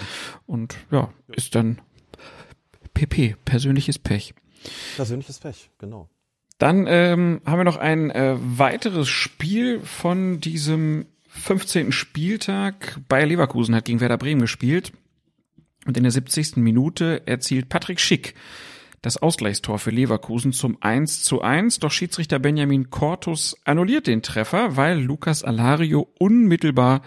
und 0.47 0.76
ja, 0.91 1.09
ist 1.29 1.55
dann 1.55 1.81
PP, 2.99 3.36
persönliches 3.44 3.96
Pech. 3.96 4.34
persönliches 4.96 5.38
Pech, 5.38 5.70
genau. 5.78 6.09
Dann 6.59 6.86
ähm, 6.88 7.40
haben 7.46 7.61
wir 7.61 7.64
noch 7.64 7.76
ein 7.76 8.11
äh, 8.11 8.34
weiteres 8.36 9.09
Spiel 9.09 9.78
von 9.80 10.40
diesem 10.40 11.07
15. 11.28 11.92
Spieltag. 11.92 12.99
Bayer 13.09 13.26
Leverkusen 13.26 13.76
hat 13.76 13.84
gegen 13.84 14.01
Werder 14.01 14.18
Bremen 14.18 14.40
gespielt. 14.40 14.92
Und 15.86 15.96
in 15.96 16.03
der 16.03 16.11
70. 16.11 16.57
Minute 16.57 17.22
erzielt 17.26 17.68
Patrick 17.68 18.01
Schick 18.01 18.34
das 19.01 19.16
Ausgleichstor 19.16 19.78
für 19.78 19.90
Leverkusen 19.90 20.53
zum 20.53 20.76
1 20.80 21.22
zu 21.22 21.40
1. 21.40 21.78
Doch 21.78 21.92
Schiedsrichter 21.92 22.40
Benjamin 22.40 22.90
Cortus 22.90 23.57
annulliert 23.64 24.09
den 24.09 24.22
Treffer, 24.22 24.76
weil 24.76 24.99
Lukas 24.99 25.44
Alario 25.44 26.09
unmittelbar 26.18 27.03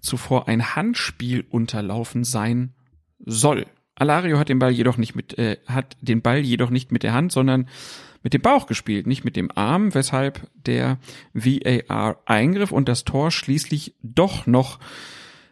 zuvor 0.00 0.48
ein 0.48 0.74
Handspiel 0.74 1.44
unterlaufen 1.50 2.24
sein 2.24 2.72
soll. 3.18 3.66
Alario 3.96 4.38
hat 4.38 4.48
den 4.48 4.58
Ball 4.58 4.70
jedoch 4.70 4.98
nicht 4.98 5.16
mit, 5.16 5.36
äh, 5.38 5.56
hat 5.66 5.96
den 6.00 6.22
Ball 6.22 6.38
jedoch 6.40 6.70
nicht 6.70 6.92
mit 6.92 7.02
der 7.02 7.14
Hand, 7.14 7.32
sondern 7.32 7.68
mit 8.22 8.34
dem 8.34 8.42
Bauch 8.42 8.66
gespielt, 8.66 9.06
nicht 9.06 9.24
mit 9.24 9.36
dem 9.36 9.50
Arm, 9.54 9.94
weshalb 9.94 10.48
der 10.66 10.98
VAR 11.32 12.18
eingriff 12.26 12.72
und 12.72 12.88
das 12.88 13.04
Tor 13.04 13.30
schließlich 13.30 13.94
doch 14.02 14.46
noch 14.46 14.78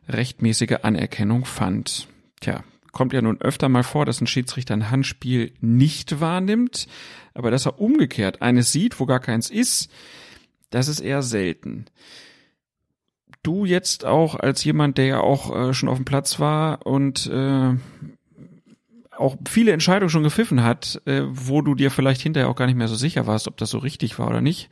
rechtmäßige 0.09 0.79
Anerkennung 0.83 1.45
fand. 1.45 2.09
Tja, 2.41 2.65
kommt 2.93 3.13
ja 3.13 3.23
nun 3.23 3.41
öfter 3.41 3.69
mal 3.69 3.83
vor, 3.83 4.05
dass 4.05 4.21
ein 4.21 4.27
Schiedsrichter 4.27 4.75
ein 4.75 4.91
Handspiel 4.91 5.53
nicht 5.61 6.21
wahrnimmt, 6.21 6.89
aber 7.33 7.51
dass 7.51 7.67
er 7.67 7.81
umgekehrt 7.81 8.43
eines 8.43 8.73
sieht, 8.73 9.01
wo 9.01 9.07
gar 9.07 9.21
keins 9.21 9.51
ist, 9.51 9.91
das 10.71 10.89
ist 10.89 11.01
eher 11.01 11.23
selten. 11.23 11.87
Du 13.43 13.65
jetzt 13.65 14.05
auch 14.05 14.35
als 14.35 14.65
jemand, 14.65 14.99
der 14.99 15.07
ja 15.07 15.21
auch 15.21 15.55
äh, 15.55 15.75
schon 15.75 15.89
auf 15.89 15.99
dem 15.99 16.05
Platz 16.05 16.41
war 16.41 16.87
und 16.87 17.27
äh, 17.27 17.75
auch 19.17 19.37
viele 19.49 19.73
Entscheidungen 19.73 20.11
schon 20.11 20.23
gepfiffen 20.23 20.63
hat, 20.63 21.01
äh, 21.07 21.23
wo 21.27 21.63
du 21.63 21.75
dir 21.75 21.91
vielleicht 21.91 22.21
hinterher 22.21 22.49
auch 22.49 22.57
gar 22.57 22.67
nicht 22.67 22.77
mehr 22.77 22.89
so 22.89 22.97
sicher 22.97 23.27
warst, 23.27 23.49
ob 23.49 23.57
das 23.57 23.71
so 23.71 23.79
richtig 23.79 24.19
war 24.19 24.29
oder 24.29 24.41
nicht. 24.41 24.71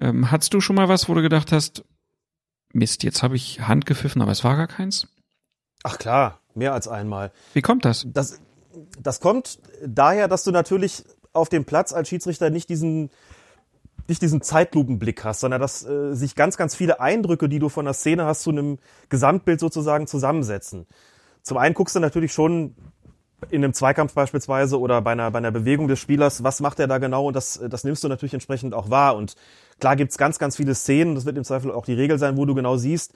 Ähm, 0.00 0.30
hattest 0.30 0.54
du 0.54 0.60
schon 0.60 0.76
mal 0.76 0.88
was, 0.88 1.08
wo 1.08 1.14
du 1.14 1.22
gedacht 1.22 1.52
hast, 1.52 1.84
Mist, 2.72 3.02
jetzt 3.02 3.22
habe 3.22 3.36
ich 3.36 3.60
Hand 3.62 3.86
gepfiffen, 3.86 4.22
aber 4.22 4.32
es 4.32 4.44
war 4.44 4.56
gar 4.56 4.66
keins? 4.66 5.08
Ach 5.82 5.98
klar, 5.98 6.40
mehr 6.54 6.74
als 6.74 6.88
einmal. 6.88 7.32
Wie 7.54 7.62
kommt 7.62 7.84
das? 7.84 8.06
Das, 8.12 8.40
das 9.00 9.20
kommt 9.20 9.58
daher, 9.84 10.28
dass 10.28 10.44
du 10.44 10.50
natürlich 10.50 11.04
auf 11.32 11.48
dem 11.48 11.64
Platz 11.64 11.92
als 11.92 12.08
Schiedsrichter 12.08 12.50
nicht 12.50 12.68
diesen 12.68 13.10
nicht 14.08 14.22
diesen 14.22 14.40
Zeitlupenblick 14.40 15.22
hast, 15.22 15.40
sondern 15.40 15.60
dass 15.60 15.84
äh, 15.84 16.14
sich 16.14 16.34
ganz, 16.34 16.56
ganz 16.56 16.74
viele 16.74 16.98
Eindrücke, 16.98 17.48
die 17.48 17.58
du 17.58 17.68
von 17.68 17.84
der 17.84 17.92
Szene 17.92 18.24
hast, 18.24 18.42
zu 18.42 18.50
einem 18.50 18.78
Gesamtbild 19.10 19.60
sozusagen 19.60 20.06
zusammensetzen. 20.06 20.86
Zum 21.42 21.58
einen 21.58 21.74
guckst 21.74 21.94
du 21.94 22.00
natürlich 22.00 22.32
schon 22.32 22.74
in 23.50 23.62
einem 23.62 23.72
Zweikampf 23.72 24.14
beispielsweise 24.14 24.78
oder 24.78 25.00
bei 25.00 25.12
einer, 25.12 25.30
bei 25.30 25.38
einer 25.38 25.50
Bewegung 25.50 25.88
des 25.88 25.98
Spielers, 25.98 26.42
was 26.42 26.60
macht 26.60 26.80
er 26.80 26.88
da 26.88 26.98
genau 26.98 27.28
und 27.28 27.34
das, 27.34 27.60
das 27.68 27.84
nimmst 27.84 28.02
du 28.02 28.08
natürlich 28.08 28.34
entsprechend 28.34 28.74
auch 28.74 28.90
wahr. 28.90 29.16
Und 29.16 29.36
klar 29.78 29.96
gibt's 29.96 30.18
ganz, 30.18 30.38
ganz 30.38 30.56
viele 30.56 30.74
Szenen, 30.74 31.14
das 31.14 31.24
wird 31.24 31.36
im 31.36 31.44
Zweifel 31.44 31.70
auch 31.70 31.84
die 31.84 31.94
Regel 31.94 32.18
sein, 32.18 32.36
wo 32.36 32.44
du 32.44 32.54
genau 32.54 32.76
siehst, 32.76 33.12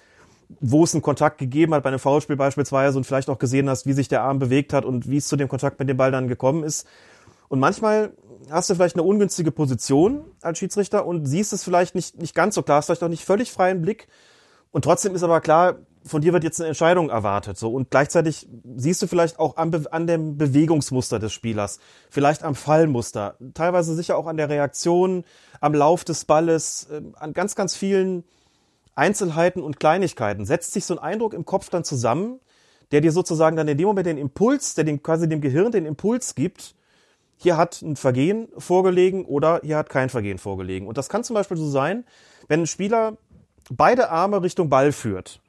wo 0.61 0.85
es 0.85 0.95
einen 0.95 1.03
Kontakt 1.03 1.39
gegeben 1.39 1.75
hat, 1.75 1.83
bei 1.83 1.89
einem 1.89 1.99
Foulspiel 1.99 2.37
beispielsweise 2.37 2.97
und 2.99 3.05
vielleicht 3.05 3.31
auch 3.31 3.39
gesehen 3.39 3.69
hast, 3.69 3.87
wie 3.87 3.93
sich 3.93 4.09
der 4.09 4.23
Arm 4.23 4.39
bewegt 4.39 4.73
hat 4.73 4.85
und 4.85 5.09
wie 5.09 5.17
es 5.17 5.27
zu 5.27 5.37
dem 5.37 5.49
Kontakt 5.49 5.79
mit 5.79 5.89
dem 5.89 5.97
Ball 5.97 6.13
dann 6.13 6.29
gekommen 6.29 6.63
ist. 6.63 6.87
Und 7.49 7.59
manchmal 7.59 8.13
hast 8.51 8.71
du 8.71 8.75
vielleicht 8.75 8.97
eine 8.97 9.03
ungünstige 9.03 9.51
Position 9.51 10.25
als 10.41 10.59
Schiedsrichter 10.59 11.07
und 11.07 11.27
siehst 11.27 11.53
es 11.53 11.65
vielleicht 11.65 11.95
nicht, 11.95 12.19
nicht 12.19 12.35
ganz 12.35 12.55
so 12.55 12.63
klar, 12.63 12.79
hast 12.79 12.87
vielleicht 12.87 13.03
auch 13.03 13.09
nicht 13.09 13.25
völlig 13.25 13.53
freien 13.53 13.83
Blick. 13.83 14.09
Und 14.71 14.85
trotzdem 14.85 15.15
ist 15.15 15.23
aber 15.23 15.41
klar, 15.41 15.77
von 16.05 16.21
dir 16.23 16.33
wird 16.33 16.45
jetzt 16.45 16.61
eine 16.61 16.69
Entscheidung 16.69 17.11
erwartet. 17.11 17.59
So. 17.59 17.73
Und 17.73 17.91
gleichzeitig 17.91 18.49
siehst 18.77 19.03
du 19.03 19.07
vielleicht 19.07 19.39
auch 19.39 19.57
an, 19.57 19.87
an 19.91 20.07
dem 20.07 20.37
Bewegungsmuster 20.37 21.19
des 21.19 21.33
Spielers, 21.33 21.79
vielleicht 22.11 22.43
am 22.43 22.55
Fallmuster, 22.55 23.37
teilweise 23.55 23.95
sicher 23.95 24.17
auch 24.17 24.27
an 24.27 24.37
der 24.37 24.49
Reaktion, 24.49 25.25
am 25.61 25.75
Lauf 25.75 26.05
des 26.05 26.25
Balles, 26.25 26.89
äh, 26.91 27.03
an 27.15 27.33
ganz, 27.33 27.55
ganz 27.55 27.77
vielen 27.77 28.25
Einzelheiten 28.95 29.63
und 29.63 29.81
Kleinigkeiten. 29.81 30.45
Setzt 30.45 30.73
sich 30.73 30.85
so 30.85 30.95
ein 30.95 30.99
Eindruck 30.99 31.35
im 31.35 31.45
Kopf 31.45 31.71
dann 31.71 31.85
zusammen, 31.85 32.41
der 32.91 33.01
dir 33.01 33.13
sozusagen 33.13 33.57
dann 33.57 33.69
in 33.69 33.79
dem 33.79 33.87
Moment 33.87 34.07
den 34.07 34.19
Impuls, 34.19 34.75
der 34.75 34.85
dem 34.85 35.03
quasi 35.03 35.29
dem 35.29 35.41
Gehirn 35.41 35.73
den 35.73 35.87
Impuls 35.87 36.35
gibt, 36.35 36.75
hier 37.37 37.57
hat 37.57 37.83
ein 37.83 37.97
Vergehen 37.97 38.49
vorgelegen 38.57 39.25
oder 39.25 39.61
hier 39.65 39.77
hat 39.77 39.89
kein 39.89 40.11
Vergehen 40.11 40.39
vorgelegen. 40.39 40.87
Und 40.87 40.97
das 40.97 41.09
kann 41.09 41.25
zum 41.25 41.35
Beispiel 41.35 41.57
so 41.57 41.69
sein, 41.69 42.05
wenn 42.47 42.61
ein 42.61 42.67
Spieler 42.69 43.17
beide 43.69 44.11
Arme 44.11 44.43
Richtung 44.43 44.69
Ball 44.69 44.93
führt 44.93 45.42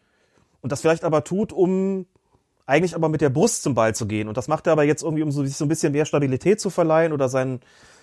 und 0.64 0.72
das 0.72 0.82
vielleicht 0.82 1.04
aber 1.04 1.24
tut, 1.24 1.54
um 1.54 2.08
eigentlich 2.66 2.96
aber 2.96 3.10
mit 3.10 3.22
der 3.22 3.30
Brust 3.30 3.64
zum 3.64 3.76
Ball 3.76 3.94
zu 3.94 4.08
gehen. 4.08 4.28
Und 4.30 4.38
das 4.38 4.48
macht 4.48 4.66
er 4.66 4.74
aber 4.74 4.84
jetzt 4.84 5.04
irgendwie, 5.04 5.22
um 5.22 5.32
so, 5.32 5.44
sich 5.44 5.58
so 5.58 5.66
ein 5.66 5.68
bisschen 5.68 5.92
mehr 5.92 6.06
Stabilität 6.06 6.62
zu 6.62 6.70
verleihen 6.70 7.12
oder 7.12 7.28
seinen, 7.28 7.60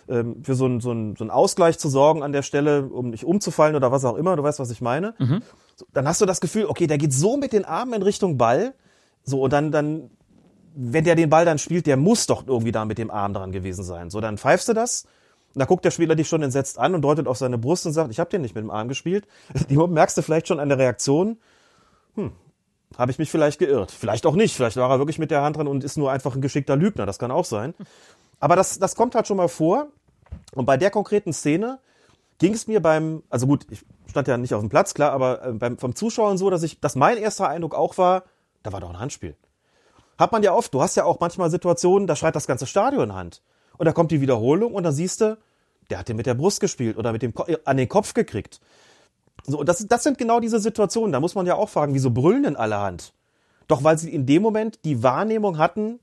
ähm, 0.08 0.44
für 0.44 0.54
so 0.54 0.66
einen 0.66 0.80
so 0.80 0.90
einen 0.90 1.16
so 1.16 1.24
einen 1.24 1.30
Ausgleich 1.30 1.78
zu 1.78 1.88
sorgen 1.88 2.22
an 2.22 2.32
der 2.32 2.42
Stelle, 2.42 2.84
um 2.84 3.10
nicht 3.10 3.24
umzufallen 3.24 3.74
oder 3.74 3.90
was 3.90 4.04
auch 4.04 4.16
immer. 4.16 4.36
Du 4.36 4.42
weißt, 4.42 4.60
was 4.60 4.70
ich 4.70 4.82
meine. 4.82 5.14
Mhm. 5.18 5.42
So, 5.74 5.86
dann 5.94 6.06
hast 6.06 6.20
du 6.20 6.26
das 6.26 6.42
Gefühl, 6.42 6.66
okay, 6.66 6.86
der 6.86 6.98
geht 6.98 7.14
so 7.14 7.38
mit 7.38 7.54
den 7.54 7.64
Armen 7.64 7.94
in 7.94 8.02
Richtung 8.02 8.36
Ball. 8.36 8.74
So, 9.24 9.40
und 9.40 9.52
dann, 9.54 9.72
dann, 9.72 10.10
wenn 10.74 11.04
der 11.04 11.14
den 11.14 11.30
Ball 11.30 11.46
dann 11.46 11.58
spielt, 11.58 11.86
der 11.86 11.96
muss 11.96 12.26
doch 12.26 12.46
irgendwie 12.46 12.72
da 12.72 12.84
mit 12.84 12.98
dem 12.98 13.10
Arm 13.10 13.32
dran 13.32 13.52
gewesen 13.52 13.84
sein. 13.84 14.10
So, 14.10 14.20
dann 14.20 14.36
pfeifst 14.36 14.68
du 14.68 14.74
das. 14.74 15.06
Und 15.54 15.60
da 15.60 15.64
guckt 15.64 15.84
der 15.84 15.90
Spieler 15.90 16.14
dich 16.14 16.28
schon 16.28 16.42
entsetzt 16.42 16.78
an 16.78 16.94
und 16.94 17.02
deutet 17.02 17.26
auf 17.26 17.38
seine 17.38 17.56
Brust 17.56 17.86
und 17.86 17.92
sagt, 17.92 18.10
ich 18.10 18.20
habe 18.20 18.30
den 18.30 18.42
nicht 18.42 18.54
mit 18.54 18.62
dem 18.62 18.70
Arm 18.70 18.88
gespielt. 18.88 19.26
Die 19.70 19.76
merkst 19.76 20.18
du 20.18 20.22
vielleicht 20.22 20.46
schon 20.46 20.60
an 20.60 20.68
der 20.68 20.78
Reaktion, 20.78 21.38
hm, 22.14 22.32
habe 22.96 23.10
ich 23.10 23.18
mich 23.18 23.30
vielleicht 23.30 23.58
geirrt. 23.58 23.90
Vielleicht 23.90 24.26
auch 24.26 24.34
nicht. 24.34 24.54
Vielleicht 24.54 24.76
war 24.76 24.90
er 24.90 24.98
wirklich 24.98 25.18
mit 25.18 25.30
der 25.30 25.42
Hand 25.42 25.56
dran 25.56 25.68
und 25.68 25.84
ist 25.84 25.96
nur 25.96 26.10
einfach 26.10 26.34
ein 26.34 26.40
geschickter 26.40 26.76
Lügner. 26.76 27.06
Das 27.06 27.18
kann 27.18 27.30
auch 27.30 27.44
sein. 27.44 27.74
Aber 28.40 28.56
das, 28.56 28.78
das 28.78 28.96
kommt 28.96 29.14
halt 29.14 29.26
schon 29.26 29.36
mal 29.36 29.48
vor. 29.48 29.88
Und 30.54 30.66
bei 30.66 30.76
der 30.76 30.90
konkreten 30.90 31.32
Szene 31.32 31.78
ging 32.38 32.54
es 32.54 32.66
mir 32.66 32.80
beim, 32.80 33.22
also 33.30 33.46
gut, 33.46 33.66
ich 33.70 33.84
stand 34.08 34.26
ja 34.28 34.36
nicht 34.36 34.54
auf 34.54 34.60
dem 34.60 34.68
Platz, 34.68 34.94
klar, 34.94 35.12
aber 35.12 35.44
äh, 35.44 35.52
beim, 35.52 35.78
vom 35.78 35.94
Zuschauen 35.94 36.38
so, 36.38 36.50
dass 36.50 36.62
ich, 36.62 36.80
dass 36.80 36.96
mein 36.96 37.18
erster 37.18 37.48
Eindruck 37.48 37.74
auch 37.74 37.98
war, 37.98 38.24
da 38.62 38.72
war 38.72 38.80
doch 38.80 38.90
ein 38.90 38.98
Handspiel. 38.98 39.36
Hat 40.18 40.32
man 40.32 40.42
ja 40.42 40.52
oft, 40.52 40.74
du 40.74 40.82
hast 40.82 40.96
ja 40.96 41.04
auch 41.04 41.20
manchmal 41.20 41.50
Situationen, 41.50 42.06
da 42.06 42.16
schreit 42.16 42.36
das 42.36 42.46
ganze 42.46 42.66
Stadion 42.66 43.14
Hand. 43.14 43.42
Und 43.78 43.86
da 43.86 43.92
kommt 43.92 44.10
die 44.10 44.20
Wiederholung 44.20 44.74
und 44.74 44.82
dann 44.82 44.92
siehst 44.92 45.20
du, 45.20 45.38
der 45.88 45.98
hat 45.98 46.08
den 46.08 46.16
mit 46.16 46.26
der 46.26 46.34
Brust 46.34 46.60
gespielt 46.60 46.96
oder 46.96 47.12
mit 47.12 47.22
dem 47.22 47.34
Ko 47.34 47.46
an 47.64 47.76
den 47.76 47.88
Kopf 47.88 48.14
gekriegt. 48.14 48.60
So, 49.46 49.62
das, 49.64 49.86
das 49.86 50.02
sind 50.02 50.18
genau 50.18 50.40
diese 50.40 50.60
Situationen. 50.60 51.12
Da 51.12 51.20
muss 51.20 51.34
man 51.34 51.46
ja 51.46 51.54
auch 51.54 51.68
fragen, 51.68 51.94
wieso 51.94 52.10
brüllen 52.10 52.42
denn 52.42 52.56
alle 52.56 52.78
Hand? 52.78 53.12
Doch 53.68 53.84
weil 53.84 53.98
sie 53.98 54.12
in 54.12 54.26
dem 54.26 54.42
Moment 54.42 54.80
die 54.84 55.02
Wahrnehmung 55.02 55.58
hatten, 55.58 56.00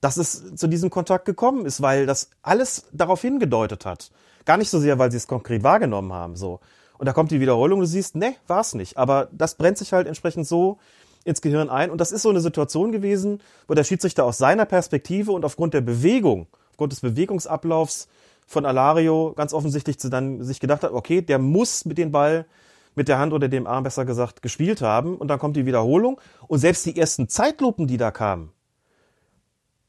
dass 0.00 0.16
es 0.16 0.54
zu 0.56 0.66
diesem 0.66 0.90
Kontakt 0.90 1.24
gekommen 1.24 1.64
ist, 1.64 1.80
weil 1.80 2.06
das 2.06 2.30
alles 2.42 2.86
darauf 2.92 3.22
hingedeutet 3.22 3.86
hat. 3.86 4.10
Gar 4.44 4.58
nicht 4.58 4.68
so 4.68 4.78
sehr, 4.78 4.98
weil 4.98 5.10
sie 5.10 5.16
es 5.16 5.26
konkret 5.26 5.62
wahrgenommen 5.62 6.12
haben, 6.12 6.36
so. 6.36 6.60
Und 6.98 7.06
da 7.06 7.12
kommt 7.12 7.30
die 7.30 7.40
Wiederholung, 7.40 7.80
du 7.80 7.86
siehst, 7.86 8.14
ne, 8.14 8.34
war's 8.46 8.74
nicht. 8.74 8.98
Aber 8.98 9.28
das 9.32 9.56
brennt 9.56 9.78
sich 9.78 9.92
halt 9.92 10.06
entsprechend 10.06 10.46
so 10.46 10.78
ins 11.24 11.40
Gehirn 11.40 11.70
ein. 11.70 11.90
Und 11.90 12.00
das 12.00 12.12
ist 12.12 12.22
so 12.22 12.30
eine 12.30 12.40
Situation 12.40 12.92
gewesen, 12.92 13.40
wo 13.66 13.74
der 13.74 13.84
Schiedsrichter 13.84 14.24
aus 14.24 14.38
seiner 14.38 14.66
Perspektive 14.66 15.32
und 15.32 15.44
aufgrund 15.44 15.74
der 15.74 15.80
Bewegung, 15.80 16.46
aufgrund 16.70 16.92
des 16.92 17.00
Bewegungsablaufs 17.00 18.08
von 18.46 18.66
Alario 18.66 19.32
ganz 19.34 19.54
offensichtlich 19.54 19.98
zu 19.98 20.10
dann 20.10 20.42
sich 20.42 20.60
gedacht 20.60 20.82
hat, 20.82 20.92
okay, 20.92 21.22
der 21.22 21.38
muss 21.38 21.84
mit 21.84 21.98
dem 21.98 22.12
Ball 22.12 22.46
mit 22.94 23.08
der 23.08 23.18
Hand 23.18 23.32
oder 23.32 23.48
dem 23.48 23.66
Arm 23.66 23.84
besser 23.84 24.04
gesagt 24.04 24.42
gespielt 24.42 24.82
haben 24.82 25.16
und 25.16 25.28
dann 25.28 25.38
kommt 25.38 25.56
die 25.56 25.66
Wiederholung 25.66 26.20
und 26.46 26.58
selbst 26.58 26.86
die 26.86 26.98
ersten 26.98 27.28
Zeitlupen, 27.28 27.86
die 27.86 27.96
da 27.96 28.10
kamen, 28.10 28.52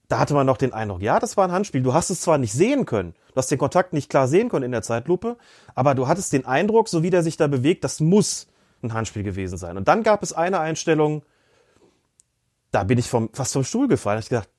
da 0.08 0.20
hatte 0.20 0.34
man 0.34 0.46
noch 0.46 0.58
den 0.58 0.74
Eindruck, 0.74 1.02
ja, 1.02 1.20
das 1.20 1.36
war 1.36 1.48
ein 1.48 1.52
Handspiel. 1.52 1.82
Du 1.82 1.94
hast 1.94 2.10
es 2.10 2.22
zwar 2.22 2.38
nicht 2.38 2.54
sehen 2.54 2.86
können, 2.86 3.14
du 3.30 3.36
hast 3.36 3.50
den 3.50 3.58
Kontakt 3.58 3.94
nicht 3.94 4.10
klar 4.10 4.28
sehen 4.28 4.50
können 4.50 4.66
in 4.66 4.72
der 4.72 4.84
Zeitlupe, 4.84 5.38
aber 5.74 5.96
du 5.96 6.08
hattest 6.08 6.34
den 6.34 6.46
Eindruck, 6.46 6.90
so 6.90 7.04
wie 7.04 7.10
der 7.10 7.24
sich 7.24 7.38
da 7.38 7.48
bewegt, 7.48 7.84
das 7.84 8.00
muss 8.00 8.48
ein 8.84 8.94
Handspiel 8.94 9.24
gewesen 9.24 9.58
sein. 9.58 9.78
Und 9.78 9.88
dann 9.88 10.04
gab 10.04 10.22
es 10.22 10.34
eine 10.34 10.60
Einstellung, 10.60 11.24
da 12.72 12.84
bin 12.84 12.98
ich 12.98 13.10
vom, 13.10 13.30
fast 13.34 13.54
vom 13.54 13.64
Stuhl 13.64 13.88
gefallen. 13.88 14.20
Ich 14.20 14.30
gedacht, 14.30 14.50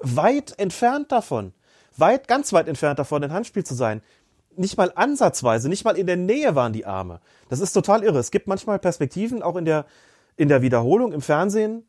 weit 0.00 0.58
entfernt 0.58 1.12
davon, 1.12 1.52
weit, 1.96 2.28
ganz 2.28 2.52
weit 2.52 2.68
entfernt 2.68 2.98
davon, 2.98 3.22
ein 3.24 3.32
Handspiel 3.32 3.64
zu 3.64 3.74
sein. 3.74 4.00
Nicht 4.58 4.76
mal 4.76 4.92
ansatzweise, 4.94 5.68
nicht 5.68 5.84
mal 5.84 5.96
in 5.96 6.06
der 6.06 6.16
Nähe 6.16 6.54
waren 6.54 6.72
die 6.72 6.84
Arme. 6.84 7.20
Das 7.48 7.60
ist 7.60 7.72
total 7.72 8.02
irre. 8.02 8.18
Es 8.18 8.30
gibt 8.30 8.48
manchmal 8.48 8.78
Perspektiven, 8.78 9.42
auch 9.42 9.56
in 9.56 9.64
der, 9.64 9.86
in 10.36 10.48
der 10.48 10.62
Wiederholung 10.62 11.12
im 11.12 11.20
Fernsehen, 11.20 11.84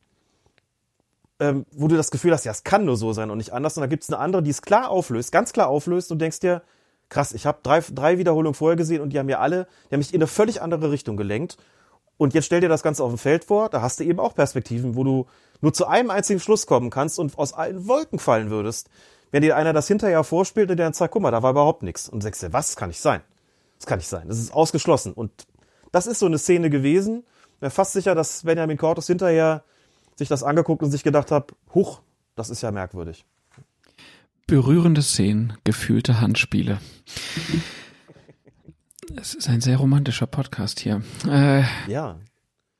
ähm, 1.40 1.66
wo 1.72 1.88
du 1.88 1.96
das 1.96 2.10
Gefühl 2.10 2.32
hast, 2.32 2.44
ja, 2.44 2.52
es 2.52 2.64
kann 2.64 2.84
nur 2.84 2.96
so 2.96 3.12
sein 3.12 3.30
und 3.30 3.38
nicht 3.38 3.52
anders. 3.52 3.76
Und 3.76 3.80
da 3.80 3.86
gibt 3.86 4.04
es 4.04 4.10
eine 4.10 4.18
andere, 4.18 4.42
die 4.42 4.50
es 4.50 4.62
klar 4.62 4.90
auflöst, 4.90 5.32
ganz 5.32 5.52
klar 5.52 5.68
auflöst 5.68 6.12
und 6.12 6.20
denkst 6.20 6.40
dir, 6.40 6.62
krass, 7.08 7.32
ich 7.32 7.44
habe 7.44 7.58
drei, 7.62 7.80
drei 7.80 8.18
Wiederholungen 8.18 8.54
vorher 8.54 8.76
gesehen 8.76 9.00
und 9.00 9.12
die 9.12 9.18
haben 9.18 9.26
mir 9.26 9.40
alle, 9.40 9.66
die 9.88 9.94
haben 9.94 10.00
mich 10.00 10.14
in 10.14 10.20
eine 10.20 10.28
völlig 10.28 10.62
andere 10.62 10.90
Richtung 10.90 11.16
gelenkt. 11.16 11.56
Und 12.16 12.34
jetzt 12.34 12.44
stell 12.44 12.60
dir 12.60 12.68
das 12.68 12.82
Ganze 12.82 13.02
auf 13.02 13.10
dem 13.10 13.18
Feld 13.18 13.44
vor, 13.44 13.68
da 13.70 13.80
hast 13.82 13.98
du 13.98 14.04
eben 14.04 14.20
auch 14.20 14.34
Perspektiven, 14.34 14.94
wo 14.94 15.04
du 15.04 15.26
nur 15.60 15.72
zu 15.72 15.86
einem 15.86 16.10
einzigen 16.10 16.38
Schluss 16.38 16.66
kommen 16.66 16.90
kannst 16.90 17.18
und 17.18 17.36
aus 17.38 17.52
allen 17.52 17.88
Wolken 17.88 18.18
fallen 18.18 18.50
würdest, 18.50 18.90
wenn 19.30 19.42
dir 19.42 19.56
einer 19.56 19.72
das 19.72 19.88
hinterher 19.88 20.24
vorspielt 20.24 20.70
und 20.70 20.76
der 20.76 20.86
dann 20.86 20.92
sagt, 20.92 21.12
guck 21.12 21.22
mal, 21.22 21.30
da 21.30 21.42
war 21.42 21.50
überhaupt 21.52 21.82
nichts. 21.82 22.08
Und 22.08 22.22
du 22.22 22.24
sagst 22.24 22.42
dir, 22.42 22.52
was 22.52 22.68
das 22.68 22.76
kann 22.76 22.88
nicht 22.88 23.00
sein? 23.00 23.20
Das 23.78 23.86
kann 23.86 23.98
nicht 23.98 24.08
sein. 24.08 24.28
Das 24.28 24.38
ist 24.38 24.52
ausgeschlossen. 24.52 25.12
Und 25.12 25.30
das 25.92 26.06
ist 26.06 26.18
so 26.18 26.26
eine 26.26 26.38
Szene 26.38 26.70
gewesen. 26.70 27.24
Ich 27.54 27.60
bin 27.60 27.70
fast 27.70 27.92
sicher, 27.92 28.14
dass 28.14 28.42
Benjamin 28.44 28.76
Cortus 28.76 29.06
hinterher 29.06 29.64
sich 30.16 30.28
das 30.28 30.42
angeguckt 30.42 30.82
und 30.82 30.90
sich 30.90 31.02
gedacht 31.02 31.30
hat, 31.30 31.52
huch, 31.74 32.00
das 32.36 32.50
ist 32.50 32.62
ja 32.62 32.70
merkwürdig. 32.70 33.24
Berührende 34.46 35.02
Szenen, 35.02 35.56
gefühlte 35.64 36.20
Handspiele. 36.20 36.78
Es 39.16 39.34
ist 39.34 39.48
ein 39.48 39.60
sehr 39.60 39.76
romantischer 39.76 40.26
Podcast 40.26 40.80
hier. 40.80 41.02
Äh, 41.28 41.62
Ja. 41.88 42.18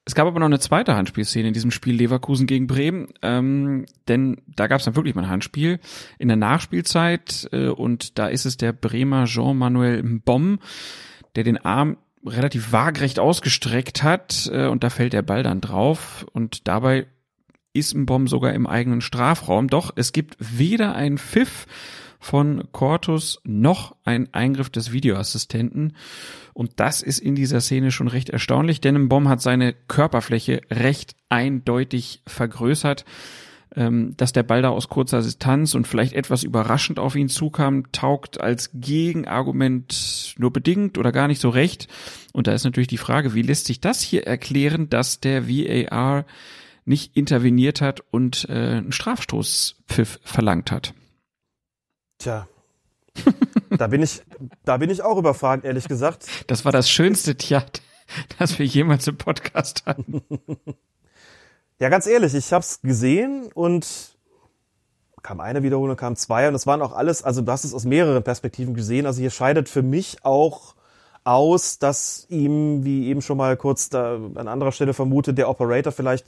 Es 0.05 0.15
gab 0.15 0.27
aber 0.27 0.41
noch 0.41 0.47
eine 0.47 0.59
zweite 0.59 0.97
Handspielszene 0.97 1.49
in 1.49 1.55
diesem 1.55 1.71
Spiel 1.71 1.95
Leverkusen 1.95 2.47
gegen 2.47 2.67
Bremen, 2.67 3.09
ähm, 3.23 3.87
denn 4.09 4.41
da 4.47 4.67
gab 4.67 4.79
es 4.79 4.85
dann 4.85 4.97
wirklich 4.97 5.15
mal 5.15 5.23
ein 5.23 5.31
Handspiel 5.31 5.79
in 6.19 6.29
der 6.29 6.37
Nachspielzeit 6.37 7.49
äh, 7.53 7.69
und 7.69 8.19
da 8.19 8.27
ist 8.27 8.47
es 8.47 8.57
der 8.57 8.73
Bremer 8.73 9.27
Jean-Manuel 9.27 10.03
Mbom, 10.03 10.59
der 11.37 11.45
den 11.45 11.59
Arm 11.59 11.99
relativ 12.25 12.73
waagrecht 12.73 13.19
ausgestreckt 13.19 14.03
hat 14.03 14.51
äh, 14.53 14.67
und 14.67 14.85
da 14.85 14.91
fällt 14.91 15.13
der 15.13 15.23
Ball 15.23 15.43
dann 15.43 15.61
drauf 15.61 16.27
und 16.33 16.67
dabei 16.67 17.07
ist 17.73 17.95
Mbom 17.95 18.27
sogar 18.27 18.53
im 18.53 18.67
eigenen 18.67 19.01
Strafraum. 19.01 19.69
Doch 19.69 19.93
es 19.95 20.13
gibt 20.13 20.37
weder 20.39 20.95
ein 20.95 21.19
Pfiff 21.19 21.67
von 22.21 22.69
Cortus 22.71 23.41
noch 23.45 23.97
ein 24.05 24.33
Eingriff 24.33 24.71
des 24.71 24.93
Videoassistenten. 24.93 25.97
Und 26.53 26.73
das 26.77 27.01
ist 27.01 27.19
in 27.19 27.35
dieser 27.35 27.61
Szene 27.61 27.91
schon 27.91 28.09
recht 28.09 28.29
erstaunlich, 28.29 28.81
denn 28.81 29.03
Mbom 29.05 29.29
hat 29.29 29.41
seine 29.41 29.73
Körperfläche 29.89 30.61
recht 30.71 31.17
eindeutig 31.31 32.23
vergrößert. 32.27 33.05
Ähm, 33.77 34.15
dass 34.17 34.33
der 34.33 34.43
Ball 34.43 34.63
da 34.63 34.71
aus 34.71 34.89
kurzer 34.89 35.23
Distanz 35.23 35.77
und 35.77 35.87
vielleicht 35.87 36.13
etwas 36.13 36.43
überraschend 36.43 36.99
auf 36.99 37.15
ihn 37.15 37.29
zukam, 37.29 37.93
taugt 37.93 38.41
als 38.41 38.71
Gegenargument 38.75 40.35
nur 40.39 40.53
bedingt 40.53 40.99
oder 40.99 41.13
gar 41.13 41.29
nicht 41.29 41.41
so 41.41 41.51
recht. 41.51 41.87
Und 42.33 42.49
da 42.49 42.53
ist 42.53 42.65
natürlich 42.65 42.89
die 42.89 42.97
Frage, 42.97 43.33
wie 43.33 43.43
lässt 43.43 43.67
sich 43.67 43.81
das 43.81 44.01
hier 44.01 44.27
erklären, 44.27 44.91
dass 44.91 45.21
der 45.21 45.49
VAR 45.49 46.27
nicht 46.85 47.17
interveniert 47.17 47.81
hat 47.81 48.01
und 48.11 48.49
äh, 48.49 48.79
einen 48.79 48.91
Strafstoßpfiff 48.91 50.19
verlangt 50.25 50.73
hat. 50.73 50.93
Tja. 52.21 52.47
da 53.71 53.87
bin 53.87 54.03
ich, 54.03 54.23
da 54.65 54.77
bin 54.77 54.91
ich 54.91 55.03
auch 55.03 55.17
überfragt, 55.17 55.65
ehrlich 55.65 55.89
gesagt. 55.89 56.27
Das 56.47 56.67
war 56.67 56.71
das 56.71 56.89
schönste 56.89 57.35
Tja, 57.37 57.65
das 58.39 58.59
wir 58.59 58.67
jemals 58.67 59.07
im 59.09 59.17
Podcast 59.17 59.87
hatten. 59.87 60.23
Ja, 61.79 61.89
ganz 61.89 62.07
ehrlich, 62.07 62.35
ich 62.35 62.53
hab's 62.53 62.83
gesehen 62.83 63.51
und 63.55 63.87
kam 65.23 65.41
eine 65.41 65.63
Wiederholung, 65.63 65.97
kam 65.97 66.15
zwei 66.15 66.47
und 66.47 66.55
es 66.55 66.67
waren 66.67 66.83
auch 66.83 66.93
alles, 66.93 67.23
also 67.23 67.41
du 67.41 67.51
hast 67.51 67.65
es 67.65 67.73
aus 67.73 67.87
mehreren 67.87 68.23
Perspektiven 68.23 68.75
gesehen. 68.75 69.07
Also 69.07 69.21
hier 69.21 69.31
scheidet 69.31 69.71
für 69.71 69.83
mich 69.83 70.23
auch 70.23 70.75
aus, 71.25 71.79
dass 71.79 72.27
ihm, 72.29 72.85
wie 72.85 73.09
eben 73.09 73.23
schon 73.23 73.39
mal 73.39 73.57
kurz 73.57 73.89
da 73.89 74.17
an 74.35 74.47
anderer 74.47 74.73
Stelle 74.73 74.93
vermutet, 74.93 75.39
der 75.39 75.49
Operator 75.49 75.91
vielleicht 75.91 76.27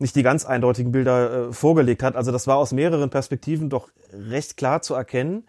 nicht 0.00 0.16
die 0.16 0.22
ganz 0.22 0.44
eindeutigen 0.44 0.92
Bilder 0.92 1.48
äh, 1.48 1.52
vorgelegt 1.52 2.02
hat. 2.02 2.16
Also 2.16 2.32
das 2.32 2.46
war 2.46 2.56
aus 2.56 2.72
mehreren 2.72 3.10
Perspektiven 3.10 3.68
doch 3.68 3.88
recht 4.12 4.56
klar 4.56 4.82
zu 4.82 4.94
erkennen. 4.94 5.44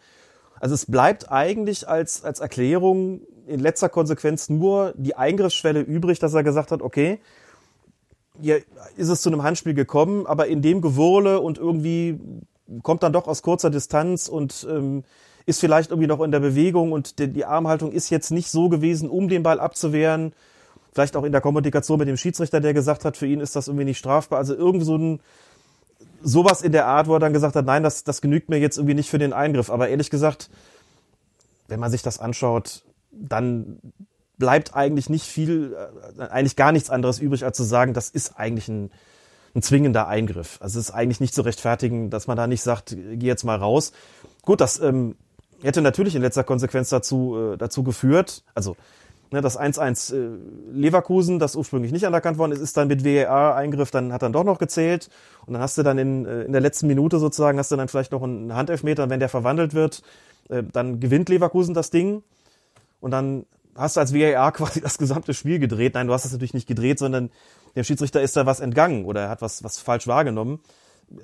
Also 0.59 0.75
es 0.75 0.85
bleibt 0.85 1.31
eigentlich 1.31 1.87
als, 1.87 2.23
als 2.23 2.39
Erklärung 2.39 3.21
in 3.47 3.59
letzter 3.59 3.89
Konsequenz 3.89 4.49
nur 4.49 4.93
die 4.95 5.15
Eingriffsschwelle 5.15 5.81
übrig, 5.81 6.19
dass 6.19 6.33
er 6.33 6.43
gesagt 6.43 6.71
hat, 6.71 6.81
okay, 6.81 7.19
hier 8.39 8.61
ist 8.95 9.09
es 9.09 9.21
zu 9.21 9.29
einem 9.29 9.43
Handspiel 9.43 9.73
gekommen, 9.73 10.25
aber 10.27 10.47
in 10.47 10.61
dem 10.61 10.81
Gewurle 10.81 11.39
und 11.39 11.57
irgendwie 11.57 12.19
kommt 12.83 13.03
dann 13.03 13.13
doch 13.13 13.27
aus 13.27 13.41
kurzer 13.41 13.69
Distanz 13.69 14.27
und 14.27 14.65
ähm, 14.69 15.03
ist 15.45 15.59
vielleicht 15.59 15.91
irgendwie 15.91 16.07
noch 16.07 16.21
in 16.21 16.31
der 16.31 16.39
Bewegung 16.39 16.91
und 16.91 17.19
die, 17.19 17.27
die 17.27 17.45
Armhaltung 17.45 17.91
ist 17.91 18.09
jetzt 18.09 18.31
nicht 18.31 18.49
so 18.49 18.69
gewesen, 18.69 19.09
um 19.09 19.27
den 19.27 19.43
Ball 19.43 19.59
abzuwehren. 19.59 20.33
Vielleicht 20.93 21.15
auch 21.15 21.23
in 21.23 21.31
der 21.31 21.41
Kommunikation 21.41 21.99
mit 21.99 22.07
dem 22.07 22.17
Schiedsrichter, 22.17 22.59
der 22.59 22.73
gesagt 22.73 23.05
hat, 23.05 23.17
für 23.17 23.27
ihn 23.27 23.39
ist 23.39 23.55
das 23.55 23.67
irgendwie 23.67 23.85
nicht 23.85 23.97
strafbar. 23.97 24.39
Also 24.39 24.55
irgendwie 24.55 24.85
so 24.85 24.97
ein 24.97 25.19
sowas 26.23 26.61
in 26.61 26.71
der 26.71 26.85
Art, 26.85 27.07
wo 27.07 27.15
er 27.15 27.19
dann 27.19 27.33
gesagt 27.33 27.55
hat, 27.55 27.65
nein, 27.65 27.83
das, 27.83 28.03
das 28.03 28.21
genügt 28.21 28.49
mir 28.49 28.57
jetzt 28.59 28.77
irgendwie 28.77 28.95
nicht 28.95 29.09
für 29.09 29.17
den 29.17 29.33
Eingriff. 29.33 29.69
Aber 29.69 29.89
ehrlich 29.89 30.09
gesagt, 30.09 30.49
wenn 31.67 31.79
man 31.79 31.91
sich 31.91 32.01
das 32.01 32.19
anschaut, 32.19 32.83
dann 33.11 33.79
bleibt 34.37 34.75
eigentlich 34.75 35.09
nicht 35.09 35.25
viel, 35.25 35.75
äh, 36.17 36.23
eigentlich 36.23 36.55
gar 36.55 36.71
nichts 36.71 36.89
anderes 36.89 37.19
übrig, 37.19 37.45
als 37.45 37.57
zu 37.57 37.63
sagen, 37.63 37.93
das 37.93 38.09
ist 38.09 38.37
eigentlich 38.37 38.67
ein, 38.67 38.91
ein 39.55 39.61
zwingender 39.61 40.07
Eingriff. 40.07 40.57
Also 40.61 40.79
es 40.79 40.89
ist 40.89 40.95
eigentlich 40.95 41.19
nicht 41.19 41.33
zu 41.33 41.41
rechtfertigen, 41.41 42.09
dass 42.09 42.27
man 42.27 42.37
da 42.37 42.47
nicht 42.47 42.61
sagt, 42.61 42.95
geh 42.95 43.27
jetzt 43.27 43.43
mal 43.43 43.57
raus. 43.57 43.91
Gut, 44.41 44.61
das 44.61 44.79
ähm, 44.79 45.15
hätte 45.61 45.81
natürlich 45.81 46.15
in 46.15 46.21
letzter 46.21 46.43
Konsequenz 46.43 46.89
dazu, 46.89 47.53
äh, 47.53 47.57
dazu 47.57 47.83
geführt, 47.83 48.43
also 48.55 48.75
ne, 49.31 49.41
das 49.41 49.59
1-1 49.59 50.13
äh, 50.13 50.37
Leverkusen, 50.71 51.39
das 51.39 51.55
ursprünglich 51.55 51.91
nicht 51.91 52.05
anerkannt 52.05 52.37
worden 52.37 52.51
ist, 52.51 52.59
ist 52.59 52.77
dann 52.77 52.87
mit 52.87 53.03
VAR-Eingriff, 53.03 53.91
dann 53.91 54.13
hat 54.13 54.21
dann 54.21 54.33
doch 54.33 54.43
noch 54.43 54.59
gezählt 54.59 55.09
und 55.45 55.53
dann 55.53 55.61
hast 55.61 55.77
du 55.77 55.83
dann 55.83 55.97
in, 55.97 56.25
äh, 56.25 56.43
in 56.43 56.51
der 56.51 56.61
letzten 56.61 56.87
Minute 56.87 57.19
sozusagen, 57.19 57.57
hast 57.57 57.71
du 57.71 57.75
dann 57.75 57.87
vielleicht 57.87 58.11
noch 58.11 58.23
einen 58.23 58.53
Handelfmeter 58.53 59.03
und 59.03 59.09
wenn 59.09 59.19
der 59.19 59.29
verwandelt 59.29 59.73
wird, 59.73 60.03
äh, 60.49 60.63
dann 60.63 60.99
gewinnt 60.99 61.29
Leverkusen 61.29 61.73
das 61.73 61.89
Ding 61.89 62.23
und 62.99 63.11
dann 63.11 63.45
hast 63.75 63.95
du 63.95 64.01
als 64.01 64.13
VAR 64.13 64.51
quasi 64.51 64.81
das 64.81 64.97
gesamte 64.97 65.33
Spiel 65.33 65.59
gedreht. 65.59 65.93
Nein, 65.95 66.07
du 66.07 66.13
hast 66.13 66.25
es 66.25 66.31
natürlich 66.31 66.53
nicht 66.53 66.67
gedreht, 66.67 66.99
sondern 66.99 67.31
dem 67.75 67.83
Schiedsrichter 67.83 68.21
ist 68.21 68.35
da 68.35 68.45
was 68.45 68.59
entgangen 68.59 69.05
oder 69.05 69.21
er 69.21 69.29
hat 69.29 69.41
was, 69.41 69.63
was 69.63 69.79
falsch 69.79 70.07
wahrgenommen. 70.07 70.59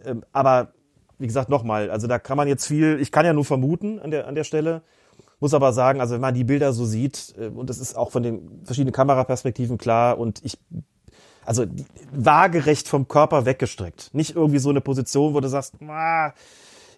Ähm, 0.05 0.23
aber 0.31 0.73
wie 1.19 1.27
gesagt, 1.27 1.49
nochmal, 1.49 1.89
also 1.89 2.07
da 2.07 2.19
kann 2.19 2.37
man 2.37 2.47
jetzt 2.47 2.67
viel, 2.67 2.99
ich 3.01 3.11
kann 3.11 3.25
ja 3.25 3.33
nur 3.33 3.45
vermuten 3.45 3.99
an 3.99 4.11
der, 4.11 4.27
an 4.27 4.35
der 4.35 4.43
Stelle, 4.43 4.81
muss 5.39 5.53
aber 5.53 5.73
sagen, 5.73 6.01
also 6.01 6.15
wenn 6.15 6.21
man 6.21 6.33
die 6.33 6.43
Bilder 6.43 6.73
so 6.73 6.85
sieht, 6.85 7.35
äh, 7.37 7.47
und 7.47 7.69
das 7.69 7.77
ist 7.77 7.95
auch 7.95 8.11
von 8.11 8.23
den 8.23 8.61
verschiedenen 8.63 8.93
Kameraperspektiven 8.93 9.77
klar, 9.77 10.17
und 10.17 10.43
ich, 10.43 10.57
also 11.45 11.65
waagerecht 12.11 12.87
vom 12.87 13.07
Körper 13.07 13.45
weggestreckt. 13.45 14.09
Nicht 14.13 14.35
irgendwie 14.35 14.59
so 14.59 14.69
eine 14.69 14.81
Position, 14.81 15.33
wo 15.33 15.39
du 15.39 15.47
sagst, 15.47 15.75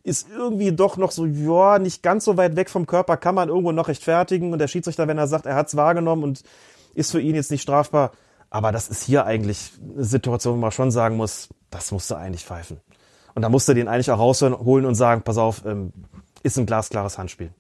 ist 0.04 0.28
irgendwie 0.30 0.72
doch 0.72 0.98
noch 0.98 1.12
so, 1.12 1.26
ja, 1.26 1.78
nicht 1.78 2.02
ganz 2.02 2.26
so 2.26 2.38
weit 2.38 2.56
weg 2.56 2.70
vom 2.70 2.88
Körper, 2.88 3.18
kann 3.18 3.36
man 3.36 3.50
irgendwo 3.50 3.72
noch 3.72 3.90
rechtfertigen. 3.90 4.54
Und 4.54 4.60
der 4.60 4.68
Schiedsrichter, 4.68 5.08
wenn 5.08 5.18
er 5.18 5.28
sagt, 5.28 5.46
er 5.46 5.56
hat's 5.56 5.76
wahrgenommen 5.76 6.24
und 6.24 6.44
ist 6.96 7.12
für 7.12 7.22
ihn 7.22 7.36
jetzt 7.36 7.52
nicht 7.52 7.62
strafbar. 7.62 8.12
Aber 8.50 8.72
das 8.72 8.90
ist 8.90 9.04
hier 9.04 9.26
eigentlich 9.26 9.74
eine 9.94 10.04
Situation, 10.04 10.56
wo 10.56 10.62
man 10.62 10.72
schon 10.72 10.92
sagen 10.92 11.18
muss, 11.18 11.50
das 11.70 11.92
musst 11.92 12.10
du 12.10 12.16
eigentlich 12.16 12.46
pfeifen. 12.46 12.80
Und 13.36 13.44
da 13.44 13.50
musst 13.50 13.70
du 13.70 13.74
den 13.74 13.88
eigentlich 13.88 14.10
auch 14.10 14.18
rausholen 14.18 14.86
und 14.86 14.96
sagen, 14.96 15.22
pass 15.22 15.38
auf, 15.38 15.66
ähm, 15.66 15.94
ist 16.42 16.58
ein 16.58 16.66
glasklares 16.66 17.18
Handspiel. 17.18 17.52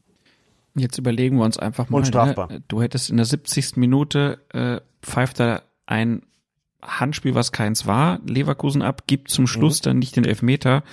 Jetzt 0.76 0.98
überlegen 0.98 1.38
wir 1.38 1.46
uns 1.46 1.58
einfach 1.58 1.90
mal. 1.90 1.98
Unstrafbar. 1.98 2.48
Ne? 2.52 2.64
Du 2.68 2.82
hättest 2.82 3.10
in 3.10 3.18
der 3.18 3.26
70. 3.26 3.78
Minute 3.78 4.40
äh, 4.54 4.80
pfeift 5.02 5.40
er 5.40 5.64
ein 5.86 6.24
Handspiel, 6.82 7.36
was 7.36 7.52
keins 7.52 7.86
war, 7.86 8.20
Leverkusen 8.26 8.82
ab, 8.82 9.04
gibt 9.08 9.30
zum 9.30 9.48
Schluss 9.48 9.82
mhm. 9.82 9.84
dann 9.84 10.00
nicht 10.00 10.16
den 10.16 10.26
Elfmeter. 10.26 10.84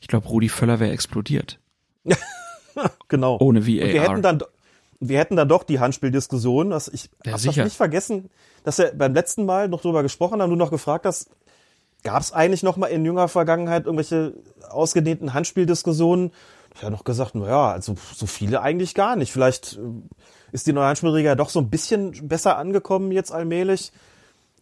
Ich 0.00 0.08
glaube, 0.08 0.28
Rudi 0.28 0.48
Völler 0.48 0.80
wäre 0.80 0.92
explodiert. 0.92 1.58
genau. 3.08 3.38
Ohne 3.40 3.66
VAR. 3.66 3.84
Und 3.86 3.92
wir 3.92 4.02
hätten 4.02 4.22
dann, 4.22 4.42
wir 5.00 5.18
hätten 5.18 5.36
dann 5.36 5.48
doch 5.48 5.64
die 5.64 5.80
Handspieldiskussion. 5.80 6.70
dass 6.70 6.88
ich 6.88 7.10
Ja, 7.24 7.32
hab 7.32 7.42
das 7.42 7.56
nicht 7.56 7.76
vergessen, 7.76 8.30
dass 8.64 8.78
wir 8.78 8.92
beim 8.94 9.14
letzten 9.14 9.46
Mal 9.46 9.68
noch 9.68 9.80
drüber 9.80 10.02
gesprochen 10.02 10.42
haben, 10.42 10.50
du 10.50 10.56
noch 10.56 10.70
gefragt 10.70 11.06
hast, 11.06 11.30
gab 12.02 12.20
es 12.20 12.32
eigentlich 12.32 12.62
noch 12.62 12.76
mal 12.76 12.88
in 12.88 13.04
jüngerer 13.04 13.28
Vergangenheit 13.28 13.86
irgendwelche 13.86 14.34
ausgedehnten 14.68 15.32
Handspieldiskussionen? 15.32 16.32
Ich 16.74 16.82
habe 16.82 16.92
noch 16.92 17.04
gesagt, 17.04 17.34
na 17.34 17.46
ja, 17.46 17.72
also 17.72 17.96
so 18.14 18.26
viele 18.26 18.62
eigentlich 18.62 18.94
gar 18.94 19.16
nicht. 19.16 19.32
Vielleicht 19.32 19.76
äh, 19.76 19.80
ist 20.52 20.66
die 20.66 20.72
neue 20.72 20.94
ja 21.22 21.34
doch 21.34 21.50
so 21.50 21.60
ein 21.60 21.70
bisschen 21.70 22.28
besser 22.28 22.56
angekommen 22.56 23.12
jetzt 23.12 23.32
allmählich. 23.32 23.92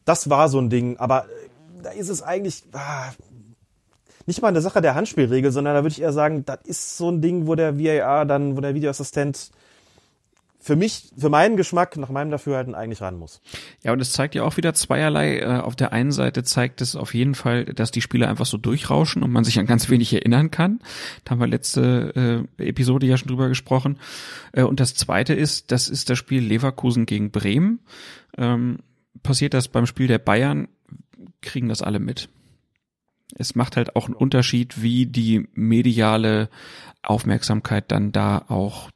Das 0.04 0.30
war 0.30 0.48
so 0.48 0.58
ein 0.58 0.70
Ding, 0.70 0.96
aber 0.96 1.24
äh, 1.24 1.82
da 1.82 1.90
ist 1.90 2.08
es 2.08 2.22
eigentlich 2.22 2.64
ah, 2.72 3.10
nicht 4.26 4.42
mal 4.42 4.48
eine 4.48 4.60
Sache 4.60 4.80
der 4.80 4.94
Handspielregel, 4.94 5.52
sondern 5.52 5.74
da 5.74 5.82
würde 5.82 5.92
ich 5.92 6.02
eher 6.02 6.12
sagen, 6.12 6.44
das 6.44 6.60
ist 6.64 6.96
so 6.96 7.10
ein 7.10 7.20
Ding, 7.20 7.46
wo 7.46 7.54
der 7.54 7.78
VAR 7.78 8.26
dann, 8.26 8.56
wo 8.56 8.60
der 8.60 8.74
Videoassistent 8.74 9.50
für 10.60 10.76
mich, 10.76 11.12
für 11.16 11.28
meinen 11.28 11.56
Geschmack, 11.56 11.96
nach 11.96 12.08
meinem 12.08 12.30
Dafürhalten 12.30 12.74
eigentlich 12.74 13.00
ran 13.00 13.16
muss. 13.16 13.40
Ja, 13.82 13.92
und 13.92 14.00
es 14.00 14.12
zeigt 14.12 14.34
ja 14.34 14.42
auch 14.42 14.56
wieder 14.56 14.74
zweierlei. 14.74 15.38
Äh, 15.38 15.60
Auf 15.60 15.76
der 15.76 15.92
einen 15.92 16.10
Seite 16.10 16.42
zeigt 16.42 16.80
es 16.80 16.96
auf 16.96 17.14
jeden 17.14 17.34
Fall, 17.34 17.64
dass 17.64 17.90
die 17.90 18.00
Spieler 18.00 18.28
einfach 18.28 18.46
so 18.46 18.58
durchrauschen 18.58 19.22
und 19.22 19.30
man 19.30 19.44
sich 19.44 19.58
an 19.58 19.66
ganz 19.66 19.88
wenig 19.88 20.12
erinnern 20.12 20.50
kann. 20.50 20.80
Da 21.24 21.30
haben 21.30 21.40
wir 21.40 21.46
letzte 21.46 22.46
äh, 22.58 22.68
Episode 22.68 23.06
ja 23.06 23.16
schon 23.16 23.28
drüber 23.28 23.48
gesprochen. 23.48 23.98
Äh, 24.52 24.62
und 24.64 24.80
das 24.80 24.94
zweite 24.94 25.32
ist, 25.32 25.70
das 25.70 25.88
ist 25.88 26.10
das 26.10 26.18
Spiel 26.18 26.42
Leverkusen 26.42 27.06
gegen 27.06 27.30
Bremen. 27.30 27.80
Ähm, 28.36 28.78
passiert 29.22 29.54
das 29.54 29.68
beim 29.68 29.86
Spiel 29.86 30.08
der 30.08 30.18
Bayern, 30.18 30.68
kriegen 31.40 31.68
das 31.68 31.82
alle 31.82 32.00
mit. 32.00 32.28
Es 33.36 33.54
macht 33.54 33.76
halt 33.76 33.94
auch 33.94 34.06
einen 34.06 34.14
Unterschied, 34.14 34.82
wie 34.82 35.06
die 35.06 35.46
mediale 35.52 36.48
Aufmerksamkeit 37.02 37.92
dann 37.92 38.10
da 38.10 38.44
auch 38.48 38.90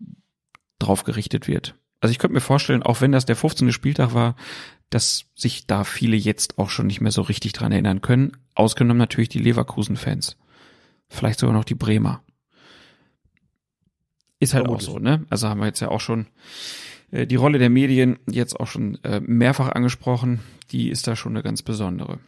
drauf 0.82 1.04
gerichtet 1.04 1.48
wird. 1.48 1.74
Also 2.00 2.12
ich 2.12 2.18
könnte 2.18 2.34
mir 2.34 2.40
vorstellen, 2.40 2.82
auch 2.82 3.00
wenn 3.00 3.12
das 3.12 3.26
der 3.26 3.36
15. 3.36 3.72
Spieltag 3.72 4.12
war, 4.12 4.34
dass 4.90 5.26
sich 5.34 5.66
da 5.66 5.84
viele 5.84 6.16
jetzt 6.16 6.58
auch 6.58 6.68
schon 6.68 6.86
nicht 6.86 7.00
mehr 7.00 7.12
so 7.12 7.22
richtig 7.22 7.52
dran 7.52 7.72
erinnern 7.72 8.02
können. 8.02 8.36
Ausgenommen 8.54 8.98
natürlich 8.98 9.28
die 9.28 9.38
Leverkusen-Fans. 9.38 10.36
Vielleicht 11.08 11.38
sogar 11.38 11.54
noch 11.54 11.64
die 11.64 11.74
Bremer. 11.74 12.22
Ist 14.40 14.54
halt 14.54 14.64
Vermutlich. 14.64 14.88
auch 14.88 14.94
so, 14.94 14.98
ne? 14.98 15.24
Also 15.30 15.48
haben 15.48 15.60
wir 15.60 15.66
jetzt 15.66 15.80
ja 15.80 15.88
auch 15.88 16.00
schon 16.00 16.26
äh, 17.12 17.26
die 17.26 17.36
Rolle 17.36 17.58
der 17.58 17.70
Medien 17.70 18.18
jetzt 18.28 18.58
auch 18.58 18.66
schon 18.66 19.02
äh, 19.04 19.20
mehrfach 19.20 19.68
angesprochen. 19.68 20.40
Die 20.72 20.90
ist 20.90 21.06
da 21.06 21.14
schon 21.14 21.32
eine 21.32 21.44
ganz 21.44 21.62
besondere. 21.62 22.18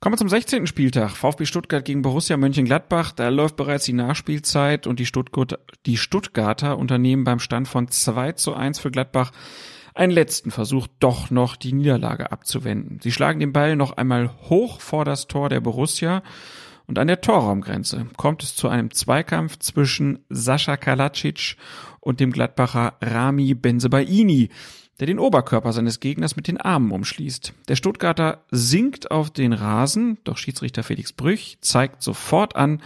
Kommen 0.00 0.12
wir 0.12 0.18
zum 0.18 0.28
16. 0.28 0.66
Spieltag. 0.66 1.12
VfB 1.16 1.46
Stuttgart 1.46 1.84
gegen 1.84 2.02
Borussia 2.02 2.36
Mönchengladbach. 2.36 3.12
Da 3.12 3.28
läuft 3.30 3.56
bereits 3.56 3.86
die 3.86 3.94
Nachspielzeit 3.94 4.86
und 4.86 5.00
die, 5.00 5.06
Stuttgart, 5.06 5.58
die 5.86 5.96
Stuttgarter 5.96 6.76
unternehmen 6.76 7.24
beim 7.24 7.38
Stand 7.38 7.66
von 7.66 7.88
2 7.88 8.32
zu 8.32 8.54
1 8.54 8.78
für 8.78 8.90
Gladbach 8.90 9.32
einen 9.94 10.12
letzten 10.12 10.50
Versuch, 10.50 10.86
doch 11.00 11.30
noch 11.30 11.56
die 11.56 11.72
Niederlage 11.72 12.30
abzuwenden. 12.30 13.00
Sie 13.02 13.10
schlagen 13.10 13.40
den 13.40 13.54
Ball 13.54 13.76
noch 13.76 13.96
einmal 13.96 14.30
hoch 14.50 14.80
vor 14.80 15.06
das 15.06 15.26
Tor 15.28 15.48
der 15.48 15.60
Borussia 15.60 16.22
und 16.86 16.98
an 16.98 17.08
der 17.08 17.20
Torraumgrenze 17.20 18.06
kommt 18.16 18.42
es 18.42 18.54
zu 18.54 18.68
einem 18.68 18.90
Zweikampf 18.90 19.58
zwischen 19.58 20.20
Sascha 20.28 20.76
Kalacic 20.76 21.56
und 22.00 22.20
dem 22.20 22.30
Gladbacher 22.30 22.94
Rami 23.00 23.54
Benzebaini, 23.54 24.50
der 25.00 25.06
den 25.06 25.18
Oberkörper 25.18 25.72
seines 25.72 26.00
Gegners 26.00 26.36
mit 26.36 26.48
den 26.48 26.60
Armen 26.60 26.90
umschließt. 26.90 27.52
Der 27.68 27.76
Stuttgarter 27.76 28.44
sinkt 28.50 29.10
auf 29.10 29.30
den 29.30 29.52
Rasen, 29.52 30.18
doch 30.24 30.38
Schiedsrichter 30.38 30.82
Felix 30.82 31.12
Brüch 31.12 31.58
zeigt 31.60 32.02
sofort 32.02 32.56
an, 32.56 32.82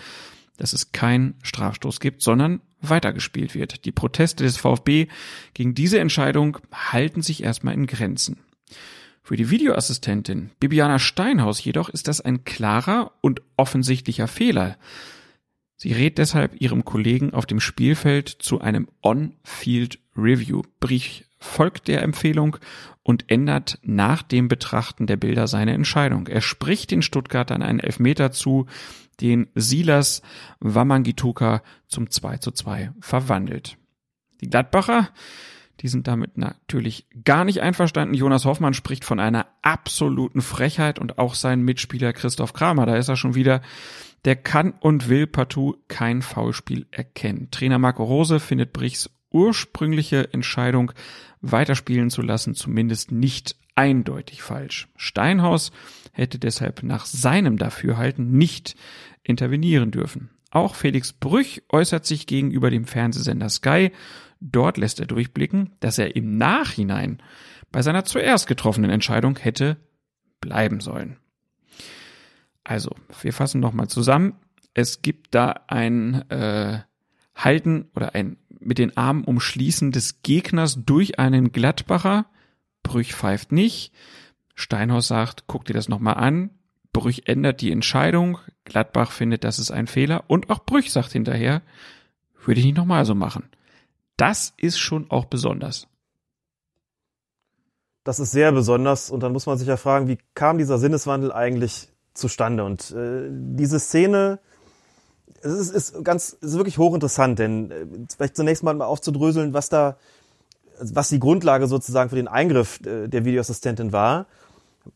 dass 0.57 0.73
es 0.73 0.93
keinen 0.93 1.35
Strafstoß 1.43 2.01
gibt, 2.01 2.23
sondern 2.23 2.61
weitergespielt 2.81 3.55
wird. 3.55 3.85
Die 3.85 3.93
Proteste 3.93 4.45
des 4.45 4.57
VfB 4.57 5.07
gegen 5.55 5.75
diese 5.75 6.01
Entscheidung 6.01 6.59
halten 6.73 7.23
sich 7.23 7.43
erstmal 7.43 7.75
in 7.75 7.87
Grenzen. 7.87 8.39
Für 9.23 9.37
die 9.37 9.51
Videoassistentin 9.51 10.51
Bibiana 10.59 10.99
Steinhaus 10.99 11.63
jedoch 11.63 11.89
ist 11.89 12.09
das 12.09 12.21
ein 12.21 12.45
klarer 12.45 13.13
und 13.21 13.43
offensichtlicher 13.57 14.27
Fehler. 14.27 14.77
Sie 15.77 15.93
rät 15.93 16.19
deshalb 16.19 16.61
ihrem 16.61 16.85
Kollegen 16.85 17.33
auf 17.33 17.47
dem 17.47 17.61
Spielfeld 17.61 18.29
zu 18.29 18.61
einem 18.61 18.89
On-Field 19.03 19.99
Review. 20.17 20.63
Brich 20.81 21.25
folgt 21.41 21.89
der 21.89 22.03
Empfehlung 22.03 22.59
und 23.03 23.31
ändert 23.31 23.79
nach 23.83 24.23
dem 24.23 24.49
Betrachten 24.49 25.07
der 25.07 25.17
Bilder 25.17 25.49
seine 25.49 25.73
Entscheidung. 25.73 26.27
Er 26.27 26.43
spricht 26.43 26.91
den 26.91 27.03
Stuttgartern 27.03 27.63
einen 27.63 27.81
Elfmeter 27.81 28.31
zu, 28.31 28.67
den 29.21 29.49
Silas 29.55 30.23
Wamangituka 30.61 31.63
zum 31.89 32.11
2 32.11 32.39
zu 32.39 32.53
2 32.53 32.93
verwandelt. 33.01 33.77
Die 34.41 34.49
Gladbacher, 34.49 35.11
Die 35.81 35.89
sind 35.89 36.07
damit 36.09 36.37
natürlich 36.37 37.07
gar 37.25 37.45
nicht 37.45 37.63
einverstanden. 37.63 38.15
Jonas 38.15 38.45
Hoffmann 38.45 38.75
spricht 38.75 39.05
von 39.05 39.19
einer 39.19 39.47
absoluten 39.63 40.43
Frechheit 40.43 40.99
und 40.99 41.19
auch 41.19 41.35
sein 41.35 41.63
Mitspieler 41.63 42.13
Christoph 42.13 42.53
Kramer, 42.53 42.87
da 42.87 42.97
ist 42.97 43.09
er 43.09 43.17
schon 43.17 43.35
wieder, 43.35 43.63
der 44.27 44.37
kann 44.37 44.75
und 44.81 45.09
will 45.09 45.27
partout 45.27 45.79
kein 45.89 46.21
Foulspiel 46.21 46.87
erkennen. 46.91 47.49
Trainer 47.51 47.79
Marco 47.79 48.05
Rose 48.05 48.41
findet 48.41 48.75
Brichs 48.75 49.11
ursprüngliche 49.31 50.33
Entscheidung, 50.33 50.93
weiterspielen 51.41 52.11
zu 52.11 52.23
lassen, 52.23 52.55
zumindest 52.55 53.13
nicht 53.13 53.57
eindeutig 53.75 54.43
falsch. 54.43 54.89
Steinhaus 54.97 55.73
hätte 56.13 56.39
deshalb 56.39 56.83
nach 56.83 57.07
seinem 57.07 57.57
Dafürhalten 57.57 58.33
nicht 58.33 58.77
intervenieren 59.23 59.91
dürfen. 59.91 60.31
Auch 60.51 60.75
Felix 60.75 61.13
Brüch 61.13 61.63
äußert 61.71 62.05
sich 62.05 62.27
gegenüber 62.27 62.71
dem 62.71 62.85
Fernsehsender 62.85 63.49
Sky. 63.49 63.93
Dort 64.41 64.77
lässt 64.77 65.01
er 65.01 65.07
durchblicken, 65.07 65.71
dass 65.81 65.99
er 65.99 66.17
im 66.17 66.37
Nachhinein 66.37 67.23
bei 67.71 67.83
seiner 67.83 68.05
zuerst 68.05 68.47
getroffenen 68.49 68.91
Entscheidung 68.91 69.39
hätte 69.39 69.77
bleiben 70.41 70.81
sollen. 70.81 71.19
Also, 72.65 72.91
wir 73.23 73.33
fassen 73.33 73.61
nochmal 73.61 73.89
zusammen. 73.89 74.35
Es 74.75 75.03
gibt 75.03 75.35
da 75.35 75.55
ein 75.69 76.29
äh, 76.31 76.81
Halten 77.35 77.91
oder 77.95 78.15
ein 78.15 78.37
mit 78.61 78.79
den 78.79 78.97
Armen 78.97 79.25
umschließen 79.25 79.93
des 79.93 80.23
Gegners 80.23 80.85
durch 80.85 81.19
einen 81.19 81.53
Gladbacher. 81.53 82.27
Brüch 82.83 83.15
pfeift 83.15 83.53
nicht. 83.53 83.93
Steinhaus 84.55 85.09
sagt, 85.09 85.45
guck 85.47 85.65
dir 85.65 85.75
das 85.75 85.89
nochmal 85.89 86.15
an. 86.15 86.51
Brüch 86.93 87.23
ändert 87.27 87.61
die 87.61 87.73
Entscheidung. 87.73 88.39
Gladbach 88.65 89.13
findet, 89.13 89.45
das 89.45 89.59
ist 89.59 89.71
ein 89.71 89.87
Fehler. 89.87 90.25
Und 90.29 90.51
auch 90.51 90.65
Brüch 90.65 90.93
sagt 90.93 91.13
hinterher, 91.13 91.63
würde 92.45 92.61
ich 92.61 92.67
nicht 92.67 92.77
nochmal 92.77 93.05
so 93.05 93.15
machen. 93.15 93.49
Das 94.17 94.53
ist 94.57 94.79
schon 94.79 95.11
auch 95.11 95.25
besonders. 95.27 95.87
Das 98.05 98.19
ist 98.19 98.33
sehr 98.33 98.51
besonders 98.53 99.11
und 99.11 99.23
dann 99.23 99.33
muss 99.33 99.47
man 99.47 99.59
sich 99.59 99.69
ja 99.69 99.77
fragen, 99.77 100.09
wie 100.09 100.19
kam 100.35 100.59
dieser 100.59 100.79
Sinneswandel 100.79 101.33
eigentlich 101.33 101.89
zustande? 102.15 102.65
Und 102.65 102.91
äh, 102.93 103.29
diese 103.31 103.79
Szene, 103.79 104.41
es 105.43 105.53
ist, 105.53 105.71
ist 105.71 106.05
ganz, 106.05 106.37
ist 106.41 106.57
wirklich 106.57 106.79
hochinteressant, 106.79 107.39
denn 107.39 107.71
äh, 107.71 107.87
vielleicht 108.15 108.37
zunächst 108.37 108.63
mal 108.63 108.81
aufzudröseln, 108.83 109.55
was 109.55 109.69
da, 109.69 109.97
was 110.81 111.09
die 111.09 111.21
Grundlage 111.21 111.67
sozusagen 111.67 112.11
für 112.11 112.17
den 112.17 112.29
Eingriff 112.29 112.81
äh, 112.85 113.09
der 113.09 113.25
Videoassistentin 113.25 113.93
war. 113.93 114.27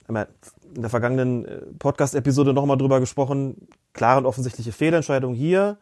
In 0.08 0.82
der 0.82 0.90
vergangenen 0.90 1.44
äh, 1.44 1.60
Podcast-Episode 1.78 2.52
nochmal 2.52 2.76
drüber 2.76 3.00
gesprochen, 3.00 3.68
klare 3.92 4.18
und 4.18 4.26
offensichtliche 4.26 4.72
Fehlentscheidung 4.72 5.34
hier. 5.34 5.78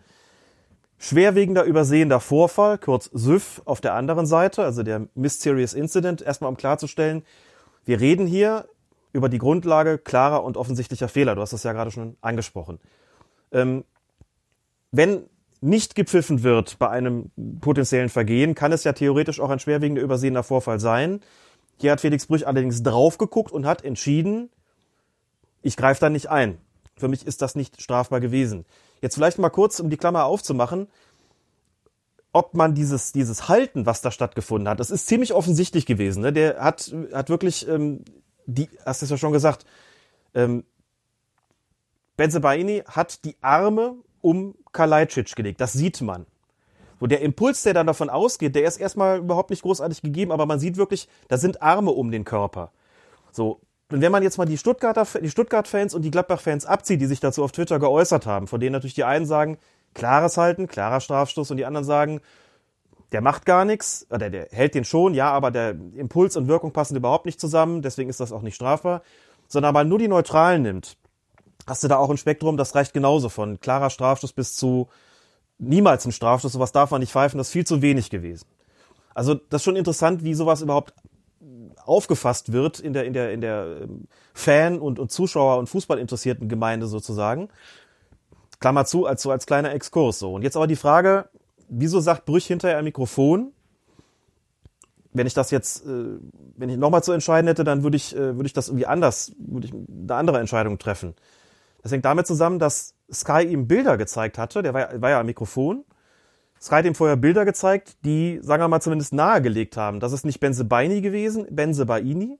Schwerwiegender 0.98 1.64
übersehender 1.64 2.20
Vorfall, 2.20 2.78
kurz 2.78 3.10
SÜV 3.12 3.62
auf 3.64 3.80
der 3.80 3.94
anderen 3.94 4.24
Seite, 4.24 4.62
also 4.62 4.84
der 4.84 5.08
Mysterious 5.16 5.74
Incident, 5.74 6.22
erstmal 6.22 6.48
um 6.48 6.56
klarzustellen, 6.56 7.24
wir 7.84 8.00
reden 8.00 8.26
hier 8.26 8.68
über 9.12 9.28
die 9.28 9.38
Grundlage 9.38 9.98
klarer 9.98 10.44
und 10.44 10.56
offensichtlicher 10.56 11.08
Fehler. 11.08 11.34
Du 11.34 11.42
hast 11.42 11.52
das 11.52 11.64
ja 11.64 11.72
gerade 11.72 11.90
schon 11.90 12.16
angesprochen. 12.20 12.78
Ähm, 13.50 13.84
wenn 14.92 15.24
nicht 15.60 15.94
gepfiffen 15.94 16.42
wird 16.42 16.78
bei 16.78 16.88
einem 16.88 17.30
potenziellen 17.60 18.08
Vergehen, 18.08 18.54
kann 18.54 18.72
es 18.72 18.84
ja 18.84 18.92
theoretisch 18.92 19.40
auch 19.40 19.50
ein 19.50 19.58
schwerwiegender 19.58 20.02
übersehender 20.02 20.42
Vorfall 20.42 20.80
sein. 20.80 21.20
Hier 21.78 21.92
hat 21.92 22.00
Felix 22.00 22.26
Brüch 22.26 22.46
allerdings 22.46 22.82
drauf 22.82 23.16
geguckt 23.16 23.52
und 23.52 23.64
hat 23.66 23.84
entschieden, 23.84 24.50
ich 25.62 25.76
greife 25.76 26.00
da 26.00 26.10
nicht 26.10 26.28
ein. 26.28 26.58
Für 26.96 27.08
mich 27.08 27.26
ist 27.26 27.42
das 27.42 27.54
nicht 27.54 27.80
strafbar 27.80 28.20
gewesen. 28.20 28.66
Jetzt 29.00 29.14
vielleicht 29.14 29.38
mal 29.38 29.50
kurz, 29.50 29.80
um 29.80 29.88
die 29.88 29.96
Klammer 29.96 30.24
aufzumachen, 30.24 30.88
ob 32.32 32.54
man 32.54 32.74
dieses, 32.74 33.12
dieses 33.12 33.48
Halten, 33.48 33.86
was 33.86 34.02
da 34.02 34.10
stattgefunden 34.10 34.68
hat, 34.68 34.80
das 34.80 34.90
ist 34.90 35.06
ziemlich 35.06 35.32
offensichtlich 35.32 35.86
gewesen. 35.86 36.22
Ne? 36.22 36.32
Der 36.32 36.58
hat, 36.58 36.94
hat 37.12 37.28
wirklich, 37.28 37.68
ähm, 37.68 38.04
die, 38.46 38.68
hast 38.84 39.02
du 39.02 39.04
es 39.04 39.10
ja 39.10 39.16
schon 39.16 39.32
gesagt, 39.32 39.64
ähm, 40.34 40.64
Benzebaini 42.16 42.82
hat 42.86 43.24
die 43.24 43.36
Arme 43.40 43.96
um 44.20 44.54
Kalajdzic 44.72 45.34
gelegt. 45.36 45.60
Das 45.60 45.72
sieht 45.72 46.00
man. 46.00 46.26
Wo 47.00 47.06
der 47.06 47.20
Impuls, 47.20 47.62
der 47.62 47.74
dann 47.74 47.86
davon 47.86 48.10
ausgeht, 48.10 48.54
der 48.54 48.64
ist 48.64 48.76
erstmal 48.78 49.18
überhaupt 49.18 49.50
nicht 49.50 49.62
großartig 49.62 50.02
gegeben, 50.02 50.30
aber 50.30 50.46
man 50.46 50.60
sieht 50.60 50.76
wirklich, 50.76 51.08
da 51.28 51.36
sind 51.36 51.60
Arme 51.60 51.90
um 51.90 52.10
den 52.10 52.24
Körper. 52.24 52.70
So. 53.32 53.60
Und 53.90 54.00
wenn 54.00 54.12
man 54.12 54.22
jetzt 54.22 54.38
mal 54.38 54.46
die 54.46 54.56
Stuttgarter, 54.56 55.06
die 55.20 55.28
Stuttgart-Fans 55.28 55.94
und 55.94 56.02
die 56.02 56.10
Gladbach-Fans 56.10 56.64
abzieht, 56.64 57.00
die 57.00 57.06
sich 57.06 57.20
dazu 57.20 57.42
auf 57.44 57.52
Twitter 57.52 57.78
geäußert 57.78 58.24
haben, 58.24 58.46
von 58.46 58.60
denen 58.60 58.72
natürlich 58.72 58.94
die 58.94 59.04
einen 59.04 59.26
sagen, 59.26 59.58
klares 59.94 60.38
Halten, 60.38 60.68
klarer 60.68 61.00
Strafstoß 61.00 61.50
und 61.50 61.56
die 61.56 61.66
anderen 61.66 61.84
sagen, 61.84 62.20
der 63.12 63.20
macht 63.20 63.44
gar 63.44 63.64
nichts, 63.64 64.06
oder 64.10 64.30
der 64.30 64.48
hält 64.50 64.74
den 64.74 64.84
schon, 64.84 65.12
ja, 65.12 65.30
aber 65.30 65.50
der 65.50 65.70
Impuls 65.70 66.36
und 66.36 66.48
Wirkung 66.48 66.72
passen 66.72 66.96
überhaupt 66.96 67.26
nicht 67.26 67.40
zusammen, 67.40 67.82
deswegen 67.82 68.08
ist 68.08 68.20
das 68.20 68.32
auch 68.32 68.42
nicht 68.42 68.54
strafbar, 68.54 69.02
sondern 69.48 69.74
man 69.74 69.88
nur 69.88 69.98
die 69.98 70.08
Neutralen 70.08 70.62
nimmt, 70.62 70.96
hast 71.66 71.84
du 71.84 71.88
da 71.88 71.96
auch 71.96 72.10
ein 72.10 72.16
Spektrum, 72.16 72.56
das 72.56 72.74
reicht 72.74 72.92
genauso 72.92 73.28
von 73.28 73.60
klarer 73.60 73.90
Strafstoß 73.90 74.32
bis 74.32 74.56
zu 74.56 74.88
niemals 75.58 76.04
ein 76.04 76.12
Strafstoß, 76.12 76.52
sowas 76.52 76.72
darf 76.72 76.90
man 76.90 77.00
nicht 77.00 77.12
pfeifen, 77.12 77.38
das 77.38 77.48
ist 77.48 77.52
viel 77.52 77.66
zu 77.66 77.82
wenig 77.82 78.10
gewesen. 78.10 78.46
Also 79.14 79.34
das 79.34 79.60
ist 79.60 79.64
schon 79.64 79.76
interessant, 79.76 80.24
wie 80.24 80.34
sowas 80.34 80.62
überhaupt 80.62 80.94
aufgefasst 81.84 82.52
wird 82.52 82.80
in 82.80 82.92
der, 82.92 83.04
in 83.04 83.12
der, 83.12 83.32
in 83.32 83.40
der 83.40 83.78
ähm, 83.82 84.06
Fan- 84.34 84.78
und, 84.80 84.98
und 84.98 85.10
Zuschauer- 85.10 85.58
und 85.58 85.68
Fußballinteressierten 85.68 86.48
Gemeinde 86.48 86.86
sozusagen. 86.86 87.48
Klammer 88.60 88.84
zu, 88.84 89.06
als 89.06 89.22
so 89.22 89.30
als 89.30 89.46
kleiner 89.46 89.72
Exkurs 89.72 90.18
so. 90.18 90.34
Und 90.34 90.42
jetzt 90.42 90.56
aber 90.56 90.66
die 90.66 90.76
Frage, 90.76 91.28
wieso 91.68 92.00
sagt 92.00 92.24
Brüch 92.24 92.46
hinterher 92.46 92.78
am 92.78 92.84
Mikrofon, 92.84 93.52
wenn 95.12 95.26
ich 95.26 95.34
das 95.34 95.50
jetzt, 95.50 95.84
äh, 95.84 96.18
wenn 96.56 96.70
ich 96.70 96.76
nochmal 96.76 97.02
zu 97.02 97.12
entscheiden 97.12 97.48
hätte, 97.48 97.64
dann 97.64 97.82
würde 97.82 97.96
ich, 97.96 98.14
äh, 98.14 98.36
würde 98.36 98.46
ich 98.46 98.52
das 98.52 98.68
irgendwie 98.68 98.86
anders, 98.86 99.32
würde 99.38 99.66
ich 99.66 99.74
eine 99.74 100.14
andere 100.14 100.38
Entscheidung 100.38 100.78
treffen. 100.78 101.14
Das 101.82 101.92
hängt 101.92 102.04
damit 102.04 102.26
zusammen, 102.26 102.58
dass 102.58 102.94
Sky 103.12 103.42
ihm 103.42 103.66
Bilder 103.66 103.96
gezeigt 103.96 104.38
hatte, 104.38 104.62
der 104.62 104.72
war, 104.72 105.00
war 105.00 105.10
ja 105.10 105.20
am 105.20 105.26
Mikrofon. 105.26 105.84
Sky 106.60 106.76
hat 106.76 106.84
ihm 106.84 106.94
vorher 106.94 107.16
Bilder 107.16 107.44
gezeigt, 107.44 107.96
die, 108.04 108.38
sagen 108.40 108.62
wir 108.62 108.68
mal, 108.68 108.80
zumindest 108.80 109.12
nahegelegt 109.12 109.76
haben, 109.76 109.98
dass 109.98 110.12
es 110.12 110.22
nicht 110.22 110.38
Benze 110.38 110.64
Baini 110.64 111.00
gewesen, 111.00 111.46
Benze 111.50 111.86
Baini 111.86 112.38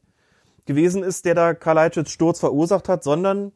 gewesen 0.64 1.03
ist, 1.03 1.24
der 1.24 1.34
da 1.34 1.55
Kalajdzic 1.55 2.09
Sturz 2.09 2.38
verursacht 2.38 2.88
hat, 2.88 3.03
sondern 3.03 3.51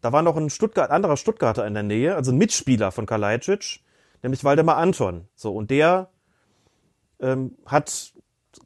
da 0.00 0.12
war 0.12 0.22
noch 0.22 0.36
ein 0.36 0.50
Stuttgart, 0.50 0.90
anderer 0.90 1.16
Stuttgarter 1.16 1.66
in 1.66 1.74
der 1.74 1.84
Nähe, 1.84 2.16
also 2.16 2.32
ein 2.32 2.38
Mitspieler 2.38 2.90
von 2.90 3.06
Kalajdzic, 3.06 3.80
nämlich 4.22 4.42
Waldemar 4.42 4.76
Anton. 4.76 5.28
So, 5.36 5.54
und 5.54 5.70
der 5.70 6.08
ähm, 7.20 7.56
hat 7.66 8.12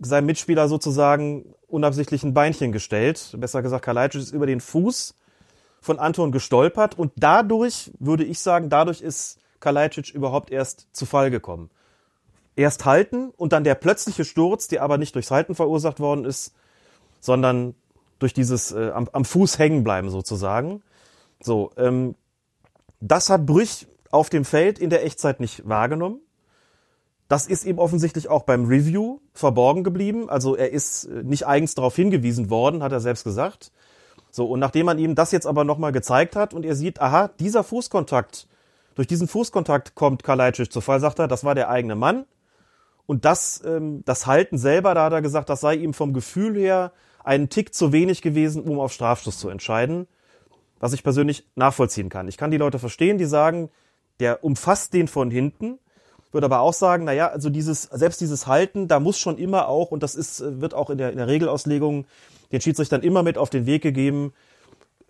seinem 0.00 0.26
Mitspieler 0.26 0.68
sozusagen 0.68 1.54
unabsichtlich 1.66 2.22
ein 2.22 2.34
Beinchen 2.34 2.72
gestellt. 2.72 3.34
Besser 3.38 3.62
gesagt, 3.62 3.84
Kalajdzic 3.84 4.22
ist 4.22 4.32
über 4.32 4.46
den 4.46 4.60
Fuß 4.60 5.14
von 5.82 5.98
Anton 5.98 6.32
gestolpert 6.32 6.96
und 6.96 7.12
dadurch, 7.16 7.90
würde 7.98 8.24
ich 8.24 8.38
sagen, 8.38 8.70
dadurch 8.70 9.02
ist 9.02 9.38
Kalajdzic 9.60 10.14
überhaupt 10.14 10.50
erst 10.50 10.86
zu 10.92 11.04
Fall 11.04 11.30
gekommen. 11.30 11.70
Erst 12.54 12.84
halten 12.84 13.30
und 13.36 13.52
dann 13.52 13.64
der 13.64 13.74
plötzliche 13.74 14.24
Sturz, 14.24 14.68
der 14.68 14.82
aber 14.82 14.96
nicht 14.96 15.14
durchs 15.14 15.30
Halten 15.30 15.54
verursacht 15.54 15.98
worden 15.98 16.24
ist, 16.24 16.54
sondern 17.20 17.74
durch 18.20 18.32
dieses 18.32 18.70
äh, 18.72 18.90
am, 18.94 19.08
am 19.12 19.24
Fuß 19.24 19.58
hängen 19.58 19.82
bleiben 19.82 20.10
sozusagen. 20.10 20.82
So, 21.42 21.72
ähm, 21.76 22.14
das 23.00 23.28
hat 23.28 23.44
Brüch 23.44 23.88
auf 24.12 24.30
dem 24.30 24.44
Feld 24.44 24.78
in 24.78 24.90
der 24.90 25.04
Echtzeit 25.04 25.40
nicht 25.40 25.68
wahrgenommen. 25.68 26.20
Das 27.26 27.46
ist 27.46 27.64
ihm 27.64 27.78
offensichtlich 27.78 28.28
auch 28.28 28.44
beim 28.44 28.66
Review 28.66 29.18
verborgen 29.32 29.82
geblieben. 29.82 30.28
Also 30.28 30.54
er 30.54 30.70
ist 30.70 31.06
äh, 31.06 31.24
nicht 31.24 31.46
eigens 31.46 31.74
darauf 31.74 31.96
hingewiesen 31.96 32.50
worden, 32.50 32.84
hat 32.84 32.92
er 32.92 33.00
selbst 33.00 33.24
gesagt. 33.24 33.72
So, 34.34 34.46
und 34.46 34.60
nachdem 34.60 34.86
man 34.86 34.98
ihm 34.98 35.14
das 35.14 35.30
jetzt 35.30 35.46
aber 35.46 35.62
nochmal 35.62 35.92
gezeigt 35.92 36.36
hat 36.36 36.54
und 36.54 36.64
er 36.64 36.74
sieht, 36.74 37.02
aha, 37.02 37.28
dieser 37.38 37.62
Fußkontakt, 37.62 38.48
durch 38.94 39.06
diesen 39.06 39.28
Fußkontakt 39.28 39.94
kommt 39.94 40.24
Kalajdzic 40.24 40.72
zu 40.72 40.80
Fall, 40.80 41.00
sagt 41.00 41.18
er, 41.18 41.28
das 41.28 41.44
war 41.44 41.54
der 41.54 41.68
eigene 41.68 41.96
Mann. 41.96 42.24
Und 43.04 43.26
das, 43.26 43.62
ähm, 43.64 44.02
das 44.06 44.26
Halten 44.26 44.56
selber, 44.56 44.94
da 44.94 45.04
hat 45.04 45.12
er 45.12 45.20
gesagt, 45.20 45.50
das 45.50 45.60
sei 45.60 45.74
ihm 45.74 45.92
vom 45.92 46.14
Gefühl 46.14 46.56
her 46.56 46.92
einen 47.22 47.50
Tick 47.50 47.74
zu 47.74 47.92
wenig 47.92 48.22
gewesen, 48.22 48.62
um 48.62 48.80
auf 48.80 48.92
Strafstoß 48.92 49.38
zu 49.38 49.50
entscheiden. 49.50 50.08
Was 50.80 50.94
ich 50.94 51.04
persönlich 51.04 51.46
nachvollziehen 51.54 52.08
kann. 52.08 52.26
Ich 52.26 52.38
kann 52.38 52.50
die 52.50 52.56
Leute 52.56 52.78
verstehen, 52.78 53.18
die 53.18 53.26
sagen, 53.26 53.68
der 54.18 54.42
umfasst 54.42 54.94
den 54.94 55.08
von 55.08 55.30
hinten, 55.30 55.78
würde 56.32 56.46
aber 56.46 56.60
auch 56.60 56.72
sagen, 56.72 57.04
naja, 57.04 57.28
also 57.28 57.50
dieses, 57.50 57.82
selbst 57.82 58.20
dieses 58.20 58.46
Halten, 58.46 58.88
da 58.88 59.00
muss 59.00 59.18
schon 59.18 59.38
immer 59.38 59.68
auch, 59.68 59.90
und 59.90 60.02
das 60.02 60.14
ist, 60.14 60.42
wird 60.60 60.74
auch 60.74 60.90
in 60.90 60.98
der, 60.98 61.10
in 61.10 61.18
der 61.18 61.26
Regelauslegung 61.26 62.06
den 62.52 62.60
Schiedsrichtern 62.60 63.02
immer 63.02 63.22
mit 63.22 63.38
auf 63.38 63.50
den 63.50 63.66
Weg 63.66 63.82
gegeben. 63.82 64.32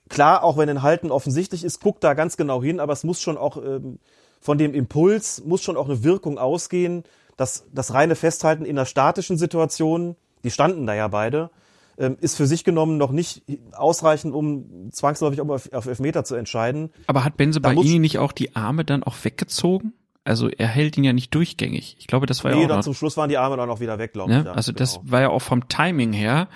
Klar, 0.09 0.45
auch 0.45 0.57
wenn 0.57 0.69
ein 0.69 0.83
Halten 0.83 1.11
offensichtlich 1.11 1.65
ist, 1.65 1.81
guckt 1.81 2.05
da 2.05 2.15
ganz 2.15 2.37
genau 2.37 2.63
hin, 2.63 2.81
aber 2.81 2.93
es 2.93 3.05
muss 3.05 3.21
schon 3.21 3.39
auch 3.39 3.57
ähm, 3.57 3.99
von 4.41 4.59
dem 4.59 4.75
Impuls, 4.75 5.43
muss 5.45 5.63
schon 5.63 5.77
auch 5.77 5.89
eine 5.89 6.05
Wirkung 6.05 6.39
ausgehen. 6.39 7.05
dass 7.37 7.65
das 7.73 7.95
reine 7.95 8.15
Festhalten 8.15 8.65
in 8.65 8.77
einer 8.77 8.87
statischen 8.87 9.39
Situation, 9.39 10.17
die 10.45 10.51
standen 10.51 10.87
da 10.87 10.95
ja 10.95 11.09
beide, 11.09 11.51
ähm, 11.99 12.17
ist 12.21 12.37
für 12.37 12.47
sich 12.47 12.65
genommen 12.65 12.99
noch 12.99 13.11
nicht 13.11 13.43
ausreichend, 13.73 14.35
um 14.35 14.91
zwangsläufig 14.93 15.41
auf, 15.41 15.73
auf 15.73 15.87
Elfmeter 15.87 16.25
zu 16.25 16.35
entscheiden. 16.35 16.91
Aber 17.07 17.25
hat 17.25 17.37
Benze 17.37 17.61
Baini 17.61 17.99
nicht 17.99 18.19
auch 18.19 18.33
die 18.33 18.55
Arme 18.57 18.85
dann 18.85 19.03
auch 19.03 19.17
weggezogen? 19.23 19.93
Also 20.25 20.49
er 20.49 20.69
hält 20.69 20.97
ihn 20.97 21.05
ja 21.05 21.13
nicht 21.13 21.35
durchgängig. 21.35 21.97
Ich 21.99 22.07
glaube, 22.07 22.27
das 22.27 22.45
war 22.45 22.53
Nee, 22.53 22.59
ja 22.59 22.65
auch 22.65 22.69
dann 22.69 22.79
noch, 22.79 22.85
zum 22.85 22.95
Schluss 22.95 23.17
waren 23.17 23.29
die 23.29 23.39
Arme 23.39 23.57
dann 23.57 23.71
auch 23.71 23.81
wieder 23.81 23.99
weg, 23.99 24.13
glaube 24.13 24.33
ne? 24.33 24.41
ich. 24.41 24.45
Ja, 24.45 24.53
Also 24.53 24.73
das 24.73 25.01
genau. 25.01 25.11
war 25.13 25.21
ja 25.23 25.29
auch 25.31 25.43
vom 25.43 25.69
Timing 25.69 26.13
her 26.13 26.49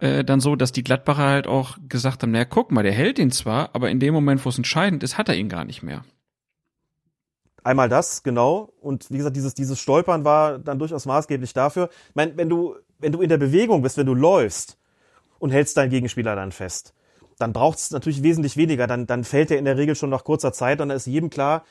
äh, 0.00 0.24
dann 0.24 0.40
so, 0.40 0.56
dass 0.56 0.72
die 0.72 0.84
Gladbacher 0.84 1.22
halt 1.24 1.46
auch 1.46 1.76
gesagt 1.88 2.22
haben, 2.22 2.30
naja, 2.30 2.44
guck 2.44 2.70
mal, 2.72 2.82
der 2.82 2.92
hält 2.92 3.18
ihn 3.18 3.32
zwar, 3.32 3.70
aber 3.74 3.90
in 3.90 4.00
dem 4.00 4.14
Moment, 4.14 4.44
wo 4.44 4.48
es 4.48 4.58
entscheidend 4.58 5.02
ist, 5.02 5.18
hat 5.18 5.28
er 5.28 5.36
ihn 5.36 5.48
gar 5.48 5.64
nicht 5.64 5.82
mehr. 5.82 6.04
Einmal 7.62 7.88
das, 7.90 8.22
genau. 8.22 8.72
Und 8.80 9.10
wie 9.10 9.18
gesagt, 9.18 9.36
dieses, 9.36 9.54
dieses 9.54 9.78
Stolpern 9.78 10.24
war 10.24 10.58
dann 10.58 10.78
durchaus 10.78 11.04
maßgeblich 11.04 11.52
dafür. 11.52 11.90
Ich 12.08 12.14
meine, 12.14 12.36
wenn 12.36 12.48
du, 12.48 12.76
wenn 12.98 13.12
du 13.12 13.20
in 13.20 13.28
der 13.28 13.36
Bewegung 13.36 13.82
bist, 13.82 13.98
wenn 13.98 14.06
du 14.06 14.14
läufst 14.14 14.78
und 15.38 15.50
hältst 15.50 15.76
deinen 15.76 15.90
Gegenspieler 15.90 16.36
dann 16.36 16.52
fest, 16.52 16.94
dann 17.38 17.52
braucht 17.52 17.78
es 17.78 17.90
natürlich 17.90 18.22
wesentlich 18.22 18.56
weniger. 18.56 18.86
Dann, 18.86 19.06
dann 19.06 19.24
fällt 19.24 19.50
er 19.50 19.58
in 19.58 19.66
der 19.66 19.76
Regel 19.76 19.94
schon 19.94 20.10
nach 20.10 20.24
kurzer 20.24 20.52
Zeit. 20.52 20.80
Dann 20.80 20.90
ist 20.90 21.06
jedem 21.06 21.28
klar, 21.30 21.64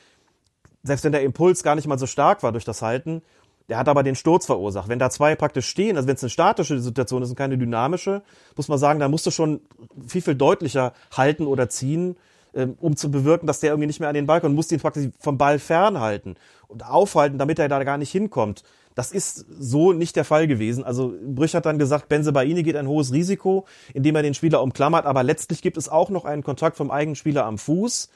selbst 0.89 1.05
wenn 1.05 1.11
der 1.11 1.21
Impuls 1.21 1.63
gar 1.63 1.75
nicht 1.75 1.87
mal 1.87 1.99
so 1.99 2.07
stark 2.07 2.43
war 2.43 2.51
durch 2.51 2.65
das 2.65 2.81
Halten, 2.81 3.21
der 3.69 3.77
hat 3.77 3.87
aber 3.87 4.01
den 4.01 4.15
Sturz 4.15 4.47
verursacht. 4.47 4.89
Wenn 4.89 4.97
da 4.97 5.11
zwei 5.11 5.35
praktisch 5.35 5.67
stehen, 5.67 5.95
also 5.95 6.07
wenn 6.07 6.15
es 6.15 6.23
eine 6.23 6.31
statische 6.31 6.79
Situation 6.79 7.21
ist 7.21 7.29
und 7.29 7.35
keine 7.35 7.57
dynamische, 7.57 8.23
muss 8.55 8.67
man 8.67 8.79
sagen, 8.79 8.99
da 8.99 9.07
musst 9.07 9.27
du 9.27 9.31
schon 9.31 9.61
viel, 10.07 10.23
viel 10.23 10.35
deutlicher 10.35 10.93
halten 11.15 11.45
oder 11.45 11.69
ziehen, 11.69 12.17
ähm, 12.55 12.75
um 12.79 12.95
zu 12.95 13.11
bewirken, 13.11 13.45
dass 13.45 13.59
der 13.59 13.69
irgendwie 13.69 13.85
nicht 13.85 13.99
mehr 13.99 14.09
an 14.09 14.15
den 14.15 14.25
Ball 14.25 14.41
kommt. 14.41 14.53
Du 14.53 14.55
musst 14.55 14.71
ihn 14.71 14.79
praktisch 14.79 15.09
vom 15.19 15.37
Ball 15.37 15.59
fernhalten 15.59 16.35
und 16.67 16.83
aufhalten, 16.83 17.37
damit 17.37 17.59
er 17.59 17.69
da 17.69 17.83
gar 17.83 17.99
nicht 17.99 18.11
hinkommt. 18.11 18.63
Das 18.95 19.11
ist 19.11 19.45
so 19.59 19.93
nicht 19.93 20.15
der 20.15 20.25
Fall 20.25 20.47
gewesen. 20.47 20.83
Also 20.83 21.13
Brüch 21.23 21.53
hat 21.53 21.67
dann 21.67 21.77
gesagt, 21.77 22.09
Benzebaini 22.09 22.63
geht 22.63 22.75
ein 22.75 22.87
hohes 22.87 23.13
Risiko, 23.13 23.65
indem 23.93 24.15
er 24.15 24.23
den 24.23 24.33
Spieler 24.33 24.63
umklammert, 24.63 25.05
aber 25.05 25.21
letztlich 25.21 25.61
gibt 25.61 25.77
es 25.77 25.87
auch 25.87 26.09
noch 26.09 26.25
einen 26.25 26.41
Kontakt 26.41 26.75
vom 26.75 26.89
eigenen 26.89 27.15
Spieler 27.15 27.45
am 27.45 27.59
Fuß 27.59 28.09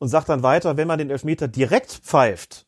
und 0.00 0.08
sagt 0.08 0.30
dann 0.30 0.42
weiter, 0.42 0.76
wenn 0.76 0.88
man 0.88 0.98
den 0.98 1.10
Elfmeter 1.10 1.46
direkt 1.46 1.90
pfeift, 1.90 2.66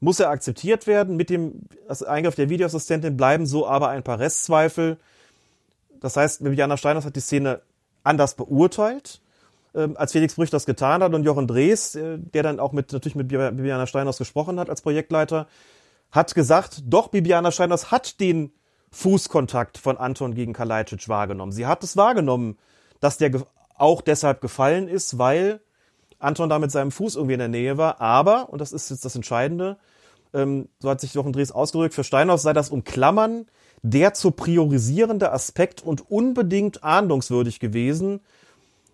muss 0.00 0.20
er 0.20 0.30
akzeptiert 0.30 0.86
werden. 0.86 1.16
Mit 1.16 1.28
dem 1.28 1.62
Eingriff 2.06 2.36
der 2.36 2.48
Videoassistentin 2.48 3.16
bleiben 3.16 3.44
so 3.44 3.66
aber 3.66 3.88
ein 3.88 4.04
paar 4.04 4.20
Restzweifel. 4.20 4.98
Das 6.00 6.16
heißt, 6.16 6.44
Bibiana 6.44 6.76
Steiners 6.76 7.04
hat 7.04 7.16
die 7.16 7.20
Szene 7.20 7.60
anders 8.04 8.34
beurteilt, 8.34 9.20
ähm, 9.74 9.96
als 9.96 10.12
Felix 10.12 10.36
Brüch 10.36 10.50
das 10.50 10.64
getan 10.64 11.02
hat. 11.02 11.12
Und 11.12 11.24
Jochen 11.24 11.48
Drees, 11.48 11.96
äh, 11.96 12.18
der 12.18 12.44
dann 12.44 12.60
auch 12.60 12.72
mit, 12.72 12.92
natürlich 12.92 13.16
mit 13.16 13.28
Bibiana 13.28 13.86
Steiners 13.86 14.18
gesprochen 14.18 14.60
hat 14.60 14.70
als 14.70 14.82
Projektleiter, 14.82 15.48
hat 16.12 16.34
gesagt, 16.36 16.82
doch, 16.86 17.08
Bibiana 17.08 17.50
Steiners 17.50 17.90
hat 17.90 18.20
den 18.20 18.52
Fußkontakt 18.92 19.76
von 19.76 19.96
Anton 19.96 20.34
gegen 20.34 20.52
Kalajdzic 20.52 21.08
wahrgenommen. 21.08 21.50
Sie 21.50 21.66
hat 21.66 21.82
es 21.82 21.96
wahrgenommen, 21.96 22.58
dass 23.00 23.18
der 23.18 23.32
auch 23.76 24.02
deshalb 24.02 24.40
gefallen 24.40 24.86
ist, 24.86 25.18
weil 25.18 25.60
Anton 26.24 26.48
da 26.48 26.58
mit 26.58 26.70
seinem 26.70 26.90
Fuß 26.90 27.16
irgendwie 27.16 27.34
in 27.34 27.38
der 27.38 27.48
Nähe 27.48 27.78
war. 27.78 28.00
Aber, 28.00 28.48
und 28.50 28.60
das 28.60 28.72
ist 28.72 28.90
jetzt 28.90 29.04
das 29.04 29.14
Entscheidende, 29.14 29.76
ähm, 30.32 30.68
so 30.80 30.90
hat 30.90 31.00
sich 31.00 31.14
Jochen 31.14 31.32
Drees 31.32 31.52
ausgedrückt, 31.52 31.94
für 31.94 32.04
Steinhaus 32.04 32.42
sei 32.42 32.52
das 32.52 32.70
Umklammern 32.70 33.46
der 33.86 34.14
zu 34.14 34.30
priorisierende 34.30 35.30
Aspekt 35.30 35.82
und 35.82 36.10
unbedingt 36.10 36.82
ahndungswürdig 36.82 37.60
gewesen. 37.60 38.20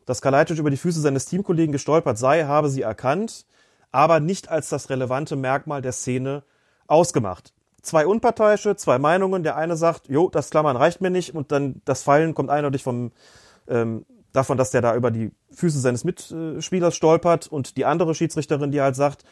Dass 0.04 0.20
Kalajdzic 0.20 0.58
über 0.58 0.70
die 0.70 0.76
Füße 0.76 1.00
seines 1.00 1.26
Teamkollegen 1.26 1.70
gestolpert 1.70 2.18
sei, 2.18 2.44
habe 2.44 2.68
sie 2.68 2.82
erkannt, 2.82 3.46
aber 3.92 4.18
nicht 4.18 4.48
als 4.48 4.68
das 4.68 4.90
relevante 4.90 5.36
Merkmal 5.36 5.80
der 5.80 5.92
Szene 5.92 6.42
ausgemacht. 6.88 7.52
Zwei 7.82 8.04
Unparteiische, 8.04 8.74
zwei 8.74 8.98
Meinungen. 8.98 9.44
Der 9.44 9.56
eine 9.56 9.76
sagt, 9.76 10.08
jo, 10.08 10.28
das 10.28 10.50
Klammern 10.50 10.76
reicht 10.76 11.00
mir 11.00 11.10
nicht 11.10 11.36
und 11.36 11.52
dann 11.52 11.80
das 11.84 12.02
Fallen 12.02 12.34
kommt 12.34 12.50
eindeutig 12.50 12.82
vom 12.82 13.12
ähm, 13.68 14.04
davon, 14.32 14.56
dass 14.56 14.70
der 14.70 14.82
da 14.82 14.94
über 14.94 15.10
die 15.10 15.30
Füße 15.52 15.78
seines 15.80 16.04
Mitspielers 16.04 16.94
stolpert 16.94 17.46
und 17.46 17.76
die 17.76 17.84
andere 17.84 18.14
Schiedsrichterin, 18.14 18.70
die 18.70 18.80
halt 18.80 18.96
sagt, 18.96 19.24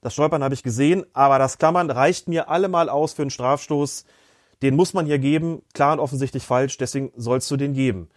das 0.00 0.14
Stolpern 0.14 0.42
habe 0.42 0.54
ich 0.54 0.62
gesehen, 0.62 1.04
aber 1.12 1.38
das 1.38 1.58
Klammern 1.58 1.90
reicht 1.90 2.28
mir 2.28 2.48
allemal 2.48 2.88
aus 2.88 3.12
für 3.12 3.22
einen 3.22 3.30
Strafstoß. 3.30 4.04
Den 4.62 4.76
muss 4.76 4.94
man 4.94 5.06
hier 5.06 5.18
geben, 5.18 5.62
klar 5.74 5.92
und 5.94 6.00
offensichtlich 6.00 6.44
falsch, 6.44 6.78
deswegen 6.78 7.12
sollst 7.16 7.50
du 7.50 7.56
den 7.56 7.74
geben. 7.74 8.08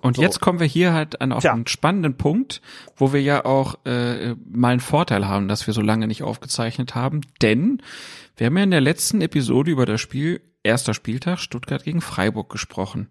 Und 0.00 0.16
So. 0.16 0.22
jetzt 0.22 0.40
kommen 0.40 0.60
wir 0.60 0.66
hier 0.66 0.92
halt 0.92 1.20
an 1.20 1.32
auf 1.32 1.42
Tja. 1.42 1.52
einen 1.52 1.66
spannenden 1.66 2.16
Punkt, 2.16 2.62
wo 2.96 3.12
wir 3.12 3.20
ja 3.20 3.44
auch 3.44 3.74
äh, 3.84 4.34
mal 4.50 4.68
einen 4.68 4.80
Vorteil 4.80 5.28
haben, 5.28 5.46
dass 5.46 5.66
wir 5.66 5.74
so 5.74 5.82
lange 5.82 6.06
nicht 6.06 6.22
aufgezeichnet 6.22 6.94
haben, 6.94 7.20
denn 7.42 7.82
wir 8.36 8.46
haben 8.46 8.56
ja 8.56 8.64
in 8.64 8.70
der 8.70 8.80
letzten 8.80 9.20
Episode 9.20 9.70
über 9.70 9.84
das 9.84 10.00
Spiel 10.00 10.40
erster 10.62 10.94
Spieltag 10.94 11.38
Stuttgart 11.38 11.84
gegen 11.84 12.00
Freiburg 12.00 12.50
gesprochen. 12.50 13.08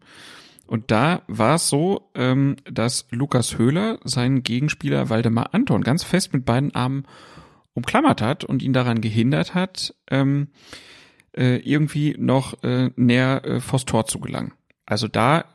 Und 0.69 0.91
da 0.91 1.23
war 1.27 1.55
es 1.55 1.67
so, 1.67 2.11
ähm, 2.13 2.57
dass 2.71 3.07
Lukas 3.09 3.57
Höhler 3.57 3.97
seinen 4.03 4.43
Gegenspieler 4.43 5.09
Waldemar 5.09 5.55
Anton 5.55 5.81
ganz 5.81 6.03
fest 6.03 6.31
mit 6.31 6.45
beiden 6.45 6.75
Armen 6.75 7.07
umklammert 7.73 8.21
hat 8.21 8.43
und 8.43 8.61
ihn 8.61 8.71
daran 8.71 9.01
gehindert 9.01 9.55
hat, 9.55 9.95
ähm, 10.11 10.49
äh, 11.35 11.55
irgendwie 11.57 12.15
noch 12.19 12.61
äh, 12.61 12.91
näher 12.95 13.43
äh, 13.45 13.61
vors 13.61 13.85
Tor 13.85 14.05
zu 14.05 14.19
gelangen. 14.19 14.53
Also 14.85 15.07
da 15.07 15.45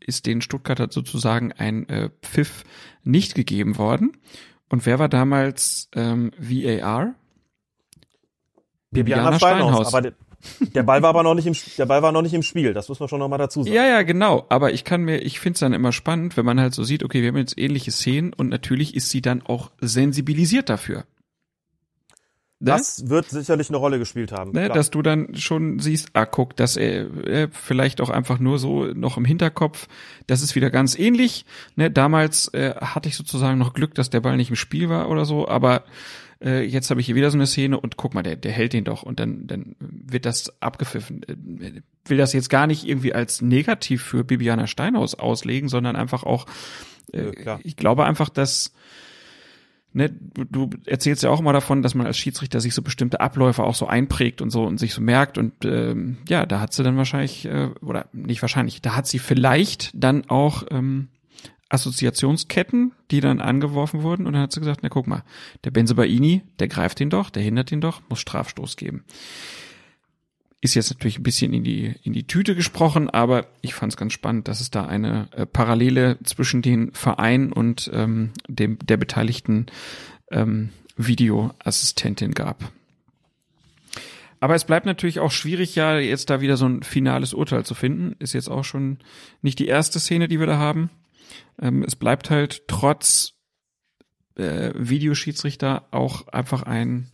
ist 0.00 0.24
den 0.24 0.40
Stuttgarter 0.40 0.88
sozusagen 0.90 1.52
ein 1.52 1.86
äh, 1.90 2.08
Pfiff 2.22 2.64
nicht 3.04 3.34
gegeben 3.34 3.76
worden. 3.76 4.16
Und 4.70 4.86
wer 4.86 4.98
war 4.98 5.10
damals 5.10 5.90
ähm, 5.94 6.30
VAR? 6.38 7.14
Bibiana 8.90 9.36
Steinhaus. 9.36 9.92
Aber 9.92 10.12
der, 10.74 10.82
Ball 10.82 11.02
war 11.02 11.10
aber 11.10 11.22
noch 11.22 11.34
nicht 11.34 11.46
im, 11.46 11.54
der 11.76 11.86
Ball 11.86 12.02
war 12.02 12.12
noch 12.12 12.22
nicht 12.22 12.34
im 12.34 12.42
Spiel. 12.42 12.74
Das 12.74 12.88
muss 12.88 13.00
man 13.00 13.08
schon 13.08 13.18
noch 13.18 13.28
mal 13.28 13.38
dazu 13.38 13.62
sagen. 13.62 13.74
Ja, 13.74 13.86
ja, 13.86 14.02
genau. 14.02 14.46
Aber 14.48 14.72
ich 14.72 14.84
kann 14.84 15.02
mir, 15.02 15.18
ich 15.18 15.40
finde 15.40 15.54
es 15.54 15.60
dann 15.60 15.72
immer 15.72 15.92
spannend, 15.92 16.36
wenn 16.36 16.44
man 16.44 16.60
halt 16.60 16.74
so 16.74 16.84
sieht, 16.84 17.02
okay, 17.02 17.22
wir 17.22 17.28
haben 17.28 17.36
jetzt 17.36 17.58
ähnliche 17.58 17.90
Szenen 17.90 18.32
und 18.32 18.48
natürlich 18.48 18.94
ist 18.94 19.10
sie 19.10 19.22
dann 19.22 19.42
auch 19.42 19.70
sensibilisiert 19.80 20.68
dafür. 20.68 21.04
Ne? 22.62 22.70
Das 22.70 23.08
wird 23.08 23.28
sicherlich 23.28 23.70
eine 23.70 23.78
Rolle 23.78 23.98
gespielt 23.98 24.30
haben. 24.30 24.52
ne, 24.52 24.68
dass 24.68 24.90
du 24.90 25.02
dann 25.02 25.34
schon 25.34 25.80
siehst, 25.80 26.10
ah, 26.12 26.26
guck, 26.26 26.56
dass 26.56 26.76
er, 26.76 27.08
er 27.26 27.48
vielleicht 27.50 28.00
auch 28.00 28.08
einfach 28.08 28.38
nur 28.38 28.60
so 28.60 28.84
noch 28.84 29.16
im 29.16 29.24
Hinterkopf, 29.24 29.88
das 30.28 30.42
ist 30.42 30.54
wieder 30.54 30.70
ganz 30.70 30.96
ähnlich. 30.96 31.44
Ne, 31.74 31.90
damals 31.90 32.54
äh, 32.54 32.76
hatte 32.76 33.08
ich 33.08 33.16
sozusagen 33.16 33.58
noch 33.58 33.74
Glück, 33.74 33.96
dass 33.96 34.10
der 34.10 34.20
Ball 34.20 34.36
nicht 34.36 34.50
im 34.50 34.54
Spiel 34.54 34.88
war 34.88 35.10
oder 35.10 35.24
so, 35.24 35.48
aber 35.48 35.82
äh, 36.42 36.62
jetzt 36.62 36.90
habe 36.90 37.00
ich 37.00 37.06
hier 37.06 37.14
wieder 37.14 37.30
so 37.30 37.38
eine 37.38 37.46
Szene 37.46 37.78
und 37.78 37.96
guck 37.96 38.14
mal, 38.14 38.22
der, 38.22 38.36
der 38.36 38.52
hält 38.52 38.72
den 38.72 38.84
doch 38.84 39.02
und 39.02 39.20
dann, 39.20 39.46
dann 39.46 39.76
wird 39.78 40.26
das 40.26 40.60
abgepfiffen. 40.60 41.22
Äh, 41.24 41.82
Will 42.04 42.18
das 42.18 42.32
jetzt 42.32 42.50
gar 42.50 42.66
nicht 42.66 42.86
irgendwie 42.86 43.14
als 43.14 43.42
negativ 43.42 44.02
für 44.02 44.24
Bibiana 44.24 44.66
Steinhaus 44.66 45.14
auslegen, 45.14 45.68
sondern 45.68 45.94
einfach 45.96 46.24
auch, 46.24 46.46
äh, 47.12 47.32
Ja, 47.44 47.60
ich 47.62 47.76
glaube 47.76 48.04
einfach, 48.04 48.28
dass 48.28 48.72
ne, 49.92 50.10
du, 50.10 50.44
du 50.44 50.70
erzählst 50.86 51.22
ja 51.22 51.30
auch 51.30 51.40
immer 51.40 51.52
davon, 51.52 51.82
dass 51.82 51.94
man 51.94 52.06
als 52.06 52.18
Schiedsrichter 52.18 52.60
sich 52.60 52.74
so 52.74 52.82
bestimmte 52.82 53.20
Abläufe 53.20 53.62
auch 53.62 53.74
so 53.74 53.86
einprägt 53.86 54.40
und 54.40 54.50
so 54.50 54.64
und 54.64 54.78
sich 54.78 54.94
so 54.94 55.00
merkt 55.00 55.38
und 55.38 55.64
ähm, 55.64 56.18
ja, 56.28 56.46
da 56.46 56.60
hat 56.60 56.72
sie 56.72 56.82
dann 56.82 56.96
wahrscheinlich 56.96 57.44
äh, 57.44 57.70
oder 57.80 58.06
nicht 58.12 58.42
wahrscheinlich, 58.42 58.82
da 58.82 58.96
hat 58.96 59.06
sie 59.06 59.18
vielleicht 59.18 59.90
dann 59.94 60.28
auch 60.28 60.64
ähm, 60.70 61.08
Assoziationsketten, 61.72 62.92
die 63.10 63.20
dann 63.20 63.40
angeworfen 63.40 64.02
wurden 64.02 64.26
und 64.26 64.34
dann 64.34 64.42
hat 64.42 64.52
sie 64.52 64.60
gesagt, 64.60 64.80
na 64.82 64.90
guck 64.90 65.06
mal, 65.06 65.24
der 65.64 65.70
Benzebaini, 65.70 66.42
der 66.58 66.68
greift 66.68 67.00
ihn 67.00 67.10
doch, 67.10 67.30
der 67.30 67.42
hindert 67.42 67.72
ihn 67.72 67.80
doch, 67.80 68.02
muss 68.08 68.20
Strafstoß 68.20 68.76
geben. 68.76 69.04
Ist 70.60 70.74
jetzt 70.74 70.90
natürlich 70.90 71.18
ein 71.18 71.24
bisschen 71.24 71.52
in 71.54 71.64
die, 71.64 71.94
in 72.02 72.12
die 72.12 72.26
Tüte 72.26 72.54
gesprochen, 72.54 73.10
aber 73.10 73.46
ich 73.62 73.74
fand 73.74 73.92
es 73.92 73.96
ganz 73.96 74.12
spannend, 74.12 74.48
dass 74.48 74.60
es 74.60 74.70
da 74.70 74.84
eine 74.84 75.28
äh, 75.32 75.46
Parallele 75.46 76.18
zwischen 76.22 76.62
den 76.62 76.92
Verein 76.92 77.52
und 77.52 77.90
ähm, 77.92 78.30
dem, 78.48 78.78
der 78.78 78.98
beteiligten 78.98 79.66
ähm, 80.30 80.68
Videoassistentin 80.96 82.32
gab. 82.32 82.70
Aber 84.40 84.54
es 84.54 84.64
bleibt 84.64 84.86
natürlich 84.86 85.20
auch 85.20 85.30
schwierig, 85.30 85.74
ja, 85.74 85.98
jetzt 85.98 86.28
da 86.28 86.40
wieder 86.40 86.56
so 86.56 86.66
ein 86.66 86.82
finales 86.82 87.32
Urteil 87.32 87.64
zu 87.64 87.74
finden. 87.74 88.14
Ist 88.18 88.32
jetzt 88.32 88.48
auch 88.48 88.64
schon 88.64 88.98
nicht 89.40 89.58
die 89.58 89.68
erste 89.68 90.00
Szene, 90.00 90.28
die 90.28 90.38
wir 90.38 90.46
da 90.46 90.58
haben. 90.58 90.90
Ähm, 91.60 91.82
es 91.82 91.96
bleibt 91.96 92.30
halt 92.30 92.66
trotz 92.68 93.34
äh, 94.36 94.72
Videoschiedsrichter 94.74 95.88
auch 95.90 96.28
einfach 96.28 96.62
ein 96.62 97.10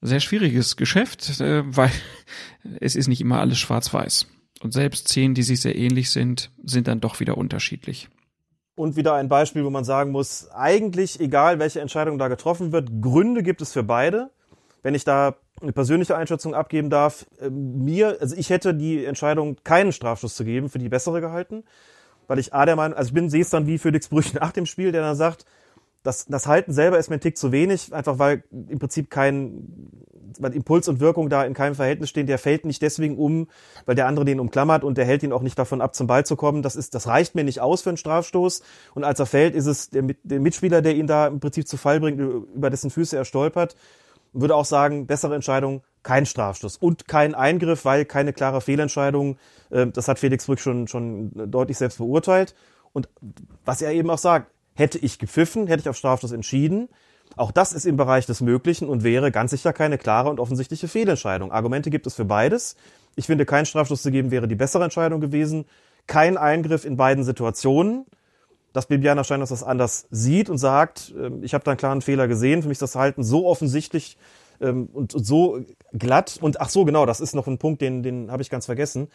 sehr 0.00 0.20
schwieriges 0.20 0.76
Geschäft, 0.76 1.40
äh, 1.40 1.62
weil 1.66 1.90
es 2.80 2.96
ist 2.96 3.08
nicht 3.08 3.20
immer 3.20 3.40
alles 3.40 3.58
schwarz-weiß. 3.58 4.26
Und 4.62 4.72
selbst 4.72 5.08
Szenen, 5.08 5.34
die 5.34 5.42
sich 5.42 5.60
sehr 5.60 5.76
ähnlich 5.76 6.10
sind, 6.10 6.50
sind 6.64 6.88
dann 6.88 7.00
doch 7.00 7.20
wieder 7.20 7.36
unterschiedlich. 7.36 8.08
Und 8.74 8.96
wieder 8.96 9.14
ein 9.14 9.28
Beispiel, 9.28 9.64
wo 9.64 9.70
man 9.70 9.84
sagen 9.84 10.12
muss, 10.12 10.50
eigentlich 10.50 11.20
egal, 11.20 11.58
welche 11.58 11.80
Entscheidung 11.80 12.18
da 12.18 12.28
getroffen 12.28 12.72
wird, 12.72 13.00
Gründe 13.00 13.42
gibt 13.42 13.62
es 13.62 13.72
für 13.72 13.82
beide. 13.82 14.30
Wenn 14.82 14.94
ich 14.94 15.04
da 15.04 15.36
eine 15.60 15.72
persönliche 15.72 16.16
Einschätzung 16.16 16.54
abgeben 16.54 16.90
darf, 16.90 17.26
äh, 17.40 17.48
mir, 17.50 18.18
also 18.20 18.36
ich 18.36 18.50
hätte 18.50 18.74
die 18.74 19.04
Entscheidung, 19.04 19.56
keinen 19.64 19.92
Strafschuss 19.92 20.36
zu 20.36 20.44
geben, 20.44 20.68
für 20.68 20.78
die 20.78 20.88
bessere 20.88 21.20
gehalten, 21.20 21.64
weil 22.26 22.38
ich 22.38 22.52
A 22.52 22.66
der 22.66 22.76
Meinung, 22.76 22.96
also 22.96 23.08
ich 23.08 23.14
bin, 23.14 23.30
sehe 23.30 23.42
es 23.42 23.50
dann 23.50 23.66
wie 23.66 23.78
Felix 23.78 24.08
Brüch 24.08 24.34
nach 24.34 24.52
dem 24.52 24.66
Spiel, 24.66 24.92
der 24.92 25.02
dann 25.02 25.16
sagt, 25.16 25.44
das, 26.06 26.26
das 26.26 26.46
Halten 26.46 26.72
selber 26.72 26.98
ist 26.98 27.10
mir 27.10 27.16
ein 27.16 27.20
Tick 27.20 27.36
zu 27.36 27.52
wenig, 27.52 27.92
einfach 27.92 28.18
weil 28.18 28.44
im 28.50 28.78
Prinzip 28.78 29.10
kein, 29.10 29.90
weil 30.38 30.54
Impuls 30.54 30.88
und 30.88 31.00
Wirkung 31.00 31.28
da 31.28 31.44
in 31.44 31.52
keinem 31.52 31.74
Verhältnis 31.74 32.10
stehen. 32.10 32.26
Der 32.26 32.38
fällt 32.38 32.64
nicht 32.64 32.80
deswegen 32.80 33.16
um, 33.16 33.48
weil 33.86 33.96
der 33.96 34.06
andere 34.06 34.24
den 34.24 34.38
umklammert 34.38 34.84
und 34.84 34.98
der 34.98 35.04
hält 35.04 35.24
ihn 35.24 35.32
auch 35.32 35.42
nicht 35.42 35.58
davon 35.58 35.80
ab, 35.80 35.96
zum 35.96 36.06
Ball 36.06 36.24
zu 36.24 36.36
kommen. 36.36 36.62
Das 36.62 36.76
ist, 36.76 36.94
das 36.94 37.08
reicht 37.08 37.34
mir 37.34 37.42
nicht 37.42 37.60
aus 37.60 37.82
für 37.82 37.90
einen 37.90 37.96
Strafstoß. 37.96 38.62
Und 38.94 39.04
als 39.04 39.18
er 39.18 39.26
fällt, 39.26 39.54
ist 39.54 39.66
es 39.66 39.90
der, 39.90 40.04
der 40.22 40.38
Mitspieler, 40.40 40.80
der 40.80 40.94
ihn 40.94 41.08
da 41.08 41.26
im 41.26 41.40
Prinzip 41.40 41.66
zu 41.66 41.76
Fall 41.76 41.98
bringt, 41.98 42.20
über 42.20 42.70
dessen 42.70 42.90
Füße 42.90 43.16
er 43.16 43.24
stolpert. 43.24 43.74
würde 44.32 44.54
auch 44.54 44.64
sagen, 44.64 45.06
bessere 45.06 45.34
Entscheidung, 45.34 45.82
kein 46.06 46.24
Strafstoß 46.24 46.76
und 46.76 47.08
kein 47.08 47.34
Eingriff, 47.34 47.84
weil 47.84 48.04
keine 48.04 48.32
klare 48.32 48.60
Fehlentscheidung. 48.60 49.38
Äh, 49.70 49.88
das 49.88 50.06
hat 50.06 50.20
Felix 50.20 50.46
Brück 50.46 50.60
schon, 50.60 50.86
schon 50.86 51.32
deutlich 51.50 51.76
selbst 51.78 51.98
beurteilt. 51.98 52.54
Und 52.92 53.08
was 53.64 53.82
er 53.82 53.90
eben 53.90 54.08
auch 54.08 54.18
sagt, 54.18 54.52
hätte 54.74 54.98
ich 54.98 55.18
gepfiffen, 55.18 55.66
hätte 55.66 55.80
ich 55.80 55.88
auf 55.88 55.96
Strafstoß 55.96 56.30
entschieden. 56.30 56.88
Auch 57.34 57.50
das 57.50 57.72
ist 57.72 57.86
im 57.86 57.96
Bereich 57.96 58.24
des 58.24 58.40
Möglichen 58.40 58.88
und 58.88 59.02
wäre 59.02 59.32
ganz 59.32 59.50
sicher 59.50 59.72
keine 59.72 59.98
klare 59.98 60.30
und 60.30 60.38
offensichtliche 60.38 60.86
Fehlentscheidung. 60.86 61.50
Argumente 61.50 61.90
gibt 61.90 62.06
es 62.06 62.14
für 62.14 62.24
beides. 62.24 62.76
Ich 63.16 63.26
finde, 63.26 63.44
kein 63.44 63.66
Strafstoß 63.66 64.00
zu 64.00 64.12
geben 64.12 64.30
wäre 64.30 64.46
die 64.46 64.54
bessere 64.54 64.84
Entscheidung 64.84 65.20
gewesen. 65.20 65.64
Kein 66.06 66.36
Eingriff 66.36 66.84
in 66.84 66.96
beiden 66.96 67.24
Situationen. 67.24 68.06
Dass 68.72 68.86
Bibiana 68.86 69.24
Steinhaus 69.24 69.48
das 69.48 69.64
anders 69.64 70.06
sieht 70.10 70.50
und 70.50 70.58
sagt, 70.58 71.12
ähm, 71.18 71.42
ich 71.42 71.52
habe 71.52 71.64
da 71.64 71.72
einen 71.72 71.78
klaren 71.78 72.02
Fehler 72.02 72.28
gesehen. 72.28 72.62
Für 72.62 72.68
mich 72.68 72.76
ist 72.76 72.82
das 72.82 72.94
Halten 72.94 73.24
so 73.24 73.46
offensichtlich 73.46 74.18
ähm, 74.60 74.88
und 74.92 75.12
so 75.12 75.60
glatt. 75.92 76.38
Und 76.40 76.60
ach 76.60 76.68
so, 76.68 76.84
genau, 76.84 77.06
das 77.06 77.20
ist 77.20 77.34
noch 77.34 77.46
ein 77.46 77.58
Punkt, 77.58 77.82
den, 77.82 78.02
den 78.02 78.30
habe 78.30 78.42
ich 78.42 78.50
ganz 78.50 78.66
vergessen. 78.66 79.08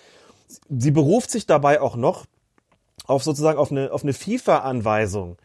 Sie 0.69 0.91
beruft 0.91 1.31
sich 1.31 1.45
dabei 1.45 1.81
auch 1.81 1.95
noch 1.95 2.25
auf 3.05 3.23
sozusagen 3.23 3.57
auf 3.57 3.71
eine, 3.71 3.91
auf 3.91 4.03
eine 4.03 4.13
FIFA-Anweisung. 4.13 5.37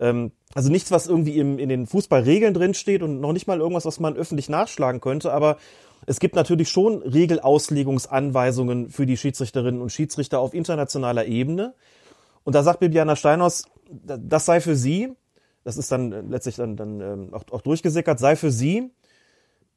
Ähm, 0.00 0.32
also 0.54 0.70
nichts, 0.70 0.90
was 0.90 1.06
irgendwie 1.06 1.38
im, 1.38 1.58
in 1.58 1.68
den 1.68 1.86
Fußballregeln 1.86 2.54
drinsteht 2.54 3.02
und 3.02 3.20
noch 3.20 3.32
nicht 3.32 3.46
mal 3.46 3.58
irgendwas, 3.58 3.84
was 3.86 4.00
man 4.00 4.16
öffentlich 4.16 4.48
nachschlagen 4.48 5.00
könnte, 5.00 5.32
aber 5.32 5.56
es 6.04 6.18
gibt 6.18 6.34
natürlich 6.34 6.68
schon 6.68 7.02
Regelauslegungsanweisungen 7.02 8.90
für 8.90 9.06
die 9.06 9.16
Schiedsrichterinnen 9.16 9.80
und 9.80 9.92
Schiedsrichter 9.92 10.40
auf 10.40 10.52
internationaler 10.52 11.26
Ebene. 11.26 11.74
Und 12.44 12.54
da 12.54 12.62
sagt 12.64 12.80
Bibiana 12.80 13.14
Steinhaus, 13.14 13.66
das 13.88 14.44
sei 14.44 14.60
für 14.60 14.74
sie, 14.74 15.12
das 15.64 15.76
ist 15.76 15.92
dann 15.92 16.28
letztlich 16.28 16.56
dann, 16.56 16.76
dann 16.76 17.00
ähm, 17.00 17.28
auch, 17.34 17.44
auch 17.52 17.60
durchgesickert, 17.60 18.18
sei 18.18 18.34
für 18.34 18.50
sie 18.50 18.90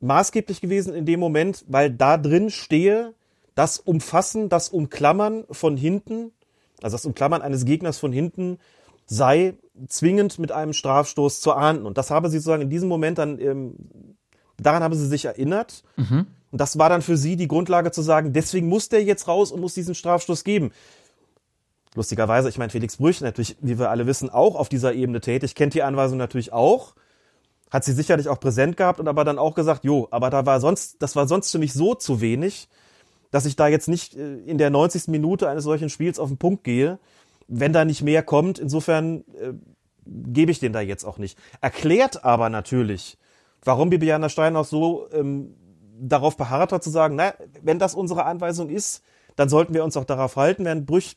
maßgeblich 0.06 0.61
gewesen 0.61 0.94
in 0.94 1.06
dem 1.06 1.19
Moment, 1.19 1.65
weil 1.68 1.91
da 1.91 2.18
drin 2.18 2.49
stehe, 2.49 3.14
das 3.56 3.80
Umfassen, 3.80 4.49
das 4.49 4.69
Umklammern 4.69 5.45
von 5.49 5.77
hinten, 5.77 6.32
also 6.82 6.95
das 6.95 7.06
Umklammern 7.06 7.41
eines 7.41 7.65
Gegners 7.65 7.98
von 7.98 8.11
hinten, 8.11 8.60
sei 9.06 9.56
zwingend 9.88 10.40
mit 10.40 10.52
einem 10.52 10.73
Strafstoß 10.73 11.41
zu 11.41 11.53
ahnden. 11.53 11.86
Und 11.86 11.98
das 11.98 12.11
habe 12.11 12.30
sie 12.30 12.38
sozusagen 12.38 12.64
in 12.64 12.69
diesem 12.69 12.90
Moment 12.90 13.18
dann, 13.18 13.40
ähm, 13.40 13.76
daran 14.57 14.84
habe 14.84 14.95
sie 14.95 15.07
sich 15.07 15.26
erinnert. 15.26 15.84
Mhm. 15.95 16.27
Und 16.52 16.61
das 16.61 16.77
war 16.77 16.90
dann 16.90 17.02
für 17.02 17.18
sie 17.18 17.36
die 17.36 17.48
Grundlage 17.48 17.91
zu 17.91 18.02
sagen, 18.02 18.34
deswegen 18.34 18.68
muss 18.68 18.90
der 18.90 19.03
jetzt 19.03 19.27
raus 19.27 19.52
und 19.52 19.61
muss 19.61 19.73
diesen 19.73 19.95
Strafstoß 19.95 20.44
geben. 20.44 20.72
Lustigerweise, 21.95 22.49
ich 22.49 22.57
meine, 22.57 22.72
Felix 22.72 22.98
Brüch 22.98 23.22
natürlich, 23.22 23.57
wie 23.61 23.80
wir 23.80 23.90
alle 23.90 24.06
wissen, 24.06 24.30
auch 24.30 24.56
auf 24.56 24.69
dieser 24.69 24.94
Ebene 24.94 25.22
tätig, 25.22 25.56
kennt 25.56 25.73
die 25.73 25.84
Anweisung 25.84 26.18
natürlich 26.18 26.52
auch, 26.52 26.94
hat 27.76 27.84
sie 27.84 27.93
sicherlich 27.93 28.30
auch 28.30 28.39
präsent 28.39 28.77
gehabt 28.77 28.99
und 29.02 29.07
aber 29.07 29.26
dann 29.26 29.38
auch 29.38 29.53
gesagt, 29.53 29.84
jo, 29.84 30.07
aber 30.10 30.30
da 30.30 30.45
war 30.45 30.61
sonst, 30.61 31.02
das 31.02 31.15
war 31.15 31.27
sonst 31.27 31.52
für 31.52 31.60
mich 31.60 31.73
so 31.73 31.93
zu 31.93 32.22
wenig, 32.22 32.69
dass 33.31 33.45
ich 33.45 33.57
da 33.57 33.68
jetzt 33.68 33.89
nicht 33.89 34.15
äh, 34.15 34.38
in 34.38 34.57
der 34.57 34.69
90. 34.69 35.10
Minute 35.10 35.49
eines 35.49 35.65
solchen 35.65 35.89
Spiels 35.89 36.18
auf 36.18 36.30
den 36.30 36.38
Punkt 36.38 36.64
gehe, 36.64 36.99
wenn 37.47 37.73
da 37.73 37.84
nicht 37.84 38.02
mehr 38.02 38.23
kommt. 38.23 38.60
Insofern 38.60 39.26
äh, 39.34 39.53
gebe 40.06 40.52
ich 40.52 40.60
den 40.60 40.72
da 40.72 40.80
jetzt 40.80 41.03
auch 41.03 41.18
nicht. 41.18 41.38
Erklärt 41.60 42.23
aber 42.23 42.49
natürlich, 42.49 43.18
warum 43.64 43.89
Bibiana 43.89 44.30
Stein 44.30 44.56
auch 44.56 44.65
so 44.65 45.10
ähm, 45.11 45.53
darauf 45.99 46.38
beharrt 46.38 46.72
hat 46.72 46.81
zu 46.81 46.89
sagen, 46.89 47.18
na, 47.18 47.34
wenn 47.61 47.77
das 47.77 47.93
unsere 47.93 48.23
Anweisung 48.23 48.69
ist, 48.69 49.03
dann 49.35 49.49
sollten 49.49 49.73
wir 49.73 49.84
uns 49.84 49.97
auch 49.97 50.06
darauf 50.06 50.38
halten, 50.38 50.64
während 50.64 50.85
Brüch 50.85 51.15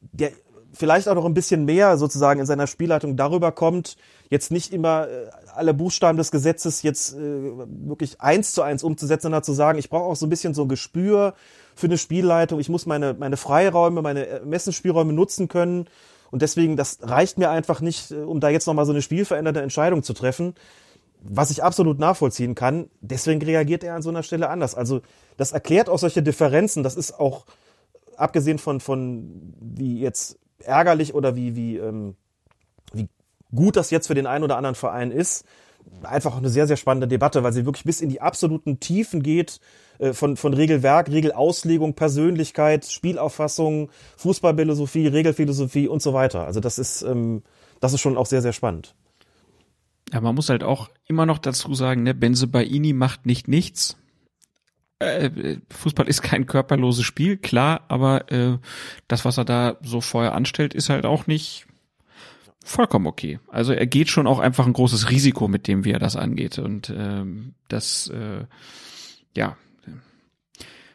der 0.00 0.32
vielleicht 0.72 1.08
auch 1.08 1.14
noch 1.14 1.24
ein 1.24 1.34
bisschen 1.34 1.64
mehr 1.64 1.96
sozusagen 1.96 2.40
in 2.40 2.46
seiner 2.46 2.66
Spielleitung 2.66 3.16
darüber 3.16 3.52
kommt, 3.52 3.96
jetzt 4.28 4.50
nicht 4.50 4.72
immer 4.72 5.08
äh, 5.08 5.26
alle 5.54 5.74
Buchstaben 5.74 6.18
des 6.18 6.30
Gesetzes 6.30 6.82
jetzt 6.82 7.14
äh, 7.14 7.18
wirklich 7.18 8.20
eins 8.20 8.52
zu 8.52 8.62
eins 8.62 8.82
umzusetzen, 8.82 9.22
sondern 9.22 9.42
zu 9.42 9.52
sagen, 9.52 9.78
ich 9.78 9.90
brauche 9.90 10.04
auch 10.04 10.16
so 10.16 10.26
ein 10.26 10.30
bisschen 10.30 10.54
so 10.54 10.62
ein 10.62 10.68
Gespür 10.68 11.34
für 11.74 11.86
eine 11.86 11.98
Spielleitung, 11.98 12.60
ich 12.60 12.68
muss 12.68 12.86
meine, 12.86 13.14
meine 13.14 13.36
Freiräume, 13.36 14.02
meine 14.02 14.26
Ermessensspielräume 14.26 15.12
nutzen 15.12 15.48
können 15.48 15.86
und 16.30 16.42
deswegen, 16.42 16.76
das 16.76 16.98
reicht 17.02 17.38
mir 17.38 17.50
einfach 17.50 17.80
nicht, 17.80 18.10
äh, 18.10 18.16
um 18.16 18.40
da 18.40 18.48
jetzt 18.48 18.66
nochmal 18.66 18.86
so 18.86 18.92
eine 18.92 19.02
spielveränderte 19.02 19.62
Entscheidung 19.62 20.02
zu 20.02 20.12
treffen, 20.12 20.54
was 21.20 21.50
ich 21.50 21.64
absolut 21.64 21.98
nachvollziehen 21.98 22.54
kann. 22.54 22.90
Deswegen 23.00 23.42
reagiert 23.42 23.82
er 23.82 23.94
an 23.94 24.02
so 24.02 24.10
einer 24.10 24.22
Stelle 24.22 24.50
anders. 24.50 24.74
Also 24.74 25.00
das 25.36 25.52
erklärt 25.52 25.88
auch 25.88 25.98
solche 25.98 26.22
Differenzen, 26.22 26.82
das 26.82 26.96
ist 26.96 27.18
auch 27.18 27.46
abgesehen 28.16 28.58
von, 28.58 28.80
von 28.80 29.54
wie 29.60 30.00
jetzt 30.00 30.38
ärgerlich 30.64 31.14
oder 31.14 31.36
wie, 31.36 31.56
wie, 31.56 31.76
ähm, 31.76 32.16
wie 32.92 33.08
gut 33.54 33.76
das 33.76 33.90
jetzt 33.90 34.06
für 34.06 34.14
den 34.14 34.26
einen 34.26 34.44
oder 34.44 34.56
anderen 34.56 34.74
Verein 34.74 35.10
ist, 35.10 35.44
einfach 36.02 36.36
eine 36.36 36.48
sehr, 36.48 36.66
sehr 36.66 36.76
spannende 36.76 37.08
Debatte, 37.08 37.42
weil 37.42 37.52
sie 37.52 37.64
wirklich 37.64 37.84
bis 37.84 38.00
in 38.00 38.08
die 38.08 38.20
absoluten 38.20 38.80
Tiefen 38.80 39.22
geht, 39.22 39.60
äh, 39.98 40.12
von, 40.12 40.36
von 40.36 40.54
Regelwerk, 40.54 41.10
Regelauslegung, 41.10 41.94
Persönlichkeit, 41.94 42.86
Spielauffassung, 42.86 43.90
Fußballphilosophie, 44.16 45.06
Regelphilosophie 45.06 45.88
und 45.88 46.02
so 46.02 46.14
weiter. 46.14 46.44
Also 46.44 46.60
das 46.60 46.78
ist, 46.78 47.02
ähm, 47.02 47.42
das 47.80 47.92
ist 47.92 48.00
schon 48.00 48.16
auch 48.16 48.26
sehr, 48.26 48.42
sehr 48.42 48.52
spannend. 48.52 48.94
Ja, 50.12 50.20
man 50.20 50.34
muss 50.34 50.48
halt 50.48 50.64
auch 50.64 50.88
immer 51.06 51.26
noch 51.26 51.38
dazu 51.38 51.74
sagen, 51.74 52.02
ne, 52.02 52.14
Benze 52.14 52.46
Baini 52.46 52.92
macht 52.92 53.26
nicht 53.26 53.46
nichts. 53.48 53.96
Äh, 55.00 55.58
Fußball 55.70 56.08
ist 56.08 56.22
kein 56.22 56.46
körperloses 56.46 57.04
Spiel, 57.04 57.36
klar, 57.36 57.82
aber 57.88 58.32
äh, 58.32 58.58
das, 59.06 59.24
was 59.24 59.38
er 59.38 59.44
da 59.44 59.76
so 59.82 60.00
vorher 60.00 60.34
anstellt, 60.34 60.74
ist 60.74 60.90
halt 60.90 61.06
auch 61.06 61.26
nicht 61.26 61.66
vollkommen 62.64 63.06
okay. 63.06 63.38
Also 63.48 63.72
er 63.72 63.86
geht 63.86 64.08
schon 64.08 64.26
auch 64.26 64.40
einfach 64.40 64.66
ein 64.66 64.72
großes 64.72 65.10
Risiko 65.10 65.46
mit 65.46 65.68
dem, 65.68 65.84
wie 65.84 65.92
er 65.92 66.00
das 66.00 66.16
angeht. 66.16 66.58
Und 66.58 66.90
ähm, 66.90 67.54
das, 67.68 68.08
äh, 68.08 68.44
ja, 69.36 69.56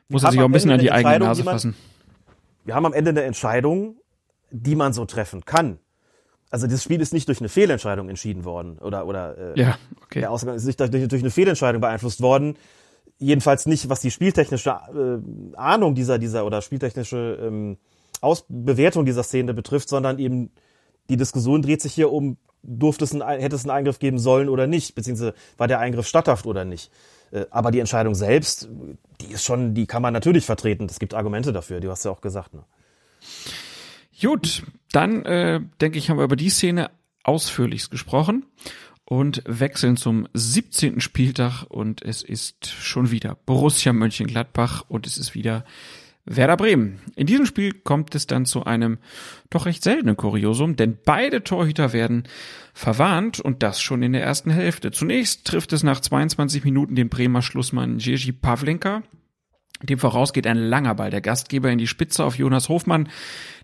muss 0.09 0.23
er 0.23 0.31
sich 0.31 0.41
auch 0.41 0.45
ein 0.45 0.51
bisschen 0.51 0.71
an 0.71 0.79
die 0.79 0.91
eigene 0.91 1.19
Nase 1.19 1.43
man, 1.43 1.55
fassen. 1.55 1.75
Wir 2.65 2.75
haben 2.75 2.85
am 2.85 2.93
Ende 2.93 3.09
eine 3.09 3.23
Entscheidung, 3.23 3.97
die 4.51 4.75
man 4.75 4.93
so 4.93 5.05
treffen 5.05 5.45
kann. 5.45 5.79
Also 6.49 6.67
das 6.67 6.83
Spiel 6.83 7.01
ist 7.01 7.13
nicht 7.13 7.29
durch 7.29 7.39
eine 7.39 7.49
Fehlentscheidung 7.49 8.09
entschieden 8.09 8.45
worden 8.45 8.77
oder 8.77 9.07
oder 9.07 9.55
äh, 9.55 9.59
ja, 9.59 9.79
okay. 10.03 10.19
der 10.19 10.29
Ausgang 10.29 10.55
ist 10.55 10.65
nicht 10.65 10.79
durch, 10.79 10.91
durch 10.91 11.21
eine 11.21 11.31
Fehlentscheidung 11.31 11.81
beeinflusst 11.81 12.21
worden 12.21 12.57
jedenfalls 13.23 13.65
nicht, 13.65 13.89
was 13.89 14.01
die 14.01 14.11
spieltechnische 14.11 14.69
äh, 14.69 15.57
Ahnung 15.57 15.95
dieser, 15.95 16.19
dieser 16.19 16.45
oder 16.45 16.61
spieltechnische 16.61 17.39
ähm, 17.41 17.77
Ausbewertung 18.21 19.05
dieser 19.05 19.23
Szene 19.23 19.53
betrifft, 19.53 19.89
sondern 19.89 20.19
eben 20.19 20.51
die 21.09 21.17
Diskussion 21.17 21.61
dreht 21.61 21.81
sich 21.81 21.93
hier 21.93 22.11
um, 22.11 22.37
durfte 22.61 23.03
es 23.03 23.13
ein, 23.13 23.21
hätte 23.21 23.55
es 23.55 23.63
einen 23.63 23.71
Eingriff 23.71 23.99
geben 23.99 24.19
sollen 24.19 24.49
oder 24.49 24.67
nicht, 24.67 24.95
beziehungsweise 24.95 25.33
war 25.57 25.67
der 25.67 25.79
Eingriff 25.79 26.07
statthaft 26.07 26.45
oder 26.45 26.65
nicht. 26.65 26.91
Äh, 27.31 27.45
aber 27.49 27.71
die 27.71 27.79
Entscheidung 27.79 28.15
selbst, 28.15 28.69
die 29.21 29.33
ist 29.33 29.43
schon, 29.43 29.73
die 29.73 29.87
kann 29.87 30.01
man 30.01 30.13
natürlich 30.13 30.45
vertreten. 30.45 30.87
Es 30.89 30.99
gibt 30.99 31.13
Argumente 31.13 31.53
dafür, 31.53 31.79
die 31.79 31.89
hast 31.89 32.05
du 32.05 32.09
ja 32.09 32.15
auch 32.15 32.21
gesagt. 32.21 32.53
Ne? 32.53 32.63
Gut, 34.21 34.63
dann 34.91 35.25
äh, 35.25 35.61
denke 35.81 35.97
ich, 35.97 36.09
haben 36.09 36.17
wir 36.17 36.25
über 36.25 36.35
die 36.35 36.49
Szene 36.49 36.91
ausführlichst 37.23 37.89
gesprochen 37.89 38.45
und 39.05 39.43
wechseln 39.45 39.97
zum 39.97 40.27
17. 40.33 41.01
Spieltag 41.01 41.63
und 41.63 42.01
es 42.01 42.21
ist 42.21 42.67
schon 42.67 43.11
wieder 43.11 43.37
Borussia 43.45 43.93
Mönchengladbach 43.93 44.85
und 44.87 45.05
es 45.07 45.17
ist 45.17 45.35
wieder 45.35 45.65
Werder 46.25 46.55
Bremen. 46.55 47.01
In 47.15 47.27
diesem 47.27 47.45
Spiel 47.45 47.73
kommt 47.73 48.15
es 48.15 48.27
dann 48.27 48.45
zu 48.45 48.63
einem 48.63 48.97
doch 49.49 49.65
recht 49.65 49.83
seltenen 49.83 50.15
Kuriosum, 50.15 50.77
denn 50.77 50.97
beide 51.03 51.43
Torhüter 51.43 51.91
werden 51.91 52.23
verwarnt 52.73 53.41
und 53.41 53.61
das 53.61 53.81
schon 53.81 54.03
in 54.03 54.13
der 54.13 54.23
ersten 54.23 54.49
Hälfte. 54.49 54.91
Zunächst 54.91 55.45
trifft 55.45 55.73
es 55.73 55.83
nach 55.83 55.99
22 55.99 56.63
Minuten 56.63 56.95
den 56.95 57.09
Bremer 57.09 57.41
Schlussmann 57.41 57.99
Jerzy 57.99 58.31
Pavlenka. 58.31 59.03
Dem 59.81 59.99
vorausgeht 59.99 60.47
ein 60.47 60.57
langer 60.57 60.95
Ball 60.95 61.09
der 61.09 61.19
Gastgeber 61.19 61.69
in 61.69 61.77
die 61.77 61.87
Spitze 61.87 62.23
auf 62.23 62.37
Jonas 62.37 62.69
Hofmann, 62.69 63.09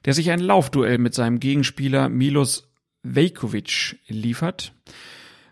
der 0.03 0.13
sich 0.13 0.29
ein 0.31 0.41
Laufduell 0.41 0.97
mit 0.97 1.13
seinem 1.13 1.39
Gegenspieler 1.39 2.09
Milos 2.09 2.73
Vejkovic 3.03 3.99
liefert. 4.07 4.73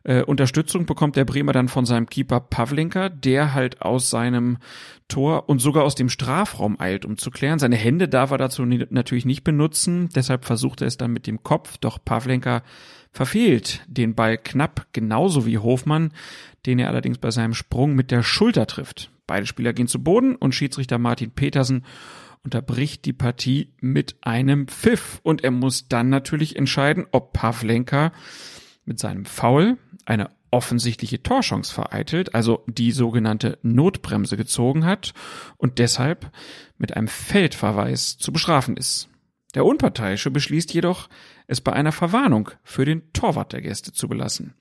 Äh, 0.07 0.23
Unterstützung 0.23 0.85
bekommt 0.85 1.17
der 1.17 1.25
Bremer 1.25 1.51
dann 1.51 1.67
von 1.67 1.85
seinem 1.85 2.07
Keeper 2.07 2.39
Pavlenka, 2.39 3.09
der 3.09 3.53
halt 3.53 3.81
aus 3.81 4.09
seinem 4.09 4.57
Tor 5.09 5.49
und 5.49 5.59
sogar 5.59 5.83
aus 5.83 5.95
dem 5.95 6.07
Strafraum 6.07 6.79
eilt, 6.79 7.03
um 7.03 7.17
zu 7.17 7.29
klären. 7.29 7.59
Seine 7.59 7.75
Hände 7.75 8.07
darf 8.07 8.31
er 8.31 8.37
dazu 8.37 8.63
natürlich 8.65 9.25
nicht 9.25 9.43
benutzen, 9.43 10.07
deshalb 10.15 10.45
versucht 10.45 10.79
er 10.79 10.87
es 10.87 10.95
dann 10.95 11.11
mit 11.11 11.27
dem 11.27 11.43
Kopf, 11.43 11.77
doch 11.77 11.99
Pavlenka 12.03 12.63
verfehlt 13.11 13.81
den 13.87 14.15
Ball 14.15 14.37
knapp, 14.37 14.87
genauso 14.93 15.45
wie 15.45 15.57
Hofmann, 15.57 16.13
den 16.65 16.79
er 16.79 16.87
allerdings 16.87 17.17
bei 17.17 17.31
seinem 17.31 17.53
Sprung 17.53 17.93
mit 17.93 18.09
der 18.09 18.23
Schulter 18.23 18.65
trifft. 18.65 19.11
Beide 19.27 19.45
Spieler 19.45 19.73
gehen 19.73 19.87
zu 19.87 20.01
Boden 20.01 20.37
und 20.37 20.55
Schiedsrichter 20.55 20.99
Martin 20.99 21.31
Petersen 21.31 21.83
unterbricht 22.45 23.03
die 23.03 23.11
Partie 23.11 23.73
mit 23.81 24.15
einem 24.21 24.69
Pfiff 24.69 25.19
und 25.23 25.43
er 25.43 25.51
muss 25.51 25.89
dann 25.89 26.07
natürlich 26.07 26.55
entscheiden, 26.55 27.05
ob 27.11 27.33
Pavlenka 27.33 28.13
mit 28.87 28.99
seinem 28.99 29.25
Foul 29.25 29.77
eine 30.05 30.29
offensichtliche 30.49 31.21
Torchance 31.21 31.73
vereitelt, 31.73 32.33
also 32.33 32.63
die 32.67 32.91
sogenannte 32.91 33.57
Notbremse 33.61 34.37
gezogen 34.37 34.85
hat 34.85 35.13
und 35.57 35.79
deshalb 35.79 36.31
mit 36.77 36.95
einem 36.95 37.07
Feldverweis 37.07 38.17
zu 38.17 38.31
bestrafen 38.31 38.77
ist. 38.77 39.09
Der 39.55 39.65
Unparteiische 39.65 40.31
beschließt 40.31 40.73
jedoch, 40.73 41.09
es 41.47 41.61
bei 41.61 41.73
einer 41.73 41.91
Verwarnung 41.91 42.51
für 42.63 42.85
den 42.85 43.11
Torwart 43.13 43.53
der 43.53 43.61
Gäste 43.61 43.93
zu 43.93 44.07
belassen. 44.07 44.53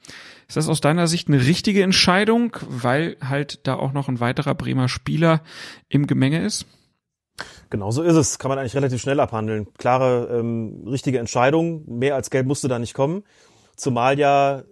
Ist 0.48 0.56
das 0.56 0.68
aus 0.68 0.80
deiner 0.80 1.06
Sicht 1.06 1.28
eine 1.28 1.44
richtige 1.44 1.82
Entscheidung, 1.82 2.56
weil 2.68 3.16
halt 3.20 3.66
da 3.66 3.74
auch 3.74 3.92
noch 3.92 4.08
ein 4.08 4.20
weiterer 4.20 4.54
Bremer 4.54 4.88
Spieler 4.88 5.42
im 5.88 6.06
Gemenge 6.06 6.44
ist? 6.44 6.66
Genau 7.68 7.90
so 7.90 8.02
ist 8.02 8.14
es. 8.14 8.38
Kann 8.38 8.48
man 8.48 8.58
eigentlich 8.58 8.76
relativ 8.76 9.02
schnell 9.02 9.20
abhandeln. 9.20 9.66
Klare, 9.76 10.38
ähm, 10.38 10.84
richtige 10.86 11.18
Entscheidung. 11.18 11.84
Mehr 11.86 12.14
als 12.14 12.30
Gelb 12.30 12.46
musste 12.46 12.68
da 12.68 12.78
nicht 12.78 12.94
kommen. 12.94 13.24
Zumal 13.76 14.18
ja 14.18 14.62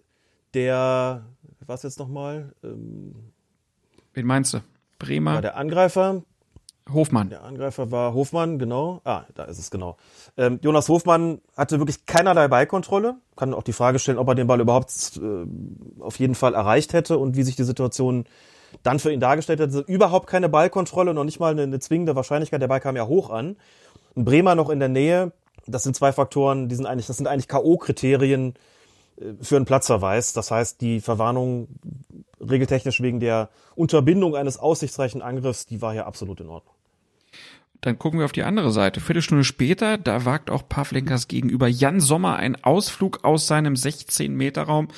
der, 0.55 1.25
was 1.67 1.83
jetzt 1.83 1.99
nochmal? 1.99 2.55
Ähm, 2.63 3.15
Wen 4.15 4.27
meinst 4.27 4.55
du? 4.55 4.61
Bremer? 4.99 5.35
war 5.35 5.43
der 5.43 5.57
Angreifer, 5.57 6.23
Hofmann. 6.93 7.31
Der 7.31 7.43
Angreifer 7.45 7.91
war 7.91 8.13
Hofmann, 8.13 8.59
genau. 8.59 9.01
Ah, 9.05 9.25
da 9.35 9.45
ist 9.45 9.59
es 9.59 9.71
genau. 9.71 9.97
Ähm, 10.37 10.59
Jonas 10.63 10.89
Hofmann 10.89 11.41
hatte 11.57 11.79
wirklich 11.79 12.05
keinerlei 12.05 12.49
Ballkontrolle. 12.49 13.17
Kann 13.37 13.55
auch 13.55 13.63
die 13.63 13.73
Frage 13.73 13.99
stellen, 13.99 14.19
ob 14.19 14.29
er 14.29 14.35
den 14.35 14.47
Ball 14.47 14.61
überhaupt 14.61 14.91
äh, 15.17 15.47
auf 16.01 16.19
jeden 16.19 16.35
Fall 16.35 16.55
erreicht 16.55 16.93
hätte 16.93 17.19
und 17.19 17.37
wie 17.37 17.43
sich 17.43 17.57
die 17.57 17.65
Situation 17.65 18.27
dann 18.83 18.99
für 18.99 19.13
ihn 19.13 19.21
dargestellt 19.21 19.61
hätte. 19.61 19.81
Überhaupt 19.87 20.27
keine 20.27 20.49
Ballkontrolle, 20.49 21.15
noch 21.15 21.25
nicht 21.25 21.41
mal 21.41 21.53
eine, 21.53 21.63
eine 21.63 21.79
zwingende 21.79 22.17
Wahrscheinlichkeit. 22.17 22.61
Der 22.61 22.69
Ball 22.69 22.81
kam 22.81 22.97
ja 22.97 23.07
hoch 23.07 23.31
an. 23.31 23.57
Ein 24.15 24.25
Bremer 24.25 24.55
noch 24.55 24.69
in 24.69 24.79
der 24.79 24.89
Nähe. 24.89 25.33
Das 25.67 25.85
sind 25.85 25.97
zwei 25.97 26.13
Faktoren, 26.13 26.69
die 26.69 26.75
sind 26.75 26.85
eigentlich, 26.85 27.07
das 27.07 27.17
sind 27.17 27.27
eigentlich 27.27 27.49
K.O.-Kriterien 27.49 28.55
für 29.41 29.57
einen 29.57 29.65
Platzverweis. 29.65 30.33
Das 30.33 30.51
heißt, 30.51 30.81
die 30.81 31.01
Verwarnung 31.01 31.69
regeltechnisch 32.41 33.01
wegen 33.01 33.21
der 33.21 33.51
Unterbindung 33.75 34.37
eines 34.37 34.59
aussichtsreichen 34.59 35.23
Angriffs, 35.23 35.67
die 35.67 35.81
war 35.83 35.93
hier 35.93 36.07
absolut 36.07 36.41
in 36.41 36.49
Ordnung. 36.49 36.75
Dann 37.81 37.99
gucken 37.99 38.19
wir 38.19 38.25
auf 38.25 38.33
die 38.33 38.45
andere 38.45 38.71
Seite. 38.71 39.01
Viertelstunde 39.01 39.45
später, 39.45 39.99
da 39.99 40.25
wagt 40.25 40.49
auch 40.49 40.69
Pavlenkas 40.69 41.29
gegenüber 41.29 41.69
Jan 41.69 42.01
Sommer 42.01 42.37
einen 42.37 42.57
Ausflug 42.65 43.25
aus 43.25 43.47
seinem 43.47 43.75
16-Meter-Raum. 43.75 44.89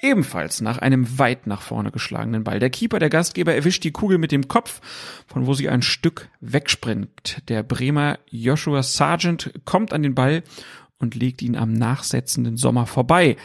Ebenfalls 0.00 0.60
nach 0.60 0.78
einem 0.78 1.18
weit 1.18 1.46
nach 1.46 1.60
vorne 1.60 1.90
geschlagenen 1.90 2.42
Ball. 2.42 2.60
Der 2.60 2.70
Keeper, 2.70 2.98
der 2.98 3.10
Gastgeber, 3.10 3.54
erwischt 3.54 3.84
die 3.84 3.92
Kugel 3.92 4.18
mit 4.18 4.32
dem 4.32 4.48
Kopf, 4.48 4.80
von 5.26 5.46
wo 5.46 5.54
sie 5.54 5.68
ein 5.68 5.82
Stück 5.82 6.30
wegspringt. 6.40 7.42
Der 7.48 7.62
Bremer 7.62 8.18
Joshua 8.30 8.82
Sargent 8.82 9.52
kommt 9.64 9.92
an 9.92 10.02
den 10.02 10.14
Ball 10.14 10.42
und 10.98 11.14
legt 11.14 11.42
ihn 11.42 11.56
am 11.56 11.72
nachsetzenden 11.72 12.56
Sommer 12.56 12.86
vorbei, 12.86 13.36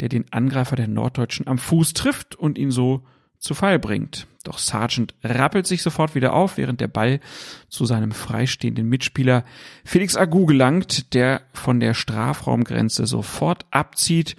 der 0.00 0.08
den 0.08 0.32
Angreifer 0.32 0.76
der 0.76 0.88
Norddeutschen 0.88 1.46
am 1.46 1.58
Fuß 1.58 1.94
trifft 1.94 2.34
und 2.34 2.58
ihn 2.58 2.70
so 2.70 3.02
zu 3.38 3.54
Fall 3.54 3.78
bringt. 3.78 4.26
Doch 4.44 4.58
Sargent 4.58 5.14
rappelt 5.22 5.66
sich 5.66 5.82
sofort 5.82 6.14
wieder 6.14 6.32
auf, 6.32 6.56
während 6.56 6.80
der 6.80 6.88
Ball 6.88 7.20
zu 7.68 7.86
seinem 7.86 8.12
freistehenden 8.12 8.88
Mitspieler 8.88 9.44
Felix 9.84 10.16
Agu 10.16 10.46
gelangt, 10.46 11.14
der 11.14 11.42
von 11.52 11.80
der 11.80 11.94
Strafraumgrenze 11.94 13.06
sofort 13.06 13.66
abzieht. 13.70 14.36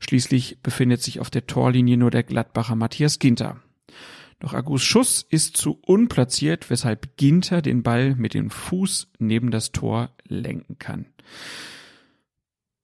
Schließlich 0.00 0.58
befindet 0.62 1.02
sich 1.02 1.20
auf 1.20 1.30
der 1.30 1.46
Torlinie 1.46 1.96
nur 1.96 2.10
der 2.10 2.22
Gladbacher 2.22 2.76
Matthias 2.76 3.18
Ginter. 3.18 3.60
Doch 4.40 4.52
Agus 4.52 4.82
Schuss 4.82 5.24
ist 5.28 5.56
zu 5.56 5.78
unplatziert, 5.80 6.68
weshalb 6.68 7.16
Ginter 7.16 7.62
den 7.62 7.82
Ball 7.82 8.14
mit 8.14 8.34
dem 8.34 8.50
Fuß 8.50 9.08
neben 9.18 9.50
das 9.50 9.72
Tor 9.72 10.10
lenken 10.28 10.78
kann. 10.78 11.06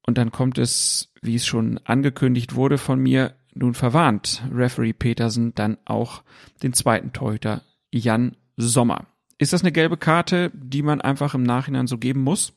Und 0.05 0.19
dann 0.19 0.33
kommt 0.33 0.59
es, 0.59 1.13
wie 1.23 1.37
es 1.37 1.47
schon 1.47 1.79
angekündigt 1.85 2.55
wurde 2.55 2.79
von 2.79 2.99
mir, 2.99 3.35
nun 3.55 3.75
verwarnt 3.75 4.43
Referee 4.53 4.93
Petersen 4.93 5.55
dann 5.55 5.79
auch 5.85 6.23
den 6.63 6.73
zweiten 6.73 7.13
Torhüter 7.13 7.63
Jan 7.91 8.37
Sommer. 8.57 9.07
Ist 9.39 9.53
das 9.53 9.63
eine 9.63 9.73
gelbe 9.73 9.97
Karte, 9.97 10.51
die 10.55 10.83
man 10.83 11.01
einfach 11.01 11.35
im 11.35 11.43
Nachhinein 11.43 11.87
so 11.87 11.99
geben 11.99 12.23
muss? 12.23 12.55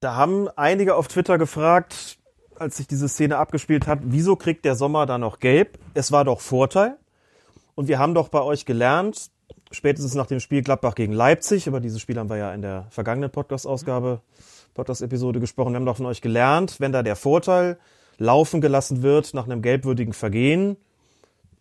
Da 0.00 0.14
haben 0.14 0.48
einige 0.56 0.94
auf 0.94 1.08
Twitter 1.08 1.38
gefragt, 1.38 2.18
als 2.58 2.76
sich 2.76 2.86
diese 2.86 3.08
Szene 3.08 3.38
abgespielt 3.38 3.86
hat, 3.86 4.00
wieso 4.02 4.36
kriegt 4.36 4.64
der 4.64 4.74
Sommer 4.74 5.06
da 5.06 5.18
noch 5.18 5.38
gelb? 5.38 5.78
Es 5.94 6.12
war 6.12 6.24
doch 6.24 6.40
Vorteil. 6.40 6.96
Und 7.74 7.88
wir 7.88 7.98
haben 7.98 8.14
doch 8.14 8.28
bei 8.28 8.40
euch 8.40 8.64
gelernt, 8.64 9.30
spätestens 9.70 10.14
nach 10.14 10.26
dem 10.26 10.40
Spiel 10.40 10.62
Gladbach 10.62 10.94
gegen 10.94 11.12
Leipzig, 11.12 11.66
über 11.66 11.80
dieses 11.80 12.00
Spiel 12.00 12.18
haben 12.18 12.30
wir 12.30 12.36
ja 12.36 12.54
in 12.54 12.62
der 12.62 12.86
vergangenen 12.90 13.30
Podcast-Ausgabe, 13.30 14.22
Podcast-Episode 14.76 15.40
gesprochen, 15.40 15.72
wir 15.72 15.76
haben 15.76 15.86
doch 15.86 15.96
von 15.96 16.06
euch 16.06 16.20
gelernt, 16.20 16.76
wenn 16.78 16.92
da 16.92 17.02
der 17.02 17.16
Vorteil 17.16 17.78
laufen 18.18 18.60
gelassen 18.60 19.02
wird 19.02 19.34
nach 19.34 19.46
einem 19.46 19.62
gelbwürdigen 19.62 20.12
Vergehen, 20.12 20.76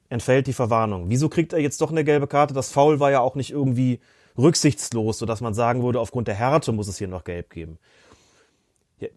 entfällt 0.09 0.47
die 0.47 0.53
Verwarnung. 0.53 1.05
Wieso 1.09 1.29
kriegt 1.29 1.53
er 1.53 1.59
jetzt 1.59 1.81
doch 1.81 1.91
eine 1.91 2.03
gelbe 2.03 2.27
Karte? 2.27 2.53
Das 2.53 2.71
Foul 2.71 2.99
war 2.99 3.11
ja 3.11 3.21
auch 3.21 3.35
nicht 3.35 3.51
irgendwie 3.51 3.99
rücksichtslos, 4.37 5.17
sodass 5.17 5.41
man 5.41 5.53
sagen 5.53 5.81
würde, 5.81 5.99
aufgrund 5.99 6.27
der 6.27 6.35
Härte 6.35 6.71
muss 6.71 6.87
es 6.87 6.97
hier 6.97 7.07
noch 7.07 7.23
gelb 7.23 7.49
geben. 7.49 7.79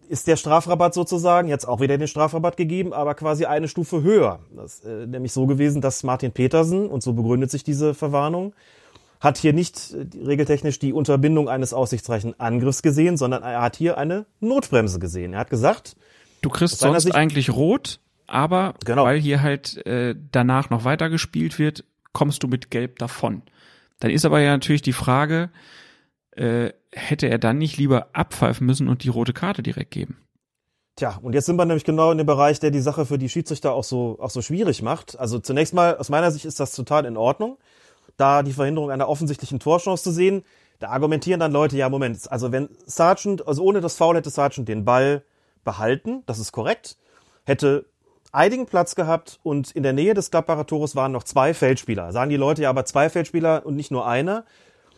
Ist 0.09 0.27
der 0.27 0.35
Strafrabatt 0.35 0.93
sozusagen 0.93 1.47
jetzt 1.47 1.67
auch 1.67 1.79
wieder 1.79 1.97
den 1.97 2.07
Strafrabatt 2.07 2.57
gegeben, 2.57 2.93
aber 2.93 3.15
quasi 3.15 3.45
eine 3.45 3.67
Stufe 3.67 4.01
höher. 4.01 4.39
Das 4.55 4.75
ist 4.75 4.85
äh, 4.85 5.07
nämlich 5.07 5.31
so 5.31 5.45
gewesen, 5.45 5.81
dass 5.81 6.03
Martin 6.03 6.31
Petersen, 6.31 6.89
und 6.89 7.01
so 7.01 7.13
begründet 7.13 7.49
sich 7.51 7.63
diese 7.63 7.93
Verwarnung, 7.93 8.53
hat 9.19 9.37
hier 9.37 9.53
nicht 9.53 9.93
äh, 9.93 10.05
regeltechnisch 10.25 10.79
die 10.79 10.93
Unterbindung 10.93 11.49
eines 11.49 11.73
aussichtsreichen 11.73 12.39
Angriffs 12.39 12.81
gesehen, 12.81 13.17
sondern 13.17 13.43
er 13.43 13.61
hat 13.61 13.75
hier 13.75 13.97
eine 13.97 14.25
Notbremse 14.39 14.99
gesehen. 14.99 15.33
Er 15.33 15.39
hat 15.39 15.49
gesagt, 15.49 15.95
Du 16.41 16.49
kriegst 16.49 16.79
sonst 16.79 17.03
Sicht- 17.03 17.15
eigentlich 17.15 17.49
rot, 17.51 17.99
aber 18.27 18.75
Genau. 18.85 19.03
weil 19.03 19.19
hier 19.19 19.41
halt 19.41 19.85
äh, 19.85 20.15
danach 20.31 20.69
noch 20.69 20.85
weiter 20.85 21.09
gespielt 21.09 21.59
wird, 21.59 21.83
kommst 22.13 22.43
du 22.43 22.47
mit 22.47 22.71
Gelb 22.71 22.97
davon. 22.99 23.41
Dann 23.99 24.11
ist 24.11 24.23
aber 24.23 24.39
ja 24.39 24.51
natürlich 24.51 24.81
die 24.81 24.93
Frage, 24.93 25.49
äh, 26.31 26.71
hätte 26.93 27.27
er 27.27 27.37
dann 27.39 27.57
nicht 27.57 27.77
lieber 27.77 28.07
abpfeifen 28.13 28.65
müssen 28.65 28.87
und 28.87 29.03
die 29.03 29.09
rote 29.09 29.33
Karte 29.33 29.61
direkt 29.61 29.91
geben? 29.91 30.17
Tja, 30.95 31.17
und 31.21 31.33
jetzt 31.33 31.45
sind 31.45 31.57
wir 31.57 31.65
nämlich 31.65 31.83
genau 31.83 32.11
in 32.11 32.17
dem 32.17 32.27
Bereich, 32.27 32.59
der 32.59 32.71
die 32.71 32.79
Sache 32.81 33.05
für 33.05 33.17
die 33.17 33.29
Schiedsrichter 33.29 33.73
auch 33.73 33.83
so, 33.83 34.17
auch 34.21 34.29
so 34.29 34.41
schwierig 34.41 34.81
macht. 34.81 35.19
Also 35.19 35.39
zunächst 35.39 35.73
mal, 35.73 35.97
aus 35.97 36.09
meiner 36.09 36.31
Sicht 36.31 36.45
ist 36.45 36.59
das 36.59 36.73
total 36.73 37.05
in 37.05 37.17
Ordnung, 37.17 37.57
da 38.19 38.43
die 38.43 38.53
Verhinderung 38.53 38.91
einer 38.91 39.07
offensichtlichen 39.07 39.59
Torchance 39.59 40.03
zu 40.03 40.11
sehen. 40.11 40.43
Da 40.79 40.89
argumentieren 40.89 41.39
dann 41.39 41.51
Leute, 41.51 41.77
ja, 41.77 41.89
Moment, 41.89 42.31
also 42.31 42.51
wenn 42.51 42.69
Sargent, 42.85 43.47
also 43.47 43.63
ohne 43.63 43.81
das 43.81 43.95
Foul 43.95 44.15
hätte 44.15 44.29
Sargent 44.29 44.67
den 44.67 44.85
Ball 44.85 45.23
behalten, 45.63 46.23
das 46.25 46.39
ist 46.39 46.51
korrekt, 46.51 46.97
hätte 47.45 47.85
einigen 48.31 48.65
Platz 48.65 48.95
gehabt 48.95 49.39
und 49.43 49.71
in 49.71 49.83
der 49.83 49.93
Nähe 49.93 50.13
des 50.13 50.31
Gladbacher 50.31 50.65
Tores 50.65 50.95
waren 50.95 51.11
noch 51.11 51.23
zwei 51.23 51.53
Feldspieler. 51.53 52.11
Sagen 52.11 52.29
die 52.29 52.37
Leute 52.37 52.61
ja, 52.61 52.69
aber 52.69 52.85
zwei 52.85 53.09
Feldspieler 53.09 53.65
und 53.65 53.75
nicht 53.75 53.91
nur 53.91 54.07
einer. 54.07 54.45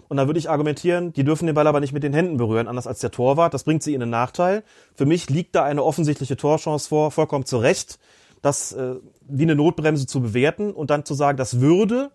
Und 0.07 0.17
da 0.17 0.27
würde 0.27 0.39
ich 0.39 0.49
argumentieren, 0.49 1.13
die 1.13 1.23
dürfen 1.23 1.45
den 1.45 1.55
Ball 1.55 1.67
aber 1.67 1.79
nicht 1.79 1.93
mit 1.93 2.03
den 2.03 2.13
Händen 2.13 2.37
berühren, 2.37 2.67
anders 2.67 2.85
als 2.85 2.99
der 2.99 3.11
Torwart. 3.11 3.53
Das 3.53 3.63
bringt 3.63 3.81
sie 3.81 3.93
in 3.93 4.01
einen 4.01 4.11
Nachteil. 4.11 4.63
Für 4.93 5.05
mich 5.05 5.29
liegt 5.29 5.55
da 5.55 5.63
eine 5.63 5.83
offensichtliche 5.83 6.35
Torchance 6.35 6.89
vor, 6.89 7.11
vollkommen 7.11 7.45
zu 7.45 7.57
Recht, 7.57 7.97
das 8.41 8.73
äh, 8.73 8.95
wie 9.21 9.43
eine 9.43 9.55
Notbremse 9.55 10.07
zu 10.07 10.21
bewerten 10.21 10.73
und 10.73 10.89
dann 10.89 11.05
zu 11.05 11.13
sagen, 11.13 11.37
das 11.37 11.61
würde, 11.61 12.11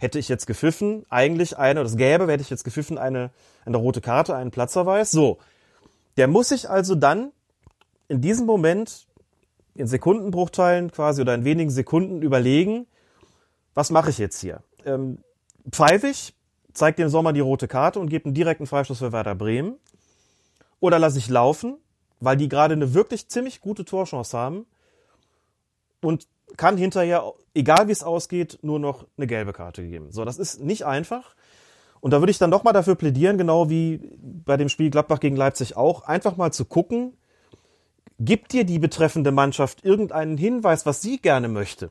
hätte 0.00 0.18
ich 0.18 0.28
jetzt 0.28 0.46
gepfiffen, 0.46 1.04
eigentlich 1.10 1.58
eine, 1.58 1.80
oder 1.80 1.88
das 1.88 1.96
gäbe, 1.96 2.26
hätte 2.26 2.42
ich 2.42 2.50
jetzt 2.50 2.64
gepfiffen, 2.64 2.96
eine, 2.96 3.30
eine 3.66 3.76
rote 3.76 4.00
Karte, 4.00 4.34
einen 4.34 4.50
Platzverweis. 4.50 5.10
So. 5.10 5.38
Der 6.16 6.26
muss 6.26 6.48
sich 6.48 6.68
also 6.68 6.94
dann 6.94 7.32
in 8.08 8.22
diesem 8.22 8.46
Moment 8.46 9.06
in 9.74 9.86
Sekundenbruchteilen 9.86 10.90
quasi 10.90 11.20
oder 11.20 11.34
in 11.34 11.44
wenigen 11.44 11.70
Sekunden 11.70 12.22
überlegen, 12.22 12.86
was 13.74 13.90
mache 13.90 14.10
ich 14.10 14.18
jetzt 14.18 14.40
hier? 14.40 14.62
Ähm, 14.86 15.18
pfeife 15.70 16.08
ich, 16.08 16.34
zeige 16.72 16.96
dem 16.96 17.10
Sommer 17.10 17.34
die 17.34 17.40
rote 17.40 17.68
Karte 17.68 18.00
und 18.00 18.08
gebe 18.08 18.24
einen 18.24 18.34
direkten 18.34 18.66
Freistoß 18.66 18.98
für 18.98 19.12
Werder 19.12 19.34
Bremen? 19.34 19.76
Oder 20.80 20.98
lasse 20.98 21.18
ich 21.18 21.28
laufen, 21.28 21.76
weil 22.20 22.38
die 22.38 22.48
gerade 22.48 22.72
eine 22.72 22.94
wirklich 22.94 23.28
ziemlich 23.28 23.60
gute 23.60 23.84
Torchance 23.84 24.36
haben 24.36 24.64
und 26.00 26.26
kann 26.56 26.76
hinterher, 26.76 27.32
egal 27.54 27.88
wie 27.88 27.92
es 27.92 28.02
ausgeht, 28.02 28.58
nur 28.62 28.78
noch 28.78 29.06
eine 29.16 29.26
gelbe 29.26 29.52
Karte 29.52 29.82
geben. 29.86 30.12
So, 30.12 30.24
das 30.24 30.38
ist 30.38 30.60
nicht 30.60 30.84
einfach. 30.86 31.34
Und 32.00 32.12
da 32.12 32.20
würde 32.20 32.30
ich 32.30 32.38
dann 32.38 32.50
doch 32.50 32.64
mal 32.64 32.72
dafür 32.72 32.94
plädieren, 32.94 33.38
genau 33.38 33.68
wie 33.68 34.00
bei 34.18 34.56
dem 34.56 34.68
Spiel 34.68 34.90
Gladbach 34.90 35.20
gegen 35.20 35.36
Leipzig 35.36 35.76
auch, 35.76 36.02
einfach 36.02 36.36
mal 36.36 36.52
zu 36.52 36.64
gucken, 36.64 37.16
gibt 38.18 38.52
dir 38.52 38.64
die 38.64 38.78
betreffende 38.78 39.32
Mannschaft 39.32 39.84
irgendeinen 39.84 40.36
Hinweis, 40.36 40.86
was 40.86 41.02
sie 41.02 41.18
gerne 41.18 41.48
möchte? 41.48 41.90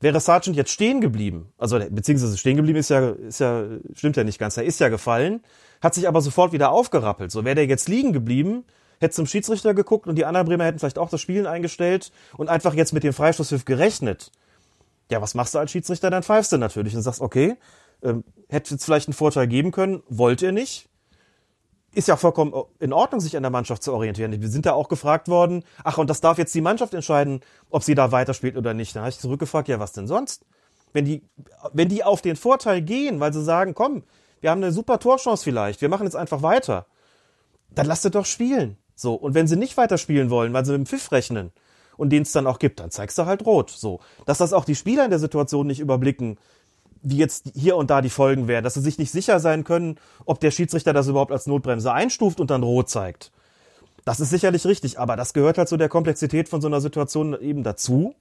Wäre 0.00 0.18
Sargent 0.18 0.56
jetzt 0.56 0.70
stehen 0.70 1.00
geblieben, 1.00 1.52
also 1.58 1.78
beziehungsweise 1.78 2.38
stehen 2.38 2.56
geblieben 2.56 2.78
ist 2.78 2.88
ja, 2.88 3.10
ist 3.10 3.40
ja, 3.40 3.66
stimmt 3.94 4.16
ja 4.16 4.24
nicht 4.24 4.38
ganz, 4.38 4.56
er 4.56 4.64
ist 4.64 4.80
ja 4.80 4.88
gefallen, 4.88 5.42
hat 5.82 5.94
sich 5.94 6.08
aber 6.08 6.22
sofort 6.22 6.52
wieder 6.52 6.70
aufgerappelt. 6.70 7.30
So 7.30 7.44
wäre 7.44 7.56
der 7.56 7.66
jetzt 7.66 7.88
liegen 7.88 8.12
geblieben, 8.12 8.64
hätte 9.00 9.14
zum 9.14 9.26
Schiedsrichter 9.26 9.74
geguckt 9.74 10.06
und 10.06 10.16
die 10.16 10.24
anderen 10.24 10.46
Bremer 10.46 10.64
hätten 10.64 10.78
vielleicht 10.78 10.98
auch 10.98 11.10
das 11.10 11.20
Spielen 11.20 11.46
eingestellt 11.46 12.12
und 12.36 12.48
einfach 12.48 12.74
jetzt 12.74 12.92
mit 12.92 13.02
dem 13.02 13.12
Freistoßpfiff 13.12 13.64
gerechnet. 13.64 14.30
Ja, 15.10 15.20
was 15.20 15.34
machst 15.34 15.54
du 15.54 15.58
als 15.58 15.70
Schiedsrichter? 15.70 16.10
Dann 16.10 16.22
pfeifst 16.22 16.52
du 16.52 16.58
natürlich 16.58 16.94
und 16.94 17.02
sagst, 17.02 17.20
okay, 17.20 17.56
ähm, 18.02 18.24
hätte 18.48 18.74
jetzt 18.74 18.84
vielleicht 18.84 19.08
einen 19.08 19.14
Vorteil 19.14 19.48
geben 19.48 19.72
können, 19.72 20.02
wollt 20.08 20.42
ihr 20.42 20.52
nicht. 20.52 20.88
Ist 21.92 22.06
ja 22.06 22.16
vollkommen 22.16 22.54
in 22.78 22.92
Ordnung, 22.92 23.20
sich 23.20 23.36
an 23.36 23.42
der 23.42 23.50
Mannschaft 23.50 23.82
zu 23.82 23.92
orientieren. 23.92 24.40
Wir 24.40 24.48
sind 24.48 24.64
da 24.64 24.74
auch 24.74 24.88
gefragt 24.88 25.26
worden, 25.26 25.64
ach, 25.82 25.98
und 25.98 26.08
das 26.08 26.20
darf 26.20 26.38
jetzt 26.38 26.54
die 26.54 26.60
Mannschaft 26.60 26.94
entscheiden, 26.94 27.40
ob 27.68 27.82
sie 27.82 27.96
da 27.96 28.12
weiterspielt 28.12 28.56
oder 28.56 28.74
nicht. 28.74 28.94
Dann 28.94 29.02
habe 29.02 29.10
ich 29.10 29.18
zurückgefragt, 29.18 29.66
ja, 29.66 29.80
was 29.80 29.92
denn 29.92 30.06
sonst? 30.06 30.46
Wenn 30.92 31.04
die, 31.04 31.22
wenn 31.72 31.88
die 31.88 32.04
auf 32.04 32.22
den 32.22 32.36
Vorteil 32.36 32.80
gehen, 32.82 33.18
weil 33.18 33.32
sie 33.32 33.42
sagen, 33.42 33.74
komm, 33.74 34.04
wir 34.40 34.50
haben 34.50 34.62
eine 34.62 34.72
super 34.72 35.00
Torchance 35.00 35.42
vielleicht, 35.42 35.80
wir 35.80 35.88
machen 35.88 36.04
jetzt 36.04 36.16
einfach 36.16 36.42
weiter, 36.42 36.86
dann 37.70 37.86
lasst 37.86 38.04
ihr 38.04 38.10
doch 38.10 38.26
spielen. 38.26 38.76
So. 39.00 39.14
Und 39.14 39.34
wenn 39.34 39.46
sie 39.46 39.56
nicht 39.56 39.76
weiterspielen 39.76 40.30
wollen, 40.30 40.52
weil 40.52 40.64
sie 40.64 40.72
mit 40.72 40.80
dem 40.80 40.86
Pfiff 40.86 41.10
rechnen 41.12 41.52
und 41.96 42.10
den 42.10 42.22
es 42.22 42.32
dann 42.32 42.46
auch 42.46 42.58
gibt, 42.58 42.80
dann 42.80 42.90
zeigst 42.90 43.18
du 43.18 43.26
halt 43.26 43.46
rot. 43.46 43.70
So. 43.70 44.00
Dass 44.26 44.38
das 44.38 44.52
auch 44.52 44.64
die 44.64 44.74
Spieler 44.74 45.04
in 45.04 45.10
der 45.10 45.18
Situation 45.18 45.66
nicht 45.66 45.80
überblicken, 45.80 46.38
wie 47.02 47.16
jetzt 47.16 47.50
hier 47.54 47.76
und 47.76 47.88
da 47.88 48.02
die 48.02 48.10
Folgen 48.10 48.46
wären, 48.46 48.62
dass 48.62 48.74
sie 48.74 48.82
sich 48.82 48.98
nicht 48.98 49.10
sicher 49.10 49.40
sein 49.40 49.64
können, 49.64 49.98
ob 50.26 50.38
der 50.40 50.50
Schiedsrichter 50.50 50.92
das 50.92 51.08
überhaupt 51.08 51.32
als 51.32 51.46
Notbremse 51.46 51.92
einstuft 51.92 52.40
und 52.40 52.50
dann 52.50 52.62
rot 52.62 52.90
zeigt. 52.90 53.32
Das 54.04 54.20
ist 54.20 54.30
sicherlich 54.30 54.66
richtig, 54.66 54.98
aber 54.98 55.16
das 55.16 55.32
gehört 55.32 55.56
halt 55.56 55.68
zu 55.68 55.78
der 55.78 55.88
Komplexität 55.88 56.48
von 56.48 56.60
so 56.60 56.68
einer 56.68 56.80
Situation 56.80 57.40
eben 57.40 57.62
dazu. 57.62 58.14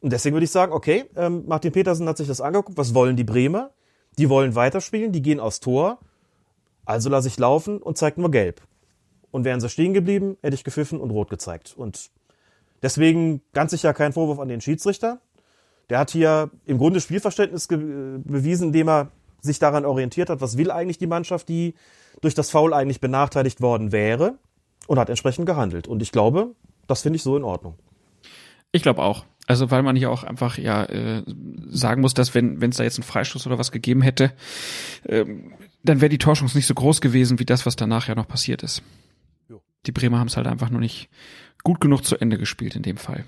Und 0.00 0.12
deswegen 0.12 0.34
würde 0.34 0.44
ich 0.44 0.50
sagen, 0.50 0.72
okay, 0.72 1.04
ähm, 1.16 1.44
Martin 1.46 1.72
Petersen 1.72 2.08
hat 2.08 2.18
sich 2.18 2.28
das 2.28 2.40
angeguckt, 2.40 2.76
was 2.76 2.94
wollen 2.94 3.16
die 3.16 3.24
Bremer? 3.24 3.70
Die 4.18 4.28
wollen 4.28 4.54
weiterspielen, 4.54 5.12
die 5.12 5.22
gehen 5.22 5.40
aufs 5.40 5.60
Tor, 5.60 5.98
also 6.84 7.08
lasse 7.08 7.28
ich 7.28 7.38
laufen 7.38 7.80
und 7.80 7.96
zeigt 7.96 8.18
nur 8.18 8.30
gelb. 8.30 8.60
Und 9.30 9.44
wären 9.44 9.60
sie 9.60 9.68
stehen 9.68 9.94
geblieben, 9.94 10.36
hätte 10.42 10.54
ich 10.54 10.64
gepfiffen 10.64 11.00
und 11.00 11.10
rot 11.10 11.30
gezeigt. 11.30 11.74
Und 11.76 12.10
deswegen 12.82 13.42
ganz 13.52 13.70
sicher 13.70 13.94
kein 13.94 14.12
Vorwurf 14.12 14.38
an 14.38 14.48
den 14.48 14.60
Schiedsrichter. 14.60 15.20
Der 15.88 15.98
hat 15.98 16.10
hier 16.10 16.50
im 16.66 16.78
Grunde 16.78 17.00
Spielverständnis 17.00 17.66
bewiesen, 17.68 18.68
indem 18.68 18.88
er 18.88 19.12
sich 19.40 19.58
daran 19.58 19.84
orientiert 19.84 20.30
hat, 20.30 20.40
was 20.40 20.56
will 20.56 20.70
eigentlich 20.70 20.98
die 20.98 21.06
Mannschaft, 21.06 21.48
die 21.48 21.74
durch 22.20 22.34
das 22.34 22.50
Foul 22.50 22.74
eigentlich 22.74 23.00
benachteiligt 23.00 23.60
worden 23.60 23.92
wäre 23.92 24.38
und 24.86 24.98
hat 24.98 25.08
entsprechend 25.08 25.46
gehandelt. 25.46 25.88
Und 25.88 26.02
ich 26.02 26.12
glaube, 26.12 26.54
das 26.86 27.02
finde 27.02 27.16
ich 27.16 27.22
so 27.22 27.36
in 27.36 27.44
Ordnung. 27.44 27.74
Ich 28.72 28.82
glaube 28.82 29.02
auch. 29.02 29.24
Also 29.46 29.70
weil 29.72 29.82
man 29.82 29.96
hier 29.96 30.12
auch 30.12 30.22
einfach 30.22 30.58
ja 30.58 30.84
äh, 30.84 31.24
sagen 31.68 32.02
muss, 32.02 32.14
dass 32.14 32.36
wenn 32.36 32.60
wenn 32.60 32.70
es 32.70 32.76
da 32.76 32.84
jetzt 32.84 32.98
einen 32.98 33.04
Freistoß 33.04 33.48
oder 33.48 33.58
was 33.58 33.72
gegeben 33.72 34.00
hätte, 34.00 34.32
ähm, 35.08 35.54
dann 35.82 36.00
wäre 36.00 36.08
die 36.08 36.18
Torschance 36.18 36.56
nicht 36.56 36.68
so 36.68 36.74
groß 36.74 37.00
gewesen 37.00 37.40
wie 37.40 37.44
das, 37.44 37.66
was 37.66 37.74
danach 37.74 38.06
ja 38.06 38.14
noch 38.14 38.28
passiert 38.28 38.62
ist. 38.62 38.82
Die 39.86 39.92
Bremer 39.92 40.18
haben 40.18 40.26
es 40.28 40.36
halt 40.36 40.46
einfach 40.46 40.70
nur 40.70 40.80
nicht 40.80 41.08
gut 41.62 41.80
genug 41.80 42.04
zu 42.04 42.16
Ende 42.18 42.38
gespielt 42.38 42.76
in 42.76 42.82
dem 42.82 42.96
Fall. 42.96 43.24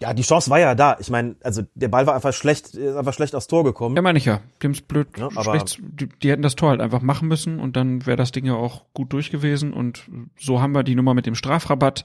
Ja, 0.00 0.12
die 0.12 0.22
Chance 0.22 0.50
war 0.50 0.58
ja 0.60 0.74
da. 0.74 0.98
Ich 1.00 1.08
meine, 1.08 1.36
also 1.42 1.62
der 1.74 1.88
Ball 1.88 2.06
war 2.06 2.14
einfach 2.14 2.34
schlecht, 2.34 2.74
ist 2.74 2.96
einfach 2.96 3.14
schlecht 3.14 3.34
aufs 3.34 3.46
Tor 3.46 3.64
gekommen. 3.64 3.96
Ja, 3.96 4.02
meine 4.02 4.18
ich 4.18 4.26
ja. 4.26 4.40
Die 4.60 4.66
haben's 4.66 4.82
blöd, 4.82 5.08
Ja, 5.16 5.28
aber- 5.34 5.42
schlecht, 5.42 5.80
die, 5.80 6.06
die 6.06 6.30
hätten 6.30 6.42
das 6.42 6.54
Tor 6.54 6.68
halt 6.70 6.82
einfach 6.82 7.00
machen 7.00 7.28
müssen 7.28 7.58
und 7.58 7.76
dann 7.76 8.04
wäre 8.04 8.16
das 8.18 8.30
Ding 8.30 8.44
ja 8.44 8.54
auch 8.54 8.84
gut 8.92 9.12
durch 9.14 9.30
gewesen 9.30 9.72
und 9.72 10.06
so 10.38 10.60
haben 10.60 10.74
wir 10.74 10.82
die 10.82 10.94
Nummer 10.94 11.14
mit 11.14 11.24
dem 11.24 11.34
Strafrabatt, 11.34 12.04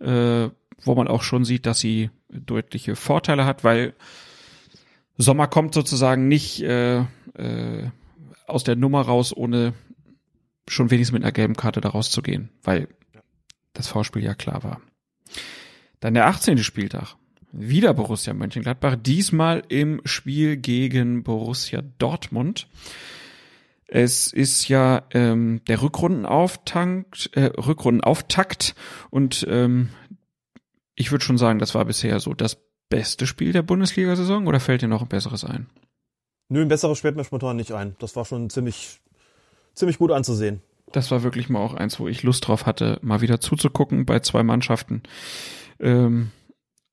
äh, 0.00 0.48
wo 0.82 0.94
man 0.94 1.08
auch 1.08 1.22
schon 1.22 1.46
sieht, 1.46 1.64
dass 1.64 1.80
sie 1.80 2.10
deutliche 2.28 2.94
Vorteile 2.94 3.46
hat, 3.46 3.64
weil 3.64 3.94
Sommer 5.16 5.46
kommt 5.46 5.72
sozusagen 5.72 6.28
nicht 6.28 6.60
äh, 6.62 6.98
äh, 6.98 7.88
aus 8.46 8.64
der 8.64 8.76
Nummer 8.76 9.00
raus, 9.00 9.34
ohne 9.34 9.72
schon 10.68 10.90
wenigstens 10.90 11.12
mit 11.12 11.22
einer 11.22 11.32
gelben 11.32 11.56
Karte 11.56 11.80
da 11.80 11.90
rauszugehen, 11.90 12.50
weil 12.62 12.88
das 13.72 13.88
Vorspiel 13.88 14.22
ja 14.24 14.34
klar 14.34 14.62
war. 14.62 14.80
Dann 16.00 16.14
der 16.14 16.26
18. 16.26 16.58
Spieltag. 16.58 17.16
Wieder 17.52 17.94
Borussia 17.94 18.34
Mönchengladbach, 18.34 18.96
diesmal 18.96 19.62
im 19.68 20.00
Spiel 20.04 20.56
gegen 20.56 21.22
Borussia 21.22 21.82
Dortmund. 21.98 22.68
Es 23.86 24.32
ist 24.32 24.68
ja 24.68 25.04
ähm, 25.12 25.60
der 25.68 25.82
Rückrundenauftakt, 25.82 27.30
äh, 27.34 27.44
Rückrundenauftakt 27.44 28.74
und 29.10 29.46
ähm, 29.48 29.90
ich 30.96 31.12
würde 31.12 31.24
schon 31.24 31.38
sagen, 31.38 31.58
das 31.58 31.74
war 31.74 31.84
bisher 31.84 32.18
so 32.18 32.34
das 32.34 32.58
beste 32.88 33.26
Spiel 33.26 33.52
der 33.52 33.62
Bundesliga-Saison 33.62 34.46
oder 34.46 34.60
fällt 34.60 34.82
dir 34.82 34.88
noch 34.88 35.02
ein 35.02 35.08
besseres 35.08 35.44
ein? 35.44 35.68
Nö, 36.48 36.62
ein 36.62 36.68
besseres 36.68 37.00
fällt 37.00 37.16
mir 37.16 37.24
spontan 37.24 37.56
nicht 37.56 37.72
ein. 37.72 37.96
Das 37.98 38.16
war 38.16 38.24
schon 38.24 38.50
ziemlich, 38.50 39.00
ziemlich 39.74 39.98
gut 39.98 40.10
anzusehen. 40.10 40.60
Das 40.92 41.10
war 41.10 41.22
wirklich 41.22 41.48
mal 41.48 41.60
auch 41.60 41.74
eins, 41.74 41.98
wo 41.98 42.08
ich 42.08 42.22
Lust 42.22 42.46
drauf 42.46 42.66
hatte, 42.66 42.98
mal 43.02 43.20
wieder 43.20 43.40
zuzugucken 43.40 44.06
bei 44.06 44.20
zwei 44.20 44.42
Mannschaften, 44.42 45.02
ähm, 45.80 46.30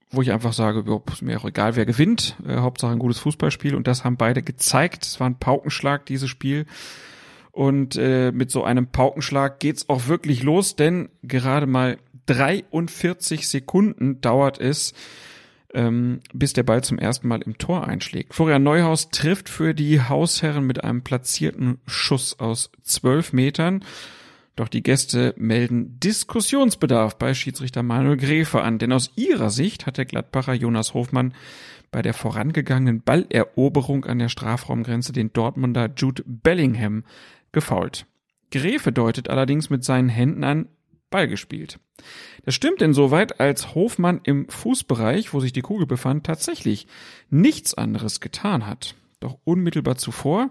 wo 0.09 0.21
ich 0.21 0.31
einfach 0.31 0.53
sage, 0.53 0.83
jo, 0.85 1.03
ist 1.11 1.21
mir 1.21 1.39
auch 1.39 1.45
egal, 1.45 1.75
wer 1.75 1.85
gewinnt, 1.85 2.35
äh, 2.45 2.57
Hauptsache 2.57 2.91
ein 2.91 2.99
gutes 2.99 3.19
Fußballspiel 3.19 3.75
und 3.75 3.87
das 3.87 4.03
haben 4.03 4.17
beide 4.17 4.41
gezeigt. 4.41 5.05
Es 5.05 5.19
war 5.19 5.29
ein 5.29 5.39
Paukenschlag, 5.39 6.05
dieses 6.05 6.29
Spiel. 6.29 6.65
Und 7.51 7.97
äh, 7.97 8.31
mit 8.31 8.49
so 8.49 8.63
einem 8.63 8.87
Paukenschlag 8.87 9.59
geht's 9.59 9.89
auch 9.89 10.07
wirklich 10.07 10.41
los, 10.41 10.75
denn 10.75 11.09
gerade 11.21 11.67
mal 11.67 11.97
43 12.25 13.47
Sekunden 13.47 14.21
dauert 14.21 14.59
es, 14.59 14.93
ähm, 15.73 16.21
bis 16.33 16.53
der 16.53 16.63
Ball 16.63 16.83
zum 16.83 16.99
ersten 16.99 17.27
Mal 17.27 17.41
im 17.41 17.57
Tor 17.57 17.87
einschlägt. 17.87 18.33
Florian 18.33 18.63
Neuhaus 18.63 19.09
trifft 19.09 19.49
für 19.49 19.73
die 19.73 20.01
Hausherren 20.01 20.65
mit 20.65 20.83
einem 20.83 21.01
platzierten 21.01 21.79
Schuss 21.87 22.39
aus 22.39 22.71
12 22.83 23.33
Metern. 23.33 23.83
Doch 24.55 24.67
die 24.67 24.83
Gäste 24.83 25.33
melden 25.37 25.99
Diskussionsbedarf 25.99 27.17
bei 27.17 27.33
Schiedsrichter 27.33 27.83
Manuel 27.83 28.17
Gräfe 28.17 28.61
an, 28.61 28.79
denn 28.79 28.91
aus 28.91 29.11
ihrer 29.15 29.49
Sicht 29.49 29.85
hat 29.85 29.97
der 29.97 30.05
Gladbacher 30.05 30.53
Jonas 30.53 30.93
Hofmann 30.93 31.33
bei 31.89 32.01
der 32.01 32.13
vorangegangenen 32.13 33.01
Balleroberung 33.01 34.05
an 34.05 34.19
der 34.19 34.29
Strafraumgrenze 34.29 35.13
den 35.13 35.33
Dortmunder 35.33 35.89
Jude 35.95 36.23
Bellingham 36.25 37.03
gefault. 37.51 38.05
Gräfe 38.51 38.91
deutet 38.91 39.29
allerdings 39.29 39.69
mit 39.69 39.83
seinen 39.83 40.09
Händen 40.09 40.43
an 40.43 40.67
Ball 41.11 41.27
gespielt. 41.27 41.79
Das 42.43 42.55
stimmt 42.55 42.81
insoweit, 42.81 43.39
als 43.39 43.75
Hofmann 43.75 44.21
im 44.23 44.49
Fußbereich, 44.49 45.33
wo 45.33 45.39
sich 45.39 45.53
die 45.53 45.61
Kugel 45.61 45.85
befand, 45.85 46.25
tatsächlich 46.25 46.87
nichts 47.29 47.75
anderes 47.75 48.19
getan 48.19 48.65
hat. 48.65 48.95
Doch 49.19 49.37
unmittelbar 49.43 49.97
zuvor 49.97 50.49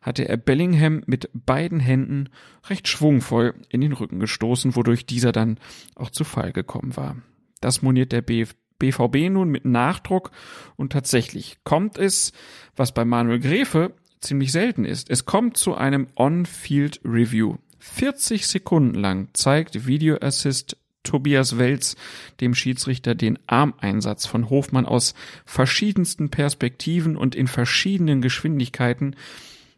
hatte 0.00 0.28
er 0.28 0.36
Bellingham 0.36 1.02
mit 1.06 1.28
beiden 1.34 1.80
Händen 1.80 2.28
recht 2.68 2.86
schwungvoll 2.86 3.54
in 3.68 3.80
den 3.80 3.92
Rücken 3.92 4.20
gestoßen, 4.20 4.76
wodurch 4.76 5.06
dieser 5.06 5.32
dann 5.32 5.58
auch 5.96 6.10
zu 6.10 6.22
Fall 6.22 6.52
gekommen 6.52 6.96
war. 6.96 7.16
Das 7.60 7.82
moniert 7.82 8.12
der 8.12 8.22
BVB 8.22 9.28
nun 9.28 9.48
mit 9.48 9.64
Nachdruck 9.64 10.30
und 10.76 10.92
tatsächlich 10.92 11.58
kommt 11.64 11.98
es, 11.98 12.32
was 12.76 12.94
bei 12.94 13.04
Manuel 13.04 13.40
Gräfe 13.40 13.92
ziemlich 14.20 14.52
selten 14.52 14.84
ist. 14.84 15.10
Es 15.10 15.24
kommt 15.24 15.56
zu 15.56 15.74
einem 15.74 16.06
On-Field 16.14 17.00
Review. 17.04 17.56
40 17.84 18.46
Sekunden 18.46 18.94
lang 18.94 19.28
zeigt 19.32 19.88
Video 19.88 20.16
Assist 20.20 20.76
Tobias 21.02 21.58
Welz 21.58 21.96
dem 22.40 22.54
Schiedsrichter 22.54 23.16
den 23.16 23.40
Armeinsatz 23.48 24.24
von 24.24 24.48
Hofmann 24.50 24.86
aus 24.86 25.14
verschiedensten 25.44 26.30
Perspektiven 26.30 27.16
und 27.16 27.34
in 27.34 27.48
verschiedenen 27.48 28.22
Geschwindigkeiten 28.22 29.16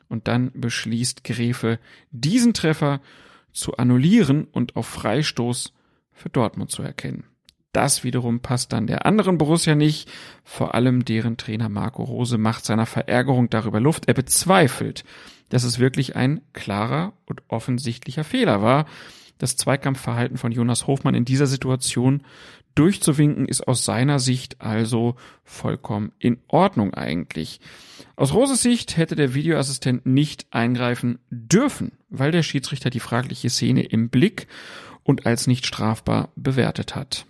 und 0.09 0.29
dann 0.29 0.53
beschließt 0.55 1.25
Gräfe, 1.25 1.79
diesen 2.11 2.53
Treffer 2.53 3.01
zu 3.53 3.79
annullieren 3.79 4.45
und 4.53 4.77
auf 4.77 4.87
Freistoß 4.87 5.73
für 6.13 6.29
Dortmund 6.29 6.71
zu 6.71 6.83
erkennen. 6.83 7.25
Das 7.73 8.05
wiederum 8.05 8.41
passt 8.41 8.75
dann 8.75 8.87
der 8.87 9.07
anderen 9.07 9.39
Borussia 9.39 9.75
nicht. 9.75 10.11
Vor 10.45 10.75
allem 10.75 11.07
deren 11.07 11.39
Trainer 11.39 11.71
Marco 11.71 12.05
Rose 12.05 12.37
macht 12.37 12.67
seiner 12.67 12.87
Verärgerung 12.87 13.49
darüber 13.49 13.81
Luft. 13.81 14.09
Er 14.09 14.15
bezweifelt, 14.15 15.05
dass 15.55 15.63
es 15.63 15.79
wirklich 15.79 16.17
ein 16.17 16.41
klarer 16.53 17.13
und 17.27 17.43
offensichtlicher 17.47 18.25
Fehler 18.25 18.61
war. 18.61 18.87
Das 19.39 19.57
Zweikampfverhalten 19.57 20.37
von 20.37 20.51
Jonas 20.51 20.89
Hofmann 20.89 21.15
in 21.15 21.25
dieser 21.25 21.47
Situation 21.47 22.25
durchzuwinken 22.75 23.47
ist 23.47 23.69
aus 23.69 23.85
seiner 23.85 24.19
Sicht 24.19 24.61
also 24.61 25.15
vollkommen 25.45 26.11
in 26.19 26.41
Ordnung 26.49 26.93
eigentlich. 26.93 27.61
Aus 28.17 28.35
Roses 28.35 28.63
Sicht 28.63 28.97
hätte 28.97 29.15
der 29.15 29.35
Videoassistent 29.35 30.05
nicht 30.07 30.49
eingreifen 30.51 31.21
dürfen, 31.31 31.93
weil 32.09 32.33
der 32.33 32.43
Schiedsrichter 32.43 32.91
die 32.91 32.99
fragliche 32.99 33.49
Szene 33.49 33.85
im 33.85 34.09
Blick 34.09 34.49
und 35.05 35.25
als 35.25 35.47
nicht 35.47 35.67
strafbar 35.67 36.33
bewertet 36.35 36.97
hat. 36.97 37.27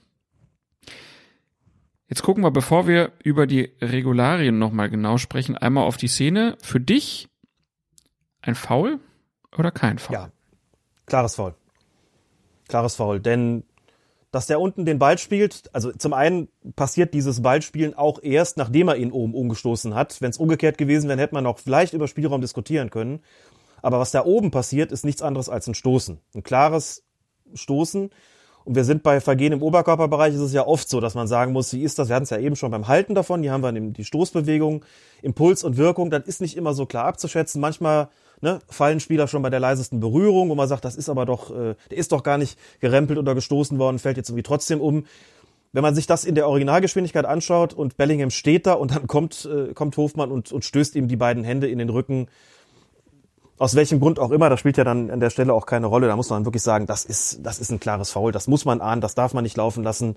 Jetzt 2.09 2.23
gucken 2.23 2.43
wir, 2.43 2.51
bevor 2.51 2.87
wir 2.87 3.13
über 3.23 3.47
die 3.47 3.73
Regularien 3.83 4.59
nochmal 4.59 4.89
genau 4.89 5.19
sprechen, 5.19 5.59
einmal 5.59 5.85
auf 5.85 5.99
die 5.99 6.09
Szene. 6.09 6.57
Für 6.63 6.81
dich 6.81 7.29
ein 8.47 8.55
Foul 8.55 9.01
oder 9.57 9.71
kein 9.71 9.99
Foul? 9.99 10.15
Ja, 10.15 10.31
klares 11.07 11.35
Foul. 11.37 11.55
Klares 12.69 12.97
Foul, 12.97 13.21
denn 13.21 13.65
dass 14.31 14.49
der 14.49 14.61
unten 14.61 14.85
den 14.85 14.99
Ball 14.99 15.17
spielt, 15.17 15.71
also 15.73 15.93
zum 15.93 16.13
einen 16.13 16.49
passiert 16.75 17.15
dieses 17.15 17.41
Ballspielen 17.43 17.95
auch 17.95 18.21
erst, 18.21 18.57
nachdem 18.57 18.89
er 18.89 18.97
ihn 18.97 19.13
oben 19.13 19.33
umgestoßen 19.33 19.95
hat. 19.95 20.21
Wenn 20.21 20.31
es 20.31 20.39
umgekehrt 20.39 20.77
gewesen 20.77 21.09
wäre, 21.09 21.21
hätte 21.21 21.35
man 21.35 21.45
noch 21.45 21.61
vielleicht 21.61 21.93
über 21.93 22.09
Spielraum 22.09 22.41
diskutieren 22.41 22.91
können. 22.91 23.21
Aber 23.81 24.01
was 24.01 24.11
da 24.11 24.25
oben 24.25 24.51
passiert, 24.51 24.91
ist 24.91 25.05
nichts 25.05 25.23
anderes 25.23 25.49
als 25.49 25.69
ein 25.69 25.75
Stoßen. 25.75 26.19
Ein 26.35 26.43
klares 26.43 27.05
Stoßen. 27.55 28.11
Und 28.65 28.75
wir 28.75 28.83
sind 28.83 29.05
bei 29.05 29.21
Vergehen 29.21 29.53
im 29.53 29.63
Oberkörperbereich, 29.63 30.35
ist 30.35 30.41
es 30.41 30.53
ja 30.53 30.67
oft 30.67 30.89
so, 30.89 31.01
dass 31.01 31.15
man 31.15 31.29
sagen 31.29 31.53
muss, 31.53 31.73
wie 31.73 31.85
ist 31.85 32.01
das? 32.01 32.09
Wir 32.09 32.17
hatten 32.17 32.25
es 32.25 32.31
ja 32.31 32.39
eben 32.39 32.57
schon 32.57 32.73
beim 32.73 32.89
Halten 32.89 33.15
davon, 33.15 33.43
hier 33.43 33.53
haben 33.53 33.63
wir 33.63 33.73
die 33.73 34.05
Stoßbewegung, 34.05 34.85
Impuls 35.23 35.63
und 35.63 35.77
Wirkung, 35.77 36.11
das 36.11 36.25
ist 36.25 36.41
nicht 36.41 36.57
immer 36.57 36.75
so 36.75 36.87
klar 36.87 37.05
abzuschätzen. 37.05 37.61
Manchmal 37.61 38.09
ne, 38.45 38.61
fallen 38.69 39.01
Spieler 39.01 39.27
schon 39.27 39.43
bei 39.43 39.51
der 39.51 39.59
leisesten 39.59 39.99
Berührung, 39.99 40.51
wo 40.51 40.55
man 40.55 40.69
sagt, 40.69 40.85
das 40.85 40.95
ist 40.95 41.09
aber 41.09 41.27
doch, 41.27 41.51
äh, 41.51 41.75
der 41.91 41.99
ist 41.99 42.13
doch 42.13 42.23
gar 42.23 42.39
nicht 42.39 42.59
gerempelt 42.79 43.19
oder 43.19 43.35
gestoßen 43.35 43.79
worden, 43.79 43.99
fällt 43.99 44.17
jetzt 44.17 44.29
irgendwie 44.29 44.45
trotzdem 44.45 44.81
um. 44.81 45.07
Wenn 45.73 45.83
man 45.83 45.97
sich 45.97 46.07
das 46.07 46.25
in 46.25 46.37
der 46.37 46.47
Originalgeschwindigkeit 46.47 47.25
anschaut 47.25 47.73
und 47.73 47.97
Bellingham 47.97 48.31
steht 48.31 48.67
da 48.67 48.75
und 48.75 48.95
dann 48.95 49.07
kommt, 49.09 49.49
äh, 49.51 49.73
kommt 49.75 49.97
Hofmann 49.97 50.31
und, 50.31 50.53
und 50.53 50.65
stößt 50.65 50.95
ihm 50.95 51.09
die 51.09 51.17
beiden 51.17 51.43
Hände 51.43 51.67
in 51.67 51.79
den 51.79 51.89
Rücken, 51.89 52.29
aus 53.57 53.75
welchem 53.75 53.99
Grund 53.99 54.19
auch 54.19 54.31
immer, 54.31 54.51
das 54.51 54.61
spielt 54.61 54.77
ja 54.77 54.85
dann 54.85 55.11
an 55.11 55.21
der 55.21 55.31
Stelle 55.31 55.55
auch 55.55 55.65
keine 55.65 55.87
Rolle. 55.87 56.07
Da 56.07 56.17
muss 56.17 56.29
man 56.29 56.45
wirklich 56.45 56.63
sagen, 56.63 56.87
das 56.87 57.05
ist, 57.05 57.41
das 57.43 57.61
ist 57.61 57.71
ein 57.71 57.81
klares 57.81 58.11
Foul. 58.11 58.33
Das 58.33 58.47
muss 58.47 58.65
man 58.65 58.81
ahnen, 58.81 59.01
das 59.01 59.15
darf 59.15 59.33
man 59.33 59.45
nicht 59.45 59.57
laufen 59.57 59.83
lassen. 59.85 60.17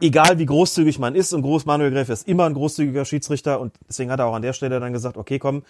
Egal 0.00 0.38
wie 0.38 0.46
großzügig 0.46 0.98
man 0.98 1.14
ist, 1.14 1.32
und 1.32 1.42
Groß 1.42 1.64
Manuel 1.64 1.90
Gräfe 1.90 2.12
ist 2.12 2.26
immer 2.26 2.44
ein 2.46 2.54
großzügiger 2.54 3.04
Schiedsrichter 3.04 3.60
und 3.60 3.72
deswegen 3.88 4.10
hat 4.10 4.18
er 4.20 4.26
auch 4.26 4.34
an 4.34 4.42
der 4.42 4.52
Stelle 4.52 4.80
dann 4.80 4.92
gesagt, 4.92 5.16
okay, 5.16 5.38
komm, 5.38 5.62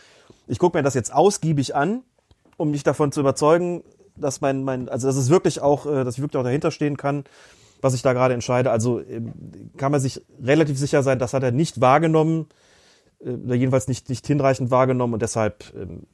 ich 0.46 0.58
gucke 0.58 0.78
mir 0.78 0.82
das 0.82 0.94
jetzt 0.94 1.12
ausgiebig 1.12 1.74
an, 1.74 2.02
um 2.56 2.70
mich 2.70 2.82
davon 2.82 3.12
zu 3.12 3.20
überzeugen, 3.20 3.82
dass 4.16 4.40
mein, 4.40 4.64
mein, 4.64 4.88
also 4.88 5.06
dass 5.06 5.16
es 5.16 5.30
wirklich 5.30 5.60
auch, 5.60 5.86
äh, 5.86 6.04
dass 6.04 6.16
ich 6.16 6.22
wirklich 6.22 6.38
auch 6.38 6.44
dahinter 6.44 6.70
stehen 6.70 6.96
kann, 6.96 7.24
was 7.80 7.94
ich 7.94 8.02
da 8.02 8.12
gerade 8.12 8.34
entscheide. 8.34 8.70
Also 8.70 9.00
ähm, 9.00 9.32
kann 9.76 9.92
man 9.92 10.00
sich 10.00 10.22
relativ 10.42 10.78
sicher 10.78 11.02
sein, 11.02 11.18
das 11.18 11.34
hat 11.34 11.42
er 11.42 11.52
nicht 11.52 11.80
wahrgenommen, 11.80 12.46
äh, 13.24 13.54
jedenfalls 13.54 13.88
nicht, 13.88 14.08
nicht 14.08 14.26
hinreichend 14.26 14.70
wahrgenommen 14.70 15.14
und 15.14 15.22
deshalb 15.22 15.72
ähm, 15.74 16.06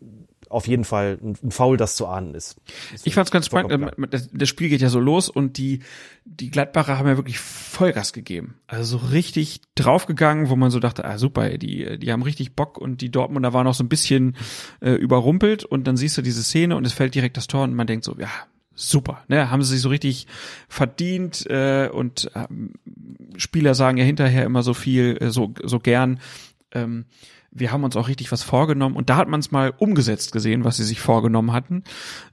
auf 0.50 0.66
jeden 0.66 0.84
Fall 0.84 1.18
ein, 1.22 1.50
Foul, 1.50 1.76
das 1.76 1.94
zu 1.94 2.06
ahnen 2.06 2.34
ist. 2.34 2.56
ist 2.94 3.06
Ich 3.06 3.14
fand's 3.14 3.30
ganz 3.30 3.46
spannend. 3.46 3.72
ähm, 3.72 4.06
Das, 4.10 4.28
das 4.32 4.48
Spiel 4.48 4.68
geht 4.68 4.80
ja 4.80 4.88
so 4.88 5.00
los 5.00 5.28
und 5.28 5.58
die, 5.58 5.80
die 6.24 6.50
Gladbacher 6.50 6.98
haben 6.98 7.06
ja 7.06 7.16
wirklich 7.16 7.38
Vollgas 7.38 8.12
gegeben. 8.12 8.54
Also 8.66 8.98
so 8.98 9.06
richtig 9.06 9.60
draufgegangen, 9.74 10.48
wo 10.48 10.56
man 10.56 10.70
so 10.70 10.80
dachte, 10.80 11.04
ah 11.04 11.18
super, 11.18 11.48
die, 11.58 11.98
die 11.98 12.12
haben 12.12 12.22
richtig 12.22 12.54
Bock 12.54 12.78
und 12.78 13.00
die 13.00 13.10
Dortmunder 13.10 13.52
waren 13.52 13.66
auch 13.66 13.74
so 13.74 13.84
ein 13.84 13.88
bisschen 13.88 14.36
äh, 14.80 14.92
überrumpelt 14.92 15.64
und 15.64 15.86
dann 15.86 15.96
siehst 15.96 16.16
du 16.18 16.22
diese 16.22 16.42
Szene 16.42 16.76
und 16.76 16.86
es 16.86 16.92
fällt 16.92 17.14
direkt 17.14 17.36
das 17.36 17.46
Tor 17.46 17.64
und 17.64 17.74
man 17.74 17.86
denkt 17.86 18.04
so, 18.04 18.16
ja, 18.18 18.30
super, 18.74 19.24
ne, 19.28 19.50
haben 19.50 19.62
sie 19.62 19.72
sich 19.74 19.82
so 19.82 19.88
richtig 19.88 20.26
verdient 20.68 21.44
äh, 21.50 21.88
und 21.92 22.30
ähm, 22.34 22.74
Spieler 23.36 23.74
sagen 23.74 23.98
ja 23.98 24.04
hinterher 24.04 24.44
immer 24.44 24.62
so 24.62 24.72
viel, 24.72 25.18
äh, 25.20 25.30
so, 25.30 25.52
so 25.62 25.80
gern, 25.80 26.20
ähm, 26.73 27.07
wir 27.51 27.73
haben 27.73 27.85
uns 27.85 27.97
auch 27.97 28.09
richtig 28.09 28.31
was 28.31 28.43
vorgenommen 28.43 28.97
und 28.97 29.11
da 29.11 29.16
hat 29.16 29.28
man 29.28 29.40
es 29.40 29.51
mal 29.51 29.73
umgesetzt 29.77 30.32
gesehen, 30.32 30.65
was 30.65 30.77
sie 30.77 30.85
sich 30.85 31.01
vorgenommen 31.01 31.53
hatten. 31.53 31.85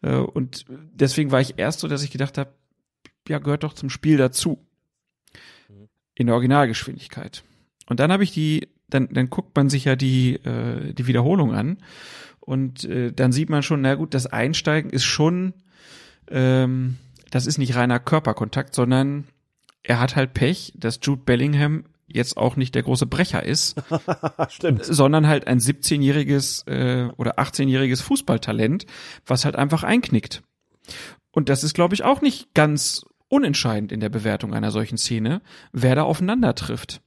Äh, 0.01 0.17
und 0.17 0.65
deswegen 0.69 1.31
war 1.31 1.41
ich 1.41 1.55
erst 1.57 1.79
so, 1.79 1.87
dass 1.87 2.03
ich 2.03 2.11
gedacht 2.11 2.37
habe, 2.37 2.53
ja, 3.27 3.39
gehört 3.39 3.63
doch 3.63 3.73
zum 3.73 3.89
Spiel 3.89 4.17
dazu. 4.17 4.59
In 6.17 6.27
der 6.27 6.35
Originalgeschwindigkeit. 6.35 7.43
Und 7.87 7.99
dann 7.99 8.11
habe 8.11 8.23
ich 8.23 8.31
die, 8.31 8.69
dann, 8.89 9.09
dann 9.11 9.29
guckt 9.29 9.55
man 9.55 9.69
sich 9.69 9.85
ja 9.85 9.95
die, 9.95 10.35
äh, 10.35 10.93
die 10.93 11.07
Wiederholung 11.07 11.53
an 11.53 11.77
und 12.39 12.85
äh, 12.85 13.11
dann 13.11 13.31
sieht 13.31 13.49
man 13.49 13.63
schon, 13.63 13.81
na 13.81 13.95
gut, 13.95 14.13
das 14.13 14.27
Einsteigen 14.27 14.91
ist 14.91 15.03
schon, 15.03 15.53
ähm, 16.29 16.97
das 17.31 17.47
ist 17.47 17.57
nicht 17.57 17.75
reiner 17.75 17.99
Körperkontakt, 17.99 18.75
sondern 18.75 19.25
er 19.83 19.99
hat 19.99 20.15
halt 20.15 20.33
Pech, 20.33 20.73
dass 20.75 20.99
Jude 21.01 21.23
Bellingham 21.25 21.85
jetzt 22.15 22.37
auch 22.37 22.55
nicht 22.55 22.73
der 22.75 22.83
große 22.83 23.05
Brecher 23.05 23.43
ist, 23.43 23.75
Stimmt. 24.49 24.83
sondern 24.83 25.27
halt 25.27 25.47
ein 25.47 25.59
17-jähriges 25.59 26.67
äh, 26.67 27.11
oder 27.17 27.37
18-jähriges 27.39 28.01
Fußballtalent, 28.01 28.85
was 29.25 29.45
halt 29.45 29.55
einfach 29.55 29.83
einknickt. 29.83 30.41
Und 31.31 31.49
das 31.49 31.63
ist, 31.63 31.73
glaube 31.73 31.93
ich, 31.95 32.03
auch 32.03 32.21
nicht 32.21 32.53
ganz 32.53 33.05
unentscheidend 33.27 33.91
in 33.91 33.99
der 33.99 34.09
Bewertung 34.09 34.53
einer 34.53 34.71
solchen 34.71 34.97
Szene, 34.97 35.41
wer 35.71 35.95
da 35.95 36.03
aufeinander 36.03 36.55
trifft. 36.55 37.01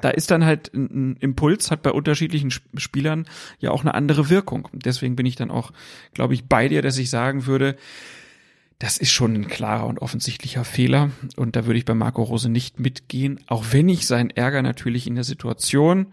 Da 0.00 0.10
ist 0.10 0.32
dann 0.32 0.44
halt 0.44 0.74
ein 0.74 1.14
Impuls, 1.20 1.70
hat 1.70 1.82
bei 1.82 1.92
unterschiedlichen 1.92 2.48
Sp- 2.50 2.66
Spielern 2.78 3.26
ja 3.60 3.70
auch 3.70 3.82
eine 3.82 3.94
andere 3.94 4.28
Wirkung. 4.28 4.66
Deswegen 4.72 5.14
bin 5.14 5.24
ich 5.24 5.36
dann 5.36 5.52
auch, 5.52 5.70
glaube 6.14 6.34
ich, 6.34 6.48
bei 6.48 6.66
dir, 6.68 6.82
dass 6.82 6.98
ich 6.98 7.10
sagen 7.10 7.46
würde, 7.46 7.76
das 8.78 8.98
ist 8.98 9.10
schon 9.10 9.34
ein 9.34 9.48
klarer 9.48 9.86
und 9.86 10.00
offensichtlicher 10.00 10.64
Fehler. 10.64 11.10
Und 11.36 11.56
da 11.56 11.66
würde 11.66 11.78
ich 11.78 11.84
bei 11.84 11.94
Marco 11.94 12.22
Rose 12.22 12.48
nicht 12.48 12.80
mitgehen, 12.80 13.40
auch 13.46 13.66
wenn 13.70 13.88
ich 13.88 14.06
seinen 14.06 14.30
Ärger 14.30 14.62
natürlich 14.62 15.06
in 15.06 15.14
der 15.14 15.24
Situation 15.24 16.12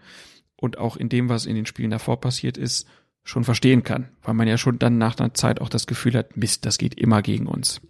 und 0.56 0.78
auch 0.78 0.96
in 0.96 1.08
dem, 1.08 1.28
was 1.28 1.46
in 1.46 1.56
den 1.56 1.66
Spielen 1.66 1.90
davor 1.90 2.20
passiert 2.20 2.56
ist, 2.56 2.86
schon 3.24 3.44
verstehen 3.44 3.82
kann. 3.82 4.08
Weil 4.22 4.34
man 4.34 4.48
ja 4.48 4.58
schon 4.58 4.78
dann 4.78 4.98
nach 4.98 5.18
einer 5.18 5.34
Zeit 5.34 5.60
auch 5.60 5.68
das 5.68 5.86
Gefühl 5.86 6.14
hat, 6.14 6.36
Mist, 6.36 6.64
das 6.64 6.78
geht 6.78 6.94
immer 6.94 7.22
gegen 7.22 7.46
uns. 7.46 7.80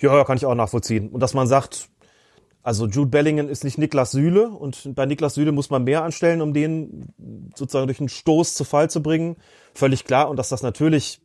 Ja, 0.00 0.24
kann 0.24 0.36
ich 0.36 0.46
auch 0.46 0.54
nachvollziehen. 0.54 1.10
Und 1.10 1.20
dass 1.20 1.34
man 1.34 1.46
sagt, 1.46 1.88
also 2.62 2.86
Jude 2.86 3.10
Bellingham 3.10 3.48
ist 3.48 3.62
nicht 3.62 3.78
Niklas 3.78 4.10
Süle 4.10 4.48
und 4.48 4.94
bei 4.94 5.06
Niklas 5.06 5.34
Süle 5.34 5.52
muss 5.52 5.70
man 5.70 5.84
mehr 5.84 6.02
anstellen, 6.02 6.40
um 6.40 6.54
den 6.54 7.08
sozusagen 7.54 7.86
durch 7.86 8.00
einen 8.00 8.08
Stoß 8.08 8.54
zu 8.54 8.64
Fall 8.64 8.88
zu 8.90 9.02
bringen. 9.02 9.36
Völlig 9.74 10.04
klar. 10.04 10.30
Und 10.30 10.38
dass 10.38 10.48
das 10.48 10.62
natürlich 10.62 11.20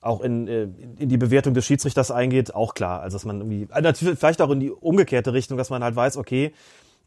auch 0.00 0.20
in, 0.20 0.48
äh, 0.48 0.68
in 0.98 1.08
die 1.08 1.18
Bewertung 1.18 1.54
des 1.54 1.66
Schiedsrichters 1.66 2.10
eingeht, 2.10 2.54
auch 2.54 2.74
klar. 2.74 3.00
Also 3.02 3.16
dass 3.16 3.24
man 3.24 3.38
irgendwie, 3.38 3.68
äh, 3.72 3.80
natürlich 3.80 4.18
vielleicht 4.18 4.40
auch 4.40 4.50
in 4.50 4.60
die 4.60 4.70
umgekehrte 4.70 5.32
Richtung, 5.32 5.58
dass 5.58 5.70
man 5.70 5.84
halt 5.84 5.96
weiß, 5.96 6.16
okay, 6.16 6.52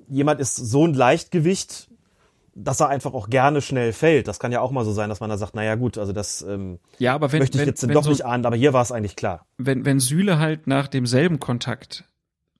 jemand 0.07 0.39
ist 0.39 0.55
so 0.55 0.85
ein 0.85 0.93
Leichtgewicht, 0.93 1.89
dass 2.55 2.79
er 2.79 2.89
einfach 2.89 3.13
auch 3.13 3.29
gerne 3.29 3.61
schnell 3.61 3.93
fällt. 3.93 4.27
Das 4.27 4.39
kann 4.39 4.51
ja 4.51 4.61
auch 4.61 4.71
mal 4.71 4.85
so 4.85 4.91
sein, 4.91 5.09
dass 5.09 5.19
man 5.19 5.29
da 5.29 5.37
sagt, 5.37 5.55
naja 5.55 5.75
gut, 5.75 5.97
also 5.97 6.13
das 6.13 6.43
ähm, 6.43 6.79
Ja, 6.99 7.15
aber 7.15 7.31
wenn, 7.31 7.39
möchte 7.39 7.57
ich 7.57 7.61
wenn, 7.61 7.67
jetzt 7.67 7.87
wenn 7.87 7.93
doch 7.93 8.03
so, 8.03 8.11
nicht 8.11 8.25
ahnen, 8.25 8.45
aber 8.45 8.55
hier 8.55 8.73
war 8.73 8.81
es 8.81 8.91
eigentlich 8.91 9.15
klar. 9.15 9.47
wenn, 9.57 9.85
wenn 9.85 9.99
Süle 9.99 10.37
halt 10.37 10.67
nach 10.67 10.87
demselben 10.87 11.39
Kontakt 11.39 12.05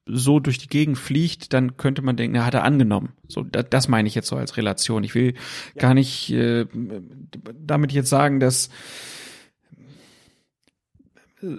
so 0.06 0.40
durch 0.40 0.58
die 0.58 0.68
Gegend 0.68 0.98
fliegt, 0.98 1.54
dann 1.54 1.78
könnte 1.78 2.02
man 2.02 2.18
denken, 2.18 2.36
er 2.36 2.46
hat 2.46 2.54
er 2.54 2.64
angenommen. 2.64 3.14
So, 3.28 3.44
da, 3.44 3.64
das 3.64 3.88
meine 3.88 4.08
ich 4.08 4.16
jetzt 4.16 4.28
so 4.28 4.36
als 4.36 4.58
Relation. 4.58 5.04
Ich 5.04 5.16
will 5.16 5.36
gar 5.78 5.94
nicht 5.94 6.32
äh, 6.32 6.66
damit 7.56 7.92
jetzt 7.94 8.10
sagen, 8.10 8.40
dass 8.40 8.70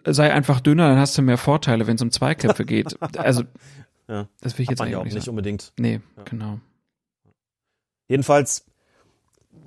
sei 0.06 0.32
einfach 0.32 0.60
dünner, 0.60 0.88
dann 0.88 0.98
hast 0.98 1.16
du 1.18 1.22
mehr 1.22 1.38
Vorteile, 1.38 1.86
wenn 1.86 1.96
es 1.96 2.02
um 2.02 2.10
Zweikämpfe 2.10 2.64
geht. 2.66 2.96
Also 3.18 3.44
Ja. 4.08 4.28
das 4.40 4.56
will 4.58 4.62
ich 4.62 4.68
Hat 4.68 4.72
jetzt 4.72 4.78
man 4.80 4.90
ja 4.90 4.98
auch 4.98 5.04
nicht 5.04 5.14
sagen. 5.14 5.28
unbedingt. 5.30 5.72
Nee, 5.78 6.00
genau. 6.24 6.58
Jedenfalls 8.08 8.66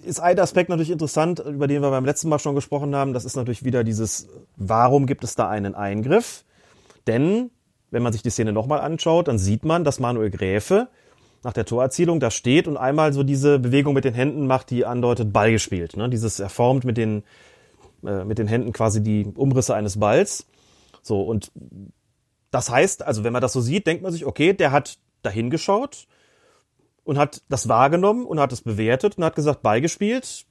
ist 0.04 0.20
ein 0.20 0.40
Aspekt 0.40 0.70
natürlich 0.70 0.92
interessant, 0.92 1.40
über 1.40 1.68
den 1.68 1.82
wir 1.82 1.90
beim 1.90 2.06
letzten 2.06 2.30
Mal 2.30 2.40
schon 2.40 2.56
gesprochen 2.56 2.96
haben. 2.96 3.14
Das 3.14 3.26
ist 3.26 3.36
natürlich 3.36 3.64
wieder 3.66 3.84
dieses, 3.84 4.28
warum 4.56 5.06
gibt 5.06 5.24
es 5.24 5.36
da 5.36 5.50
einen 5.50 5.76
Eingriff? 5.76 6.44
Denn, 7.08 7.50
wenn 7.92 8.04
man 8.04 8.14
sich 8.14 8.22
die 8.22 8.30
Szene 8.30 8.54
nochmal 8.54 8.80
anschaut, 8.82 9.28
dann 9.28 9.38
sieht 9.40 9.66
man, 9.66 9.84
dass 9.84 10.00
Manuel 10.00 10.30
Gräfe 10.30 10.88
nach 11.44 11.54
der 11.54 11.66
Torerzielung 11.66 12.20
da 12.20 12.32
steht 12.32 12.68
und 12.68 12.78
einmal 12.78 13.14
so 13.14 13.24
diese 13.24 13.60
Bewegung 13.60 13.94
mit 13.94 14.06
den 14.06 14.14
Händen 14.14 14.48
macht, 14.48 14.70
die 14.70 14.86
andeutet 14.86 15.32
Ball 15.34 15.52
gespielt. 15.52 15.96
Ne? 15.96 16.10
Dieses, 16.10 16.40
er 16.40 16.50
formt 16.50 16.84
mit 16.84 16.98
den, 16.98 17.24
äh, 18.06 18.24
mit 18.24 18.38
den 18.38 18.48
Händen 18.48 18.74
quasi 18.74 19.02
die 19.02 19.26
Umrisse 19.36 19.76
eines 19.76 20.00
Balls. 20.00 20.46
So, 21.02 21.22
und 21.22 21.52
das 22.52 22.70
heißt, 22.70 23.04
also 23.04 23.24
wenn 23.24 23.34
man 23.34 23.42
das 23.42 23.54
so 23.54 23.62
sieht, 23.62 23.88
denkt 23.88 24.04
man 24.04 24.12
sich, 24.12 24.26
okay, 24.26 24.54
der 24.54 24.72
hat 24.72 24.98
dahin 25.22 25.50
geschaut, 25.50 26.08
und 27.08 27.18
hat 27.18 27.42
das 27.48 27.70
wahrgenommen 27.70 28.26
und 28.26 28.38
hat 28.38 28.52
es 28.52 28.62
bewertet 28.62 29.18
und 29.18 29.24
hat 29.24 29.34
gesagt, 29.34 29.62
beigespielt. 29.62 30.46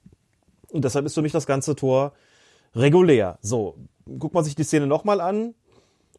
Und 0.71 0.83
deshalb 0.83 1.05
ist 1.05 1.13
für 1.13 1.21
mich 1.21 1.31
das 1.31 1.45
ganze 1.45 1.75
Tor 1.75 2.13
regulär. 2.73 3.37
So, 3.41 3.77
guckt 4.17 4.33
man 4.33 4.43
sich 4.43 4.55
die 4.55 4.63
Szene 4.63 4.87
nochmal 4.87 5.21
an 5.21 5.53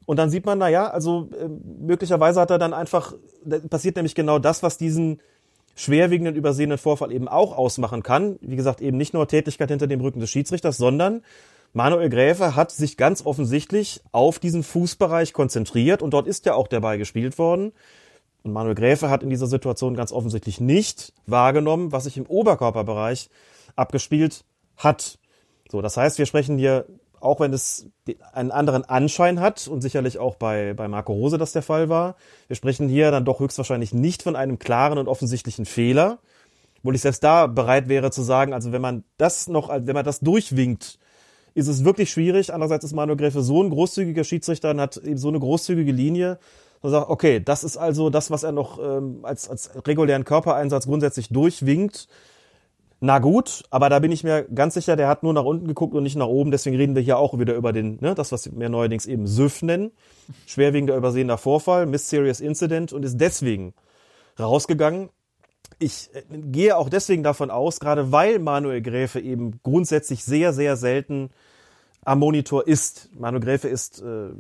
und 0.07 0.17
dann 0.17 0.31
sieht 0.31 0.47
man, 0.47 0.59
na 0.59 0.69
ja, 0.69 0.89
also 0.89 1.29
äh, 1.37 1.49
möglicherweise 1.49 2.41
hat 2.41 2.53
er 2.53 2.59
dann 2.59 2.73
einfach, 2.73 3.15
passiert 3.69 3.97
nämlich 3.97 4.15
genau 4.15 4.39
das, 4.39 4.63
was 4.63 4.79
diesen 4.79 5.21
schwerwiegenden 5.79 6.35
übersehenen 6.35 6.77
Vorfall 6.77 7.13
eben 7.13 7.29
auch 7.29 7.57
ausmachen 7.57 8.03
kann. 8.03 8.37
Wie 8.41 8.57
gesagt, 8.57 8.81
eben 8.81 8.97
nicht 8.97 9.15
nur 9.15 9.29
Tätigkeit 9.29 9.71
hinter 9.71 9.87
dem 9.87 10.01
Rücken 10.01 10.19
des 10.19 10.29
Schiedsrichters, 10.29 10.77
sondern 10.77 11.23
Manuel 11.73 12.09
Gräfe 12.09 12.57
hat 12.57 12.73
sich 12.73 12.97
ganz 12.97 13.25
offensichtlich 13.25 14.01
auf 14.11 14.41
diesen 14.41 14.65
Fußbereich 14.65 15.33
konzentriert 15.33 16.03
und 16.03 16.11
dort 16.11 16.27
ist 16.27 16.47
ja 16.47 16.55
auch 16.55 16.67
der 16.67 16.81
Ball 16.81 16.99
gespielt 16.99 17.39
worden. 17.39 17.73
Und 18.43 18.53
Manuel 18.53 18.75
Gräfe 18.75 19.09
hat 19.09 19.23
in 19.23 19.31
dieser 19.31 19.47
Situation 19.47 19.95
ganz 19.95 20.11
offensichtlich 20.11 20.61
nicht 20.61 21.13
wahrgenommen, 21.27 21.93
was 21.93 22.05
sich 22.05 22.17
im 22.17 22.27
Oberkörperbereich 22.27 23.31
abgespielt 23.77 24.45
hat. 24.77 25.21
So, 25.71 25.81
das 25.81 25.97
heißt, 25.97 26.19
wir 26.19 26.27
sprechen 26.27 26.59
hier, 26.59 26.87
auch 27.21 27.41
wenn 27.41 27.53
es 27.53 27.87
einen 28.33 28.51
anderen 28.51 28.85
Anschein 28.85 29.41
hat 29.41 29.69
und 29.69 29.81
sicherlich 29.81 30.19
auch 30.19 30.37
bei, 30.37 30.75
bei 30.75 30.89
Marco 30.89 31.13
Rose 31.13 31.39
das 31.39 31.53
der 31.53 31.63
Fall 31.63 31.89
war, 31.89 32.17
wir 32.47 32.57
sprechen 32.57 32.89
hier 32.89 33.11
dann 33.11 33.25
doch 33.25 33.41
höchstwahrscheinlich 33.41 33.93
nicht 33.93 34.23
von 34.23 34.37
einem 34.37 34.59
klaren 34.59 34.99
und 34.99 35.09
offensichtlichen 35.09 35.67
Fehler, 35.67 36.19
wo 36.83 36.93
ich 36.93 37.01
selbst 37.01 37.25
da 37.25 37.47
bereit 37.47 37.89
wäre 37.89 38.11
zu 38.11 38.23
sagen, 38.23 38.53
also 38.53 38.73
wenn 38.73 38.83
man 38.83 39.05
das 39.17 39.49
noch, 39.49 39.69
wenn 39.69 39.95
man 39.95 40.05
das 40.05 40.21
durchwinkt, 40.21 40.99
ist 41.55 41.67
es 41.67 41.85
wirklich 41.85 42.11
schwierig. 42.11 42.55
Andererseits 42.55 42.85
ist 42.85 42.95
Manuel 42.95 43.17
Gräfe 43.17 43.43
so 43.43 43.63
ein 43.63 43.71
großzügiger 43.71 44.23
Schiedsrichter 44.23 44.71
und 44.71 44.81
hat 44.81 44.97
eben 44.99 45.19
so 45.19 45.29
eine 45.29 45.41
großzügige 45.41 45.91
Linie, 45.91 46.39
und 46.81 46.91
sagt, 46.91 47.11
okay, 47.11 47.41
das 47.41 47.65
ist 47.65 47.77
also 47.77 48.11
das, 48.11 48.31
was 48.31 48.43
er 48.43 48.53
noch 48.53 48.79
ähm, 48.79 49.21
als, 49.23 49.49
als 49.49 49.71
regulären 49.87 50.25
Körpereinsatz 50.25 50.87
grundsätzlich 50.87 51.29
durchwinkt. 51.29 52.09
Na 53.01 53.21
gut, 53.21 53.63
aber 53.71 53.89
da 53.91 54.01
bin 54.01 54.11
ich 54.11 54.25
mir 54.25 54.43
ganz 54.53 54.75
sicher, 54.75 54.97
der 54.97 55.07
hat 55.07 55.23
nur 55.23 55.33
nach 55.33 55.45
unten 55.45 55.69
geguckt 55.69 55.95
und 55.95 56.03
nicht 56.03 56.17
nach 56.17 56.27
oben. 56.27 56.51
Deswegen 56.51 56.77
reden 56.77 56.97
wir 56.97 57.03
hier 57.03 57.19
auch 57.19 57.39
wieder 57.39 57.55
über 57.55 57.73
den, 57.73 57.99
ne, 58.01 58.15
das, 58.15 58.33
was 58.33 58.51
wir 58.59 58.69
neuerdings 58.69 59.07
eben 59.07 59.29
SÜV 59.29 59.63
nennen. 59.63 59.93
Schwerwiegender 60.47 60.97
übersehener 60.97 61.39
Vorfall, 61.39 61.87
Mysterious 61.87 62.41
Incident 62.41 62.93
und 62.93 63.05
ist 63.05 63.17
deswegen 63.19 63.73
rausgegangen. 64.39 65.11
Ich 65.79 66.11
äh, 66.13 66.23
gehe 66.29 66.77
auch 66.77 66.89
deswegen 66.89 67.23
davon 67.23 67.51
aus, 67.53 67.79
gerade 67.79 68.11
weil 68.11 68.41
Manuel 68.41 68.83
Gräfe 68.83 69.21
eben 69.21 69.61
grundsätzlich 69.63 70.25
sehr, 70.25 70.53
sehr 70.53 70.77
selten 70.77 71.31
am 72.05 72.19
Monitor 72.19 72.67
ist. 72.67 73.11
Manuel 73.15 73.43
Gräfe 73.43 73.69
ist 73.69 74.03
äh, 74.03 74.31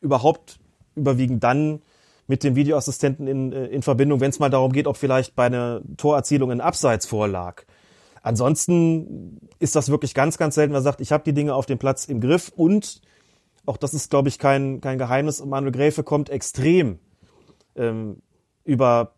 überhaupt 0.00 0.58
überwiegend 0.96 1.44
dann 1.44 1.80
mit 2.32 2.44
dem 2.44 2.56
Videoassistenten 2.56 3.26
in, 3.26 3.52
äh, 3.52 3.66
in 3.66 3.82
Verbindung, 3.82 4.20
wenn 4.20 4.30
es 4.30 4.38
mal 4.38 4.48
darum 4.48 4.72
geht, 4.72 4.86
ob 4.86 4.96
vielleicht 4.96 5.36
bei 5.36 5.44
einer 5.44 5.82
Torerzielung 5.98 6.50
ein 6.50 6.62
Abseits 6.62 7.04
vorlag. 7.04 7.64
Ansonsten 8.22 9.38
ist 9.58 9.76
das 9.76 9.90
wirklich 9.90 10.14
ganz, 10.14 10.38
ganz 10.38 10.54
selten, 10.54 10.72
er 10.72 10.80
sagt, 10.80 11.02
ich 11.02 11.12
habe 11.12 11.24
die 11.24 11.34
Dinge 11.34 11.54
auf 11.54 11.66
dem 11.66 11.76
Platz 11.76 12.06
im 12.06 12.22
Griff 12.22 12.50
und 12.56 13.02
auch 13.66 13.76
das 13.76 13.92
ist, 13.92 14.08
glaube 14.08 14.30
ich, 14.30 14.38
kein, 14.38 14.80
kein 14.80 14.96
Geheimnis, 14.96 15.44
Manuel 15.44 15.72
Gräfe 15.72 16.04
kommt 16.04 16.30
extrem 16.30 17.00
ähm, 17.76 18.22
über 18.64 19.12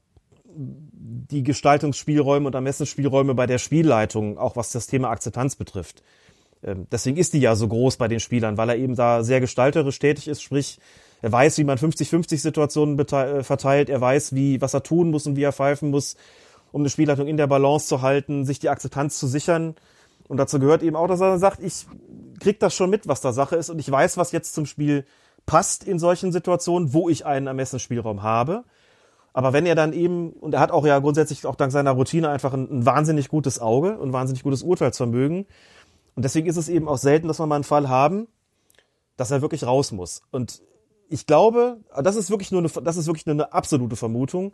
die 0.44 1.44
Gestaltungsspielräume 1.44 2.48
und 2.48 2.54
Ermessensspielräume 2.56 3.36
bei 3.36 3.46
der 3.46 3.58
Spielleitung, 3.58 4.38
auch 4.38 4.56
was 4.56 4.72
das 4.72 4.88
Thema 4.88 5.10
Akzeptanz 5.10 5.54
betrifft. 5.54 6.02
Ähm, 6.64 6.88
deswegen 6.90 7.16
ist 7.16 7.32
die 7.32 7.40
ja 7.40 7.54
so 7.54 7.68
groß 7.68 7.96
bei 7.96 8.08
den 8.08 8.18
Spielern, 8.18 8.56
weil 8.56 8.70
er 8.70 8.76
eben 8.76 8.96
da 8.96 9.22
sehr 9.22 9.38
gestalterisch 9.38 10.00
tätig 10.00 10.26
ist, 10.26 10.42
sprich, 10.42 10.80
er 11.24 11.32
weiß, 11.32 11.56
wie 11.56 11.64
man 11.64 11.78
50-50 11.78 12.36
Situationen 12.36 12.98
äh, 12.98 13.42
verteilt, 13.42 13.88
er 13.88 13.98
weiß, 13.98 14.34
wie, 14.34 14.60
was 14.60 14.74
er 14.74 14.82
tun 14.82 15.10
muss 15.10 15.26
und 15.26 15.36
wie 15.36 15.42
er 15.42 15.54
pfeifen 15.54 15.88
muss, 15.88 16.16
um 16.70 16.82
eine 16.82 16.90
Spielleitung 16.90 17.26
in 17.26 17.38
der 17.38 17.46
Balance 17.46 17.86
zu 17.86 18.02
halten, 18.02 18.44
sich 18.44 18.58
die 18.58 18.68
Akzeptanz 18.68 19.18
zu 19.18 19.26
sichern. 19.26 19.74
Und 20.28 20.36
dazu 20.36 20.58
gehört 20.58 20.82
eben 20.82 20.96
auch, 20.96 21.06
dass 21.06 21.22
er 21.22 21.38
sagt, 21.38 21.62
ich 21.62 21.86
krieg 22.40 22.60
das 22.60 22.74
schon 22.74 22.90
mit, 22.90 23.08
was 23.08 23.22
da 23.22 23.32
Sache 23.32 23.56
ist 23.56 23.70
und 23.70 23.78
ich 23.78 23.90
weiß, 23.90 24.18
was 24.18 24.32
jetzt 24.32 24.52
zum 24.52 24.66
Spiel 24.66 25.06
passt 25.46 25.84
in 25.84 25.98
solchen 25.98 26.30
Situationen, 26.30 26.92
wo 26.92 27.08
ich 27.08 27.24
einen 27.24 27.46
Ermessensspielraum 27.46 28.22
habe. 28.22 28.64
Aber 29.32 29.54
wenn 29.54 29.64
er 29.64 29.76
dann 29.76 29.94
eben, 29.94 30.30
und 30.30 30.52
er 30.52 30.60
hat 30.60 30.72
auch 30.72 30.84
ja 30.84 30.98
grundsätzlich 30.98 31.46
auch 31.46 31.56
dank 31.56 31.72
seiner 31.72 31.92
Routine 31.92 32.28
einfach 32.28 32.52
ein, 32.52 32.68
ein 32.70 32.84
wahnsinnig 32.84 33.30
gutes 33.30 33.58
Auge 33.60 33.96
und 33.96 34.12
wahnsinnig 34.12 34.42
gutes 34.42 34.62
Urteilsvermögen. 34.62 35.46
Und 36.16 36.22
deswegen 36.22 36.48
ist 36.48 36.58
es 36.58 36.68
eben 36.68 36.86
auch 36.86 36.98
selten, 36.98 37.28
dass 37.28 37.40
wir 37.40 37.46
mal 37.46 37.54
einen 37.54 37.64
Fall 37.64 37.88
haben, 37.88 38.28
dass 39.16 39.30
er 39.30 39.40
wirklich 39.40 39.64
raus 39.64 39.90
muss. 39.90 40.20
Und 40.30 40.60
ich 41.08 41.26
glaube, 41.26 41.78
das 42.02 42.16
ist 42.16 42.30
wirklich 42.30 42.50
nur 42.50 42.60
eine, 42.60 42.68
das 42.82 42.96
ist 42.96 43.06
wirklich 43.06 43.26
nur 43.26 43.34
eine 43.34 43.52
absolute 43.52 43.96
Vermutung. 43.96 44.52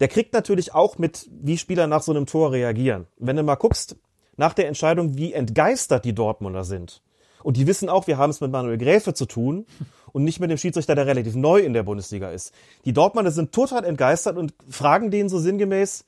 Der 0.00 0.08
kriegt 0.08 0.32
natürlich 0.32 0.74
auch 0.74 0.98
mit, 0.98 1.28
wie 1.30 1.58
Spieler 1.58 1.86
nach 1.86 2.02
so 2.02 2.12
einem 2.12 2.26
Tor 2.26 2.52
reagieren. 2.52 3.06
Wenn 3.18 3.36
du 3.36 3.42
mal 3.42 3.56
guckst, 3.56 3.96
nach 4.36 4.54
der 4.54 4.68
Entscheidung, 4.68 5.16
wie 5.16 5.32
entgeistert 5.32 6.04
die 6.04 6.14
Dortmunder 6.14 6.64
sind. 6.64 7.02
Und 7.42 7.56
die 7.56 7.66
wissen 7.66 7.88
auch, 7.88 8.06
wir 8.06 8.18
haben 8.18 8.30
es 8.30 8.40
mit 8.40 8.50
Manuel 8.50 8.78
Gräfe 8.78 9.14
zu 9.14 9.26
tun 9.26 9.66
und 10.12 10.24
nicht 10.24 10.40
mit 10.40 10.50
dem 10.50 10.58
Schiedsrichter, 10.58 10.94
der 10.94 11.06
relativ 11.06 11.34
neu 11.34 11.60
in 11.60 11.72
der 11.72 11.82
Bundesliga 11.82 12.30
ist. 12.30 12.52
Die 12.84 12.92
Dortmunder 12.92 13.30
sind 13.30 13.52
total 13.52 13.84
entgeistert 13.84 14.36
und 14.36 14.54
fragen 14.68 15.10
den 15.10 15.28
so 15.28 15.38
sinngemäß, 15.38 16.04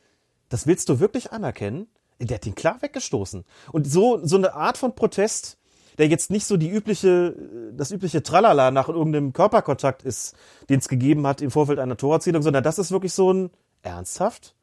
das 0.49 0.67
willst 0.67 0.89
du 0.89 1.01
wirklich 1.01 1.33
anerkennen? 1.33 1.89
Der 2.19 2.37
hat 2.37 2.47
ihn 2.47 2.55
klar 2.55 2.83
weggestoßen. 2.83 3.45
Und 3.73 3.87
so, 3.87 4.21
so 4.25 4.37
eine 4.37 4.55
Art 4.55 4.77
von 4.77 4.95
Protest, 4.95 5.57
der 6.01 6.09
jetzt 6.09 6.31
nicht 6.31 6.47
so 6.47 6.57
die 6.57 6.71
übliche, 6.71 7.37
das 7.75 7.91
übliche 7.91 8.23
Tralala 8.23 8.71
nach 8.71 8.89
irgendeinem 8.89 9.35
Körperkontakt 9.35 10.03
ist, 10.03 10.35
den 10.71 10.79
es 10.79 10.89
gegeben 10.89 11.27
hat 11.27 11.43
im 11.43 11.51
Vorfeld 11.51 11.79
einer 11.79 11.99
Torerzielung, 11.99 12.41
sondern 12.41 12.65
das 12.65 12.79
ist 12.79 12.91
wirklich 12.91 13.13
so 13.13 13.31
ein 13.31 13.51
ernsthaft. 13.83 14.55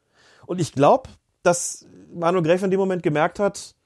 Und 0.46 0.60
ich 0.60 0.72
glaube, 0.72 1.08
dass 1.44 1.86
Manuel 2.12 2.42
Gräfe 2.42 2.64
in 2.64 2.72
dem 2.72 2.80
Moment 2.80 3.04
gemerkt 3.04 3.38
hat, 3.38 3.76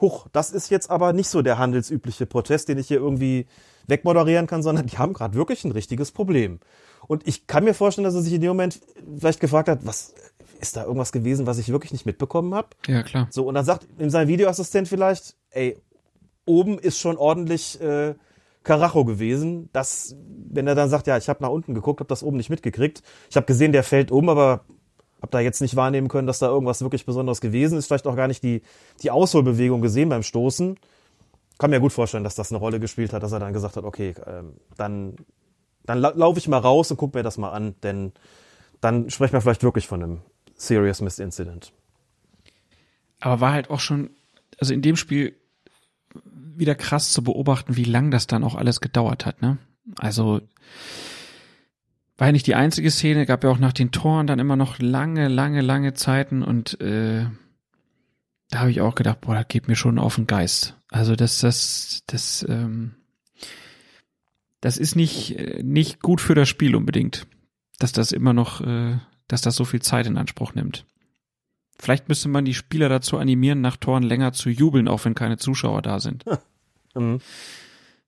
huch, 0.00 0.26
das 0.32 0.50
ist 0.50 0.70
jetzt 0.70 0.90
aber 0.90 1.12
nicht 1.12 1.28
so 1.28 1.40
der 1.40 1.56
handelsübliche 1.56 2.26
Protest, 2.26 2.68
den 2.68 2.78
ich 2.78 2.88
hier 2.88 2.98
irgendwie 2.98 3.46
wegmoderieren 3.86 4.48
kann, 4.48 4.64
sondern 4.64 4.86
die 4.86 4.98
haben 4.98 5.12
gerade 5.12 5.34
wirklich 5.34 5.62
ein 5.62 5.70
richtiges 5.70 6.10
Problem. 6.10 6.58
Und 7.06 7.28
ich 7.28 7.46
kann 7.46 7.62
mir 7.62 7.74
vorstellen, 7.74 8.06
dass 8.06 8.16
er 8.16 8.22
sich 8.22 8.32
in 8.32 8.40
dem 8.40 8.48
Moment 8.48 8.80
vielleicht 9.20 9.38
gefragt 9.38 9.68
hat, 9.68 9.86
was 9.86 10.14
ist 10.60 10.76
da 10.76 10.82
irgendwas 10.82 11.12
gewesen, 11.12 11.46
was 11.46 11.58
ich 11.58 11.68
wirklich 11.68 11.92
nicht 11.92 12.06
mitbekommen 12.06 12.54
habe? 12.54 12.70
Ja, 12.88 13.04
klar. 13.04 13.28
So, 13.30 13.46
und 13.46 13.54
dann 13.54 13.64
sagt 13.64 13.86
ihm 14.00 14.10
sein 14.10 14.26
Videoassistent 14.26 14.88
vielleicht, 14.88 15.36
ey, 15.50 15.80
oben 16.48 16.78
ist 16.78 16.98
schon 16.98 17.16
ordentlich 17.16 17.80
äh, 17.80 18.14
Karacho 18.64 19.04
gewesen. 19.04 19.70
Das, 19.72 20.16
wenn 20.50 20.66
er 20.66 20.74
dann 20.74 20.90
sagt, 20.90 21.06
ja, 21.06 21.16
ich 21.16 21.28
habe 21.28 21.42
nach 21.42 21.50
unten 21.50 21.74
geguckt, 21.74 22.00
habe 22.00 22.08
das 22.08 22.22
oben 22.22 22.36
nicht 22.36 22.50
mitgekriegt. 22.50 23.02
Ich 23.30 23.36
habe 23.36 23.46
gesehen, 23.46 23.72
der 23.72 23.82
fällt 23.82 24.10
um, 24.10 24.28
aber 24.28 24.64
habe 25.20 25.30
da 25.30 25.40
jetzt 25.40 25.60
nicht 25.60 25.76
wahrnehmen 25.76 26.08
können, 26.08 26.26
dass 26.26 26.38
da 26.38 26.48
irgendwas 26.48 26.82
wirklich 26.82 27.06
Besonderes 27.06 27.40
gewesen 27.40 27.78
ist. 27.78 27.86
Vielleicht 27.86 28.06
auch 28.06 28.16
gar 28.16 28.28
nicht 28.28 28.42
die, 28.42 28.62
die 29.02 29.10
Ausholbewegung 29.10 29.80
gesehen 29.80 30.08
beim 30.08 30.22
Stoßen. 30.22 30.78
Kann 31.58 31.70
mir 31.70 31.80
gut 31.80 31.92
vorstellen, 31.92 32.24
dass 32.24 32.36
das 32.36 32.52
eine 32.52 32.58
Rolle 32.58 32.78
gespielt 32.78 33.12
hat, 33.12 33.22
dass 33.22 33.32
er 33.32 33.40
dann 33.40 33.52
gesagt 33.52 33.76
hat, 33.76 33.84
okay, 33.84 34.14
ähm, 34.26 34.54
dann, 34.76 35.16
dann 35.84 35.98
la 35.98 36.10
laufe 36.10 36.38
ich 36.38 36.46
mal 36.46 36.58
raus 36.58 36.90
und 36.90 36.98
guck 36.98 37.14
mir 37.14 37.24
das 37.24 37.36
mal 37.36 37.50
an, 37.50 37.74
denn 37.82 38.12
dann 38.80 39.10
sprechen 39.10 39.32
wir 39.32 39.40
vielleicht 39.40 39.64
wirklich 39.64 39.88
von 39.88 40.02
einem 40.02 40.20
Serious 40.54 41.00
Missed 41.00 41.18
Incident. 41.18 41.72
Aber 43.20 43.40
war 43.40 43.52
halt 43.52 43.70
auch 43.70 43.80
schon, 43.80 44.10
also 44.60 44.72
in 44.72 44.82
dem 44.82 44.94
Spiel 44.94 45.34
wieder 46.58 46.74
krass 46.74 47.12
zu 47.12 47.22
beobachten, 47.22 47.76
wie 47.76 47.84
lang 47.84 48.10
das 48.10 48.26
dann 48.26 48.44
auch 48.44 48.54
alles 48.54 48.80
gedauert 48.80 49.26
hat, 49.26 49.42
ne? 49.42 49.58
Also, 49.96 50.40
war 52.18 52.28
ja 52.28 52.32
nicht 52.32 52.46
die 52.46 52.56
einzige 52.56 52.90
Szene, 52.90 53.26
gab 53.26 53.44
ja 53.44 53.50
auch 53.50 53.58
nach 53.58 53.72
den 53.72 53.92
Toren 53.92 54.26
dann 54.26 54.38
immer 54.38 54.56
noch 54.56 54.78
lange, 54.78 55.28
lange, 55.28 55.60
lange 55.60 55.94
Zeiten 55.94 56.42
und 56.42 56.80
äh, 56.80 57.26
da 58.50 58.60
habe 58.60 58.70
ich 58.70 58.80
auch 58.80 58.94
gedacht, 58.94 59.20
boah, 59.20 59.34
das 59.34 59.48
geht 59.48 59.68
mir 59.68 59.76
schon 59.76 59.98
auf 59.98 60.16
den 60.16 60.26
Geist. 60.26 60.76
Also 60.90 61.14
das, 61.16 61.38
das, 61.40 62.02
das, 62.06 62.44
ähm, 62.48 62.94
das 64.60 64.78
ist 64.78 64.96
nicht, 64.96 65.38
äh, 65.38 65.62
nicht 65.62 66.00
gut 66.00 66.20
für 66.20 66.34
das 66.34 66.48
Spiel 66.48 66.74
unbedingt, 66.74 67.26
dass 67.78 67.92
das 67.92 68.10
immer 68.12 68.32
noch, 68.32 68.60
äh, 68.62 68.98
dass 69.28 69.42
das 69.42 69.54
so 69.54 69.64
viel 69.64 69.82
Zeit 69.82 70.06
in 70.06 70.16
Anspruch 70.16 70.54
nimmt. 70.54 70.86
Vielleicht 71.78 72.08
müsste 72.08 72.28
man 72.28 72.44
die 72.44 72.54
Spieler 72.54 72.88
dazu 72.88 73.18
animieren, 73.18 73.60
nach 73.60 73.76
Toren 73.76 74.02
länger 74.02 74.32
zu 74.32 74.50
jubeln, 74.50 74.88
auch 74.88 75.04
wenn 75.04 75.14
keine 75.14 75.36
Zuschauer 75.38 75.82
da 75.82 76.00
sind. 76.00 76.24
Mhm. 76.94 77.20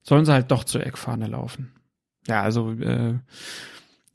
Sollen 0.02 0.24
sie 0.24 0.32
halt 0.32 0.50
doch 0.50 0.64
zur 0.64 0.84
Eckfahne 0.84 1.26
laufen. 1.26 1.70
Ja, 2.26 2.42
also 2.42 2.72
äh, 2.72 3.18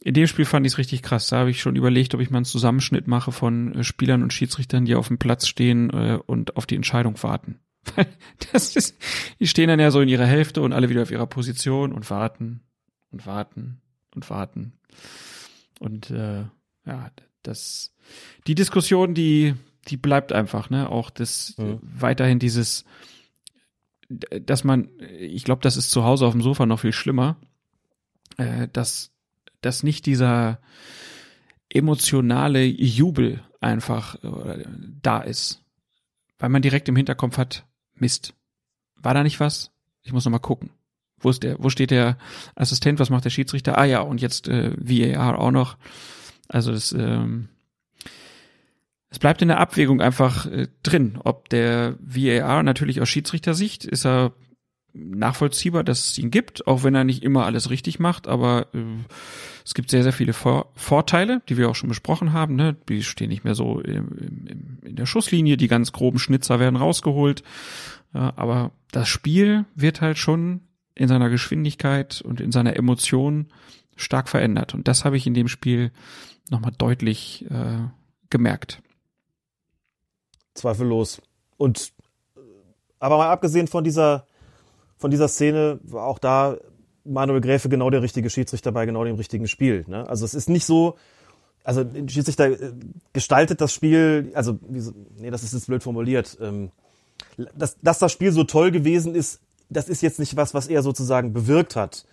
in 0.06 0.14
dem 0.14 0.28
Spiel 0.28 0.46
fand 0.46 0.66
ich 0.66 0.74
es 0.74 0.78
richtig 0.78 1.02
krass. 1.02 1.28
Da 1.28 1.38
habe 1.38 1.50
ich 1.50 1.62
schon 1.62 1.76
überlegt, 1.76 2.14
ob 2.14 2.22
ich 2.22 2.30
mal 2.30 2.40
einen 2.40 2.46
Zusammenschnitt 2.46 3.08
mache 3.08 3.32
von 3.32 3.74
äh, 3.76 3.84
Spielern 3.84 4.24
und 4.24 4.34
Schiedsrichtern, 4.34 4.86
die 4.86 4.96
auf 4.96 5.08
dem 5.08 5.18
Platz 5.18 5.48
stehen 5.48 5.90
äh, 5.92 6.20
und 6.26 6.58
auf 6.58 6.66
die 6.66 6.76
Entscheidung 6.76 7.22
warten. 7.24 7.60
das 8.52 8.76
ist, 8.76 8.98
die 9.40 9.48
stehen 9.48 9.68
dann 9.68 9.80
ja 9.80 9.92
so 9.92 10.02
in 10.02 10.10
ihrer 10.10 10.26
Hälfte 10.26 10.62
und 10.62 10.74
alle 10.74 10.90
wieder 10.90 11.04
auf 11.04 11.12
ihrer 11.12 11.28
Position 11.28 11.94
und 11.94 12.10
warten 12.10 12.62
und 13.12 13.26
warten 13.26 13.82
und 14.14 14.30
warten. 14.30 14.74
Und 15.80 16.10
äh, 16.10 16.44
ja, 16.86 17.12
das, 17.48 17.94
die 18.48 18.56
Diskussion, 18.56 19.14
die, 19.14 19.56
die 19.88 19.98
bleibt 19.98 20.32
einfach, 20.34 20.70
ne? 20.70 20.90
Auch 20.90 21.10
das 21.10 21.56
Mhm. 21.58 21.80
weiterhin 21.82 22.40
dieses, 22.40 22.86
dass 24.10 24.64
man, 24.64 24.90
ich 25.20 25.44
glaube, 25.44 25.62
das 25.62 25.78
ist 25.78 25.92
zu 25.92 26.04
Hause 26.04 26.26
auf 26.26 26.34
dem 26.34 26.42
Sofa 26.42 26.66
noch 26.66 26.80
viel 26.80 26.94
schlimmer, 26.94 27.38
äh, 28.38 28.68
dass 28.72 29.12
dass 29.62 29.82
nicht 29.82 30.06
dieser 30.06 30.60
emotionale 31.70 32.64
Jubel 32.64 33.42
einfach 33.62 34.16
äh, 34.24 34.64
da 35.02 35.22
ist. 35.22 35.64
Weil 36.38 36.50
man 36.50 36.62
direkt 36.62 36.88
im 36.88 36.96
Hinterkopf 36.96 37.38
hat, 37.38 37.66
Mist. 37.96 38.34
War 38.96 39.14
da 39.14 39.24
nicht 39.24 39.40
was? 39.40 39.72
Ich 40.04 40.14
muss 40.14 40.26
noch 40.26 40.32
mal 40.32 40.40
gucken. 40.40 40.70
Wo 41.20 41.30
ist 41.32 41.42
der, 41.44 41.56
wo 41.58 41.70
steht 41.70 41.92
der 41.92 42.18
Assistent, 42.56 43.00
was 43.00 43.10
macht 43.10 43.26
der 43.26 43.30
Schiedsrichter? 43.32 43.78
Ah 43.78 43.86
ja, 43.86 44.02
und 44.02 44.22
jetzt 44.22 44.48
äh, 44.48 44.74
VAR 44.78 45.40
auch 45.40 45.52
noch. 45.52 45.78
Also 46.48 46.72
das, 46.72 46.92
ähm, 46.92 47.50
es 49.10 49.20
bleibt 49.20 49.42
in 49.42 49.48
der 49.48 49.60
Abwägung 49.60 50.02
einfach 50.02 50.46
äh, 50.46 50.68
drin, 50.84 51.18
ob 51.24 51.50
der 51.50 51.98
VAR 52.00 52.64
natürlich 52.64 53.02
aus 53.02 53.10
Schiedsrichtersicht 53.10 53.86
ist 53.86 54.06
er 54.06 54.34
nachvollziehbar, 54.96 55.84
dass 55.84 56.10
es 56.10 56.18
ihn 56.18 56.32
gibt, 56.32 56.68
auch 56.68 56.84
wenn 56.84 56.96
er 56.96 57.04
nicht 57.04 57.24
immer 57.24 57.46
alles 57.46 57.70
richtig 57.70 58.00
macht, 58.00 58.28
aber 58.28 58.68
äh, 58.74 58.80
es 59.66 59.74
gibt 59.74 59.90
sehr, 59.90 60.04
sehr 60.04 60.14
viele 60.14 60.34
Vor 60.34 60.72
Vorteile, 60.76 61.42
die 61.50 61.58
wir 61.58 61.70
auch 61.70 61.76
schon 61.76 61.90
besprochen 61.90 62.34
haben. 62.34 62.56
Ne? 62.56 62.76
Die 62.88 63.04
stehen 63.04 63.30
nicht 63.30 63.44
mehr 63.44 63.56
so 63.56 63.80
im, 63.82 64.08
im, 64.18 64.78
in 64.84 64.96
der 64.96 65.06
Schusslinie, 65.06 65.58
die 65.58 65.68
ganz 65.68 65.92
groben 65.92 66.20
Schnitzer 66.20 66.60
werden 66.60 66.76
rausgeholt. 66.76 67.44
Ja, 68.14 68.34
aber 68.36 68.72
das 68.92 69.10
Spiel 69.10 69.66
wird 69.76 70.02
halt 70.02 70.18
schon 70.18 70.62
in 70.94 71.08
seiner 71.08 71.30
Geschwindigkeit 71.30 72.22
und 72.22 72.40
in 72.40 72.52
seiner 72.52 72.76
Emotion 72.78 73.48
stark 73.98 74.30
verändert. 74.30 74.74
Und 74.74 74.88
das 74.88 75.04
habe 75.04 75.18
ich 75.18 75.28
in 75.28 75.34
dem 75.34 75.48
Spiel 75.48 75.92
nochmal 76.50 76.72
deutlich 76.78 77.46
äh, 77.50 77.88
gemerkt. 78.30 78.82
Zweifellos. 80.54 81.22
Und 81.58 81.94
aber 83.00 83.18
mal 83.18 83.30
abgesehen 83.30 83.68
von 83.68 83.84
dieser 83.84 84.26
von 84.98 85.12
dieser 85.12 85.28
Szene 85.28 85.80
war 85.84 86.06
auch 86.06 86.20
da 86.20 86.58
Manuel 87.04 87.42
Gräfe 87.42 87.70
genau 87.70 87.90
der 87.90 88.02
richtige 88.02 88.30
Schiedsrichter 88.30 88.72
bei 88.72 88.86
genau 88.86 89.04
dem 89.04 89.16
richtigen 89.16 89.48
Spiel. 89.48 89.86
Ne? 89.88 90.08
Also 90.10 90.26
es 90.26 90.34
ist 90.34 90.50
nicht 90.50 90.66
so, 90.66 90.96
also 91.64 91.86
Schiedsrichter 92.08 92.48
äh, 92.50 92.74
gestaltet 93.14 93.62
das 93.62 93.74
Spiel, 93.74 94.32
also 94.34 94.58
nee, 95.18 95.30
das 95.30 95.44
ist 95.44 95.54
jetzt 95.54 95.68
blöd 95.68 95.84
formuliert. 95.84 96.38
Ähm, 96.42 96.72
dass, 97.56 97.80
dass 97.82 98.00
das 98.00 98.12
Spiel 98.12 98.32
so 98.32 98.44
toll 98.44 98.72
gewesen 98.72 99.14
ist, 99.14 99.42
das 99.70 99.90
ist 99.90 100.02
jetzt 100.02 100.20
nicht 100.20 100.36
was, 100.36 100.54
was 100.54 100.68
er 100.68 100.82
sozusagen 100.82 101.34
bewirkt 101.34 101.76
hat. 101.76 102.06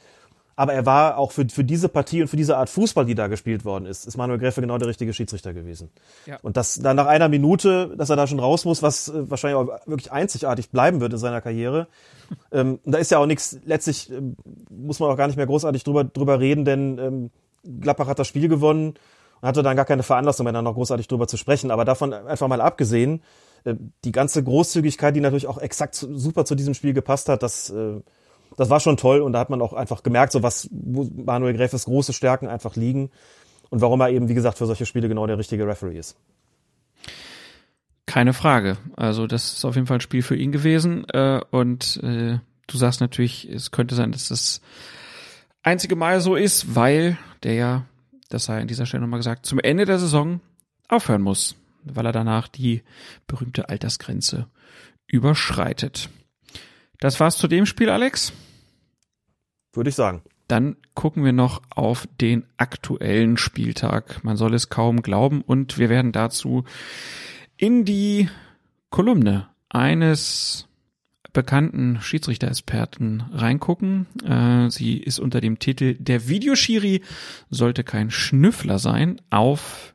Aber 0.55 0.74
er 0.74 0.85
war 0.85 1.16
auch 1.16 1.33
für, 1.33 1.49
für 1.49 1.65
diese 1.65 1.89
Partie 1.89 2.23
und 2.23 2.29
für 2.29 2.37
diese 2.37 2.57
Art 2.57 2.69
Fußball, 2.69 3.07
die 3.07 3.15
da 3.15 3.27
gespielt 3.27 3.65
worden 3.65 3.87
ist, 3.87 4.07
ist 4.07 4.16
Manuel 4.16 4.39
Gräfe 4.39 4.61
genau 4.61 4.77
der 4.79 4.89
richtige 4.89 5.12
Schiedsrichter 5.12 5.55
gewesen. 5.55 5.91
Ja. 6.27 6.39
Und 6.43 6.57
dass 6.57 6.77
dann 6.77 6.97
nach 6.97 7.07
einer 7.07 7.29
Minute, 7.29 7.95
dass 7.97 8.11
er 8.11 8.16
da 8.16 8.27
schon 8.27 8.41
raus 8.41 8.65
muss, 8.65 8.83
was 8.83 9.09
äh, 9.09 9.31
wahrscheinlich 9.31 9.57
auch 9.57 9.69
wirklich 9.87 10.12
einzigartig 10.12 10.70
bleiben 10.70 11.01
wird 11.01 11.12
in 11.12 11.19
seiner 11.19 11.41
Karriere. 11.41 11.89
ähm, 12.53 12.81
da 12.85 12.99
ist 12.99 13.11
ja 13.11 13.19
auch 13.19 13.27
nichts, 13.27 13.59
letztlich 13.65 14.11
ähm, 14.11 14.37
muss 14.70 15.01
man 15.01 15.11
auch 15.11 15.16
gar 15.16 15.27
nicht 15.27 15.37
mehr 15.37 15.47
großartig 15.47 15.85
drüber, 15.85 16.05
drüber 16.05 16.39
reden, 16.41 16.65
denn 16.65 16.99
ähm, 16.99 17.31
Gladbach 17.81 18.09
hat 18.09 18.19
das 18.19 18.29
Spiel 18.29 18.49
gewonnen 18.49 18.95
und 19.41 19.49
hatte 19.49 19.62
dann 19.62 19.77
gar 19.77 19.85
keine 19.85 20.03
Veranlassung 20.03 20.45
mehr, 20.45 20.53
da 20.53 20.62
noch 20.62 20.74
großartig 20.74 21.09
drüber 21.09 21.29
zu 21.29 21.37
sprechen. 21.37 21.70
Aber 21.70 21.85
davon 21.85 22.12
einfach 22.12 22.49
mal 22.49 22.61
abgesehen, 22.61 23.23
äh, 23.65 23.74
die 24.05 24.12
ganze 24.12 24.43
Großzügigkeit, 24.43 25.16
die 25.16 25.20
natürlich 25.20 25.47
auch 25.47 25.59
exakt 25.59 25.95
super 25.95 26.45
zu 26.45 26.55
diesem 26.55 26.74
Spiel 26.74 26.93
gepasst 26.93 27.29
hat, 27.29 27.43
das, 27.43 27.70
äh, 27.70 28.01
das 28.57 28.70
war 28.70 28.81
schon 28.81 28.97
toll 28.97 29.20
und 29.20 29.33
da 29.33 29.41
hat 29.41 29.51
man 29.51 29.62
auch 29.62 29.73
einfach 29.73 30.03
gemerkt, 30.03 30.33
so 30.33 30.43
was, 30.43 30.69
wo 30.70 31.09
Manuel 31.24 31.55
Gräfes 31.55 31.85
große 31.85 32.12
Stärken 32.12 32.49
einfach 32.49 32.77
liegen 32.77 33.11
und 33.70 33.81
warum 33.81 34.01
er 34.01 34.11
eben, 34.11 34.29
wie 34.29 34.35
gesagt, 34.35 34.59
für 34.59 34.66
solche 34.66 34.87
Spiele 34.87 35.09
genau 35.09 35.27
der 35.27 35.39
richtige 35.39 35.66
Referee 35.66 35.99
ist. 35.99 36.16
Keine 38.07 38.35
Frage. 38.35 38.77
Also 38.97 39.27
das 39.27 39.55
ist 39.55 39.65
auf 39.65 39.74
jeden 39.74 39.87
Fall 39.87 39.99
ein 39.99 40.03
Spiel 40.03 40.23
für 40.23 40.37
ihn 40.37 40.53
gewesen. 40.53 41.09
Äh, 41.09 41.41
und 41.51 41.99
äh, 42.03 42.39
du 42.66 42.77
sagst 42.77 43.01
natürlich, 43.01 43.49
es 43.49 43.70
könnte 43.70 43.95
sein, 43.95 44.12
dass 44.12 44.29
das 44.29 44.61
einzige 45.62 45.97
Mal 45.97 46.20
so 46.20 46.35
ist, 46.35 46.74
weil 46.74 47.16
der 47.43 47.55
ja, 47.55 47.85
das 48.29 48.45
sei 48.45 48.61
an 48.61 48.69
dieser 48.69 48.87
Stelle 48.87 49.03
nochmal 49.03 49.20
gesagt, 49.20 49.47
zum 49.47 49.61
Ende 49.61 49.85
der 49.85 49.99
Saison 49.99 50.41
aufhören 50.89 51.23
muss, 51.23 51.57
weil 51.85 52.05
er 52.05 52.12
danach 52.12 52.49
die 52.49 52.83
berühmte 53.27 53.69
Altersgrenze 53.69 54.47
überschreitet. 55.07 56.11
Das 57.03 57.19
war's 57.19 57.37
zu 57.37 57.49
dem 57.49 57.66
Spiel, 57.66 57.91
Alex. 57.91 58.33
Würde 59.73 59.91
ich 59.91 59.97
sagen. 59.97 60.23
Dann 60.47 60.77
gucken 60.95 61.24
wir 61.24 61.33
noch 61.33 61.61
auf 61.69 62.07
den 62.20 62.45
aktuellen 62.59 63.37
Spieltag. 63.39 64.23
Man 64.23 64.37
soll 64.37 64.55
es 64.55 64.69
kaum 64.69 65.03
glauben 65.03 65.43
und 65.43 65.79
wir 65.79 65.89
werden 65.89 66.12
dazu 66.12 66.62
in 67.57 67.85
die 67.85 68.29
Kolumne 68.91 69.49
eines 69.69 70.69
bekannten 71.33 72.01
Schiedsrichter-Experten 72.01 73.24
reingucken. 73.33 74.07
Äh, 74.24 74.70
sie 74.70 74.97
ist 74.99 75.19
unter 75.19 75.41
dem 75.41 75.59
Titel 75.59 75.97
Der 75.99 76.29
Videoschiri 76.29 77.03
sollte 77.51 77.83
kein 77.83 78.12
Schnüffler 78.12 78.79
sein 78.79 79.20
auf 79.29 79.93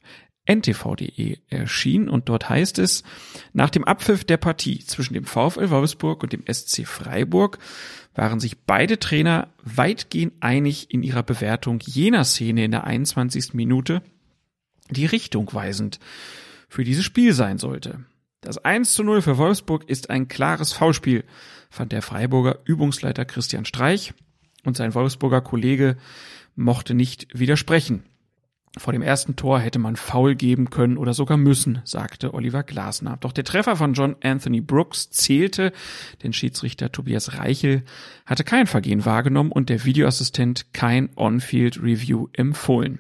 ntv.de 0.48 1.38
erschienen 1.50 2.10
und 2.10 2.30
dort 2.30 2.50
heißt 2.50 2.80
es, 2.80 3.04
nach 3.54 3.70
dem 3.70 3.84
Abpfiff 3.84 4.24
der 4.24 4.38
Partie 4.38 4.80
zwischen 4.80 5.14
dem 5.14 5.26
VfL 5.26 5.70
Wolfsburg 5.70 6.24
und 6.24 6.34
dem 6.34 6.44
SC 6.52 6.88
Freiburg 6.88 7.60
waren 8.16 8.40
sich 8.40 8.58
beide 8.60 9.00
Trainer 9.00 9.50
weitgehend 9.64 10.34
einig 10.40 10.92
in 10.92 11.04
ihrer 11.04 11.24
Bewertung 11.24 11.80
jener 11.86 12.24
Szene 12.24 12.66
in 12.66 12.72
der 12.72 12.86
21. 12.86 13.54
Minute, 13.54 14.02
die 14.90 15.06
richtungweisend 15.06 16.00
für 16.68 16.84
dieses 16.84 17.06
Spiel 17.06 17.34
sein 17.34 17.58
sollte. 17.58 18.06
Das 18.42 18.58
1 18.58 18.94
zu 18.94 19.04
0 19.04 19.22
für 19.22 19.38
Wolfsburg 19.38 19.90
ist 19.90 20.10
ein 20.10 20.28
klares 20.28 20.74
Foulspiel, 20.74 21.24
fand 21.70 21.92
der 21.92 22.02
Freiburger 22.02 22.60
Übungsleiter 22.66 23.26
Christian 23.26 23.66
Streich 23.66 24.14
und 24.64 24.78
sein 24.78 24.94
Wolfsburger 24.94 25.42
Kollege 25.42 25.98
mochte 26.56 26.94
nicht 26.94 27.28
widersprechen. 27.38 28.04
Vor 28.80 28.94
dem 28.94 29.02
ersten 29.02 29.36
Tor 29.36 29.60
hätte 29.60 29.80
man 29.80 29.96
faul 29.96 30.36
geben 30.36 30.70
können 30.70 30.98
oder 30.98 31.14
sogar 31.14 31.38
müssen, 31.38 31.82
sagte 31.84 32.34
Oliver 32.34 32.64
Glasner. 32.64 33.18
Doch 33.20 33.32
der 33.32 33.44
Treffer 33.44 33.76
von 33.76 33.94
John 33.94 34.16
Anthony 34.22 34.62
Brooks 34.62 35.10
zählte, 35.10 35.72
denn 36.24 36.34
Schiedsrichter 36.34 36.92
Tobias 36.92 37.38
Reichel 37.38 37.84
hatte 38.26 38.44
kein 38.44 38.68
Vergehen 38.68 39.06
wahrgenommen 39.06 39.52
und 39.52 39.70
der 39.70 39.86
Videoassistent 39.86 40.74
kein 40.74 41.10
On-Field 41.16 41.82
Review 41.82 42.28
empfohlen. 42.34 43.00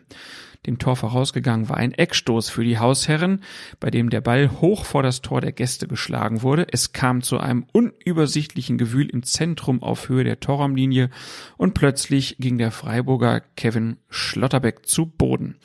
Dem 0.68 0.80
Tor 0.80 0.98
vorausgegangen 0.98 1.70
war 1.70 1.78
ein 1.78 1.94
Eckstoß 1.94 2.50
für 2.50 2.66
die 2.66 2.78
Hausherren, 2.78 3.42
bei 3.80 3.90
dem 3.90 4.10
der 4.10 4.20
Ball 4.20 4.52
hoch 4.60 4.84
vor 4.84 5.02
das 5.02 5.22
Tor 5.22 5.40
der 5.40 5.54
Gäste 5.54 5.88
geschlagen 5.88 6.42
wurde. 6.42 6.68
Es 6.70 6.92
kam 6.92 7.22
zu 7.22 7.40
einem 7.40 7.66
unübersichtlichen 7.72 8.78
Gewühl 8.78 9.10
im 9.10 9.24
Zentrum 9.24 9.82
auf 9.82 10.10
Höhe 10.10 10.26
der 10.26 10.42
Torraumlinie 10.42 11.10
und 11.56 11.74
plötzlich 11.74 12.36
ging 12.40 12.58
der 12.58 12.72
Freiburger 12.72 13.42
Kevin 13.56 13.96
Schlotterbeck 14.10 14.86
zu 14.86 15.06
Boden. 15.06 15.56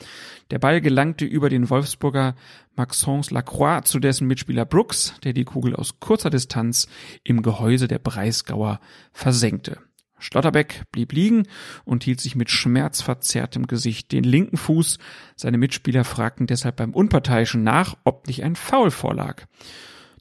Der 0.52 0.60
Ball 0.60 0.80
gelangte 0.80 1.24
über 1.24 1.48
den 1.48 1.68
Wolfsburger 1.68 2.36
Maxence 2.76 3.32
Lacroix 3.32 3.84
zu 3.84 3.98
dessen 3.98 4.28
Mitspieler 4.28 4.64
Brooks, 4.64 5.14
der 5.24 5.32
die 5.32 5.44
Kugel 5.44 5.74
aus 5.74 5.98
kurzer 5.98 6.30
Distanz 6.30 6.86
im 7.24 7.42
Gehäuse 7.42 7.88
der 7.88 7.98
Breisgauer 7.98 8.78
versenkte. 9.12 9.78
Schlotterbeck 10.22 10.84
blieb 10.92 11.12
liegen 11.12 11.48
und 11.84 12.04
hielt 12.04 12.20
sich 12.20 12.36
mit 12.36 12.48
schmerzverzerrtem 12.48 13.66
Gesicht 13.66 14.12
den 14.12 14.24
linken 14.24 14.56
Fuß. 14.56 14.98
Seine 15.34 15.58
Mitspieler 15.58 16.04
fragten 16.04 16.46
deshalb 16.46 16.76
beim 16.76 16.94
Unparteiischen 16.94 17.64
nach, 17.64 17.96
ob 18.04 18.26
nicht 18.28 18.44
ein 18.44 18.54
Foul 18.54 18.90
vorlag. 18.90 19.46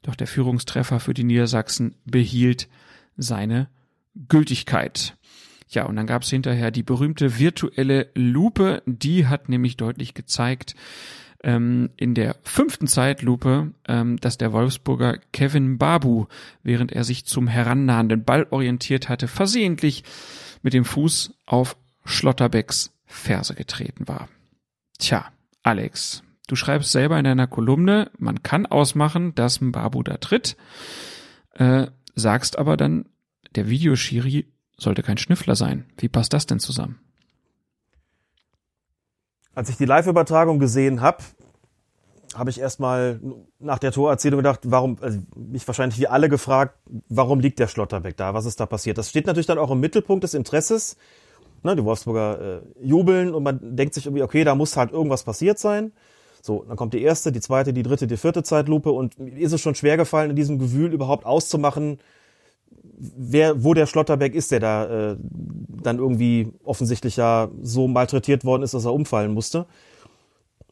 Doch 0.02 0.16
der 0.16 0.26
Führungstreffer 0.26 0.98
für 0.98 1.14
die 1.14 1.24
Niedersachsen 1.24 1.94
behielt 2.04 2.68
seine 3.16 3.68
Gültigkeit. 4.28 5.16
Ja, 5.68 5.84
und 5.84 5.96
dann 5.96 6.06
gab 6.06 6.22
es 6.22 6.30
hinterher 6.30 6.70
die 6.70 6.82
berühmte 6.82 7.38
virtuelle 7.38 8.10
Lupe, 8.14 8.82
die 8.84 9.26
hat 9.26 9.48
nämlich 9.48 9.76
deutlich 9.76 10.14
gezeigt, 10.14 10.74
ähm, 11.42 11.90
in 11.96 12.14
der 12.14 12.36
fünften 12.42 12.86
Zeitlupe, 12.86 13.72
ähm, 13.88 14.18
dass 14.18 14.38
der 14.38 14.52
Wolfsburger 14.52 15.18
Kevin 15.32 15.78
Babu, 15.78 16.26
während 16.62 16.92
er 16.92 17.04
sich 17.04 17.24
zum 17.24 17.48
herannahenden 17.48 18.24
Ball 18.24 18.46
orientiert 18.50 19.08
hatte, 19.08 19.28
versehentlich 19.28 20.04
mit 20.62 20.74
dem 20.74 20.84
Fuß 20.84 21.34
auf 21.46 21.76
Schlotterbecks 22.04 22.92
Ferse 23.04 23.54
getreten 23.54 24.08
war. 24.08 24.28
Tja, 24.98 25.26
Alex, 25.62 26.22
du 26.46 26.56
schreibst 26.56 26.92
selber 26.92 27.18
in 27.18 27.24
deiner 27.24 27.46
Kolumne, 27.46 28.10
man 28.18 28.42
kann 28.42 28.66
ausmachen, 28.66 29.34
dass 29.34 29.60
ein 29.60 29.72
Babu 29.72 30.02
da 30.02 30.16
tritt, 30.16 30.56
äh, 31.54 31.86
sagst 32.14 32.58
aber 32.58 32.76
dann, 32.76 33.06
der 33.54 33.68
Videoschiri 33.68 34.46
sollte 34.76 35.02
kein 35.02 35.18
Schnüffler 35.18 35.56
sein. 35.56 35.86
Wie 35.98 36.08
passt 36.08 36.32
das 36.32 36.46
denn 36.46 36.58
zusammen? 36.58 36.98
Als 39.54 39.68
ich 39.68 39.76
die 39.76 39.84
Live-Übertragung 39.84 40.58
gesehen 40.58 41.00
habe, 41.00 41.18
habe 42.34 42.50
ich 42.50 42.60
erstmal 42.60 43.20
nach 43.58 43.78
der 43.78 43.92
Torerzählung 43.92 44.38
gedacht, 44.38 44.60
warum, 44.64 44.96
also 45.00 45.18
mich 45.36 45.66
wahrscheinlich 45.66 45.98
wie 45.98 46.08
alle 46.08 46.28
gefragt, 46.28 46.78
warum 47.08 47.40
liegt 47.40 47.58
der 47.58 47.68
Schlotterbeck 47.68 48.16
da? 48.16 48.32
Was 48.32 48.46
ist 48.46 48.60
da 48.60 48.66
passiert? 48.66 48.96
Das 48.96 49.10
steht 49.10 49.26
natürlich 49.26 49.46
dann 49.46 49.58
auch 49.58 49.70
im 49.70 49.80
Mittelpunkt 49.80 50.24
des 50.24 50.34
Interesses. 50.34 50.96
Ne, 51.64 51.76
die 51.76 51.84
Wolfsburger 51.84 52.40
äh, 52.40 52.60
jubeln 52.84 53.32
und 53.32 53.44
man 53.44 53.76
denkt 53.76 53.94
sich 53.94 54.06
irgendwie, 54.06 54.24
okay, 54.24 54.42
da 54.42 54.56
muss 54.56 54.76
halt 54.76 54.90
irgendwas 54.90 55.22
passiert 55.22 55.60
sein. 55.60 55.92
So, 56.40 56.64
dann 56.66 56.76
kommt 56.76 56.92
die 56.92 57.02
erste, 57.02 57.30
die 57.30 57.40
zweite, 57.40 57.72
die 57.72 57.84
dritte, 57.84 58.08
die 58.08 58.16
vierte 58.16 58.42
Zeitlupe 58.42 58.90
und 58.90 59.16
mir 59.20 59.38
ist 59.38 59.52
es 59.52 59.60
schon 59.60 59.76
schwer 59.76 59.96
gefallen, 59.96 60.30
in 60.30 60.36
diesem 60.36 60.58
Gewühl 60.58 60.92
überhaupt 60.92 61.24
auszumachen, 61.24 62.00
wer, 63.02 63.64
wo 63.64 63.74
der 63.74 63.86
Schlotterbeck 63.86 64.34
ist, 64.34 64.52
der 64.52 64.60
da 64.60 65.12
äh, 65.12 65.16
dann 65.18 65.98
irgendwie 65.98 66.52
offensichtlich 66.64 67.16
ja 67.16 67.48
so 67.62 67.88
malträtiert 67.88 68.44
worden 68.44 68.62
ist, 68.62 68.74
dass 68.74 68.84
er 68.84 68.94
umfallen 68.94 69.34
musste. 69.34 69.66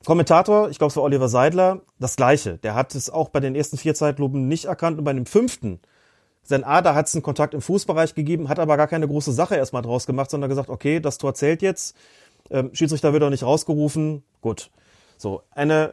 Kommentator, 0.05 0.71
ich 0.71 0.79
glaube 0.79 0.91
es 0.91 0.97
war 0.97 1.03
Oliver 1.03 1.29
Seidler, 1.29 1.83
das 1.99 2.17
gleiche. 2.17 2.59
Der 2.59 2.75
hat 2.75 2.95
es 2.95 3.11
auch 3.11 3.29
bei 3.29 3.41
den 3.41 3.55
ersten 3.55 3.77
vier 3.77 3.95
Zeitlupen 3.95 4.49
nicht 4.49 4.67
erkannt 4.67 4.99
und 4.99 5.05
bei 5.05 5.13
dem 5.13 5.27
fünften, 5.27 5.81
sein 6.43 6.65
A, 6.65 6.81
da 6.81 6.95
hat 6.95 7.07
es 7.07 7.15
einen 7.15 7.23
Kontakt 7.23 7.53
im 7.53 7.61
Fußbereich 7.61 8.15
gegeben, 8.15 8.49
hat 8.49 8.59
aber 8.59 8.77
gar 8.77 8.89
keine 8.89 9.07
große 9.07 9.33
Sache 9.33 9.57
erstmal 9.57 9.83
draus 9.83 10.07
gemacht, 10.07 10.31
sondern 10.31 10.49
gesagt, 10.49 10.71
okay, 10.71 11.01
das 11.01 11.19
Tor 11.19 11.35
zählt 11.35 11.61
jetzt, 11.63 11.97
ähm, 12.51 12.71
Schiedsrichter 12.73 13.13
wird 13.13 13.23
auch 13.23 13.31
nicht 13.31 13.43
rausgerufen, 13.43 14.23
gut. 14.41 14.71
So, 15.19 15.43
eine 15.51 15.93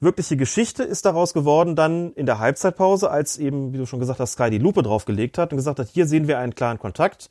wirkliche 0.00 0.36
Geschichte 0.36 0.82
ist 0.82 1.04
daraus 1.04 1.34
geworden 1.34 1.76
dann 1.76 2.12
in 2.14 2.26
der 2.26 2.38
Halbzeitpause, 2.38 3.10
als 3.10 3.36
eben, 3.38 3.72
wie 3.72 3.78
du 3.78 3.86
schon 3.86 4.00
gesagt 4.00 4.18
hast, 4.18 4.32
Sky 4.32 4.50
die 4.50 4.58
Lupe 4.58 4.82
draufgelegt 4.82 5.38
hat 5.38 5.52
und 5.52 5.58
gesagt 5.58 5.78
hat, 5.78 5.88
hier 5.88 6.06
sehen 6.06 6.26
wir 6.26 6.38
einen 6.38 6.54
klaren 6.54 6.78
Kontakt. 6.78 7.28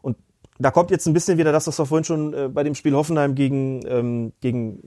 Und 0.00 0.16
da 0.58 0.70
kommt 0.70 0.90
jetzt 0.90 1.06
ein 1.06 1.12
bisschen 1.12 1.38
wieder 1.38 1.52
das, 1.52 1.66
was 1.66 1.78
wir 1.78 1.86
vorhin 1.86 2.04
schon 2.04 2.34
äh, 2.34 2.48
bei 2.48 2.64
dem 2.64 2.74
Spiel 2.74 2.94
Hoffenheim 2.94 3.34
gegen, 3.34 3.86
ähm, 3.86 4.32
gegen, 4.40 4.82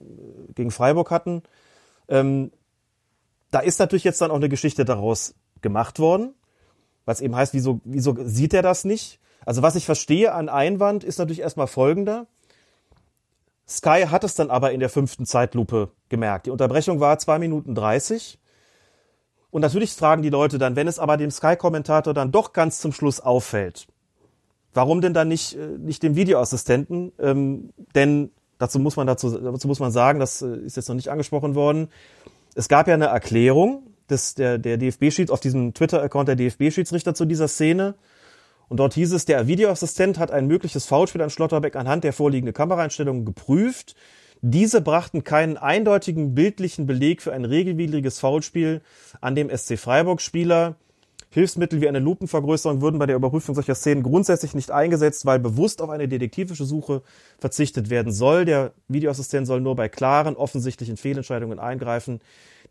gegen 0.56 0.72
Freiburg 0.72 1.12
hatten. 1.12 1.44
Ähm, 2.08 2.52
da 3.52 3.60
ist 3.60 3.80
natürlich 3.80 4.04
jetzt 4.04 4.22
dann 4.22 4.32
auch 4.32 4.36
eine 4.36 4.50
Geschichte 4.50 4.84
daraus 4.84 5.36
gemacht 5.62 6.00
worden, 6.00 6.34
was 7.06 7.22
eben 7.22 7.36
heißt, 7.36 7.54
wieso, 7.54 7.82
wieso 7.84 8.16
sieht 8.24 8.54
er 8.54 8.62
das 8.62 8.84
nicht? 8.84 9.20
Also 9.46 9.62
was 9.62 9.76
ich 9.76 9.86
verstehe 9.86 10.34
an 10.34 10.50
Einwand 10.50 11.04
ist 11.04 11.20
natürlich 11.20 11.42
erstmal 11.42 11.68
folgender. 11.68 12.28
Sky 13.72 14.08
hat 14.10 14.24
es 14.26 14.36
dann 14.36 14.50
aber 14.50 14.74
in 14.74 14.82
der 14.82 14.90
fünften 14.90 15.26
Zeitlupe 15.26 15.92
gemerkt. 16.10 16.46
Die 16.46 16.52
Unterbrechung 16.52 17.00
war 17.00 17.18
zwei 17.20 17.40
Minuten 17.40 17.74
dreißig. 17.74 18.38
Und 19.50 19.62
natürlich 19.62 19.94
fragen 19.94 20.22
die 20.22 20.30
Leute 20.30 20.58
dann, 20.58 20.76
wenn 20.76 20.88
es 20.88 21.00
aber 21.00 21.18
dem 21.18 21.32
Sky-Kommentator 21.32 22.14
dann 22.14 22.32
doch 22.32 22.54
ganz 22.54 22.80
zum 22.80 22.92
Schluss 22.92 23.20
auffällt, 23.20 23.88
warum 24.74 25.02
denn 25.02 25.14
dann 25.14 25.28
nicht, 25.28 25.56
äh, 25.56 25.78
nicht 25.78 26.04
dem 26.04 26.16
Videoassistenten? 26.16 27.14
Ähm, 27.20 27.72
denn 27.96 28.32
dazu 28.58 28.80
muss 28.80 28.96
man 28.96 29.08
dazu, 29.08 29.30
dazu 29.38 29.68
muss 29.68 29.80
man 29.80 29.92
sagen, 29.92 30.20
das 30.20 30.42
äh, 30.42 30.56
ist 30.58 30.76
jetzt 30.78 30.90
noch 30.90 30.96
nicht 30.96 31.10
angesprochen 31.10 31.56
worden. 31.56 31.90
Es 32.56 32.68
gab 32.68 32.88
ja 32.88 32.94
eine 32.94 33.08
Erklärung 33.08 33.84
des, 34.10 34.36
der, 34.36 34.58
der 34.58 34.78
DFB-Schieds 34.78 35.32
auf 35.32 35.40
diesem 35.40 35.74
Twitter-Account 35.74 36.28
der 36.28 36.36
DFB-Schiedsrichter 36.36 37.14
zu 37.14 37.26
dieser 37.26 37.48
Szene. 37.48 37.96
Und 38.72 38.78
dort 38.78 38.94
hieß 38.94 39.12
es, 39.12 39.26
der 39.26 39.48
Videoassistent 39.48 40.18
hat 40.18 40.32
ein 40.32 40.48
mögliches 40.48 40.86
Foulspiel 40.86 41.22
an 41.22 41.30
Schlotterbeck 41.30 41.76
anhand 41.76 42.06
der 42.06 42.14
vorliegenden 42.14 42.54
Kameraeinstellungen 42.54 43.26
geprüft. 43.26 43.96
Diese 44.40 44.80
brachten 44.80 45.26
keinen 45.26 45.58
eindeutigen 45.58 46.36
bildlichen 46.36 46.86
Beleg 46.86 47.22
für 47.22 47.34
ein 47.34 47.44
regelwidriges 47.44 48.20
Foulspiel 48.20 48.80
an 49.20 49.36
dem 49.36 49.50
SC 49.50 49.78
Freiburg-Spieler. 49.78 50.78
Hilfsmittel 51.32 51.82
wie 51.82 51.90
eine 51.90 52.00
Lupenvergrößerung 52.00 52.82
würden 52.82 52.98
bei 52.98 53.08
der 53.08 53.18
Überprüfung 53.18 53.56
solcher 53.56 53.76
Szenen 53.76 54.04
grundsätzlich 54.04 54.54
nicht 54.54 54.72
eingesetzt, 54.72 55.26
weil 55.26 55.40
bewusst 55.40 55.82
auf 55.82 55.90
eine 55.90 56.08
detektivische 56.08 56.64
Suche 56.64 57.02
verzichtet 57.40 57.90
werden 57.90 58.14
soll. 58.14 58.46
Der 58.46 58.72
Videoassistent 58.88 59.48
soll 59.48 59.60
nur 59.60 59.76
bei 59.76 59.90
klaren, 59.90 60.38
offensichtlichen 60.38 60.96
Fehlentscheidungen 60.96 61.60
eingreifen, 61.60 62.22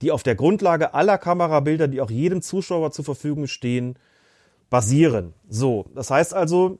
die 0.01 0.13
auf 0.13 0.23
der 0.23 0.35
Grundlage 0.35 0.95
aller 0.95 1.19
Kamerabilder, 1.19 1.89
die 1.89 2.01
auch 2.01 2.11
jedem 2.11 2.41
Zuschauer 2.41 2.91
zur 2.91 3.05
Verfügung 3.05 3.49
stehen, 3.49 3.99
basieren. 4.71 5.35
So, 5.49 5.87
das 5.95 6.11
heißt 6.11 6.33
also, 6.33 6.79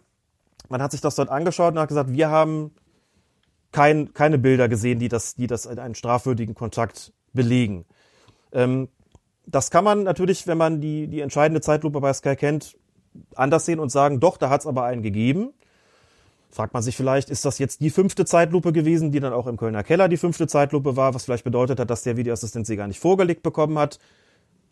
man 0.69 0.81
hat 0.81 0.93
sich 0.93 1.01
das 1.01 1.17
dort 1.17 1.29
angeschaut 1.29 1.75
und 1.75 1.81
hat 1.81 1.89
gesagt, 1.89 2.13
wir 2.13 2.31
haben 2.31 2.71
kein, 3.73 4.15
keine 4.15 4.39
Bilder 4.39 4.69
gesehen, 4.69 4.99
die 4.99 5.09
das, 5.09 5.35
die 5.35 5.47
das 5.47 5.67
einen 5.67 5.95
strafwürdigen 5.95 6.55
Kontakt 6.55 7.13
belegen. 7.33 7.85
Ähm, 8.53 8.89
das 9.47 9.71
kann 9.71 9.85
man 9.85 10.05
natürlich, 10.05 10.47
wenn 10.47 10.59
man 10.59 10.81
die, 10.81 11.09
die 11.09 11.21
entscheidende 11.21 11.61
Zeitlupe 11.61 12.01
bei 12.01 12.13
Sky 12.13 12.37
kennt, 12.37 12.77
anders 13.35 13.67
sehen 13.67 13.81
und 13.81 13.91
sagen, 13.91 14.21
doch, 14.21 14.37
da 14.37 14.49
hat 14.49 14.61
es 14.61 14.67
aber 14.67 14.85
einen 14.85 15.03
gegeben. 15.03 15.53
Fragt 16.53 16.75
man 16.75 16.83
sich 16.83 16.97
vielleicht, 16.97 17.31
ist 17.31 17.45
das 17.45 17.59
jetzt 17.59 17.81
die 17.81 17.91
fünfte 17.91 18.25
Zeitlupe 18.25 18.73
gewesen, 18.73 19.13
die 19.13 19.21
dann 19.21 19.33
auch 19.33 19.47
im 19.47 19.57
Kölner 19.57 19.85
Keller 19.85 20.09
die 20.09 20.17
fünfte 20.17 20.47
Zeitlupe 20.47 20.97
war, 20.97 21.15
was 21.15 21.25
vielleicht 21.25 21.45
bedeutet 21.45 21.79
hat, 21.79 21.91
dass 21.91 22.03
der 22.03 22.17
Videoassistent 22.17 22.67
sie 22.67 22.77
gar 22.77 22.89
nicht 22.89 23.01
vorgelegt 23.01 23.43
bekommen 23.43 23.79
hat. 23.79 23.99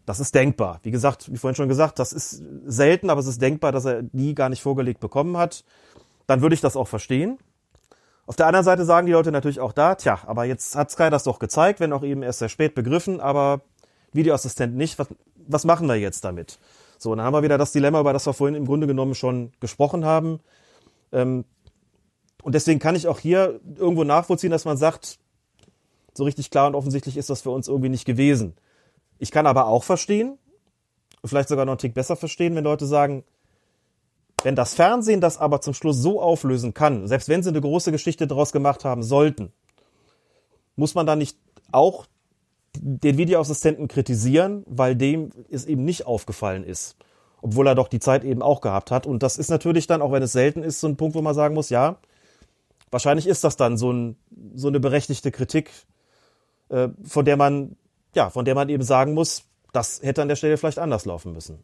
Das 0.08 0.20
ist 0.20 0.34
denkbar. 0.34 0.80
Wie 0.84 0.90
gesagt, 0.90 1.30
wie 1.30 1.36
vorhin 1.36 1.54
schon 1.54 1.68
gesagt, 1.68 1.98
das 1.98 2.14
ist 2.14 2.42
selten, 2.64 3.10
aber 3.10 3.20
es 3.20 3.26
ist 3.26 3.42
denkbar, 3.42 3.72
dass 3.72 3.84
er 3.84 4.02
die 4.02 4.34
gar 4.34 4.48
nicht 4.48 4.62
vorgelegt 4.62 5.00
bekommen 5.00 5.36
hat. 5.36 5.64
Dann 6.26 6.40
würde 6.40 6.54
ich 6.54 6.62
das 6.62 6.76
auch 6.76 6.88
verstehen. 6.88 7.36
Auf 8.26 8.34
der 8.34 8.46
anderen 8.46 8.64
Seite 8.64 8.86
sagen 8.86 9.06
die 9.06 9.12
Leute 9.12 9.32
natürlich 9.32 9.60
auch 9.60 9.72
da, 9.72 9.96
tja, 9.96 10.20
aber 10.24 10.46
jetzt 10.46 10.74
hat 10.76 10.90
Sky 10.90 11.10
das 11.10 11.24
doch 11.24 11.38
gezeigt, 11.38 11.78
wenn 11.78 11.92
auch 11.92 12.02
eben 12.02 12.22
erst 12.22 12.38
sehr 12.38 12.48
spät 12.48 12.74
begriffen, 12.74 13.20
aber 13.20 13.60
Videoassistent 14.14 14.74
nicht. 14.74 14.98
Was, 14.98 15.08
was 15.46 15.66
machen 15.66 15.86
wir 15.88 15.96
jetzt 15.96 16.24
damit? 16.24 16.58
So, 16.96 17.14
dann 17.14 17.22
haben 17.22 17.34
wir 17.34 17.42
wieder 17.42 17.58
das 17.58 17.72
Dilemma, 17.72 18.00
über 18.00 18.14
das 18.14 18.24
wir 18.24 18.32
vorhin 18.32 18.54
im 18.54 18.64
Grunde 18.64 18.86
genommen 18.86 19.14
schon 19.14 19.52
gesprochen 19.60 20.06
haben. 20.06 20.40
Ähm, 21.12 21.44
und 22.42 22.54
deswegen 22.54 22.80
kann 22.80 22.96
ich 22.96 23.08
auch 23.08 23.18
hier 23.18 23.60
irgendwo 23.76 24.04
nachvollziehen, 24.04 24.52
dass 24.52 24.64
man 24.64 24.78
sagt, 24.78 25.18
so 26.14 26.24
richtig 26.24 26.50
klar 26.50 26.66
und 26.66 26.74
offensichtlich 26.74 27.18
ist 27.18 27.28
das 27.28 27.42
für 27.42 27.50
uns 27.50 27.68
irgendwie 27.68 27.90
nicht 27.90 28.06
gewesen. 28.06 28.54
Ich 29.18 29.30
kann 29.30 29.46
aber 29.46 29.66
auch 29.66 29.84
verstehen, 29.84 30.38
vielleicht 31.24 31.48
sogar 31.48 31.64
noch 31.64 31.72
einen 31.72 31.78
Tick 31.78 31.94
besser 31.94 32.16
verstehen, 32.16 32.54
wenn 32.54 32.64
Leute 32.64 32.86
sagen, 32.86 33.24
wenn 34.44 34.54
das 34.54 34.74
Fernsehen 34.74 35.20
das 35.20 35.38
aber 35.38 35.60
zum 35.60 35.74
Schluss 35.74 35.96
so 35.96 36.20
auflösen 36.20 36.74
kann, 36.74 37.08
selbst 37.08 37.28
wenn 37.28 37.42
sie 37.42 37.48
eine 37.48 37.60
große 37.60 37.90
Geschichte 37.90 38.26
daraus 38.26 38.52
gemacht 38.52 38.84
haben 38.84 39.02
sollten, 39.02 39.52
muss 40.76 40.94
man 40.94 41.06
da 41.06 41.16
nicht 41.16 41.36
auch 41.72 42.06
den 42.76 43.18
Videoassistenten 43.18 43.88
kritisieren, 43.88 44.64
weil 44.66 44.94
dem 44.94 45.30
es 45.50 45.64
eben 45.64 45.84
nicht 45.84 46.06
aufgefallen 46.06 46.62
ist. 46.62 46.96
Obwohl 47.40 47.66
er 47.66 47.74
doch 47.74 47.88
die 47.88 48.00
Zeit 48.00 48.24
eben 48.24 48.42
auch 48.42 48.60
gehabt 48.60 48.90
hat. 48.90 49.06
Und 49.06 49.22
das 49.22 49.38
ist 49.38 49.48
natürlich 49.48 49.86
dann, 49.86 50.02
auch 50.02 50.12
wenn 50.12 50.22
es 50.22 50.32
selten 50.32 50.62
ist, 50.62 50.80
so 50.80 50.88
ein 50.88 50.96
Punkt, 50.96 51.14
wo 51.14 51.22
man 51.22 51.34
sagen 51.34 51.54
muss, 51.54 51.70
ja, 51.70 51.98
wahrscheinlich 52.90 53.26
ist 53.26 53.44
das 53.44 53.56
dann 53.56 53.76
so, 53.76 53.92
ein, 53.92 54.16
so 54.54 54.68
eine 54.68 54.80
berechtigte 54.80 55.30
Kritik, 55.30 55.70
äh, 56.68 56.88
von 57.04 57.24
der 57.24 57.36
man, 57.36 57.76
ja, 58.18 58.30
von 58.30 58.44
der 58.44 58.56
man 58.56 58.68
eben 58.68 58.82
sagen 58.82 59.14
muss, 59.14 59.44
das 59.72 60.02
hätte 60.02 60.22
an 60.22 60.28
der 60.28 60.34
Stelle 60.34 60.56
vielleicht 60.56 60.80
anders 60.80 61.04
laufen 61.04 61.32
müssen. 61.32 61.62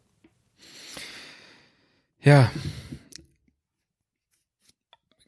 Ja. 2.21 2.49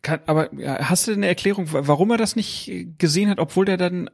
Kann, 0.03 0.20
aber 0.27 0.51
hast 0.55 1.09
du 1.09 1.12
eine 1.12 1.27
Erklärung, 1.27 1.66
warum 1.73 2.12
er 2.12 2.16
das 2.16 2.36
nicht 2.36 2.70
gesehen 2.97 3.28
hat, 3.28 3.40
obwohl 3.40 3.65
der 3.65 3.77
dann 3.77 4.09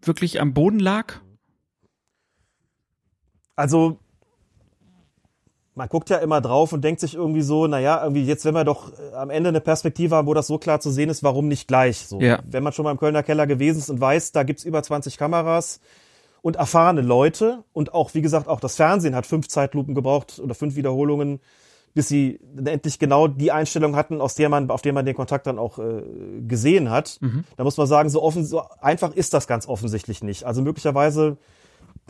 wirklich 0.00 0.40
am 0.40 0.54
Boden 0.54 0.78
lag? 0.78 1.20
Also 3.56 3.98
man 5.74 5.88
guckt 5.88 6.10
ja 6.10 6.18
immer 6.18 6.40
drauf 6.40 6.72
und 6.72 6.82
denkt 6.82 7.00
sich 7.00 7.14
irgendwie 7.14 7.42
so, 7.42 7.66
naja, 7.66 8.02
irgendwie 8.02 8.24
jetzt, 8.24 8.44
wenn 8.44 8.54
wir 8.54 8.64
doch 8.64 8.92
äh, 8.92 9.14
am 9.14 9.30
Ende 9.30 9.48
eine 9.48 9.60
Perspektive 9.60 10.16
haben, 10.16 10.26
wo 10.28 10.34
das 10.34 10.46
so 10.46 10.58
klar 10.58 10.80
zu 10.80 10.90
sehen 10.90 11.08
ist, 11.08 11.22
warum 11.22 11.48
nicht 11.48 11.66
gleich? 11.66 12.06
So, 12.06 12.20
Ja. 12.20 12.40
Wenn 12.46 12.62
man 12.62 12.72
schon 12.72 12.84
mal 12.84 12.90
im 12.90 12.98
Kölner 12.98 13.22
Keller 13.22 13.46
gewesen 13.46 13.78
ist 13.78 13.88
und 13.90 14.00
weiß, 14.00 14.32
da 14.32 14.42
gibt's 14.42 14.64
über 14.64 14.82
20 14.82 15.16
Kameras 15.16 15.80
und 16.42 16.56
erfahrene 16.56 17.00
Leute 17.00 17.64
und 17.72 17.94
auch, 17.94 18.12
wie 18.14 18.22
gesagt, 18.22 18.48
auch 18.48 18.60
das 18.60 18.76
Fernsehen 18.76 19.14
hat 19.14 19.26
fünf 19.26 19.48
Zeitlupen 19.48 19.94
gebraucht 19.94 20.40
oder 20.42 20.54
fünf 20.54 20.76
Wiederholungen, 20.76 21.40
bis 21.94 22.08
sie 22.08 22.40
endlich 22.64 22.98
genau 22.98 23.28
die 23.28 23.52
Einstellung 23.52 23.96
hatten, 23.96 24.20
aus 24.20 24.34
der 24.34 24.48
man, 24.48 24.70
auf 24.70 24.82
der 24.82 24.92
man 24.92 25.06
den 25.06 25.14
Kontakt 25.14 25.46
dann 25.46 25.58
auch 25.58 25.78
äh, 25.78 26.02
gesehen 26.46 26.90
hat. 26.90 27.18
Da 27.56 27.64
muss 27.64 27.76
man 27.76 27.86
sagen, 27.86 28.08
so 28.10 28.22
offen, 28.22 28.44
so 28.44 28.62
einfach 28.80 29.14
ist 29.14 29.34
das 29.34 29.46
ganz 29.46 29.68
offensichtlich 29.68 30.22
nicht. 30.22 30.44
Also 30.44 30.62
möglicherweise 30.62 31.36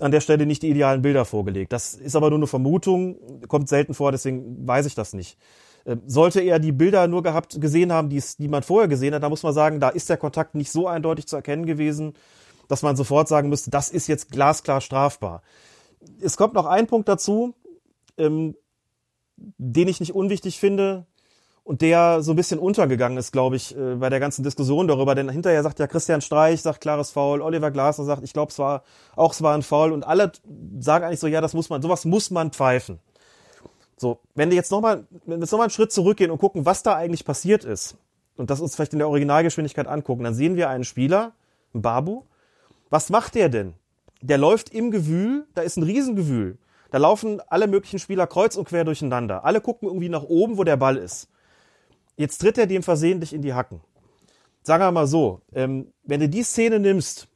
an 0.00 0.10
der 0.10 0.20
Stelle 0.20 0.46
nicht 0.46 0.62
die 0.62 0.70
idealen 0.70 1.02
Bilder 1.02 1.24
vorgelegt. 1.24 1.72
Das 1.72 1.94
ist 1.94 2.16
aber 2.16 2.30
nur 2.30 2.38
eine 2.38 2.46
Vermutung, 2.46 3.16
kommt 3.48 3.68
selten 3.68 3.94
vor, 3.94 4.12
deswegen 4.12 4.66
weiß 4.66 4.86
ich 4.86 4.94
das 4.94 5.12
nicht. 5.12 5.38
Äh, 5.84 5.96
Sollte 6.06 6.40
er 6.40 6.58
die 6.58 6.72
Bilder 6.72 7.06
nur 7.08 7.22
gehabt, 7.22 7.60
gesehen 7.60 7.92
haben, 7.92 8.08
die, 8.08 8.22
die 8.38 8.48
man 8.48 8.62
vorher 8.62 8.88
gesehen 8.88 9.14
hat, 9.14 9.22
da 9.22 9.28
muss 9.28 9.42
man 9.42 9.52
sagen, 9.52 9.80
da 9.80 9.88
ist 9.88 10.08
der 10.08 10.16
Kontakt 10.16 10.54
nicht 10.54 10.70
so 10.70 10.88
eindeutig 10.88 11.26
zu 11.26 11.36
erkennen 11.36 11.66
gewesen, 11.66 12.14
dass 12.68 12.82
man 12.82 12.96
sofort 12.96 13.28
sagen 13.28 13.48
müsste, 13.48 13.70
das 13.70 13.90
ist 13.90 14.06
jetzt 14.06 14.30
glasklar 14.30 14.80
strafbar. 14.80 15.42
Es 16.20 16.36
kommt 16.36 16.54
noch 16.54 16.66
ein 16.66 16.86
Punkt 16.86 17.08
dazu, 17.08 17.54
ähm, 18.16 18.56
den 19.36 19.88
ich 19.88 20.00
nicht 20.00 20.14
unwichtig 20.14 20.58
finde 20.58 21.06
und 21.64 21.80
der 21.80 22.22
so 22.22 22.32
ein 22.32 22.36
bisschen 22.36 22.58
untergegangen 22.58 23.18
ist, 23.18 23.32
glaube 23.32 23.56
ich, 23.56 23.76
äh, 23.76 23.94
bei 23.94 24.10
der 24.10 24.20
ganzen 24.20 24.42
Diskussion 24.42 24.88
darüber. 24.88 25.14
Denn 25.14 25.28
hinterher 25.28 25.62
sagt 25.62 25.78
ja 25.78 25.86
Christian 25.86 26.20
Streich, 26.20 26.60
sagt 26.60 26.80
klares 26.80 27.10
Foul, 27.10 27.40
Oliver 27.40 27.70
Glasner 27.70 28.04
sagt, 28.04 28.24
ich 28.24 28.32
glaube, 28.32 28.50
es 28.50 28.58
war 28.58 28.82
auch 29.14 29.32
es 29.32 29.42
war 29.42 29.54
ein 29.54 29.62
Foul 29.62 29.92
und 29.92 30.04
alle 30.04 30.32
sagen 30.80 31.04
eigentlich 31.04 31.20
so, 31.20 31.28
ja, 31.28 31.40
das 31.40 31.54
muss 31.54 31.70
man, 31.70 31.80
sowas 31.80 32.04
muss 32.04 32.30
man 32.30 32.50
pfeifen. 32.50 32.98
So, 33.96 34.18
wenn 34.34 34.50
wir 34.50 34.56
jetzt 34.56 34.72
nochmal, 34.72 35.06
wenn 35.26 35.38
wir 35.38 35.44
jetzt 35.44 35.52
nochmal 35.52 35.66
einen 35.66 35.70
Schritt 35.70 35.92
zurückgehen 35.92 36.32
und 36.32 36.38
gucken, 36.38 36.66
was 36.66 36.82
da 36.82 36.96
eigentlich 36.96 37.24
passiert 37.24 37.64
ist 37.64 37.96
und 38.36 38.50
das 38.50 38.60
uns 38.60 38.74
vielleicht 38.74 38.94
in 38.94 38.98
der 38.98 39.08
Originalgeschwindigkeit 39.08 39.86
angucken, 39.86 40.24
dann 40.24 40.34
sehen 40.34 40.56
wir 40.56 40.68
einen 40.68 40.84
Spieler, 40.84 41.32
einen 41.72 41.82
Babu. 41.82 42.24
Was 42.90 43.10
macht 43.10 43.36
der 43.36 43.48
denn? 43.48 43.74
Der 44.20 44.38
läuft 44.38 44.70
im 44.70 44.90
Gewühl, 44.90 45.46
da 45.54 45.62
ist 45.62 45.76
ein 45.76 45.84
Riesengewühl. 45.84 46.58
Da 46.90 46.98
laufen 46.98 47.40
alle 47.48 47.68
möglichen 47.68 47.98
Spieler 47.98 48.26
kreuz 48.26 48.56
und 48.56 48.68
quer 48.68 48.84
durcheinander. 48.84 49.44
Alle 49.44 49.60
gucken 49.60 49.88
irgendwie 49.88 50.08
nach 50.08 50.24
oben, 50.24 50.58
wo 50.58 50.64
der 50.64 50.76
Ball 50.76 50.96
ist. 50.96 51.28
Jetzt 52.22 52.38
tritt 52.38 52.56
er 52.56 52.68
dem 52.68 52.84
versehentlich 52.84 53.32
in 53.32 53.42
die 53.42 53.52
Hacken. 53.52 53.80
Sagen 54.62 54.84
wir 54.84 54.92
mal 54.92 55.08
so, 55.08 55.40
ähm, 55.52 55.92
wenn 56.04 56.20
du 56.20 56.28
die 56.28 56.44
Szene 56.44 56.78
nimmst 56.78 57.26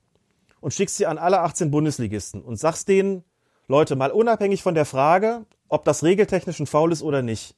und 0.60 0.74
schickst 0.74 0.96
sie 0.96 1.06
an 1.06 1.18
alle 1.18 1.40
18 1.40 1.72
Bundesligisten 1.72 2.40
und 2.40 2.54
sagst 2.54 2.86
denen, 2.86 3.24
Leute, 3.66 3.96
mal 3.96 4.12
unabhängig 4.12 4.62
von 4.62 4.76
der 4.76 4.84
Frage, 4.84 5.44
ob 5.66 5.84
das 5.84 6.04
regeltechnisch 6.04 6.60
ein 6.60 6.68
Foul 6.68 6.92
ist 6.92 7.02
oder 7.02 7.20
nicht, 7.20 7.56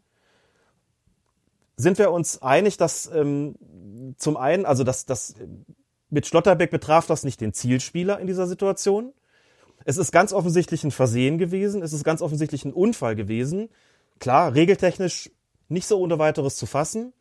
sind 1.77 1.99
wir 1.99 2.13
uns 2.13 2.41
einig, 2.41 2.79
dass 2.79 3.11
ähm, 3.13 4.15
zum 4.17 4.39
einen, 4.39 4.65
also 4.65 4.83
dass 4.83 5.05
das 5.05 5.35
mit 6.09 6.27
Schlotterbeck 6.27 6.71
betraf 6.71 7.07
das 7.09 7.25
nicht 7.25 7.43
den 7.43 7.53
Zielspieler 7.53 8.19
in 8.21 8.27
dieser 8.27 8.47
Situation. 8.47 9.13
Es 9.85 9.99
ist 9.99 10.13
ganz 10.13 10.33
offensichtlich 10.33 10.83
ein 10.83 10.93
Versehen 10.93 11.37
gewesen, 11.37 11.83
es 11.83 11.93
ist 11.93 12.05
ganz 12.05 12.23
offensichtlich 12.23 12.65
ein 12.65 12.73
Unfall 12.73 13.17
gewesen. 13.17 13.69
Klar, 14.19 14.55
regeltechnisch 14.55 15.31
nicht 15.69 15.87
so 15.87 16.01
ohne 16.01 16.19
weiteres 16.19 16.57
zu 16.57 16.65
fassen, 16.65 17.13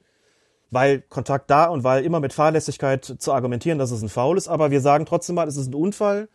weil 0.71 1.01
Kontakt 1.01 1.49
da 1.49 1.65
und 1.65 1.83
weil 1.83 2.03
immer 2.03 2.19
mit 2.19 2.33
Fahrlässigkeit 2.33 3.05
zu 3.05 3.33
argumentieren, 3.33 3.79
dass 3.79 3.91
es 3.91 4.01
ein 4.01 4.09
Foul 4.09 4.37
ist, 4.37 4.47
aber 4.47 4.71
wir 4.71 4.81
sagen 4.81 5.05
trotzdem 5.05 5.35
mal, 5.35 5.47
es 5.47 5.57
ist 5.57 5.67
ein 5.67 5.75
Unfall. 5.75 6.29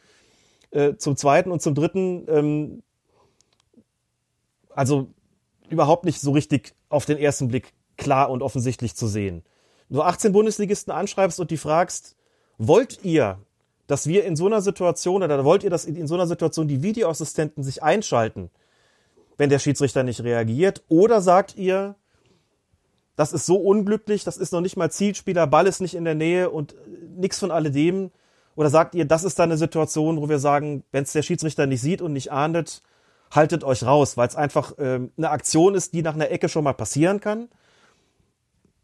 Äh, 0.71 0.97
zum 0.97 1.17
zweiten 1.17 1.51
und 1.51 1.61
zum 1.61 1.75
dritten, 1.75 2.27
ähm, 2.29 2.83
also 4.75 5.09
überhaupt 5.69 6.07
nicht 6.07 6.21
so 6.21 6.33
richtig 6.33 6.75
auf 6.89 7.05
den 7.05 7.19
ersten 7.19 7.49
Blick 7.49 7.75
klar 7.99 8.31
und 8.31 8.43
offensichtlich 8.43 8.97
zu 8.97 9.07
sehen. 9.07 9.43
Wenn 9.89 9.97
du 9.97 10.03
18 10.03 10.33
Bundesligisten 10.33 10.93
anschreibst 10.93 11.39
und 11.41 11.51
die 11.51 11.59
fragst, 11.59 12.17
wollt 12.57 13.05
ihr, 13.05 13.39
dass 13.87 14.07
wir 14.07 14.25
in 14.25 14.37
so 14.37 14.47
einer 14.47 14.63
Situation 14.63 15.23
oder 15.23 15.45
wollt 15.45 15.63
ihr, 15.65 15.71
dass 15.71 15.85
in 15.85 16.07
so 16.07 16.15
einer 16.15 16.27
Situation 16.27 16.69
die 16.69 16.83
Videoassistenten 16.83 17.63
sich 17.63 17.83
einschalten, 17.83 18.51
wenn 19.37 19.51
der 19.51 19.59
Schiedsrichter 19.59 20.03
nicht 20.03 20.23
reagiert? 20.25 20.83
Oder 20.89 21.21
sagt 21.21 21.57
ihr, 21.57 21.97
das 23.17 23.33
ist 23.33 23.47
so 23.47 23.57
unglücklich, 23.57 24.25
das 24.25 24.37
ist 24.37 24.53
noch 24.53 24.61
nicht 24.61 24.77
mal 24.77 24.91
Zielspieler, 24.91 25.47
Ball 25.47 25.67
ist 25.67 25.81
nicht 25.81 25.95
in 25.95 26.05
der 26.05 26.15
Nähe 26.15 26.51
und 26.51 26.75
nichts 27.17 27.39
von 27.39 27.51
alledem? 27.51 28.11
Oder 28.55 28.71
sagt 28.71 28.95
ihr, 28.95 29.05
das 29.05 29.25
ist 29.25 29.39
dann 29.39 29.51
eine 29.51 29.59
Situation, 29.59 30.21
wo 30.21 30.29
wir 30.29 30.39
sagen, 30.39 30.85
wenn 30.93 31.05
es 31.05 31.13
der 31.13 31.23
Schiedsrichter 31.23 31.67
nicht 31.67 31.81
sieht 31.81 32.03
und 32.03 32.13
nicht 32.13 32.33
ahndet, 32.33 32.83
haltet 33.31 33.65
euch 33.65 33.85
raus, 33.85 34.17
weil 34.17 34.29
es 34.29 34.37
einfach 34.37 34.75
ähm, 34.79 35.11
eine 35.17 35.31
Aktion 35.31 35.75
ist, 35.75 35.95
die 35.95 36.03
nach 36.03 36.15
einer 36.15 36.31
Ecke 36.31 36.49
schon 36.49 36.65
mal 36.65 36.75
passieren 36.75 37.21
kann. 37.21 37.49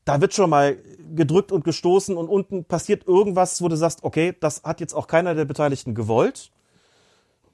Da 0.04 0.22
wird 0.22 0.32
schon 0.32 0.48
mal 0.48 0.78
gedrückt 1.14 1.52
und 1.52 1.64
gestoßen 1.64 2.16
und 2.16 2.28
unten 2.28 2.64
passiert 2.64 3.06
irgendwas, 3.06 3.60
wo 3.60 3.68
du 3.68 3.76
sagst, 3.76 4.04
okay, 4.04 4.34
das 4.40 4.62
hat 4.62 4.80
jetzt 4.80 4.94
auch 4.94 5.06
keiner 5.06 5.34
der 5.34 5.44
Beteiligten 5.44 5.94
gewollt. 5.94 6.50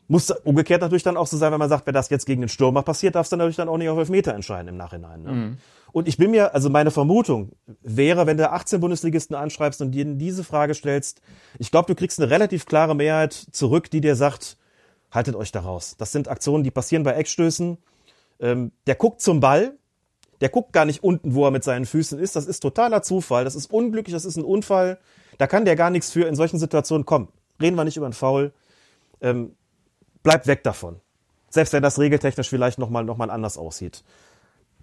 Muss 0.06 0.31
umgekehrt 0.31 0.82
natürlich 0.82 1.02
dann 1.02 1.16
auch 1.16 1.26
so 1.26 1.36
sein, 1.36 1.51
wenn 1.52 1.59
man 1.59 1.68
sagt, 1.68 1.86
wenn 1.86 1.94
das 1.94 2.10
jetzt 2.10 2.26
gegen 2.26 2.43
den 2.43 2.48
Stürmer 2.48 2.82
passiert, 2.82 3.14
darfst 3.14 3.32
du 3.32 3.36
natürlich 3.36 3.56
dann 3.56 3.68
auch 3.68 3.78
nicht 3.78 3.89
auf 3.89 3.98
Elfmeter 3.98 4.35
entscheiden 4.35 4.68
im 4.68 4.76
Nachhinein. 4.76 5.22
Ne? 5.22 5.56
Und 5.93 6.09
ich 6.09 6.16
bin 6.16 6.32
mir, 6.32 6.55
also 6.55 6.68
meine 6.70 6.90
Vermutung 6.90 7.52
wäre, 7.81 8.26
wenn 8.26 8.36
du 8.36 8.51
18 8.51 8.81
Bundesligisten 8.81 9.36
anschreibst 9.36 9.81
und 9.81 9.93
dir 9.93 10.05
diese 10.05 10.43
Frage 10.44 10.74
stellst, 10.74 11.22
ich 11.59 11.70
glaube, 11.70 11.86
du 11.86 11.94
kriegst 11.94 12.20
eine 12.20 12.31
relativ 12.31 12.66
klare 12.66 12.94
Mehrheit 12.94 13.32
zurück, 13.32 13.90
die 13.90 14.01
dir 14.01 14.16
sagt, 14.16 14.59
haltet 15.12 15.36
euch 15.36 15.52
da 15.52 15.60
raus. 15.60 15.94
Das 15.97 16.12
sind 16.12 16.28
Aktionen, 16.28 16.64
die 16.64 16.70
passieren 16.70 17.05
bei 17.05 17.12
Eckstößen. 17.12 17.78
Ähm, 18.40 18.72
der 18.86 18.97
guckt 18.97 19.20
zum 19.20 19.40
Ball, 19.40 19.78
der 20.40 20.48
guckt 20.48 20.72
gar 20.72 20.85
nicht 20.85 21.02
unten, 21.05 21.35
wo 21.35 21.44
er 21.44 21.51
mit 21.51 21.64
seinen 21.64 21.86
Füßen 21.86 22.18
ist. 22.18 22.36
Das 22.36 22.47
ist 22.47 22.60
totaler 22.60 23.02
Zufall, 23.02 23.44
das 23.44 23.55
ist 23.55 23.72
unglücklich, 23.72 24.12
das 24.12 24.24
ist 24.24 24.36
ein 24.36 24.44
Unfall. 24.44 24.98
Da 25.39 25.47
kann 25.47 25.64
der 25.64 25.76
gar 25.76 25.90
nichts 25.90 26.10
für 26.10 26.26
in 26.26 26.35
solchen 26.35 26.59
Situationen 26.59 27.06
kommen. 27.06 27.28
Reden 27.62 27.76
wir 27.76 27.85
nicht 27.85 27.97
über 27.97 28.06
einen 28.06 28.12
Foul. 28.12 28.52
ähm, 29.20 29.55
bleibt 30.25 30.49
weg 30.49 30.65
davon. 30.65 30.97
Selbst 31.49 31.73
wenn 31.73 31.85
das 31.85 32.01
regeltechnisch 32.01 32.49
vielleicht 32.49 32.81
nochmal 32.81 33.05
noch 33.05 33.17
mal 33.17 33.31
anders 33.31 33.57
aussieht. 33.57 34.03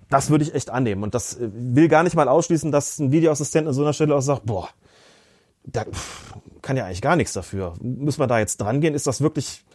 Das 0.09 0.29
würde 0.29 0.45
ich 0.45 0.55
echt 0.55 0.69
annehmen. 0.69 1.03
Und 1.03 1.13
das 1.13 1.35
äh, 1.35 1.49
will 1.53 1.89
gar 1.89 2.03
nicht 2.03 2.15
mal 2.15 2.29
ausschließen, 2.29 2.71
dass 2.71 2.99
ein 2.99 3.11
Videoassistent 3.11 3.67
an 3.67 3.73
so 3.73 3.81
einer 3.81 3.91
Stelle 3.91 4.15
auch 4.15 4.21
sagt, 4.21 4.45
boah, 4.45 4.69
da 5.63 5.85
kann 6.61 6.77
ja 6.77 6.85
eigentlich 6.85 7.01
gar 7.01 7.17
nichts 7.17 7.33
dafür. 7.33 7.73
Müssen 7.81 8.21
wir 8.21 8.27
da 8.27 8.39
jetzt 8.39 8.57
dran 8.57 8.79
gehen? 8.79 8.93
Ist 8.93 9.07
das 9.07 9.19
wirklich 9.19 9.65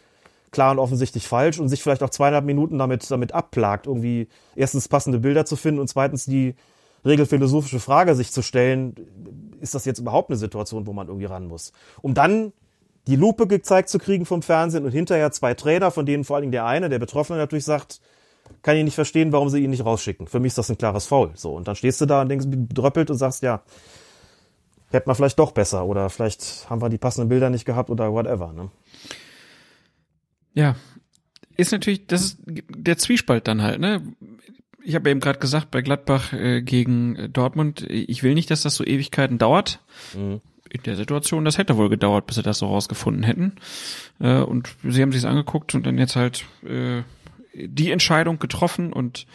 klar 0.51 0.71
und 0.71 0.79
offensichtlich 0.79 1.27
falsch 1.27 1.59
und 1.59 1.69
sich 1.69 1.83
vielleicht 1.83 2.03
auch 2.03 2.09
zweieinhalb 2.09 2.45
Minuten 2.45 2.77
damit, 2.77 3.09
damit 3.11 3.33
abplagt, 3.33 3.85
irgendwie 3.85 4.27
erstens 4.55 4.87
passende 4.87 5.19
Bilder 5.19 5.45
zu 5.45 5.55
finden 5.55 5.79
und 5.79 5.87
zweitens 5.87 6.25
die 6.25 6.55
regelphilosophische 7.05 7.79
Frage 7.79 8.15
sich 8.15 8.31
zu 8.31 8.41
stellen, 8.41 8.95
ist 9.59 9.75
das 9.75 9.85
jetzt 9.85 9.99
überhaupt 9.99 10.29
eine 10.29 10.37
Situation, 10.37 10.87
wo 10.87 10.93
man 10.93 11.07
irgendwie 11.07 11.25
ran 11.25 11.47
muss? 11.47 11.73
Um 12.01 12.13
dann 12.13 12.53
die 13.07 13.15
Lupe 13.15 13.47
gezeigt 13.47 13.89
zu 13.89 13.97
kriegen 13.99 14.25
vom 14.25 14.41
Fernsehen 14.41 14.85
und 14.85 14.91
hinterher 14.91 15.31
zwei 15.31 15.53
Trainer, 15.53 15.91
von 15.91 16.05
denen 16.05 16.23
vor 16.23 16.35
allen 16.35 16.43
Dingen 16.43 16.51
der 16.51 16.65
eine, 16.65 16.89
der 16.89 16.99
Betroffene 16.99 17.39
natürlich 17.39 17.65
sagt, 17.65 18.01
kann 18.61 18.77
ich 18.77 18.83
nicht 18.83 18.95
verstehen, 18.95 19.31
warum 19.31 19.49
sie 19.49 19.63
ihn 19.63 19.69
nicht 19.69 19.85
rausschicken. 19.85 20.27
Für 20.27 20.39
mich 20.39 20.51
ist 20.51 20.57
das 20.57 20.69
ein 20.69 20.77
klares 20.77 21.05
Foul. 21.05 21.31
So. 21.35 21.53
Und 21.53 21.67
dann 21.67 21.75
stehst 21.75 21.99
du 22.01 22.05
da 22.05 22.21
und 22.21 22.29
denkst, 22.29 22.45
bedröppelt 22.47 23.09
und 23.09 23.17
sagst, 23.17 23.43
ja, 23.43 23.61
hätten 24.89 25.09
wir 25.09 25.15
vielleicht 25.15 25.39
doch 25.39 25.51
besser 25.51 25.85
oder 25.85 26.09
vielleicht 26.09 26.69
haben 26.69 26.81
wir 26.81 26.89
die 26.89 26.97
passenden 26.97 27.29
Bilder 27.29 27.49
nicht 27.49 27.65
gehabt 27.65 27.89
oder 27.89 28.11
whatever. 28.11 28.53
Ne? 28.53 28.69
Ja, 30.53 30.75
ist 31.55 31.71
natürlich, 31.71 32.07
das 32.07 32.21
ist 32.21 32.39
der 32.45 32.97
Zwiespalt 32.97 33.47
dann 33.47 33.61
halt, 33.61 33.79
ne? 33.79 34.01
Ich 34.83 34.95
habe 34.95 35.09
eben 35.09 35.19
gerade 35.19 35.39
gesagt, 35.39 35.69
bei 35.69 35.81
Gladbach 35.81 36.31
äh, 36.31 36.61
gegen 36.61 37.15
äh, 37.17 37.29
Dortmund, 37.29 37.81
ich 37.89 38.23
will 38.23 38.35
nicht, 38.35 38.49
dass 38.49 38.61
das 38.61 38.75
so 38.75 38.85
Ewigkeiten 38.85 39.37
dauert. 39.37 39.81
Mhm. 40.13 40.39
In 40.77 40.83
der 40.83 40.95
Situation, 40.95 41.45
das 41.45 41.57
hätte 41.57 41.77
wohl 41.77 41.89
gedauert, 41.89 42.27
bis 42.27 42.35
sie 42.35 42.43
das 42.43 42.59
so 42.59 42.67
rausgefunden 42.67 43.23
hätten. 43.23 43.53
Äh, 44.19 44.39
und 44.39 44.69
sie 44.83 45.01
haben 45.01 45.11
sich's 45.11 45.25
angeguckt 45.25 45.75
und 45.75 45.85
dann 45.85 45.97
jetzt 45.97 46.15
halt 46.15 46.45
äh, 46.65 47.03
die 47.53 47.91
Entscheidung 47.91 48.39
getroffen 48.39 48.93
und 48.93 49.25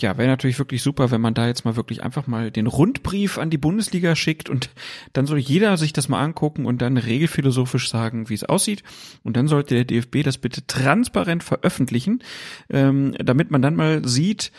ja, 0.00 0.16
wäre 0.16 0.28
natürlich 0.28 0.58
wirklich 0.58 0.82
super, 0.82 1.10
wenn 1.10 1.20
man 1.20 1.34
da 1.34 1.46
jetzt 1.46 1.64
mal 1.64 1.76
wirklich 1.76 2.02
einfach 2.02 2.26
mal 2.26 2.50
den 2.50 2.66
Rundbrief 2.66 3.38
an 3.38 3.50
die 3.50 3.58
Bundesliga 3.58 4.16
schickt 4.16 4.48
und 4.48 4.70
dann 5.12 5.26
soll 5.26 5.38
jeder 5.38 5.76
sich 5.76 5.92
das 5.92 6.08
mal 6.08 6.22
angucken 6.22 6.66
und 6.66 6.82
dann 6.82 6.96
regelphilosophisch 6.96 7.88
sagen, 7.88 8.28
wie 8.28 8.34
es 8.34 8.44
aussieht. 8.44 8.82
Und 9.22 9.36
dann 9.36 9.48
sollte 9.48 9.74
der 9.74 9.84
DFB 9.84 10.22
das 10.24 10.38
bitte 10.38 10.66
transparent 10.66 11.44
veröffentlichen, 11.44 12.22
ähm, 12.70 13.14
damit 13.18 13.50
man 13.50 13.62
dann 13.62 13.76
mal 13.76 14.06
sieht, 14.06 14.50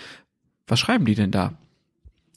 was 0.68 0.80
schreiben 0.80 1.06
die 1.06 1.16
denn 1.16 1.32
da? 1.32 1.58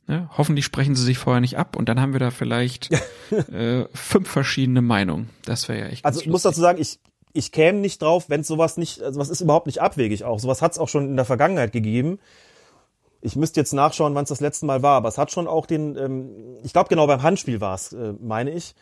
Ne? 0.06 0.28
Hoffentlich 0.36 0.64
sprechen 0.64 0.94
sie 0.94 1.02
sich 1.02 1.18
vorher 1.18 1.40
nicht 1.40 1.58
ab 1.58 1.76
und 1.76 1.88
dann 1.88 2.00
haben 2.00 2.12
wir 2.12 2.20
da 2.20 2.30
vielleicht 2.30 2.90
äh, 3.52 3.86
fünf 3.92 4.28
verschiedene 4.28 4.82
Meinungen. 4.82 5.30
Das 5.44 5.68
wäre 5.68 5.80
ja 5.80 5.86
echt. 5.86 6.04
Also 6.04 6.20
ich 6.20 6.28
muss 6.28 6.42
dazu 6.42 6.60
sagen, 6.60 6.80
ich, 6.80 7.00
ich 7.32 7.50
käme 7.50 7.80
nicht 7.80 8.02
drauf, 8.02 8.28
wenn 8.28 8.44
sowas 8.44 8.76
nicht, 8.76 9.02
also 9.02 9.18
was 9.18 9.28
ist 9.28 9.40
überhaupt 9.40 9.66
nicht 9.66 9.80
abwegig 9.80 10.24
auch. 10.24 10.38
Sowas 10.38 10.62
hat 10.62 10.72
es 10.72 10.78
auch 10.78 10.88
schon 10.88 11.08
in 11.08 11.16
der 11.16 11.24
Vergangenheit 11.24 11.72
gegeben. 11.72 12.18
Ich 13.20 13.34
müsste 13.34 13.58
jetzt 13.58 13.72
nachschauen, 13.72 14.14
wann 14.14 14.22
es 14.22 14.28
das 14.28 14.40
letzte 14.40 14.66
Mal 14.66 14.82
war, 14.82 14.96
aber 14.96 15.08
es 15.08 15.18
hat 15.18 15.32
schon 15.32 15.48
auch 15.48 15.66
den, 15.66 15.96
ähm, 15.96 16.30
ich 16.62 16.72
glaube 16.72 16.88
genau 16.88 17.06
beim 17.08 17.22
Handspiel 17.22 17.60
war 17.60 17.74
es, 17.74 17.92
äh, 17.92 18.14
meine 18.20 18.52
ich, 18.52 18.74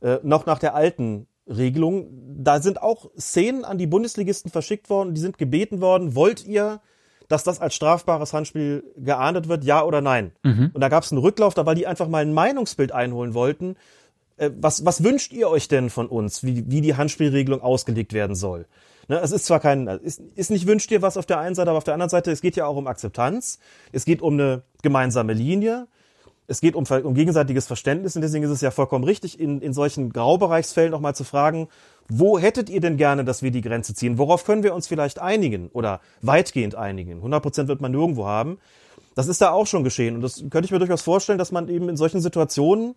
äh, 0.00 0.18
noch 0.22 0.46
nach 0.46 0.60
der 0.60 0.74
alten 0.76 1.26
Regelung. 1.48 2.08
Da 2.38 2.60
sind 2.60 2.80
auch 2.80 3.10
Szenen 3.18 3.64
an 3.64 3.78
die 3.78 3.86
Bundesligisten 3.88 4.50
verschickt 4.50 4.90
worden, 4.90 5.14
die 5.14 5.20
sind 5.20 5.38
gebeten 5.38 5.80
worden, 5.80 6.14
wollt 6.14 6.46
ihr, 6.46 6.80
dass 7.28 7.44
das 7.44 7.60
als 7.60 7.74
strafbares 7.74 8.32
Handspiel 8.32 8.84
geahndet 8.96 9.48
wird, 9.48 9.64
ja 9.64 9.84
oder 9.84 10.00
nein? 10.00 10.32
Mhm. 10.42 10.70
Und 10.72 10.80
da 10.80 10.88
gab 10.88 11.04
es 11.04 11.12
einen 11.12 11.20
Rücklauf, 11.20 11.54
da 11.54 11.66
weil 11.66 11.74
die 11.74 11.86
einfach 11.86 12.08
mal 12.08 12.22
ein 12.22 12.32
Meinungsbild 12.32 12.92
einholen 12.92 13.34
wollten. 13.34 13.76
Äh, 14.36 14.50
was, 14.58 14.84
was 14.84 15.04
wünscht 15.04 15.32
ihr 15.32 15.48
euch 15.48 15.68
denn 15.68 15.90
von 15.90 16.08
uns, 16.08 16.42
wie, 16.42 16.70
wie 16.70 16.80
die 16.80 16.96
Handspielregelung 16.96 17.60
ausgelegt 17.60 18.12
werden 18.12 18.34
soll? 18.34 18.66
Ne, 19.08 19.20
es 19.20 19.32
ist 19.32 19.46
zwar 19.46 19.60
kein, 19.60 19.86
ist, 19.86 20.20
ist 20.34 20.50
nicht 20.50 20.66
wünscht 20.66 20.90
dir 20.90 21.00
was 21.00 21.16
auf 21.16 21.24
der 21.24 21.38
einen 21.38 21.54
Seite, 21.54 21.70
aber 21.70 21.78
auf 21.78 21.84
der 21.84 21.94
anderen 21.94 22.10
Seite, 22.10 22.30
es 22.30 22.42
geht 22.42 22.56
ja 22.56 22.66
auch 22.66 22.76
um 22.76 22.86
Akzeptanz. 22.86 23.58
Es 23.90 24.04
geht 24.04 24.20
um 24.20 24.34
eine 24.34 24.62
gemeinsame 24.82 25.32
Linie. 25.32 25.86
Es 26.50 26.62
geht 26.62 26.74
um, 26.74 26.84
um 27.04 27.12
gegenseitiges 27.12 27.66
Verständnis 27.66 28.16
und 28.16 28.22
deswegen 28.22 28.42
ist 28.42 28.50
es 28.50 28.62
ja 28.62 28.70
vollkommen 28.70 29.04
richtig, 29.04 29.38
in, 29.38 29.60
in 29.60 29.74
solchen 29.74 30.10
Graubereichsfällen 30.10 30.94
auch 30.94 31.00
mal 31.00 31.14
zu 31.14 31.24
fragen, 31.24 31.68
wo 32.08 32.38
hättet 32.38 32.70
ihr 32.70 32.80
denn 32.80 32.96
gerne, 32.96 33.22
dass 33.22 33.42
wir 33.42 33.50
die 33.50 33.60
Grenze 33.60 33.94
ziehen? 33.94 34.16
Worauf 34.16 34.44
können 34.44 34.62
wir 34.62 34.74
uns 34.74 34.88
vielleicht 34.88 35.18
einigen 35.18 35.68
oder 35.68 36.00
weitgehend 36.22 36.74
einigen? 36.74 37.16
100 37.18 37.42
Prozent 37.42 37.68
wird 37.68 37.82
man 37.82 37.92
nirgendwo 37.92 38.26
haben. 38.26 38.58
Das 39.14 39.28
ist 39.28 39.42
da 39.42 39.50
auch 39.50 39.66
schon 39.66 39.84
geschehen 39.84 40.14
und 40.16 40.22
das 40.22 40.38
könnte 40.48 40.64
ich 40.64 40.70
mir 40.70 40.78
durchaus 40.78 41.02
vorstellen, 41.02 41.38
dass 41.38 41.52
man 41.52 41.68
eben 41.68 41.90
in 41.90 41.98
solchen 41.98 42.22
Situationen, 42.22 42.94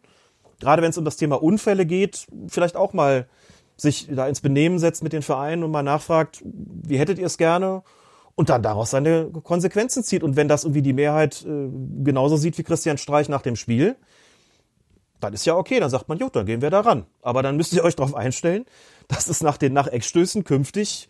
gerade 0.61 0.81
wenn 0.81 0.91
es 0.91 0.97
um 0.97 1.03
das 1.03 1.17
Thema 1.17 1.43
Unfälle 1.43 1.85
geht, 1.85 2.27
vielleicht 2.47 2.77
auch 2.77 2.93
mal 2.93 3.27
sich 3.75 4.07
da 4.09 4.27
ins 4.27 4.39
Benehmen 4.39 4.79
setzt 4.79 5.03
mit 5.03 5.11
den 5.11 5.23
Vereinen 5.23 5.63
und 5.63 5.71
mal 5.71 5.83
nachfragt, 5.83 6.41
wie 6.45 6.97
hättet 6.97 7.19
ihr 7.19 7.25
es 7.25 7.37
gerne? 7.37 7.83
Und 8.35 8.49
dann 8.49 8.63
daraus 8.63 8.91
seine 8.91 9.29
Konsequenzen 9.43 10.03
zieht. 10.03 10.23
Und 10.23 10.35
wenn 10.35 10.47
das 10.47 10.63
irgendwie 10.63 10.81
die 10.81 10.93
Mehrheit 10.93 11.45
äh, 11.45 11.69
genauso 12.03 12.37
sieht 12.37 12.57
wie 12.57 12.63
Christian 12.63 12.97
Streich 12.97 13.29
nach 13.29 13.41
dem 13.41 13.55
Spiel, 13.55 13.95
dann 15.19 15.33
ist 15.33 15.45
ja 15.45 15.55
okay, 15.55 15.79
dann 15.79 15.89
sagt 15.89 16.09
man, 16.09 16.17
gut, 16.17 16.35
dann 16.35 16.45
gehen 16.45 16.61
wir 16.61 16.69
da 16.69 16.79
ran. 16.79 17.05
Aber 17.21 17.43
dann 17.43 17.57
müsst 17.57 17.73
ihr 17.73 17.83
euch 17.83 17.95
darauf 17.95 18.15
einstellen, 18.15 18.65
dass 19.07 19.27
es 19.27 19.41
nach 19.41 19.57
den 19.57 19.73
nach 19.73 19.87
Eckstößen 19.87 20.43
künftig 20.43 21.07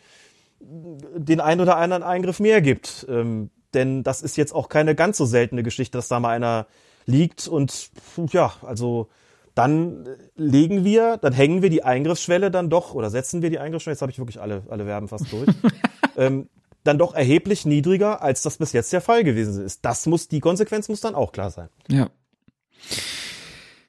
den 0.60 1.40
ein 1.40 1.60
oder 1.60 1.78
anderen 1.78 2.04
Eingriff 2.04 2.40
mehr 2.40 2.62
gibt. 2.62 3.06
Ähm, 3.10 3.50
denn 3.74 4.04
das 4.04 4.22
ist 4.22 4.38
jetzt 4.38 4.54
auch 4.54 4.70
keine 4.70 4.96
ganz 4.96 5.18
so 5.18 5.26
seltene 5.26 5.64
Geschichte, 5.64 5.98
dass 5.98 6.08
da 6.08 6.20
mal 6.20 6.30
einer 6.30 6.68
liegt 7.06 7.48
und 7.48 7.90
ja, 8.32 8.54
also 8.62 9.08
dann 9.56 10.08
legen 10.36 10.84
wir, 10.84 11.18
dann 11.18 11.34
hängen 11.34 11.62
wir 11.62 11.70
die 11.70 11.84
Eingriffsschwelle 11.84 12.52
dann 12.52 12.70
doch 12.70 12.94
oder 12.94 13.10
setzen 13.10 13.42
wir 13.42 13.50
die 13.50 13.60
Eingriffsschwelle, 13.60 13.94
jetzt 13.94 14.02
habe 14.02 14.12
ich 14.12 14.20
wirklich 14.20 14.40
alle, 14.40 14.64
alle 14.70 14.86
Verben 14.86 15.08
fast 15.08 15.32
durch, 15.32 15.50
ähm, 16.18 16.48
dann 16.84 16.98
doch 16.98 17.14
erheblich 17.14 17.66
niedriger, 17.66 18.22
als 18.22 18.42
das 18.42 18.58
bis 18.58 18.74
jetzt 18.74 18.92
der 18.94 19.02
Fall 19.02 19.24
gewesen 19.24 19.64
ist. 19.64 19.86
Das 19.86 20.06
muss, 20.06 20.28
die 20.28 20.40
Konsequenz 20.40 20.90
muss 20.90 21.02
dann 21.02 21.16
auch 21.16 21.32
klar 21.32 21.52
sein. 21.52 21.70
Ja. 21.88 22.10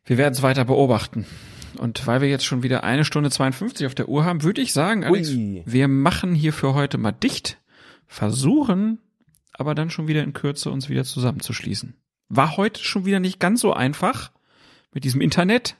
Wir 0.04 0.18
werden 0.18 0.34
es 0.34 0.42
weiter 0.42 0.64
beobachten. 0.64 1.26
Und 1.78 2.06
weil 2.06 2.20
wir 2.20 2.28
jetzt 2.28 2.44
schon 2.44 2.62
wieder 2.62 2.84
eine 2.84 3.04
Stunde 3.04 3.30
52 3.30 3.86
auf 3.86 3.94
der 3.94 4.08
Uhr 4.08 4.24
haben, 4.24 4.42
würde 4.42 4.60
ich 4.60 4.72
sagen, 4.72 5.04
Alex, 5.04 5.30
Ui. 5.30 5.62
wir 5.64 5.88
machen 5.88 6.34
hier 6.34 6.52
für 6.52 6.74
heute 6.74 6.98
mal 6.98 7.12
dicht, 7.12 7.58
versuchen 8.06 8.98
aber 9.52 9.74
dann 9.74 9.90
schon 9.90 10.08
wieder 10.08 10.22
in 10.22 10.32
Kürze 10.32 10.70
uns 10.70 10.88
wieder 10.88 11.04
zusammenzuschließen. 11.04 11.94
War 12.28 12.56
heute 12.56 12.82
schon 12.82 13.04
wieder 13.04 13.20
nicht 13.20 13.38
ganz 13.38 13.60
so 13.60 13.72
einfach 13.72 14.32
mit 14.92 15.04
diesem 15.04 15.20
Internet, 15.20 15.76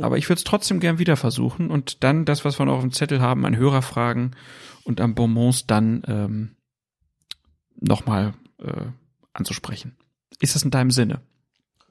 aber 0.00 0.18
ich 0.18 0.28
würde 0.28 0.38
es 0.38 0.44
trotzdem 0.44 0.80
gern 0.80 0.98
wieder 0.98 1.16
versuchen 1.16 1.70
und 1.70 2.02
dann 2.04 2.24
das, 2.24 2.44
was 2.44 2.58
wir 2.58 2.66
noch 2.66 2.74
auf 2.74 2.80
dem 2.80 2.92
Zettel 2.92 3.20
haben, 3.20 3.46
an 3.46 3.56
Hörerfragen 3.56 4.36
und 4.84 5.00
an 5.00 5.14
Bonbons 5.14 5.66
dann 5.66 6.02
ähm, 6.06 6.56
nochmal 7.80 8.34
äh, 8.58 8.86
anzusprechen. 9.32 9.96
Ist 10.40 10.54
das 10.54 10.62
in 10.62 10.70
deinem 10.70 10.90
Sinne? 10.90 11.20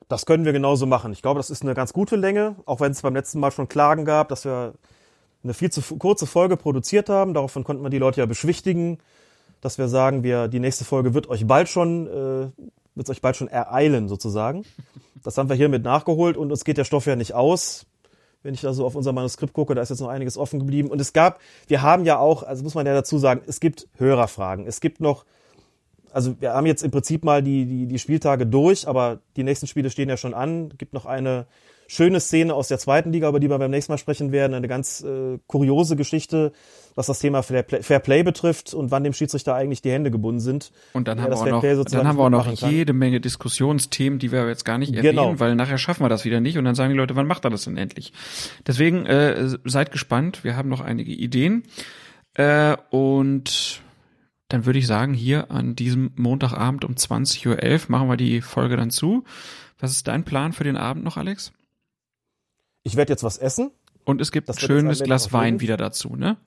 Das 0.09 0.25
können 0.25 0.45
wir 0.45 0.53
genauso 0.53 0.85
machen. 0.85 1.13
Ich 1.13 1.21
glaube, 1.21 1.39
das 1.39 1.49
ist 1.49 1.63
eine 1.63 1.73
ganz 1.73 1.93
gute 1.93 2.15
Länge, 2.15 2.55
auch 2.65 2.81
wenn 2.81 2.91
es 2.91 3.01
beim 3.01 3.15
letzten 3.15 3.39
Mal 3.39 3.51
schon 3.51 3.67
Klagen 3.67 4.05
gab, 4.05 4.29
dass 4.29 4.45
wir 4.45 4.73
eine 5.43 5.53
viel 5.53 5.71
zu 5.71 5.81
kurze 5.97 6.27
Folge 6.27 6.57
produziert 6.57 7.09
haben. 7.09 7.33
Daraufhin 7.33 7.63
konnten 7.63 7.83
wir 7.83 7.89
die 7.89 7.97
Leute 7.97 8.21
ja 8.21 8.25
beschwichtigen, 8.25 8.99
dass 9.61 9.77
wir 9.77 9.87
sagen, 9.87 10.23
wir 10.23 10.47
die 10.47 10.59
nächste 10.59 10.85
Folge 10.85 11.13
wird 11.13 11.29
euch 11.29 11.47
bald 11.47 11.69
schon 11.69 12.07
äh, 12.07 12.63
wird 12.95 13.09
euch 13.09 13.21
bald 13.21 13.35
schon 13.35 13.47
ereilen 13.47 14.07
sozusagen. 14.07 14.65
Das 15.23 15.37
haben 15.37 15.49
wir 15.49 15.55
hiermit 15.55 15.83
nachgeholt 15.83 16.37
und 16.37 16.51
uns 16.51 16.63
geht 16.63 16.77
der 16.77 16.83
Stoff 16.83 17.05
ja 17.05 17.15
nicht 17.15 17.33
aus. 17.33 17.85
Wenn 18.41 18.53
ich 18.53 18.61
da 18.61 18.73
so 18.73 18.85
auf 18.85 18.95
unser 18.95 19.13
Manuskript 19.13 19.53
gucke, 19.53 19.73
da 19.73 19.81
ist 19.81 19.89
jetzt 19.89 20.01
noch 20.01 20.09
einiges 20.09 20.37
offen 20.37 20.59
geblieben. 20.59 20.89
Und 20.89 20.99
es 20.99 21.13
gab, 21.13 21.39
wir 21.67 21.81
haben 21.81 22.03
ja 22.03 22.19
auch, 22.19 22.43
also 22.43 22.61
muss 22.63 22.75
man 22.75 22.85
ja 22.85 22.93
dazu 22.93 23.17
sagen, 23.17 23.41
es 23.47 23.61
gibt 23.61 23.87
Hörerfragen. 23.97 24.67
Es 24.67 24.81
gibt 24.81 24.99
noch 24.99 25.25
also 26.13 26.39
wir 26.39 26.53
haben 26.53 26.67
jetzt 26.67 26.83
im 26.83 26.91
Prinzip 26.91 27.25
mal 27.25 27.41
die, 27.41 27.65
die, 27.65 27.87
die 27.87 27.99
Spieltage 27.99 28.45
durch, 28.45 28.87
aber 28.87 29.19
die 29.35 29.43
nächsten 29.43 29.65
Spiele 29.65 29.89
stehen 29.89 30.09
ja 30.09 30.15
schon 30.15 30.35
an. 30.35 30.69
Es 30.71 30.77
gibt 30.77 30.93
noch 30.93 31.05
eine 31.05 31.47
schöne 31.87 32.19
Szene 32.19 32.53
aus 32.53 32.67
der 32.67 32.79
zweiten 32.79 33.11
Liga, 33.11 33.29
über 33.29 33.39
die 33.39 33.49
wir 33.49 33.57
beim 33.57 33.71
nächsten 33.71 33.91
Mal 33.91 33.97
sprechen 33.97 34.31
werden. 34.31 34.53
Eine 34.53 34.67
ganz 34.67 35.01
äh, 35.01 35.37
kuriose 35.47 35.95
Geschichte, 35.95 36.51
was 36.95 37.07
das 37.07 37.19
Thema 37.19 37.43
Fair 37.43 37.63
Play, 37.63 37.81
Fair 37.81 37.99
Play 37.99 38.23
betrifft 38.23 38.73
und 38.73 38.91
wann 38.91 39.03
dem 39.03 39.13
Schiedsrichter 39.13 39.55
eigentlich 39.55 39.81
die 39.81 39.91
Hände 39.91 40.11
gebunden 40.11 40.39
sind. 40.39 40.71
Und 40.93 41.07
dann 41.07 41.17
Ja, 41.17 41.25
haben 41.25 41.31
wir 41.45 41.51
noch, 41.51 41.85
dann 41.85 42.07
haben 42.07 42.17
wir 42.17 42.23
auch 42.23 42.29
noch 42.29 42.47
jede 42.47 42.93
Menge 42.93 43.19
Diskussionsthemen, 43.19 44.19
die 44.19 44.31
wir 44.31 44.47
jetzt 44.47 44.65
gar 44.65 44.77
nicht 44.77 44.93
erwähnen, 44.93 45.15
Genau. 45.15 45.39
weil 45.39 45.55
nachher 45.55 45.77
schaffen 45.77 46.03
wir 46.03 46.09
das 46.09 46.25
wieder 46.25 46.39
nicht 46.39 46.57
und 46.57 46.65
dann 46.65 46.75
sagen 46.75 46.91
die 46.91 46.97
Leute, 46.97 47.15
wann 47.15 47.27
macht 47.27 47.45
er 47.45 47.49
das 47.51 47.63
denn 47.65 47.77
endlich? 47.77 48.13
Deswegen 48.67 49.05
äh, 49.05 49.49
seid 49.65 49.91
gespannt, 49.91 50.43
wir 50.43 50.55
haben 50.55 50.69
noch 50.69 50.81
einige 50.81 51.11
Ideen 51.11 51.63
äh, 52.35 52.75
und 52.89 53.81
dann 54.49 54.65
würde 54.65 54.79
ich 54.79 54.85
sagen, 54.87 55.13
hier 55.13 55.49
an 55.49 55.75
diesem 55.75 56.11
Montagabend 56.15 56.85
um 56.85 56.93
20.11 56.93 57.47
Uhr 57.47 57.79
machen 57.87 58.07
wir 58.07 58.17
die 58.17 58.41
Folge 58.41 58.77
dann 58.77 58.91
zu. 58.91 59.23
Was 59.79 59.91
ist 59.91 60.07
dein 60.07 60.23
Plan 60.23 60.53
für 60.53 60.63
den 60.63 60.77
Abend 60.77 61.03
noch, 61.03 61.17
Alex? 61.17 61.51
Ich 62.83 62.95
werde 62.95 63.11
jetzt 63.11 63.23
was 63.23 63.37
essen 63.37 63.71
Und 64.03 64.21
es 64.21 64.31
gibt 64.31 64.49
ein 64.49 64.57
schönes 64.57 65.01
Glas 65.01 65.33
Wein 65.33 65.59
wieder 65.61 65.77
dazu, 65.77 66.15
ne? 66.15 66.37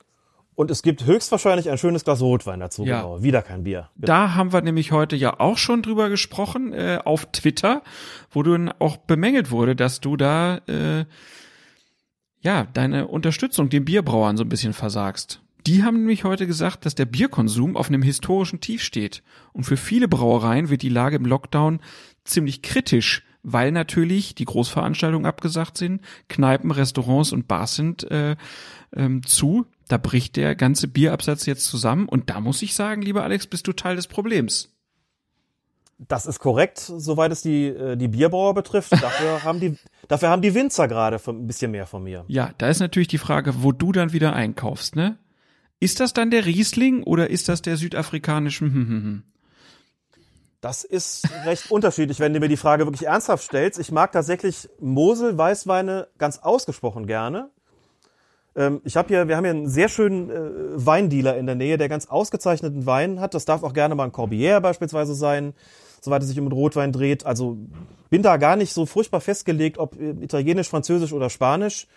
und 0.57 0.71
es 0.71 0.81
gibt 0.81 1.05
höchstwahrscheinlich 1.05 1.69
ein 1.69 1.77
schönes 1.77 2.03
Glas 2.03 2.19
Rotwein 2.19 2.59
dazu. 2.59 2.83
Ja. 2.83 3.01
Genau. 3.01 3.21
Wieder 3.21 3.43
kein 3.43 3.63
Bier. 3.63 3.89
Genau. 3.95 4.07
Da 4.07 4.33
haben 4.33 4.51
wir 4.51 4.61
nämlich 4.61 4.91
heute 4.91 5.15
ja 5.15 5.39
auch 5.39 5.59
schon 5.59 5.83
drüber 5.83 6.09
gesprochen 6.09 6.73
äh, 6.73 6.97
auf 7.05 7.27
Twitter, 7.31 7.83
wo 8.31 8.41
dann 8.41 8.73
auch 8.79 8.97
bemängelt 8.97 9.51
wurde, 9.51 9.75
dass 9.75 10.01
du 10.01 10.17
da 10.17 10.57
äh, 10.67 11.05
ja, 12.41 12.65
deine 12.73 13.07
Unterstützung 13.07 13.69
den 13.69 13.85
Bierbrauern 13.85 14.35
so 14.35 14.43
ein 14.43 14.49
bisschen 14.49 14.73
versagst. 14.73 15.41
Die 15.67 15.83
haben 15.83 15.97
nämlich 15.97 16.23
heute 16.23 16.47
gesagt, 16.47 16.87
dass 16.87 16.95
der 16.95 17.05
Bierkonsum 17.05 17.77
auf 17.77 17.89
einem 17.89 18.01
historischen 18.01 18.59
Tief 18.59 18.81
steht. 18.81 19.21
Und 19.53 19.65
für 19.65 19.77
viele 19.77 20.07
Brauereien 20.07 20.71
wird 20.71 20.81
die 20.81 20.89
Lage 20.89 21.17
im 21.17 21.25
Lockdown 21.25 21.81
ziemlich 22.23 22.63
kritisch, 22.63 23.26
weil 23.49 23.71
natürlich 23.71 24.35
die 24.35 24.43
Großveranstaltungen 24.43 25.25
abgesagt 25.25 25.77
sind, 25.77 26.01
Kneipen, 26.27 26.69
Restaurants 26.69 27.31
und 27.31 27.47
Bars 27.47 27.75
sind 27.75 28.03
äh, 28.11 28.35
ähm, 28.93 29.25
zu. 29.25 29.65
Da 29.87 29.97
bricht 29.97 30.35
der 30.35 30.53
ganze 30.53 30.89
Bierabsatz 30.89 31.45
jetzt 31.45 31.63
zusammen. 31.63 32.09
Und 32.09 32.29
da 32.29 32.41
muss 32.41 32.61
ich 32.61 32.75
sagen, 32.75 33.01
lieber 33.01 33.23
Alex, 33.23 33.47
bist 33.47 33.65
du 33.65 33.71
Teil 33.71 33.95
des 33.95 34.07
Problems. 34.07 34.73
Das 35.97 36.25
ist 36.25 36.39
korrekt, 36.39 36.79
soweit 36.79 37.31
es 37.31 37.41
die, 37.41 37.67
äh, 37.67 37.95
die 37.95 38.09
Bierbrauer 38.09 38.53
betrifft. 38.53 38.91
Dafür 38.91 39.43
haben 39.45 39.61
die, 39.61 39.77
dafür 40.09 40.27
haben 40.27 40.41
die 40.41 40.53
Winzer 40.53 40.89
gerade 40.89 41.17
ein 41.25 41.47
bisschen 41.47 41.71
mehr 41.71 41.87
von 41.87 42.03
mir. 42.03 42.25
Ja, 42.27 42.51
da 42.57 42.67
ist 42.67 42.81
natürlich 42.81 43.07
die 43.07 43.17
Frage, 43.17 43.63
wo 43.63 43.71
du 43.71 43.93
dann 43.93 44.11
wieder 44.11 44.33
einkaufst, 44.33 44.97
ne? 44.97 45.17
Ist 45.79 46.01
das 46.01 46.11
dann 46.11 46.31
der 46.31 46.45
Riesling 46.45 47.03
oder 47.03 47.29
ist 47.29 47.47
das 47.47 47.61
der 47.61 47.77
südafrikanische? 47.77 49.23
Das 50.67 50.83
ist 50.83 51.29
recht 51.45 51.71
unterschiedlich, 51.71 52.19
wenn 52.19 52.33
du 52.33 52.41
mir 52.41 52.49
die 52.49 52.57
Frage 52.57 52.85
wirklich 52.85 53.07
ernsthaft 53.07 53.41
stellst. 53.41 53.79
Ich 53.79 53.89
mag 53.89 54.11
tatsächlich 54.11 54.67
Mosel-Weißweine 54.81 56.09
ganz 56.17 56.39
ausgesprochen 56.39 57.07
gerne. 57.07 57.51
Ähm, 58.53 58.81
ich 58.83 58.97
habe 58.97 59.07
hier, 59.07 59.29
wir 59.29 59.37
haben 59.37 59.45
hier 59.45 59.51
einen 59.51 59.69
sehr 59.69 59.87
schönen 59.87 60.29
äh, 60.29 60.35
Weindealer 60.85 61.37
in 61.37 61.45
der 61.45 61.55
Nähe, 61.55 61.77
der 61.77 61.87
ganz 61.87 62.07
ausgezeichneten 62.07 62.85
Wein 62.85 63.21
hat. 63.21 63.33
Das 63.33 63.45
darf 63.45 63.63
auch 63.63 63.71
gerne 63.71 63.95
mal 63.95 64.03
ein 64.03 64.11
Corbière 64.11 64.59
beispielsweise 64.59 65.15
sein, 65.15 65.53
soweit 66.01 66.21
es 66.21 66.27
sich 66.27 66.37
um 66.37 66.51
Rotwein 66.51 66.91
dreht. 66.91 67.25
Also 67.25 67.55
bin 68.09 68.21
da 68.21 68.35
gar 68.35 68.57
nicht 68.57 68.73
so 68.73 68.85
furchtbar 68.85 69.21
festgelegt, 69.21 69.77
ob 69.77 69.97
äh, 69.97 70.15
italienisch, 70.19 70.67
französisch 70.67 71.13
oder 71.13 71.29
spanisch. 71.29 71.87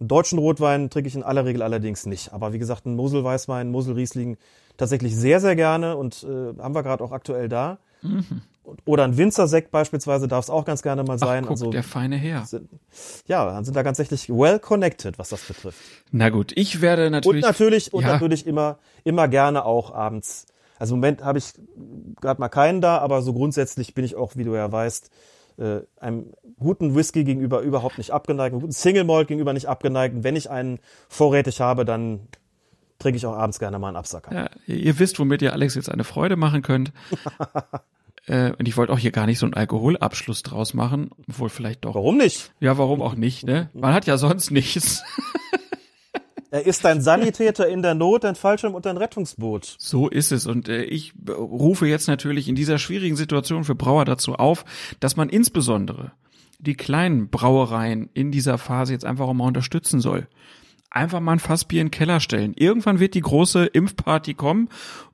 Einen 0.00 0.08
deutschen 0.08 0.38
Rotwein 0.38 0.90
trinke 0.90 1.08
ich 1.08 1.14
in 1.14 1.22
aller 1.22 1.46
Regel 1.46 1.62
allerdings 1.62 2.04
nicht. 2.04 2.34
Aber 2.34 2.52
wie 2.52 2.58
gesagt, 2.58 2.84
einen 2.84 2.96
Mosel-Weißwein, 2.96 3.70
Mosel-Riesling 3.70 4.36
tatsächlich 4.76 5.16
sehr, 5.16 5.40
sehr 5.40 5.56
gerne 5.56 5.96
und 5.96 6.24
äh, 6.24 6.60
haben 6.60 6.74
wir 6.74 6.82
gerade 6.82 7.02
auch 7.02 7.12
aktuell 7.12 7.48
da. 7.48 7.78
Und- 8.02 8.82
Oder 8.84 9.04
ein 9.04 9.16
Winzersekt 9.16 9.70
beispielsweise 9.70 10.28
darf 10.28 10.44
es 10.44 10.50
auch 10.50 10.66
ganz 10.66 10.82
gerne 10.82 11.02
mal 11.02 11.14
Ach, 11.14 11.18
sein. 11.26 11.44
guck, 11.44 11.52
also 11.52 11.70
der 11.70 11.82
feine 11.82 12.16
Herr. 12.16 12.44
sind, 12.44 12.68
ja, 13.26 13.46
dann 13.46 13.64
sind 13.64 13.74
da 13.74 13.82
ganz 13.82 13.96
tatsächlich 13.96 14.28
well 14.28 14.58
connected, 14.58 15.18
was 15.18 15.30
das 15.30 15.40
betrifft. 15.42 15.80
Na 16.12 16.28
gut, 16.28 16.52
ich 16.54 16.82
werde 16.82 17.06
Und 17.06 17.12
natürlich. 17.12 17.42
natürlich, 17.44 17.94
und 17.94 18.02
ja, 18.02 18.12
natürlich 18.12 18.46
immer, 18.46 18.78
immer 19.04 19.26
gerne 19.26 19.64
auch 19.64 19.90
abends. 19.94 20.46
Also 20.78 20.94
im 20.94 21.00
Moment 21.00 21.24
habe 21.24 21.38
ich 21.38 21.54
gerade 22.20 22.40
mal 22.40 22.48
keinen 22.50 22.80
da, 22.82 22.98
aber 22.98 23.22
so 23.22 23.32
grundsätzlich 23.32 23.94
bin 23.94 24.04
ich 24.04 24.16
auch, 24.16 24.36
wie 24.36 24.44
du 24.44 24.54
ja 24.54 24.70
weißt, 24.70 25.10
äh, 25.58 25.80
einem 25.98 26.32
guten 26.58 26.94
Whisky 26.94 27.24
gegenüber 27.24 27.60
überhaupt 27.62 27.96
nicht 27.98 28.10
abgeneigt, 28.12 28.52
einem 28.52 28.60
guten 28.60 28.72
Single 28.72 29.04
Malt 29.04 29.28
gegenüber 29.28 29.54
nicht 29.54 29.66
abgeneigt. 29.66 30.14
Und 30.14 30.24
wenn 30.24 30.36
ich 30.36 30.50
einen 30.50 30.78
vorrätig 31.08 31.60
habe, 31.62 31.84
dann 31.86 32.20
trinke 32.98 33.16
ich 33.16 33.26
auch 33.26 33.36
abends 33.36 33.58
gerne 33.58 33.78
mal 33.78 33.88
einen 33.88 33.96
Absacker. 33.96 34.34
Ja, 34.34 34.50
ihr, 34.66 34.98
wisst, 34.98 35.18
womit 35.18 35.42
ihr 35.42 35.52
Alex 35.52 35.74
jetzt 35.74 35.90
eine 35.90 36.04
Freude 36.04 36.36
machen 36.36 36.62
könnt. 36.62 36.92
äh, 38.26 38.52
und 38.52 38.66
ich 38.66 38.76
wollte 38.76 38.92
auch 38.92 38.98
hier 38.98 39.12
gar 39.12 39.26
nicht 39.26 39.38
so 39.38 39.46
einen 39.46 39.54
Alkoholabschluss 39.54 40.42
draus 40.42 40.74
machen, 40.74 41.10
obwohl 41.28 41.48
vielleicht 41.48 41.84
doch. 41.84 41.94
Warum 41.94 42.16
nicht? 42.16 42.52
Ja, 42.60 42.78
warum 42.78 43.02
auch 43.02 43.14
nicht, 43.14 43.44
ne? 43.44 43.70
Man 43.72 43.94
hat 43.94 44.06
ja 44.06 44.16
sonst 44.18 44.50
nichts. 44.50 45.02
Er 46.50 46.64
ist 46.64 46.86
ein 46.86 47.02
Sanitäter 47.02 47.68
in 47.68 47.82
der 47.82 47.94
Not, 47.94 48.24
ein 48.24 48.34
Fallschirm 48.34 48.74
und 48.74 48.86
ein 48.86 48.96
Rettungsboot. 48.96 49.76
So 49.78 50.08
ist 50.08 50.32
es. 50.32 50.46
Und 50.46 50.68
äh, 50.68 50.84
ich 50.84 51.12
äh, 51.26 51.32
rufe 51.32 51.86
jetzt 51.86 52.08
natürlich 52.08 52.48
in 52.48 52.54
dieser 52.54 52.78
schwierigen 52.78 53.16
Situation 53.16 53.64
für 53.64 53.74
Brauer 53.74 54.06
dazu 54.06 54.34
auf, 54.34 54.64
dass 54.98 55.16
man 55.16 55.28
insbesondere 55.28 56.12
die 56.58 56.74
kleinen 56.74 57.28
Brauereien 57.28 58.08
in 58.14 58.32
dieser 58.32 58.56
Phase 58.56 58.94
jetzt 58.94 59.04
einfach 59.04 59.26
auch 59.26 59.34
mal 59.34 59.46
unterstützen 59.46 60.00
soll. 60.00 60.26
Einfach 60.90 61.20
mal 61.20 61.32
ein 61.32 61.38
Fassbier 61.38 61.80
in 61.82 61.86
den 61.88 61.90
Keller 61.92 62.20
stellen. 62.20 62.54
Irgendwann 62.54 62.98
wird 62.98 63.14
die 63.14 63.20
große 63.20 63.66
Impfparty 63.66 64.34
kommen 64.34 64.68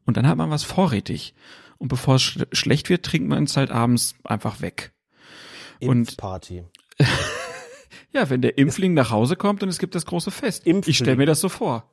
und 0.07 0.17
dann 0.17 0.27
hat 0.29 0.37
man 0.37 0.51
was 0.51 0.63
vorrätig. 0.65 1.35
Und 1.79 1.89
bevor 1.89 2.15
es 2.17 2.23
sch 2.23 2.39
schlecht 2.53 2.89
wird, 2.91 3.05
trinkt 3.05 3.29
man 3.29 3.45
es 3.45 3.57
halt 3.57 3.71
abends 3.71 4.15
einfach 4.25 4.61
weg. 4.61 4.93
Und- 5.81 6.09
Impfparty. 6.11 6.65
Ja, 8.13 8.31
wenn 8.31 8.43
der 8.43 8.59
Impfling 8.59 8.95
nach 8.95 9.11
Hause 9.11 9.35
kommt 9.35 9.65
und 9.65 9.69
es 9.69 9.79
gibt 9.81 9.97
das 9.97 10.07
große 10.07 10.31
Fest. 10.31 10.67
Impfling. 10.67 10.91
Ich 10.93 10.99
stelle 10.99 11.17
mir 11.17 11.27
das 11.27 11.41
so 11.41 11.49
vor. 11.49 11.91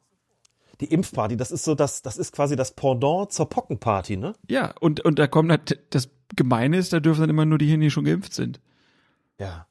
Die 0.80 0.86
Impfparty, 0.86 1.36
das 1.36 1.52
ist 1.52 1.64
so 1.64 1.74
das, 1.74 2.04
das 2.04 2.18
ist 2.18 2.32
quasi 2.32 2.56
das 2.56 2.76
Pendant 2.76 3.32
zur 3.32 3.50
Pockenparty, 3.50 4.18
ne? 4.18 4.34
Ja, 4.48 4.74
und, 4.80 5.00
und 5.02 5.18
da 5.18 5.26
kommt 5.26 5.50
halt, 5.50 5.80
das 5.90 6.10
Gemeine 6.36 6.78
ist, 6.78 6.94
da 6.94 7.00
dürfen 7.00 7.22
dann 7.22 7.30
immer 7.32 7.46
nur 7.46 7.58
die 7.58 7.76
die 7.76 7.90
schon 7.90 8.06
geimpft 8.06 8.36
sind. 8.36 8.62
Ja. 9.40 9.66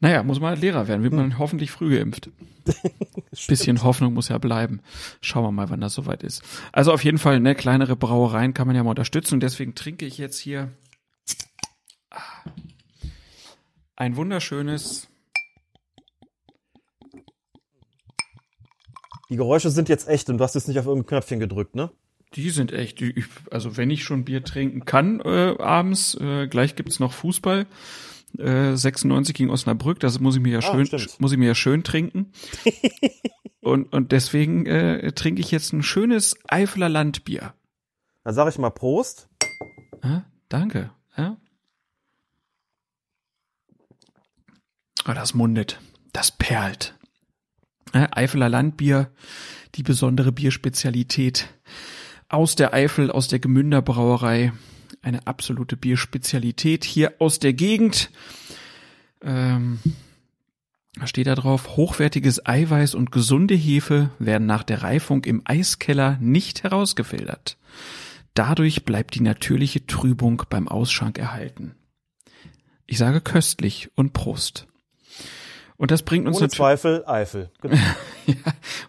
Naja, 0.00 0.22
muss 0.22 0.40
man 0.40 0.50
halt 0.50 0.60
Lehrer 0.60 0.88
werden, 0.88 1.02
wird 1.02 1.12
man 1.12 1.38
hoffentlich 1.38 1.70
früh 1.70 1.96
geimpft. 1.96 2.30
Bisschen 3.48 3.82
Hoffnung 3.82 4.14
muss 4.14 4.28
ja 4.28 4.38
bleiben. 4.38 4.80
Schauen 5.20 5.44
wir 5.44 5.52
mal, 5.52 5.70
wann 5.70 5.80
das 5.80 5.94
soweit 5.94 6.22
ist. 6.22 6.42
Also 6.72 6.92
auf 6.92 7.04
jeden 7.04 7.18
Fall, 7.18 7.40
ne, 7.40 7.54
kleinere 7.54 7.96
Brauereien 7.96 8.54
kann 8.54 8.66
man 8.66 8.76
ja 8.76 8.82
mal 8.82 8.90
unterstützen 8.90 9.34
und 9.34 9.40
deswegen 9.42 9.74
trinke 9.74 10.06
ich 10.06 10.18
jetzt 10.18 10.38
hier 10.38 10.70
ah, 12.10 12.20
ein 13.96 14.16
wunderschönes, 14.16 15.08
Die 19.30 19.36
Geräusche 19.36 19.70
sind 19.70 19.88
jetzt 19.88 20.08
echt 20.08 20.28
und 20.28 20.38
du 20.38 20.44
hast 20.44 20.56
jetzt 20.56 20.66
nicht 20.66 20.78
auf 20.80 20.86
irgendein 20.86 21.06
Knöpfchen 21.08 21.38
gedrückt, 21.38 21.76
ne? 21.76 21.90
die 22.34 22.50
sind 22.50 22.72
echt, 22.72 23.00
die- 23.00 23.24
also 23.50 23.76
wenn 23.76 23.90
ich 23.90 24.02
schon 24.04 24.24
Bier 24.24 24.42
trinken 24.44 24.84
kann 24.84 25.20
äh, 25.20 25.54
abends, 25.58 26.14
äh, 26.20 26.46
gleich 26.48 26.76
gibt's 26.76 26.98
noch 27.00 27.12
Fußball. 27.12 27.66
Äh, 28.38 28.76
96 28.76 29.34
gegen 29.34 29.50
Osnabrück, 29.50 30.00
das 30.00 30.20
muss 30.20 30.36
ich 30.36 30.42
mir 30.42 30.52
ja 30.52 30.62
schön, 30.62 30.86
stimmt. 30.86 31.20
muss 31.20 31.32
ich 31.32 31.38
mir 31.38 31.48
ja 31.48 31.54
schön 31.54 31.82
trinken. 31.82 32.32
und, 33.60 33.92
und 33.92 34.12
deswegen 34.12 34.66
äh, 34.66 35.12
trinke 35.12 35.40
ich 35.40 35.50
jetzt 35.50 35.72
ein 35.72 35.82
schönes 35.82 36.36
Eifeler 36.48 36.88
Landbier. 36.88 37.54
Dann 38.24 38.34
sage 38.34 38.50
ich 38.50 38.58
mal 38.58 38.70
Prost. 38.70 39.28
Ja, 40.02 40.24
danke. 40.48 40.90
Ja. 41.16 41.36
Oh, 45.08 45.12
das 45.12 45.34
mundet. 45.34 45.80
Das 46.12 46.30
perlt. 46.30 46.94
Ja, 47.94 48.08
Eifeler 48.12 48.48
Landbier, 48.48 49.10
die 49.74 49.82
besondere 49.82 50.32
Bierspezialität 50.32 51.48
aus 52.28 52.54
der 52.54 52.72
Eifel, 52.72 53.10
aus 53.10 53.28
der 53.28 53.40
Gemünder 53.40 53.82
Brauerei. 53.82 54.52
Eine 55.02 55.26
absolute 55.26 55.76
Bierspezialität 55.76 56.84
hier 56.84 57.14
aus 57.18 57.38
der 57.38 57.52
Gegend. 57.52 58.10
Ähm, 59.22 59.78
da 60.94 61.06
steht 61.06 61.26
da 61.26 61.34
drauf, 61.34 61.76
hochwertiges 61.76 62.44
Eiweiß 62.46 62.94
und 62.94 63.12
gesunde 63.12 63.54
Hefe 63.54 64.10
werden 64.18 64.46
nach 64.46 64.62
der 64.62 64.82
Reifung 64.82 65.24
im 65.24 65.42
Eiskeller 65.44 66.18
nicht 66.20 66.62
herausgefiltert. 66.62 67.56
Dadurch 68.34 68.84
bleibt 68.84 69.14
die 69.14 69.22
natürliche 69.22 69.86
Trübung 69.86 70.42
beim 70.50 70.68
Ausschank 70.68 71.18
erhalten. 71.18 71.74
Ich 72.86 72.98
sage 72.98 73.20
köstlich 73.20 73.90
und 73.94 74.12
Prost. 74.12 74.66
Und 75.80 75.90
das 75.90 76.02
bringt 76.02 76.26
uns 76.26 76.36
Ohne 76.36 76.44
natürlich 76.44 76.58
Zweifel 76.58 77.04
Eifel. 77.06 77.50
Genau. 77.62 77.74
ja, 78.26 78.34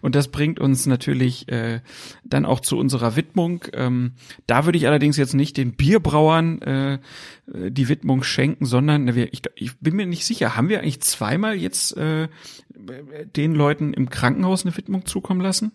und 0.02 0.14
das 0.14 0.28
bringt 0.28 0.60
uns 0.60 0.84
natürlich 0.84 1.48
äh, 1.48 1.80
dann 2.22 2.44
auch 2.44 2.60
zu 2.60 2.76
unserer 2.76 3.16
Widmung. 3.16 3.64
Ähm, 3.72 4.12
da 4.46 4.66
würde 4.66 4.76
ich 4.76 4.86
allerdings 4.86 5.16
jetzt 5.16 5.32
nicht 5.32 5.56
den 5.56 5.72
Bierbrauern 5.72 6.60
äh, 6.60 6.98
die 7.46 7.88
Widmung 7.88 8.22
schenken, 8.22 8.66
sondern 8.66 9.14
wir, 9.14 9.32
ich, 9.32 9.40
ich 9.54 9.78
bin 9.78 9.96
mir 9.96 10.04
nicht 10.04 10.26
sicher, 10.26 10.54
haben 10.54 10.68
wir 10.68 10.80
eigentlich 10.80 11.00
zweimal 11.00 11.54
jetzt 11.54 11.96
äh, 11.96 12.28
den 12.74 13.54
Leuten 13.54 13.94
im 13.94 14.10
Krankenhaus 14.10 14.66
eine 14.66 14.76
Widmung 14.76 15.06
zukommen 15.06 15.40
lassen? 15.40 15.72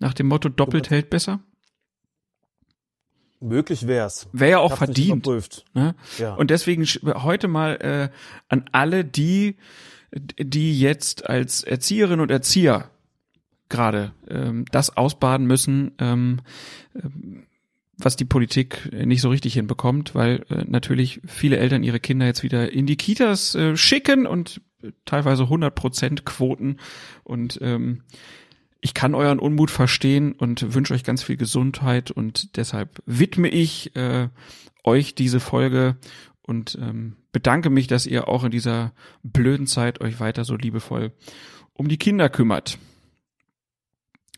Nach 0.00 0.14
dem 0.14 0.26
Motto 0.26 0.48
doppelt 0.48 0.90
hält 0.90 1.10
besser? 1.10 1.38
Möglich 3.38 3.86
wär's. 3.86 4.28
Wäre 4.32 4.50
ja 4.50 4.58
auch 4.58 4.76
verdient. 4.76 5.28
Ne? 5.74 5.94
Ja. 6.18 6.34
Und 6.34 6.50
deswegen 6.50 6.84
heute 6.84 7.46
mal 7.46 7.76
äh, 7.76 8.08
an 8.48 8.64
alle 8.72 9.04
die, 9.04 9.58
die 10.14 10.78
jetzt 10.78 11.28
als 11.28 11.62
Erzieherinnen 11.62 12.20
und 12.20 12.30
Erzieher 12.30 12.90
gerade 13.68 14.12
ähm, 14.28 14.66
das 14.70 14.96
ausbaden 14.96 15.46
müssen, 15.46 15.92
ähm, 15.98 16.40
ähm, 16.94 17.44
was 17.96 18.16
die 18.16 18.24
Politik 18.24 18.90
nicht 18.92 19.20
so 19.20 19.30
richtig 19.30 19.54
hinbekommt, 19.54 20.14
weil 20.14 20.44
äh, 20.50 20.64
natürlich 20.66 21.20
viele 21.26 21.56
Eltern 21.56 21.82
ihre 21.82 22.00
Kinder 22.00 22.26
jetzt 22.26 22.42
wieder 22.42 22.72
in 22.72 22.86
die 22.86 22.96
Kitas 22.96 23.54
äh, 23.54 23.76
schicken 23.76 24.26
und 24.26 24.60
äh, 24.82 24.90
teilweise 25.04 25.44
100 25.44 25.74
Prozent 25.74 26.24
Quoten. 26.24 26.78
Und 27.22 27.58
ähm, 27.62 28.02
ich 28.80 28.94
kann 28.94 29.14
euren 29.14 29.38
Unmut 29.38 29.70
verstehen 29.70 30.32
und 30.32 30.74
wünsche 30.74 30.92
euch 30.92 31.04
ganz 31.04 31.22
viel 31.22 31.36
Gesundheit 31.36 32.10
und 32.10 32.56
deshalb 32.56 33.02
widme 33.06 33.48
ich 33.48 33.94
äh, 33.94 34.28
euch 34.84 35.14
diese 35.14 35.40
Folge 35.40 35.96
und 36.46 36.76
ähm, 36.80 37.16
bedanke 37.32 37.70
mich, 37.70 37.86
dass 37.86 38.06
ihr 38.06 38.28
auch 38.28 38.44
in 38.44 38.50
dieser 38.50 38.92
blöden 39.22 39.66
Zeit 39.66 40.00
euch 40.00 40.20
weiter 40.20 40.44
so 40.44 40.56
liebevoll 40.56 41.12
um 41.74 41.88
die 41.88 41.96
Kinder 41.98 42.28
kümmert. 42.28 42.78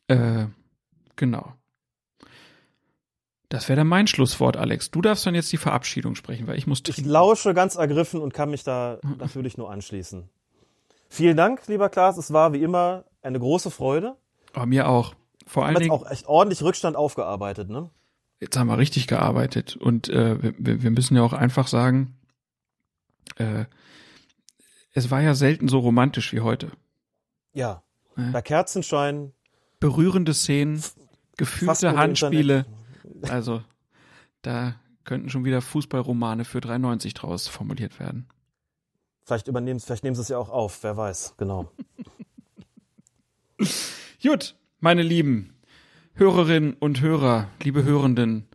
Äh, 0.08 0.46
genau. 1.16 1.54
Das 3.48 3.68
wäre 3.68 3.76
dann 3.76 3.86
mein 3.86 4.06
Schlusswort, 4.06 4.56
Alex. 4.56 4.90
Du 4.90 5.00
darfst 5.00 5.26
dann 5.26 5.34
jetzt 5.34 5.52
die 5.52 5.56
Verabschiedung 5.58 6.14
sprechen, 6.14 6.46
weil 6.46 6.58
ich 6.58 6.66
muss 6.66 6.78
Ich 6.86 6.94
trinken. 6.96 7.10
lausche 7.10 7.54
ganz 7.54 7.76
ergriffen 7.76 8.20
und 8.20 8.34
kann 8.34 8.50
mich 8.50 8.64
da 8.64 8.98
natürlich 9.18 9.56
nur 9.56 9.70
anschließen. 9.70 10.28
Vielen 11.08 11.36
Dank, 11.36 11.66
lieber 11.68 11.88
Klaas. 11.88 12.16
Es 12.16 12.32
war 12.32 12.52
wie 12.52 12.62
immer 12.62 13.04
eine 13.22 13.38
große 13.38 13.70
Freude. 13.70 14.16
Aber 14.52 14.66
mir 14.66 14.88
auch. 14.88 15.14
Vor 15.46 15.66
allen 15.66 15.76
Dingen, 15.76 15.90
auch 15.90 16.10
echt 16.10 16.26
ordentlich 16.26 16.62
Rückstand 16.62 16.96
aufgearbeitet, 16.96 17.68
ne? 17.68 17.90
Jetzt 18.44 18.58
haben 18.58 18.66
wir 18.66 18.76
richtig 18.76 19.06
gearbeitet 19.06 19.74
und 19.74 20.10
äh, 20.10 20.54
wir, 20.58 20.82
wir 20.82 20.90
müssen 20.90 21.16
ja 21.16 21.22
auch 21.22 21.32
einfach 21.32 21.66
sagen, 21.66 22.14
äh, 23.36 23.64
es 24.92 25.10
war 25.10 25.22
ja 25.22 25.34
selten 25.34 25.68
so 25.68 25.78
romantisch 25.78 26.32
wie 26.34 26.40
heute. 26.40 26.70
Ja. 27.54 27.82
Ja. 28.16 28.30
Bei 28.30 28.42
Kerzenschein, 28.42 29.32
Berührende 29.80 30.34
Szenen, 30.34 30.82
gefühlte 31.36 31.96
Handspiele. 31.96 32.66
Internet. 33.02 33.30
Also 33.30 33.62
da 34.42 34.74
könnten 35.04 35.30
schon 35.30 35.44
wieder 35.44 35.62
Fußballromane 35.62 36.44
für 36.44 36.58
3,90 36.58 37.14
draus 37.14 37.48
formuliert 37.48 37.98
werden. 37.98 38.28
Vielleicht 39.24 39.48
übernehmen, 39.48 39.80
vielleicht 39.80 40.04
nehmen 40.04 40.14
sie 40.14 40.22
es 40.22 40.28
ja 40.28 40.38
auch 40.38 40.50
auf, 40.50 40.82
wer 40.82 40.98
weiß, 40.98 41.34
genau. 41.38 41.72
Gut, 44.22 44.54
meine 44.80 45.02
Lieben 45.02 45.53
Hörerinnen 46.16 46.74
und 46.74 47.00
Hörer, 47.00 47.48
liebe 47.60 47.82
Hörenden, 47.82 48.46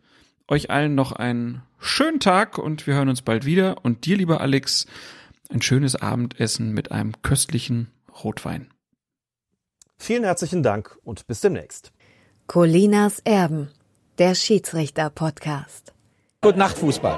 euch 0.48 0.70
allen 0.70 0.94
noch 0.94 1.12
einen 1.12 1.60
schönen 1.78 2.18
Tag 2.18 2.56
und 2.56 2.86
wir 2.86 2.94
hören 2.94 3.10
uns 3.10 3.20
bald 3.20 3.44
wieder. 3.44 3.84
Und 3.84 4.06
dir, 4.06 4.16
lieber 4.16 4.40
Alex, 4.40 4.86
ein 5.50 5.60
schönes 5.60 5.94
Abendessen 5.94 6.72
mit 6.72 6.90
einem 6.90 7.20
köstlichen 7.20 7.88
Rotwein. 8.24 8.70
Vielen 9.98 10.24
herzlichen 10.24 10.62
Dank 10.62 10.96
und 11.04 11.26
bis 11.26 11.42
demnächst. 11.42 11.92
Colinas 12.46 13.20
Erben, 13.26 13.68
der 14.16 14.34
Schiedsrichter-Podcast. 14.34 15.92
Gute 16.40 16.58
Nacht, 16.58 16.78
Fußball. 16.78 17.08